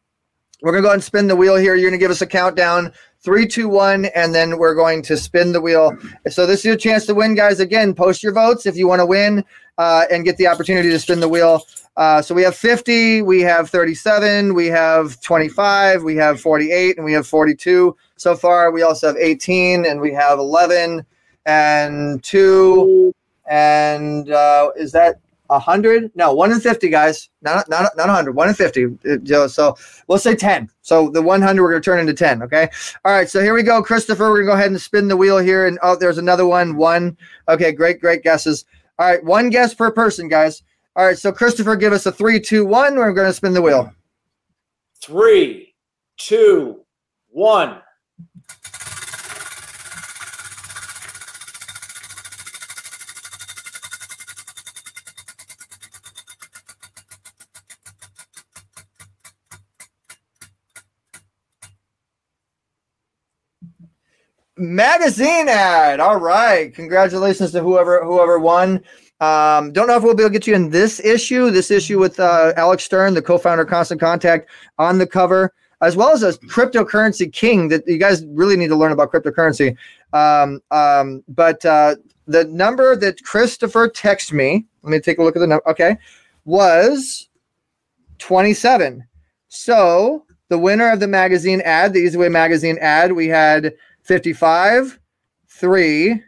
we're 0.61 0.71
gonna 0.71 0.81
go 0.81 0.87
ahead 0.87 0.95
and 0.95 1.03
spin 1.03 1.27
the 1.27 1.35
wheel 1.35 1.55
here. 1.55 1.75
You're 1.75 1.89
gonna 1.89 1.97
give 1.99 2.11
us 2.11 2.21
a 2.21 2.27
countdown. 2.27 2.91
Three, 3.19 3.47
two, 3.47 3.69
one, 3.69 4.05
and 4.15 4.33
then 4.33 4.57
we're 4.57 4.73
going 4.73 5.03
to 5.03 5.15
spin 5.15 5.51
the 5.51 5.61
wheel. 5.61 5.95
So 6.29 6.47
this 6.47 6.61
is 6.61 6.65
your 6.65 6.75
chance 6.75 7.05
to 7.05 7.13
win, 7.13 7.35
guys. 7.35 7.59
Again, 7.59 7.93
post 7.93 8.23
your 8.23 8.33
votes 8.33 8.65
if 8.65 8.75
you 8.75 8.87
want 8.87 8.99
to 8.99 9.05
win 9.05 9.45
uh, 9.77 10.05
and 10.11 10.25
get 10.25 10.37
the 10.37 10.47
opportunity 10.47 10.89
to 10.89 10.97
spin 10.97 11.19
the 11.19 11.29
wheel. 11.29 11.63
Uh, 11.97 12.21
so 12.23 12.33
we 12.33 12.41
have 12.41 12.55
50, 12.55 13.21
we 13.21 13.41
have 13.41 13.69
37, 13.69 14.55
we 14.55 14.65
have 14.67 15.21
25, 15.21 16.01
we 16.01 16.15
have 16.15 16.41
48, 16.41 16.97
and 16.97 17.05
we 17.05 17.13
have 17.13 17.27
42 17.27 17.95
so 18.15 18.35
far. 18.35 18.71
We 18.71 18.81
also 18.81 19.05
have 19.05 19.17
18, 19.17 19.85
and 19.85 20.01
we 20.01 20.11
have 20.13 20.39
11 20.39 21.05
and 21.45 22.23
two 22.23 23.13
and 23.49 24.31
uh, 24.31 24.71
is 24.77 24.91
that 24.91 25.19
a 25.51 25.59
hundred? 25.59 26.09
No, 26.15 26.33
one 26.33 26.51
in 26.51 26.59
fifty, 26.59 26.89
guys. 26.89 27.29
Not 27.41 27.69
not 27.69 27.91
not 27.95 28.09
a 28.09 28.11
hundred. 28.13 28.31
One 28.31 28.49
in 28.49 28.55
fifty. 28.55 28.85
Uh, 28.85 29.47
so 29.47 29.75
we'll 30.07 30.17
say 30.17 30.33
ten. 30.33 30.69
So 30.81 31.09
the 31.09 31.21
one 31.21 31.41
hundred 31.41 31.61
we're 31.61 31.71
gonna 31.71 31.81
turn 31.81 31.99
into 31.99 32.13
ten. 32.13 32.41
Okay. 32.41 32.69
All 33.05 33.11
right. 33.11 33.29
So 33.29 33.41
here 33.41 33.53
we 33.53 33.61
go, 33.61 33.83
Christopher. 33.83 34.29
We're 34.29 34.37
gonna 34.37 34.53
go 34.53 34.53
ahead 34.53 34.71
and 34.71 34.81
spin 34.81 35.07
the 35.07 35.17
wheel 35.17 35.37
here. 35.37 35.67
And 35.67 35.77
oh, 35.83 35.95
there's 35.95 36.17
another 36.17 36.47
one. 36.47 36.77
One. 36.77 37.17
Okay. 37.47 37.71
Great. 37.71 37.99
Great 37.99 38.23
guesses. 38.23 38.65
All 38.97 39.07
right. 39.07 39.23
One 39.23 39.49
guess 39.49 39.75
per 39.75 39.91
person, 39.91 40.27
guys. 40.27 40.63
All 40.95 41.05
right. 41.05 41.17
So 41.17 41.31
Christopher, 41.31 41.75
give 41.75 41.93
us 41.93 42.05
a 42.05 42.11
three, 42.11 42.39
two, 42.39 42.65
one. 42.65 42.95
We're 42.95 43.13
gonna 43.13 43.33
spin 43.33 43.53
the 43.53 43.61
wheel. 43.61 43.93
Three, 45.01 45.75
two, 46.17 46.85
one. 47.29 47.81
Magazine 64.61 65.49
ad. 65.49 65.99
All 65.99 66.17
right, 66.17 66.73
congratulations 66.73 67.51
to 67.51 67.61
whoever 67.61 68.03
whoever 68.05 68.39
won. 68.39 68.83
Um, 69.19 69.71
don't 69.71 69.87
know 69.87 69.97
if 69.97 70.03
we'll 70.03 70.15
be 70.15 70.23
able 70.23 70.31
to 70.31 70.39
get 70.39 70.47
you 70.47 70.55
in 70.55 70.69
this 70.69 70.99
issue, 70.99 71.51
this 71.51 71.69
issue 71.69 71.99
with 71.99 72.19
uh, 72.19 72.53
Alex 72.57 72.83
Stern, 72.83 73.13
the 73.13 73.21
co-founder 73.21 73.63
of 73.63 73.69
Constant 73.69 73.99
Contact, 73.99 74.49
on 74.79 74.97
the 74.97 75.05
cover, 75.05 75.53
as 75.81 75.95
well 75.95 76.11
as 76.11 76.23
a 76.23 76.33
cryptocurrency 76.33 77.31
king 77.31 77.67
that 77.67 77.87
you 77.87 77.99
guys 77.99 78.25
really 78.27 78.55
need 78.55 78.69
to 78.69 78.75
learn 78.75 78.91
about 78.91 79.11
cryptocurrency. 79.11 79.77
Um, 80.13 80.61
um, 80.71 81.23
but 81.27 81.63
uh, 81.65 81.97
the 82.25 82.45
number 82.45 82.95
that 82.95 83.23
Christopher 83.23 83.89
texted 83.89 84.33
me, 84.33 84.65
let 84.81 84.89
me 84.89 84.99
take 84.99 85.19
a 85.19 85.23
look 85.23 85.35
at 85.35 85.39
the 85.39 85.47
number. 85.47 85.69
Okay, 85.69 85.97
was 86.45 87.29
twenty-seven. 88.17 89.05
So 89.49 90.25
the 90.49 90.57
winner 90.57 90.91
of 90.91 90.99
the 90.99 91.07
magazine 91.07 91.61
ad, 91.61 91.93
the 91.93 91.99
Easy 91.99 92.17
Way 92.17 92.29
magazine 92.29 92.79
ad, 92.81 93.11
we 93.11 93.27
had 93.27 93.73
55, 94.03 94.99
3, 95.47 96.21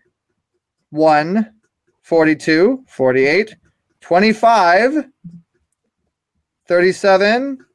1, 0.89 1.53
42, 2.01 2.83
48, 2.87 3.55
25, 4.01 5.05
37, 6.67 7.65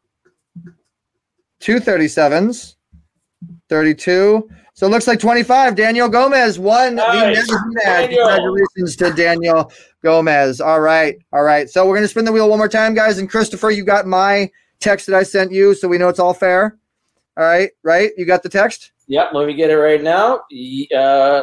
two 1.60 1.80
37s, 1.80 2.76
32. 3.68 4.48
So 4.74 4.86
it 4.86 4.90
looks 4.90 5.08
like 5.08 5.18
25. 5.18 5.74
Daniel 5.74 6.08
Gomez 6.08 6.58
won 6.58 6.94
nice. 6.94 7.46
the. 7.48 7.58
Congratulations 8.04 8.96
to 8.96 9.10
Daniel 9.12 9.72
Gomez. 10.04 10.60
All 10.60 10.80
right. 10.80 11.16
All 11.32 11.42
right. 11.42 11.68
So 11.68 11.84
we're 11.84 11.94
going 11.94 12.04
to 12.04 12.08
spin 12.08 12.24
the 12.24 12.32
wheel 12.32 12.48
one 12.48 12.58
more 12.58 12.68
time, 12.68 12.94
guys. 12.94 13.18
And 13.18 13.28
Christopher, 13.28 13.70
you 13.70 13.84
got 13.84 14.06
my 14.06 14.50
text 14.78 15.08
that 15.08 15.16
I 15.16 15.24
sent 15.24 15.50
you, 15.50 15.74
so 15.74 15.88
we 15.88 15.98
know 15.98 16.08
it's 16.08 16.20
all 16.20 16.34
fair. 16.34 16.78
All 17.38 17.44
right. 17.44 17.70
Right? 17.82 18.10
You 18.18 18.26
got 18.26 18.42
the 18.42 18.48
text? 18.48 18.92
Yep, 19.06 19.30
let 19.32 19.46
me 19.46 19.54
get 19.54 19.70
it 19.70 19.76
right 19.76 20.02
now. 20.02 20.40
Uh, 20.94 21.42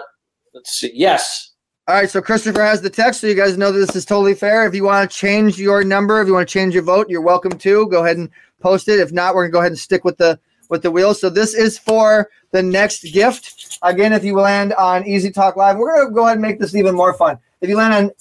let's 0.53 0.71
see. 0.71 0.91
Yes. 0.93 1.53
All 1.87 1.95
right, 1.95 2.09
so 2.09 2.19
Christopher 2.19 2.63
has 2.63 2.81
the 2.81 2.89
text, 2.89 3.21
so 3.21 3.27
you 3.27 3.35
guys 3.35 3.59
know 3.59 3.71
that 3.71 3.77
this 3.77 3.95
is 3.95 4.05
totally 4.05 4.33
fair. 4.33 4.65
If 4.65 4.73
you 4.73 4.83
want 4.83 5.09
to 5.09 5.15
change 5.15 5.59
your 5.59 5.83
number, 5.83 6.19
if 6.19 6.27
you 6.27 6.33
want 6.33 6.47
to 6.47 6.51
change 6.51 6.73
your 6.73 6.81
vote, 6.81 7.09
you're 7.09 7.21
welcome 7.21 7.57
to. 7.59 7.87
Go 7.89 8.03
ahead 8.03 8.17
and 8.17 8.29
post 8.59 8.87
it. 8.87 8.99
If 8.99 9.11
not, 9.11 9.35
we're 9.35 9.43
gonna 9.43 9.51
go 9.51 9.59
ahead 9.59 9.71
and 9.71 9.77
stick 9.77 10.03
with 10.03 10.17
the 10.17 10.39
with 10.69 10.81
the 10.81 10.89
wheel. 10.89 11.13
So 11.13 11.29
this 11.29 11.53
is 11.53 11.77
for 11.77 12.29
the 12.49 12.63
next 12.63 13.03
gift. 13.13 13.77
Again, 13.83 14.13
if 14.13 14.23
you 14.23 14.33
land 14.35 14.73
on 14.73 15.05
Easy 15.05 15.29
Talk 15.29 15.57
Live, 15.57 15.77
we're 15.77 15.95
gonna 15.95 16.11
go 16.11 16.23
ahead 16.25 16.37
and 16.37 16.41
make 16.41 16.59
this 16.59 16.75
even 16.75 16.95
more 16.95 17.13
fun. 17.13 17.37
If 17.61 17.69
you 17.69 17.77
land 17.77 17.93
on 17.93 18.11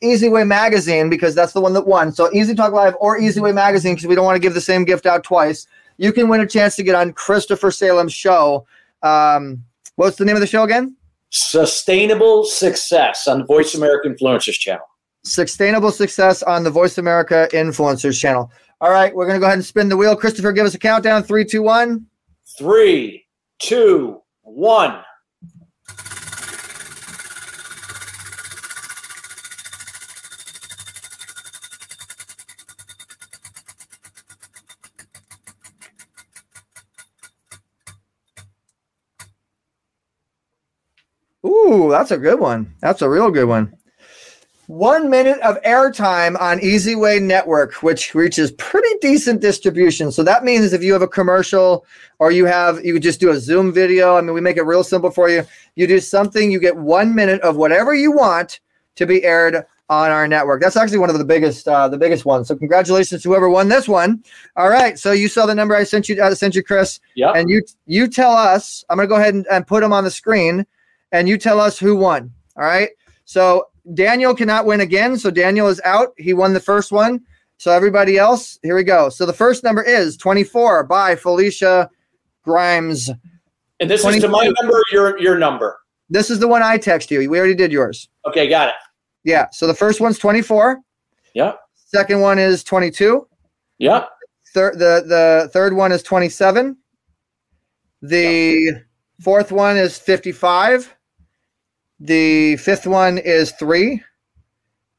Easy 0.00 0.30
Way 0.30 0.44
Magazine, 0.44 1.10
because 1.10 1.34
that's 1.34 1.52
the 1.52 1.60
one 1.60 1.74
that 1.74 1.86
won. 1.86 2.12
So 2.12 2.32
Easy 2.32 2.54
Talk 2.54 2.72
Live 2.72 2.94
or 3.00 3.18
Easy 3.18 3.40
Way 3.40 3.52
Magazine, 3.52 3.96
because 3.96 4.06
we 4.06 4.14
don't 4.14 4.24
want 4.24 4.36
to 4.36 4.40
give 4.40 4.54
the 4.54 4.62
same 4.62 4.84
gift 4.84 5.04
out 5.04 5.24
twice. 5.24 5.66
You 6.00 6.14
can 6.14 6.30
win 6.30 6.40
a 6.40 6.46
chance 6.46 6.76
to 6.76 6.82
get 6.82 6.94
on 6.94 7.12
Christopher 7.12 7.70
Salem's 7.70 8.14
show 8.14 8.66
um, 9.02 9.62
what's 9.96 10.16
the 10.16 10.24
name 10.24 10.34
of 10.34 10.40
the 10.40 10.46
show 10.46 10.62
again? 10.62 10.96
Sustainable 11.28 12.44
Success 12.44 13.28
on 13.28 13.40
the 13.40 13.44
Voice 13.44 13.74
America 13.74 14.08
Influencers 14.08 14.58
channel. 14.58 14.86
Sustainable 15.24 15.90
Success 15.90 16.42
on 16.42 16.64
the 16.64 16.70
Voice 16.70 16.96
America 16.96 17.48
Influencers 17.52 18.18
channel. 18.18 18.50
All 18.80 18.90
right, 18.90 19.14
we're 19.14 19.26
going 19.26 19.36
to 19.36 19.40
go 19.40 19.46
ahead 19.46 19.58
and 19.58 19.64
spin 19.64 19.90
the 19.90 19.96
wheel. 19.96 20.16
Christopher, 20.16 20.52
give 20.52 20.64
us 20.64 20.74
a 20.74 20.78
countdown. 20.78 21.22
Three, 21.22 21.44
two, 21.44 21.62
one. 21.62 22.06
Three, 22.58 23.26
two, 23.58 24.22
one. 24.40 25.02
Ooh, 41.70 41.88
that's 41.90 42.10
a 42.10 42.18
good 42.18 42.40
one. 42.40 42.74
That's 42.80 43.02
a 43.02 43.08
real 43.08 43.30
good 43.30 43.46
one. 43.46 43.72
One 44.66 45.10
minute 45.10 45.40
of 45.40 45.60
airtime 45.62 46.40
on 46.40 46.60
Easy 46.60 46.94
Way 46.94 47.18
Network, 47.18 47.74
which 47.82 48.14
reaches 48.14 48.52
pretty 48.52 48.88
decent 49.00 49.40
distribution. 49.40 50.12
So 50.12 50.22
that 50.22 50.44
means 50.44 50.72
if 50.72 50.82
you 50.82 50.92
have 50.92 51.02
a 51.02 51.08
commercial 51.08 51.84
or 52.20 52.30
you 52.30 52.44
have, 52.44 52.84
you 52.84 52.98
just 53.00 53.20
do 53.20 53.30
a 53.30 53.36
Zoom 53.36 53.72
video. 53.72 54.16
I 54.16 54.20
mean, 54.20 54.32
we 54.32 54.40
make 54.40 54.56
it 54.56 54.62
real 54.62 54.84
simple 54.84 55.10
for 55.10 55.28
you. 55.28 55.44
You 55.74 55.86
do 55.86 55.98
something, 55.98 56.50
you 56.50 56.60
get 56.60 56.76
one 56.76 57.14
minute 57.14 57.40
of 57.42 57.56
whatever 57.56 57.94
you 57.94 58.12
want 58.12 58.60
to 58.96 59.06
be 59.06 59.24
aired 59.24 59.64
on 59.88 60.10
our 60.12 60.28
network. 60.28 60.60
That's 60.60 60.76
actually 60.76 60.98
one 60.98 61.10
of 61.10 61.18
the 61.18 61.24
biggest, 61.24 61.66
uh, 61.66 61.88
the 61.88 61.98
biggest 61.98 62.24
ones. 62.24 62.46
So 62.46 62.54
congratulations 62.54 63.22
to 63.22 63.28
whoever 63.28 63.50
won 63.50 63.68
this 63.68 63.88
one. 63.88 64.22
All 64.54 64.70
right. 64.70 64.96
So 64.96 65.10
you 65.10 65.26
saw 65.26 65.46
the 65.46 65.54
number 65.54 65.74
I 65.74 65.82
sent 65.82 66.08
you, 66.08 66.22
I 66.22 66.32
sent 66.34 66.54
you, 66.54 66.62
Chris. 66.62 67.00
Yeah. 67.16 67.32
And 67.32 67.50
you, 67.50 67.62
you 67.86 68.06
tell 68.06 68.32
us. 68.32 68.84
I'm 68.88 68.98
gonna 68.98 69.08
go 69.08 69.16
ahead 69.16 69.34
and, 69.34 69.46
and 69.50 69.66
put 69.66 69.80
them 69.80 69.92
on 69.92 70.04
the 70.04 70.12
screen 70.12 70.64
and 71.12 71.28
you 71.28 71.38
tell 71.38 71.60
us 71.60 71.78
who 71.78 71.96
won. 71.96 72.32
All 72.56 72.64
right. 72.64 72.90
So 73.24 73.68
Daniel 73.94 74.34
cannot 74.34 74.66
win 74.66 74.80
again. 74.80 75.18
So 75.18 75.30
Daniel 75.30 75.68
is 75.68 75.80
out. 75.84 76.10
He 76.16 76.34
won 76.34 76.52
the 76.52 76.60
first 76.60 76.92
one. 76.92 77.20
So 77.58 77.70
everybody 77.72 78.16
else, 78.16 78.58
here 78.62 78.74
we 78.74 78.84
go. 78.84 79.08
So 79.08 79.26
the 79.26 79.32
first 79.32 79.62
number 79.64 79.82
is 79.82 80.16
24 80.16 80.84
by 80.84 81.14
Felicia 81.14 81.90
Grimes. 82.42 83.10
And 83.80 83.90
this 83.90 84.02
22. 84.02 84.16
is 84.16 84.22
to 84.24 84.28
my 84.28 84.52
number, 84.60 84.82
your 84.92 85.18
your 85.20 85.38
number. 85.38 85.78
This 86.08 86.30
is 86.30 86.38
the 86.38 86.48
one 86.48 86.62
I 86.62 86.78
text 86.78 87.10
you. 87.10 87.18
We 87.30 87.38
already 87.38 87.54
did 87.54 87.70
yours. 87.70 88.08
Okay, 88.26 88.48
got 88.48 88.68
it. 88.68 88.74
Yeah. 89.24 89.48
So 89.52 89.66
the 89.66 89.74
first 89.74 90.00
one's 90.00 90.18
24. 90.18 90.80
Yeah. 91.34 91.52
Second 91.74 92.20
one 92.20 92.38
is 92.38 92.64
22. 92.64 93.26
Yeah. 93.78 94.06
Third 94.52 94.78
the 94.78 95.04
the 95.06 95.50
third 95.52 95.74
one 95.74 95.92
is 95.92 96.02
27. 96.02 96.76
The 98.02 98.82
fourth 99.20 99.52
one 99.52 99.76
is 99.76 99.98
55. 99.98 100.96
The 102.00 102.56
fifth 102.56 102.86
one 102.86 103.18
is 103.18 103.52
three. 103.52 104.02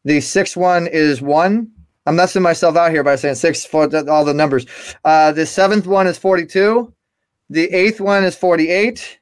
The 0.06 0.22
sixth 0.22 0.56
one 0.56 0.88
is 0.88 1.22
one. 1.22 1.72
I'm 2.06 2.16
messing 2.16 2.42
myself 2.42 2.76
out 2.76 2.92
here 2.92 3.04
by 3.04 3.16
saying 3.16 3.36
six 3.36 3.66
for 3.66 3.84
all 4.10 4.26
the 4.26 4.34
numbers. 4.34 4.66
Uh, 5.06 5.32
the 5.32 5.46
seventh 5.46 5.86
one 5.86 6.08
is 6.08 6.18
42. 6.18 6.92
The 7.50 7.66
eighth 7.74 8.00
one 8.00 8.24
is 8.24 8.36
48. 8.36 9.20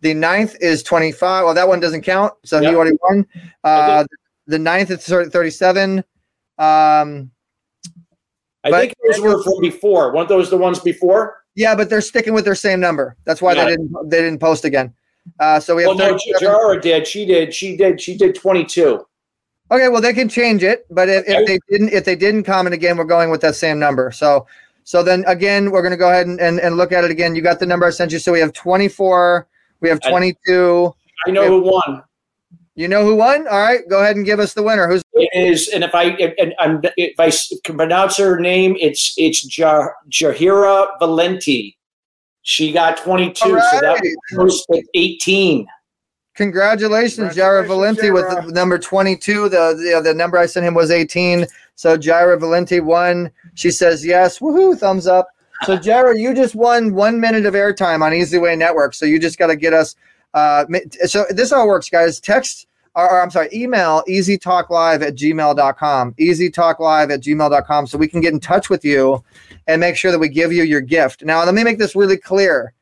The 0.00 0.14
ninth 0.14 0.56
is 0.60 0.82
25. 0.82 1.44
Well, 1.44 1.54
that 1.54 1.68
one 1.68 1.80
doesn't 1.80 2.02
count. 2.02 2.32
So 2.44 2.60
he 2.60 2.68
already 2.68 2.96
won. 3.02 3.26
Uh, 3.64 4.04
the 4.46 4.58
ninth 4.58 4.90
is 4.90 5.04
37. 5.06 5.98
Um, 6.58 7.30
I 8.64 8.70
think 8.70 8.94
those 9.10 9.20
were 9.20 9.42
from 9.42 9.60
before. 9.60 10.14
Weren't 10.14 10.28
those 10.28 10.50
the 10.50 10.58
ones 10.58 10.80
before? 10.80 11.36
yeah, 11.56 11.74
but 11.74 11.90
they're 11.90 12.00
sticking 12.00 12.32
with 12.32 12.44
their 12.44 12.54
same 12.54 12.80
number. 12.80 13.16
That's 13.24 13.42
why 13.42 13.52
Yeah. 13.54 13.64
they 13.64 13.70
didn't 13.72 13.92
they 14.08 14.22
didn't 14.22 14.38
post 14.38 14.64
again. 14.64 14.94
Uh, 15.38 15.60
so 15.60 15.76
we 15.76 15.82
have 15.82 15.96
Well, 15.96 15.98
no, 15.98 16.18
37. 16.18 16.40
Jara 16.40 16.80
did. 16.80 17.06
She 17.06 17.26
did. 17.26 17.54
She 17.54 17.76
did. 17.76 18.00
She 18.00 18.16
did 18.16 18.34
22. 18.34 19.04
Okay, 19.72 19.88
well 19.88 20.00
they 20.00 20.12
can 20.12 20.28
change 20.28 20.64
it, 20.64 20.84
but 20.90 21.08
if, 21.08 21.24
if 21.28 21.46
they 21.46 21.58
didn't 21.68 21.92
if 21.92 22.04
they 22.04 22.16
didn't 22.16 22.42
comment 22.42 22.74
again, 22.74 22.96
we're 22.96 23.04
going 23.04 23.30
with 23.30 23.40
that 23.42 23.54
same 23.54 23.78
number. 23.78 24.10
So 24.10 24.46
so 24.82 25.04
then 25.04 25.22
again, 25.28 25.70
we're 25.70 25.82
gonna 25.82 25.96
go 25.96 26.10
ahead 26.10 26.26
and, 26.26 26.40
and, 26.40 26.58
and 26.58 26.76
look 26.76 26.90
at 26.90 27.04
it 27.04 27.10
again. 27.12 27.36
You 27.36 27.42
got 27.42 27.60
the 27.60 27.66
number 27.66 27.86
I 27.86 27.90
sent 27.90 28.10
you. 28.10 28.18
So 28.18 28.32
we 28.32 28.40
have 28.40 28.52
24, 28.52 29.46
we 29.80 29.88
have 29.88 30.00
22. 30.00 30.92
I 31.26 31.30
know 31.30 31.46
who 31.46 31.60
won. 31.62 32.02
You 32.74 32.88
know 32.88 33.04
who 33.04 33.14
won? 33.14 33.46
All 33.46 33.60
right, 33.60 33.80
go 33.88 34.00
ahead 34.00 34.16
and 34.16 34.24
give 34.24 34.40
us 34.40 34.54
the 34.54 34.62
winner. 34.62 34.88
Who's 34.88 35.02
It 35.12 35.28
is, 35.34 35.68
and 35.68 35.84
if 35.84 35.94
I 35.94 36.16
if, 36.18 36.34
and 36.38 36.54
I'm, 36.58 36.80
if 36.96 37.20
I 37.20 37.30
can 37.62 37.76
pronounce 37.76 38.16
her 38.16 38.40
name, 38.40 38.76
it's 38.80 39.14
it's 39.16 39.44
Jah- 39.44 39.92
Jahira 40.08 40.88
Valenti. 40.98 41.76
She 42.50 42.72
got 42.72 42.96
22, 42.96 43.34
so 43.38 43.54
that 43.54 43.84
Alright. 43.84 44.02
was 44.02 44.16
close 44.32 44.66
to 44.66 44.82
18. 44.94 45.68
Congratulations, 46.34 47.36
Jaira 47.36 47.64
Valenti 47.64 48.10
with 48.10 48.28
the 48.28 48.50
number 48.50 48.76
22. 48.76 49.48
The, 49.48 49.48
the 49.48 50.00
the 50.02 50.12
number 50.12 50.36
I 50.36 50.46
sent 50.46 50.66
him 50.66 50.74
was 50.74 50.90
18. 50.90 51.46
So 51.76 51.96
Jaira 51.96 52.40
Valenti 52.40 52.80
won. 52.80 53.30
She 53.54 53.70
says 53.70 54.04
yes. 54.04 54.40
Woohoo! 54.40 54.76
Thumbs 54.76 55.06
up. 55.06 55.28
So 55.62 55.78
Jaira, 55.86 56.18
you 56.18 56.34
just 56.34 56.56
won 56.56 56.92
one 56.92 57.20
minute 57.20 57.46
of 57.46 57.54
airtime 57.54 58.02
on 58.02 58.12
Easy 58.12 58.38
Way 58.38 58.56
Network. 58.56 58.94
So 58.94 59.06
you 59.06 59.20
just 59.20 59.38
got 59.38 59.46
to 59.46 59.56
get 59.56 59.72
us. 59.72 59.94
Uh, 60.34 60.64
so 61.06 61.26
this 61.30 61.52
all 61.52 61.68
works, 61.68 61.88
guys. 61.88 62.18
Text 62.18 62.66
or, 62.94 63.10
or 63.10 63.22
I'm 63.22 63.30
sorry, 63.30 63.48
email 63.52 64.02
easytalklive 64.08 65.02
at 65.02 65.14
gmail.com. 65.14 66.14
Easytalklive 66.14 67.12
at 67.12 67.20
gmail.com 67.20 67.86
so 67.86 67.98
we 67.98 68.08
can 68.08 68.20
get 68.20 68.32
in 68.32 68.40
touch 68.40 68.70
with 68.70 68.84
you 68.84 69.22
and 69.66 69.80
make 69.80 69.96
sure 69.96 70.10
that 70.10 70.18
we 70.18 70.28
give 70.28 70.52
you 70.52 70.64
your 70.64 70.80
gift. 70.80 71.24
Now, 71.24 71.44
let 71.44 71.54
me 71.54 71.64
make 71.64 71.78
this 71.78 71.94
really 71.94 72.16
clear. 72.16 72.72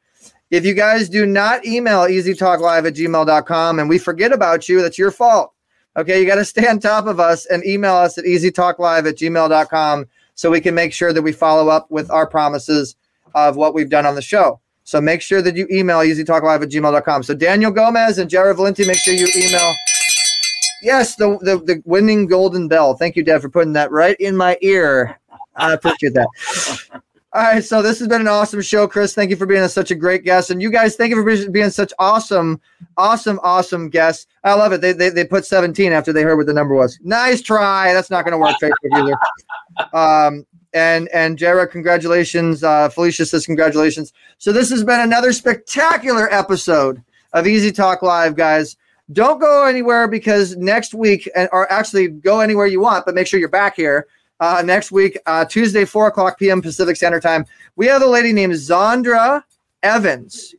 If 0.51 0.65
you 0.65 0.73
guys 0.73 1.11
do 1.11 1.27
not 1.27 1.67
email 1.67 2.01
easytalklive 2.01 2.87
at 2.87 2.95
gmail.com 2.95 3.79
and 3.79 3.89
we 3.89 3.99
forget 3.99 4.33
about 4.33 4.69
you, 4.69 4.81
that's 4.81 4.99
your 4.99 5.11
fault. 5.11 5.53
Okay, 5.97 6.21
you 6.21 6.27
got 6.27 6.37
to 6.37 6.45
stay 6.45 6.67
on 6.67 6.79
top 6.79 7.07
of 7.07 7.21
us 7.21 7.45
and 7.47 7.65
email 7.67 7.95
us 7.95 8.17
at 8.19 8.25
easytalklive 8.25 9.09
at 9.09 9.17
gmail.com 9.17 10.07
so 10.35 10.51
we 10.51 10.61
can 10.61 10.75
make 10.75 10.93
sure 10.93 11.13
that 11.13 11.23
we 11.23 11.33
follow 11.33 11.69
up 11.69 11.91
with 11.91 12.11
our 12.11 12.27
promises 12.27 12.97
of 13.35 13.57
what 13.57 13.75
we've 13.75 13.91
done 13.91 14.07
on 14.07 14.15
the 14.15 14.23
show. 14.23 14.61
So 14.85 15.03
make 15.03 15.21
sure 15.21 15.43
that 15.43 15.55
you 15.55 15.67
email 15.71 15.99
easytalklive 15.99 16.63
at 16.63 16.71
gmail.com. 16.71 17.23
So 17.25 17.35
Daniel 17.35 17.71
Gomez 17.71 18.17
and 18.19 18.31
Jaira 18.31 18.57
Valenti, 18.57 18.87
make 18.87 18.97
sure 18.97 19.13
you 19.13 19.29
email. 19.37 19.75
Yes, 20.83 21.17
the, 21.17 21.39
the, 21.41 21.59
the 21.59 21.83
winning 21.85 22.27
golden 22.27 22.69
bell. 22.69 22.95
Thank 22.95 23.17
you, 23.17 23.23
Dad, 23.25 23.43
for 23.43 23.49
putting 23.49 23.73
that 23.75 23.91
right 23.91 24.17
in 24.21 24.37
my 24.37 24.57
ear. 24.63 25.19
I 25.57 25.73
appreciate 25.73 26.15
that. 26.15 26.29
All 27.35 27.43
right, 27.43 27.63
so 27.63 27.83
this 27.83 27.99
has 27.99 28.09
been 28.09 28.23
an 28.23 28.29
awesome 28.29 28.63
show, 28.63 28.89
Chris. 28.89 29.15
Thank 29.15 29.29
you 29.29 29.37
for 29.37 29.45
being 29.45 29.67
such 29.69 29.91
a 29.91 29.95
great 29.95 30.25
guest, 30.25 30.51
and 30.51 30.63
you 30.63 30.71
guys, 30.71 30.97
thank 30.97 31.11
you 31.11 31.17
for 31.23 31.51
being- 31.51 31.69
such 31.69 31.93
awesome, 31.99 32.59
awesome, 32.97 33.39
awesome 33.43 33.91
guests. 33.91 34.27
I 34.45 34.55
love 34.55 34.73
it. 34.73 34.81
They, 34.81 34.93
they, 34.93 35.11
they 35.11 35.25
put 35.25 35.45
17 35.45 35.93
after 35.93 36.11
they 36.11 36.23
heard 36.23 36.37
what 36.37 36.47
the 36.47 36.55
number 36.55 36.75
was. 36.75 36.99
Nice 37.03 37.43
try. 37.43 37.93
That's 37.93 38.09
not 38.11 38.25
going 38.25 38.33
to 38.33 38.39
work 38.39 38.57
Facebook 38.63 39.13
either. 39.93 39.97
Um, 39.97 40.47
and 40.73 41.09
and 41.09 41.39
Jared, 41.39 41.71
congratulations. 41.71 42.63
Uh, 42.63 42.89
Felicia 42.89 43.27
says 43.27 43.47
congratulations. 43.47 44.13
So 44.39 44.53
this 44.53 44.71
has 44.71 44.85
been 44.85 45.01
another 45.01 45.33
spectacular 45.33 46.33
episode 46.33 47.03
of 47.33 47.47
Easy 47.47 47.73
Talk 47.73 48.03
Live, 48.03 48.37
guys. 48.37 48.77
Don't 49.13 49.41
go 49.41 49.65
anywhere 49.65 50.07
because 50.07 50.57
next 50.57 50.93
week, 50.93 51.29
or 51.53 51.71
actually 51.73 52.09
go 52.09 52.41
anywhere 52.41 52.67
you 52.67 52.81
want, 52.81 53.07
but 53.07 53.15
make 53.15 53.27
sure 53.27 53.41
you're 53.41 53.49
back 53.49 53.75
here 53.75 54.07
uh, 54.41 54.63
next 54.65 54.93
week, 54.93 55.19
uh, 55.27 55.45
Tuesday, 55.45 55.85
4 55.85 56.09
o'clock 56.09 56.39
p.m. 56.39 56.63
Pacific 56.63 56.97
Standard 56.97 57.23
Time. 57.23 57.45
We 57.77 57.87
have 57.87 58.03
a 58.03 58.07
lady 58.07 58.33
named 58.33 58.55
Zandra 58.55 59.43
Evans. 59.83 60.55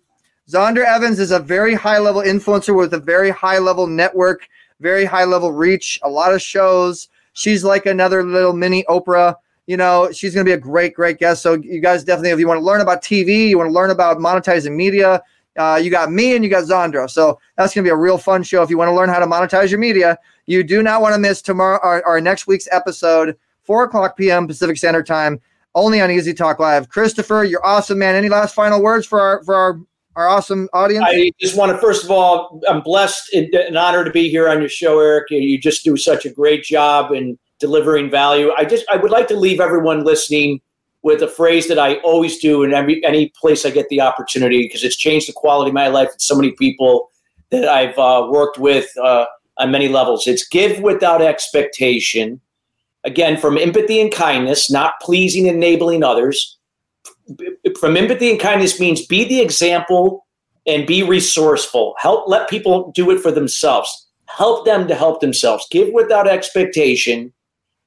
Zandra 0.50 0.86
Evans 0.86 1.20
is 1.20 1.32
a 1.32 1.40
very 1.40 1.76
high 1.76 2.00
level 2.00 2.22
influencer 2.22 2.76
with 2.76 2.94
a 2.94 3.00
very 3.00 3.30
high 3.30 3.60
level 3.60 3.88
network, 3.88 4.48
very 4.80 5.06
high 5.06 5.26
level 5.26 5.52
reach, 5.52 6.00
a 6.04 6.10
lot 6.10 6.34
of 6.34 6.42
shows. 6.42 7.10
She's 7.34 7.64
like 7.64 7.86
another 7.86 8.24
little 8.24 8.54
mini 8.54 8.84
Oprah. 8.90 9.36
You 9.68 9.78
know, 9.78 10.12
she's 10.12 10.34
going 10.34 10.46
to 10.46 10.50
be 10.50 10.56
a 10.56 10.60
great, 10.60 10.96
great 10.96 11.20
guest. 11.20 11.44
So, 11.44 11.54
you 11.54 11.80
guys 11.80 12.04
definitely, 12.04 12.32
if 12.32 12.40
you 12.40 12.48
want 12.48 12.60
to 12.60 12.66
learn 12.66 12.82
about 12.82 13.04
TV, 13.04 13.50
you 13.50 13.58
want 13.58 13.70
to 13.70 13.74
learn 13.74 13.92
about 13.92 14.18
monetizing 14.18 14.76
media, 14.76 15.22
uh, 15.60 15.76
you 15.76 15.92
got 15.92 16.12
me 16.12 16.36
and 16.36 16.44
you 16.44 16.50
got 16.50 16.64
Zondra. 16.64 17.10
So, 17.10 17.40
that's 17.58 17.74
going 17.74 17.84
to 17.84 17.88
be 17.88 17.92
a 17.92 17.98
real 17.98 18.18
fun 18.18 18.42
show. 18.42 18.64
If 18.64 18.70
you 18.70 18.78
want 18.78 18.90
to 18.90 18.96
learn 18.96 19.10
how 19.10 19.20
to 19.20 19.28
monetize 19.28 19.70
your 19.70 19.80
media, 19.80 20.18
you 20.50 20.64
do 20.64 20.82
not 20.82 21.02
want 21.02 21.14
to 21.14 21.20
miss 21.20 21.44
tomorrow 21.44 21.80
or, 21.84 22.04
or 22.08 22.20
next 22.20 22.48
week's 22.48 22.68
episode, 22.72 23.38
4 23.64 23.84
o'clock 23.84 24.18
p.m. 24.18 24.48
Pacific 24.48 24.78
Standard 24.78 25.06
Time, 25.06 25.40
only 25.76 26.02
on 26.02 26.10
Easy 26.10 26.34
Talk 26.34 26.60
Live. 26.60 26.90
Christopher, 26.90 27.44
you're 27.44 27.64
awesome, 27.64 28.00
man. 28.00 28.16
Any 28.16 28.30
last 28.30 28.56
final 28.56 28.82
words 28.82 29.06
for 29.06 29.20
our 29.20 29.44
for 29.44 29.54
our, 29.54 29.80
our 30.16 30.28
awesome 30.28 30.68
audience? 30.74 31.06
I 31.08 31.32
just 31.40 31.56
want 31.56 31.72
to, 31.72 31.78
first 31.78 32.04
of 32.04 32.10
all, 32.10 32.62
I'm 32.68 32.82
blessed 32.82 33.32
and 33.34 33.54
an 33.54 33.78
honor 33.78 34.04
to 34.04 34.10
be 34.10 34.28
here 34.30 34.50
on 34.50 34.60
your 34.60 34.70
show, 34.70 35.00
Eric. 35.00 35.30
You 35.30 35.60
just 35.60 35.84
do 35.84 35.96
such 35.96 36.26
a 36.26 36.30
great 36.32 36.64
job 36.64 37.12
in 37.12 37.38
delivering 37.60 38.10
value. 38.10 38.52
I 38.58 38.66
just, 38.66 38.86
I 38.90 38.98
would 38.98 39.12
like 39.12 39.28
to 39.28 39.36
leave 39.38 39.60
everyone 39.60 40.04
listening 40.04 40.62
with 41.02 41.22
a 41.22 41.28
phrase 41.28 41.68
that 41.68 41.80
I 41.80 41.96
always 41.98 42.40
do 42.40 42.64
in 42.64 42.74
every 42.74 43.04
any 43.06 43.32
place 43.40 43.66
I 43.66 43.70
get 43.70 43.88
the 43.90 44.02
opportunity 44.02 44.64
because 44.64 44.84
it's 44.84 44.98
changed 44.98 45.28
the 45.28 45.34
quality 45.34 45.70
of 45.70 45.76
my 45.76 45.88
life 45.88 46.10
and 46.12 46.22
so 46.22 46.36
many 46.36 46.52
people 46.52 47.10
that 47.52 47.68
I've 47.68 47.98
uh, 47.98 48.28
worked 48.30 48.60
with 48.60 48.90
uh, 49.02 49.26
on 49.58 49.72
many 49.72 49.88
levels. 49.88 50.28
It's 50.28 50.48
give 50.48 50.80
without 50.82 51.22
expectation. 51.22 52.42
Again, 53.06 53.38
from 53.38 53.58
empathy 53.58 54.02
and 54.02 54.12
kindness, 54.12 54.70
not 54.70 54.94
pleasing 55.02 55.48
and 55.48 55.58
enabling 55.58 56.04
others. 56.04 56.58
From 57.80 57.96
empathy 57.96 58.32
and 58.32 58.40
kindness 58.40 58.80
means 58.80 59.06
be 59.06 59.24
the 59.24 59.40
example 59.40 60.26
and 60.68 60.86
be 60.86 61.04
resourceful. 61.04 61.96
Help 61.98 62.28
let 62.28 62.50
people 62.50 62.92
do 62.94 63.10
it 63.12 63.20
for 63.20 63.32
themselves. 63.32 64.08
Help 64.28 64.66
them 64.66 64.88
to 64.88 64.96
help 64.96 65.22
themselves. 65.22 65.66
Give 65.72 65.90
without 65.94 66.28
expectation, 66.28 67.34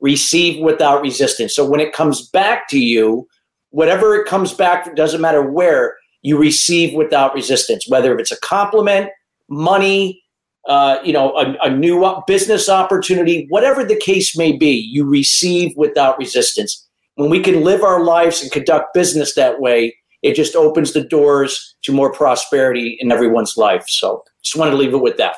receive 0.03 0.63
without 0.63 1.01
resistance. 1.01 1.55
So 1.55 1.65
when 1.67 1.81
it 1.81 1.95
comes 1.95 2.29
back 2.29 2.69
to 2.69 2.79
you, 2.79 3.27
whatever 3.71 4.15
it 4.15 4.27
comes 4.27 4.53
back, 4.53 4.95
doesn't 4.95 5.21
matter 5.21 5.43
where, 5.43 5.97
you 6.23 6.39
receive 6.39 6.95
without 6.95 7.35
resistance, 7.35 7.89
whether 7.89 8.17
it's 8.19 8.31
a 8.31 8.39
compliment, 8.41 9.11
money, 9.49 10.23
uh, 10.69 10.99
you 11.05 11.13
know, 11.13 11.33
a, 11.37 11.57
a 11.63 11.71
new 11.71 12.07
business 12.27 12.69
opportunity, 12.69 13.47
whatever 13.49 13.83
the 13.83 13.97
case 13.97 14.37
may 14.37 14.53
be, 14.53 14.71
you 14.71 15.05
receive 15.05 15.73
without 15.77 16.19
resistance. 16.19 16.89
When 17.17 17.29
we 17.29 17.41
can 17.41 17.63
live 17.63 17.83
our 17.83 18.05
lives 18.05 18.41
and 18.41 18.53
conduct 18.53 18.95
business 18.95 19.35
that 19.35 19.61
way, 19.61 19.97
it 20.23 20.35
just 20.35 20.55
opens 20.55 20.93
the 20.93 21.03
doors 21.03 21.75
to 21.83 21.93
more 21.93 22.13
prosperity 22.13 22.97
in 23.01 23.11
everyone's 23.11 23.57
life. 23.57 23.85
So 23.89 24.23
just 24.43 24.57
wanted 24.57 24.71
to 24.73 24.77
leave 24.77 24.95
it 24.95 25.03
with 25.03 25.17
that. 25.17 25.37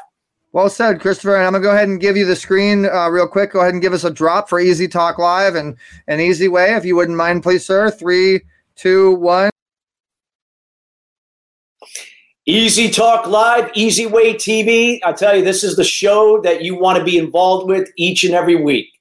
Well 0.54 0.70
said, 0.70 1.00
Christopher. 1.00 1.34
And 1.34 1.46
I'm 1.46 1.52
gonna 1.52 1.64
go 1.64 1.72
ahead 1.72 1.88
and 1.88 2.00
give 2.00 2.16
you 2.16 2.24
the 2.24 2.36
screen 2.36 2.86
uh, 2.86 3.08
real 3.08 3.26
quick. 3.26 3.52
Go 3.52 3.58
ahead 3.58 3.72
and 3.72 3.82
give 3.82 3.92
us 3.92 4.04
a 4.04 4.10
drop 4.10 4.48
for 4.48 4.60
Easy 4.60 4.86
Talk 4.86 5.18
Live 5.18 5.56
and 5.56 5.76
an 6.06 6.20
easy 6.20 6.46
way, 6.46 6.76
if 6.76 6.84
you 6.84 6.94
wouldn't 6.94 7.18
mind, 7.18 7.42
please, 7.42 7.66
sir. 7.66 7.90
Three, 7.90 8.40
two, 8.76 9.16
one. 9.16 9.50
Easy 12.46 12.88
Talk 12.88 13.26
Live, 13.26 13.68
Easy 13.74 14.06
Way 14.06 14.34
TV. 14.34 15.00
I 15.04 15.10
tell 15.12 15.36
you, 15.36 15.42
this 15.42 15.64
is 15.64 15.74
the 15.74 15.82
show 15.82 16.40
that 16.42 16.62
you 16.62 16.76
want 16.76 17.00
to 17.00 17.04
be 17.04 17.18
involved 17.18 17.66
with 17.66 17.88
each 17.96 18.22
and 18.22 18.32
every 18.32 18.54
week. 18.54 18.92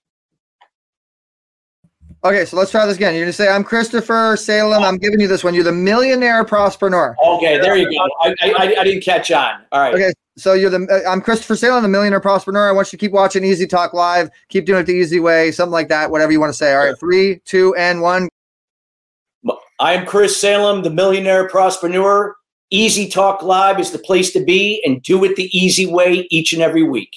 Okay, 2.25 2.45
so 2.45 2.55
let's 2.55 2.71
try 2.71 2.85
this 2.85 2.95
again. 2.95 3.13
You're 3.13 3.23
gonna 3.23 3.33
say, 3.33 3.49
"I'm 3.49 3.65
Christopher 3.65 4.37
Salem. 4.37 4.81
I'm 4.81 4.97
giving 4.97 5.19
you 5.19 5.27
this 5.27 5.43
one. 5.43 5.53
You're 5.53 5.65
the 5.65 5.73
millionaire 5.73 6.45
prospreneur." 6.45 7.15
Okay, 7.21 7.59
there 7.59 7.75
you 7.75 7.89
go. 7.89 8.09
I, 8.21 8.35
I, 8.41 8.75
I 8.79 8.83
didn't 8.85 9.03
catch 9.03 9.29
on. 9.29 9.61
All 9.73 9.81
right. 9.81 9.93
Okay, 9.93 10.13
so 10.37 10.53
you're 10.53 10.69
the 10.69 10.87
uh, 10.89 11.09
I'm 11.09 11.19
Christopher 11.19 11.57
Salem, 11.57 11.83
the 11.83 11.89
millionaire 11.89 12.21
prospreneur. 12.21 12.69
I 12.69 12.71
want 12.71 12.93
you 12.93 12.97
to 12.97 13.05
keep 13.05 13.11
watching 13.11 13.43
Easy 13.43 13.67
Talk 13.67 13.93
Live. 13.93 14.29
Keep 14.47 14.65
doing 14.65 14.79
it 14.79 14.85
the 14.85 14.93
easy 14.93 15.19
way, 15.19 15.51
something 15.51 15.73
like 15.73 15.89
that. 15.89 16.11
Whatever 16.11 16.31
you 16.31 16.39
want 16.39 16.51
to 16.51 16.57
say. 16.57 16.73
All 16.73 16.85
right, 16.85 16.97
three, 16.97 17.41
two, 17.43 17.75
and 17.75 18.01
one. 18.01 18.29
I 19.81 19.93
am 19.93 20.05
Chris 20.05 20.39
Salem, 20.39 20.83
the 20.83 20.89
millionaire 20.89 21.49
prospreneur. 21.49 22.33
Easy 22.69 23.09
Talk 23.09 23.43
Live 23.43 23.81
is 23.81 23.91
the 23.91 23.99
place 23.99 24.31
to 24.31 24.43
be 24.43 24.81
and 24.85 25.01
do 25.03 25.25
it 25.25 25.35
the 25.35 25.49
easy 25.55 25.85
way 25.85 26.25
each 26.31 26.53
and 26.53 26.61
every 26.61 26.83
week. 26.83 27.13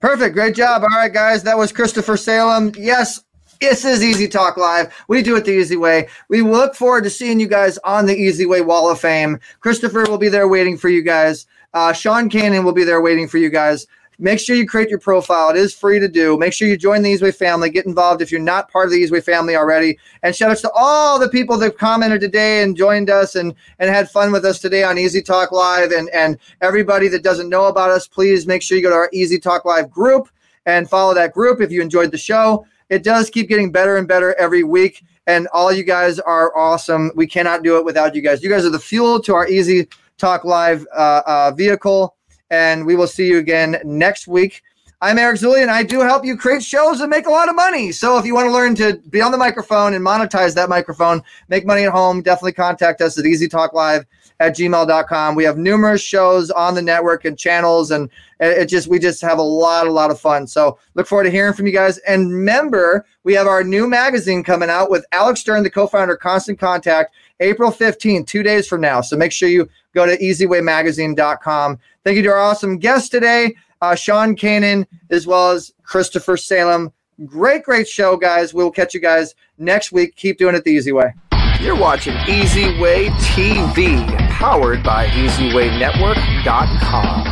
Perfect. 0.00 0.34
Great 0.34 0.54
job. 0.54 0.82
All 0.82 0.88
right, 0.90 1.12
guys. 1.12 1.42
That 1.42 1.56
was 1.56 1.72
Christopher 1.72 2.18
Salem. 2.18 2.72
Yes, 2.76 3.23
this 3.64 3.86
is 3.86 4.04
Easy 4.04 4.28
Talk 4.28 4.58
Live. 4.58 4.94
We 5.08 5.22
do 5.22 5.36
it 5.36 5.46
the 5.46 5.52
easy 5.52 5.78
way. 5.78 6.08
We 6.28 6.42
look 6.42 6.74
forward 6.74 7.02
to 7.04 7.10
seeing 7.10 7.40
you 7.40 7.48
guys 7.48 7.78
on 7.78 8.04
the 8.04 8.14
Easy 8.14 8.44
Way 8.44 8.60
Wall 8.60 8.90
of 8.90 9.00
Fame. 9.00 9.40
Christopher 9.60 10.04
will 10.06 10.18
be 10.18 10.28
there 10.28 10.48
waiting 10.48 10.76
for 10.76 10.90
you 10.90 11.00
guys. 11.00 11.46
Uh, 11.72 11.90
Sean 11.90 12.28
Kanan 12.28 12.62
will 12.62 12.74
be 12.74 12.84
there 12.84 13.00
waiting 13.00 13.26
for 13.26 13.38
you 13.38 13.48
guys. 13.48 13.86
make 14.18 14.38
sure 14.38 14.54
you 14.54 14.68
create 14.68 14.90
your 14.90 14.98
profile. 14.98 15.48
It 15.48 15.56
is 15.56 15.74
free 15.74 15.98
to 15.98 16.08
do. 16.08 16.36
Make 16.36 16.52
sure 16.52 16.68
you 16.68 16.76
join 16.76 17.00
the 17.00 17.10
Easyway 17.10 17.34
family. 17.34 17.70
Get 17.70 17.86
involved 17.86 18.20
if 18.20 18.30
you're 18.30 18.38
not 18.38 18.70
part 18.70 18.84
of 18.84 18.92
the 18.92 19.02
Easyway 19.02 19.24
family 19.24 19.56
already. 19.56 19.98
And 20.22 20.36
shout 20.36 20.50
outs 20.50 20.60
to 20.60 20.70
all 20.72 21.18
the 21.18 21.30
people 21.30 21.56
that 21.56 21.78
commented 21.78 22.20
today 22.20 22.62
and 22.62 22.76
joined 22.76 23.08
us 23.08 23.34
and, 23.34 23.54
and 23.78 23.88
had 23.88 24.10
fun 24.10 24.30
with 24.30 24.44
us 24.44 24.60
today 24.60 24.84
on 24.84 24.98
Easy 24.98 25.22
Talk 25.22 25.52
Live. 25.52 25.90
And, 25.90 26.10
and 26.10 26.36
everybody 26.60 27.08
that 27.08 27.22
doesn't 27.22 27.48
know 27.48 27.68
about 27.68 27.90
us, 27.90 28.06
please 28.06 28.46
make 28.46 28.60
sure 28.60 28.76
you 28.76 28.84
go 28.84 28.90
to 28.90 28.96
our 28.96 29.10
Easy 29.14 29.38
Talk 29.38 29.64
Live 29.64 29.90
group 29.90 30.28
and 30.66 30.88
follow 30.88 31.14
that 31.14 31.32
group 31.32 31.62
if 31.62 31.72
you 31.72 31.80
enjoyed 31.80 32.10
the 32.10 32.18
show. 32.18 32.66
It 32.90 33.02
does 33.02 33.30
keep 33.30 33.48
getting 33.48 33.72
better 33.72 33.96
and 33.96 34.06
better 34.06 34.34
every 34.34 34.62
week. 34.62 35.04
And 35.26 35.48
all 35.52 35.72
you 35.72 35.84
guys 35.84 36.18
are 36.18 36.56
awesome. 36.56 37.10
We 37.14 37.26
cannot 37.26 37.62
do 37.62 37.78
it 37.78 37.84
without 37.84 38.14
you 38.14 38.20
guys. 38.20 38.42
You 38.42 38.50
guys 38.50 38.64
are 38.64 38.70
the 38.70 38.78
fuel 38.78 39.20
to 39.22 39.34
our 39.34 39.48
Easy 39.48 39.88
Talk 40.18 40.44
Live 40.44 40.86
uh, 40.94 41.22
uh, 41.26 41.52
vehicle. 41.56 42.16
And 42.50 42.84
we 42.84 42.94
will 42.94 43.06
see 43.06 43.26
you 43.26 43.38
again 43.38 43.80
next 43.84 44.28
week. 44.28 44.62
I'm 45.00 45.18
Eric 45.18 45.38
Zuley, 45.38 45.60
and 45.60 45.70
I 45.70 45.82
do 45.82 46.00
help 46.00 46.24
you 46.24 46.34
create 46.34 46.62
shows 46.62 47.00
and 47.00 47.10
make 47.10 47.26
a 47.26 47.30
lot 47.30 47.50
of 47.50 47.54
money. 47.54 47.92
So 47.92 48.16
if 48.16 48.24
you 48.24 48.34
want 48.34 48.46
to 48.46 48.52
learn 48.52 48.74
to 48.76 48.94
be 49.10 49.20
on 49.20 49.32
the 49.32 49.38
microphone 49.38 49.92
and 49.92 50.02
monetize 50.02 50.54
that 50.54 50.70
microphone, 50.70 51.22
make 51.48 51.66
money 51.66 51.84
at 51.84 51.92
home, 51.92 52.22
definitely 52.22 52.52
contact 52.52 53.02
us 53.02 53.18
at 53.18 53.26
Easy 53.26 53.46
Talk 53.46 53.74
Live 53.74 54.06
at 54.40 54.56
gmail.com. 54.56 55.34
We 55.34 55.44
have 55.44 55.58
numerous 55.58 56.00
shows 56.00 56.50
on 56.50 56.74
the 56.74 56.82
network 56.82 57.24
and 57.24 57.38
channels, 57.38 57.90
and 57.90 58.10
it 58.40 58.66
just 58.66 58.88
we 58.88 58.98
just 58.98 59.20
have 59.22 59.38
a 59.38 59.42
lot, 59.42 59.86
a 59.86 59.92
lot 59.92 60.10
of 60.10 60.20
fun. 60.20 60.46
So 60.46 60.78
look 60.94 61.06
forward 61.06 61.24
to 61.24 61.30
hearing 61.30 61.54
from 61.54 61.66
you 61.66 61.72
guys. 61.72 61.98
And 61.98 62.32
remember, 62.32 63.06
we 63.22 63.34
have 63.34 63.46
our 63.46 63.62
new 63.62 63.88
magazine 63.88 64.42
coming 64.42 64.70
out 64.70 64.90
with 64.90 65.06
Alex 65.12 65.40
Stern, 65.40 65.62
the 65.62 65.70
co-founder 65.70 66.14
of 66.14 66.20
Constant 66.20 66.58
Contact, 66.58 67.14
April 67.40 67.70
15th, 67.70 68.26
two 68.26 68.42
days 68.42 68.66
from 68.66 68.80
now. 68.80 69.00
So 69.00 69.16
make 69.16 69.32
sure 69.32 69.48
you 69.48 69.68
go 69.94 70.06
to 70.06 70.16
easywaymagazine.com. 70.18 71.78
Thank 72.04 72.16
you 72.16 72.22
to 72.22 72.30
our 72.30 72.38
awesome 72.38 72.78
guest 72.78 73.10
today 73.10 73.54
uh, 73.84 73.94
Sean 73.94 74.34
Kanan, 74.34 74.86
as 75.10 75.26
well 75.26 75.50
as 75.50 75.72
Christopher 75.82 76.36
Salem. 76.36 76.92
Great, 77.26 77.62
great 77.62 77.86
show, 77.86 78.16
guys. 78.16 78.54
We'll 78.54 78.70
catch 78.70 78.94
you 78.94 79.00
guys 79.00 79.34
next 79.58 79.92
week. 79.92 80.16
Keep 80.16 80.38
doing 80.38 80.54
it 80.54 80.64
the 80.64 80.70
easy 80.70 80.92
way. 80.92 81.14
You're 81.60 81.78
watching 81.78 82.14
Easy 82.28 82.78
Way 82.78 83.08
TV, 83.10 84.06
powered 84.28 84.82
by 84.82 85.06
EasyWayNetwork.com. 85.06 87.24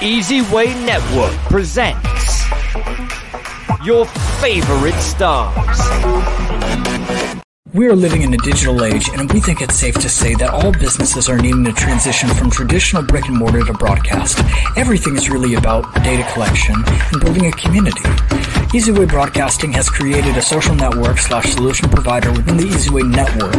Easy 0.00 0.40
Way 0.42 0.66
Network 0.84 1.32
presents 1.50 2.44
your 3.84 4.06
favorite 4.40 4.94
stars. 4.94 5.80
We 7.74 7.88
are 7.88 7.96
living 7.96 8.22
in 8.22 8.32
a 8.34 8.38
digital 8.38 8.84
age, 8.84 9.08
and 9.14 9.32
we 9.32 9.40
think 9.40 9.60
it's 9.62 9.76
safe 9.76 9.94
to 9.94 10.08
say 10.08 10.34
that 10.34 10.50
all 10.50 10.72
businesses 10.72 11.28
are 11.28 11.38
needing 11.38 11.64
to 11.64 11.72
transition 11.72 12.28
from 12.30 12.50
traditional 12.50 13.02
brick 13.02 13.26
and 13.28 13.36
mortar 13.38 13.64
to 13.64 13.72
broadcast. 13.72 14.38
Everything 14.76 15.16
is 15.16 15.30
really 15.30 15.54
about 15.54 15.92
data 16.04 16.22
collection 16.32 16.74
and 16.76 17.20
building 17.20 17.46
a 17.46 17.52
community. 17.52 18.02
EasyWay 18.72 19.06
Broadcasting 19.06 19.70
has 19.72 19.90
created 19.90 20.34
a 20.38 20.40
social 20.40 20.74
network 20.74 21.18
slash 21.18 21.52
solution 21.52 21.90
provider 21.90 22.32
within 22.32 22.56
the 22.56 22.64
EasyWay 22.64 23.04
network 23.04 23.52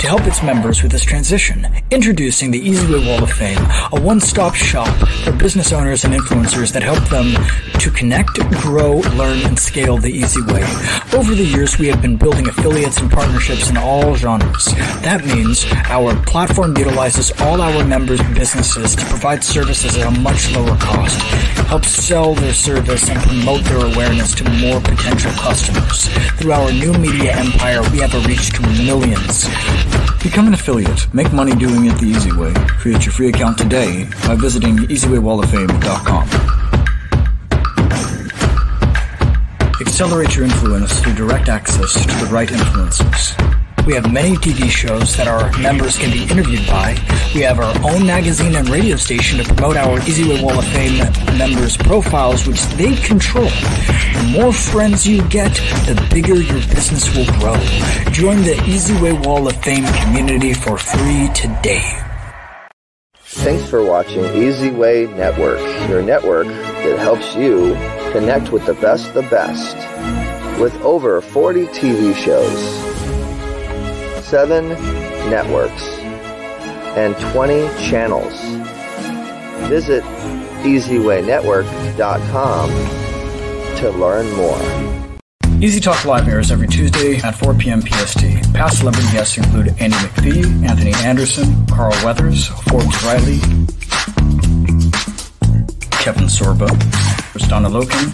to 0.00 0.06
help 0.08 0.26
its 0.26 0.42
members 0.42 0.82
with 0.82 0.90
this 0.90 1.04
transition. 1.04 1.64
Introducing 1.92 2.50
the 2.50 2.60
EasyWay 2.60 3.06
Wall 3.06 3.22
of 3.22 3.30
Fame, 3.30 3.60
a 3.92 4.00
one-stop 4.00 4.56
shop 4.56 4.92
for 5.22 5.30
business 5.30 5.72
owners 5.72 6.02
and 6.04 6.12
influencers 6.12 6.72
that 6.72 6.82
help 6.82 6.98
them 7.08 7.36
to 7.78 7.90
connect, 7.92 8.34
grow, 8.60 8.96
learn, 9.14 9.38
and 9.46 9.56
scale 9.56 9.96
the 9.96 10.10
easy 10.10 10.42
way. 10.42 10.64
Over 11.14 11.36
the 11.36 11.48
years, 11.48 11.78
we 11.78 11.86
have 11.86 12.02
been 12.02 12.16
building 12.16 12.48
affiliates 12.48 12.98
and 12.98 13.08
partnerships 13.12 13.70
in 13.70 13.76
all 13.76 14.16
genres. 14.16 14.64
That 15.02 15.24
means 15.24 15.66
our 15.86 16.16
platform 16.24 16.76
utilizes 16.76 17.30
all 17.42 17.60
our 17.60 17.84
members' 17.84 18.22
businesses 18.34 18.96
to 18.96 19.04
provide 19.04 19.44
services 19.44 19.96
at 19.96 20.08
a 20.08 20.20
much 20.20 20.50
lower 20.52 20.76
cost, 20.78 21.16
help 21.68 21.84
sell 21.84 22.34
their 22.34 22.54
service 22.54 23.08
and 23.08 23.20
promote 23.20 23.62
their 23.62 23.86
awareness 23.86 24.34
to 24.34 24.47
more 24.60 24.80
potential 24.80 25.30
customers. 25.32 26.08
Through 26.38 26.52
our 26.52 26.72
new 26.72 26.92
media 26.94 27.36
empire, 27.36 27.82
we 27.90 27.98
have 27.98 28.14
a 28.14 28.20
reach 28.26 28.50
to 28.52 28.62
millions. 28.62 29.46
Become 30.22 30.48
an 30.48 30.54
affiliate. 30.54 31.12
Make 31.14 31.32
money 31.32 31.54
doing 31.54 31.86
it 31.86 31.98
the 31.98 32.06
easy 32.06 32.32
way. 32.32 32.52
Create 32.80 33.04
your 33.04 33.12
free 33.12 33.28
account 33.28 33.58
today 33.58 34.04
by 34.26 34.34
visiting 34.34 34.76
easywaywalloffame.com. 34.76 36.28
Accelerate 39.80 40.34
your 40.36 40.44
influence 40.44 41.00
through 41.00 41.14
direct 41.14 41.48
access 41.48 41.94
to 41.94 42.24
the 42.24 42.30
right 42.30 42.48
influencers. 42.48 43.57
We 43.88 43.94
have 43.94 44.12
many 44.12 44.36
TV 44.36 44.68
shows 44.68 45.16
that 45.16 45.26
our 45.28 45.50
members 45.60 45.96
can 45.96 46.12
be 46.12 46.24
interviewed 46.24 46.66
by. 46.66 46.90
We 47.34 47.40
have 47.40 47.58
our 47.58 47.74
own 47.90 48.06
magazine 48.06 48.54
and 48.54 48.68
radio 48.68 48.96
station 48.96 49.38
to 49.38 49.44
promote 49.54 49.78
our 49.78 49.98
Easyway 50.00 50.42
Wall 50.42 50.58
of 50.58 50.66
Fame 50.66 50.98
members' 51.38 51.74
profiles, 51.74 52.46
which 52.46 52.60
they 52.76 52.94
control. 52.96 53.48
The 53.48 54.30
more 54.30 54.52
friends 54.52 55.06
you 55.06 55.26
get, 55.30 55.54
the 55.86 56.06
bigger 56.12 56.34
your 56.34 56.60
business 56.66 57.08
will 57.16 57.24
grow. 57.40 57.56
Join 58.12 58.42
the 58.42 58.60
Easyway 58.68 59.24
Wall 59.24 59.48
of 59.48 59.56
Fame 59.64 59.86
community 60.02 60.52
for 60.52 60.76
free 60.76 61.30
today. 61.34 61.98
Thanks 63.22 63.70
for 63.70 63.82
watching 63.82 64.22
Easy 64.36 64.68
Way 64.68 65.06
Network, 65.06 65.60
your 65.88 66.02
network 66.02 66.46
that 66.46 66.98
helps 66.98 67.34
you 67.34 67.72
connect 68.12 68.52
with 68.52 68.66
the 68.66 68.74
best 68.74 69.14
the 69.14 69.22
best. 69.22 69.78
With 70.60 70.74
over 70.82 71.22
40 71.22 71.66
TV 71.68 72.14
shows, 72.14 72.87
7 74.28 74.68
networks, 75.30 75.82
and 76.96 77.16
20 77.32 77.68
channels. 77.88 78.38
Visit 79.68 80.02
EasyWayNetwork.com 80.62 82.70
to 83.78 83.90
learn 83.90 84.30
more. 84.36 84.60
Easy 85.62 85.80
Talk 85.80 86.04
Live 86.04 86.28
airs 86.28 86.52
every 86.52 86.68
Tuesday 86.68 87.16
at 87.16 87.34
4 87.34 87.54
p.m. 87.54 87.80
PST. 87.80 88.20
Past 88.54 88.78
celebrity 88.78 89.08
guests 89.12 89.36
include 89.38 89.68
Andy 89.80 89.96
McPhee, 89.96 90.44
Anthony 90.68 90.92
Anderson, 91.04 91.66
Carl 91.66 91.90
Weathers, 92.04 92.46
Forbes 92.46 93.02
Riley, 93.04 93.40
Kevin 95.90 96.28
Sorbo, 96.28 96.68
Kristanna 97.32 97.68
Loken, 97.68 98.12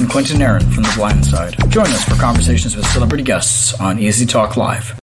and 0.00 0.10
Quentin 0.10 0.42
Aaron 0.42 0.68
from 0.70 0.82
The 0.82 0.92
Blind 0.96 1.24
Side. 1.24 1.54
Join 1.70 1.86
us 1.86 2.04
for 2.04 2.16
conversations 2.16 2.74
with 2.74 2.86
celebrity 2.88 3.22
guests 3.22 3.74
on 3.80 3.98
Easy 3.98 4.26
Talk 4.26 4.56
Live. 4.56 4.99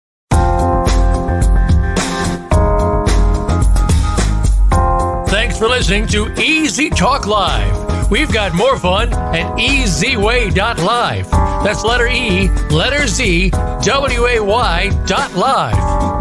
Thanks 5.57 5.69
for 5.69 5.75
listening 5.75 6.07
to 6.09 6.39
Easy 6.39 6.91
Talk 6.91 7.27
Live. 7.27 8.11
We've 8.11 8.31
got 8.31 8.53
more 8.53 8.79
fun 8.79 9.11
at 9.15 9.57
easyway.live. 9.57 11.31
That's 11.31 11.83
letter 11.83 12.09
E, 12.09 12.51
letter 12.69 13.07
Z, 13.07 13.53
W 13.81 14.27
A 14.27 14.39
Y 14.39 14.91
dot 15.07 15.35
live. 15.35 16.16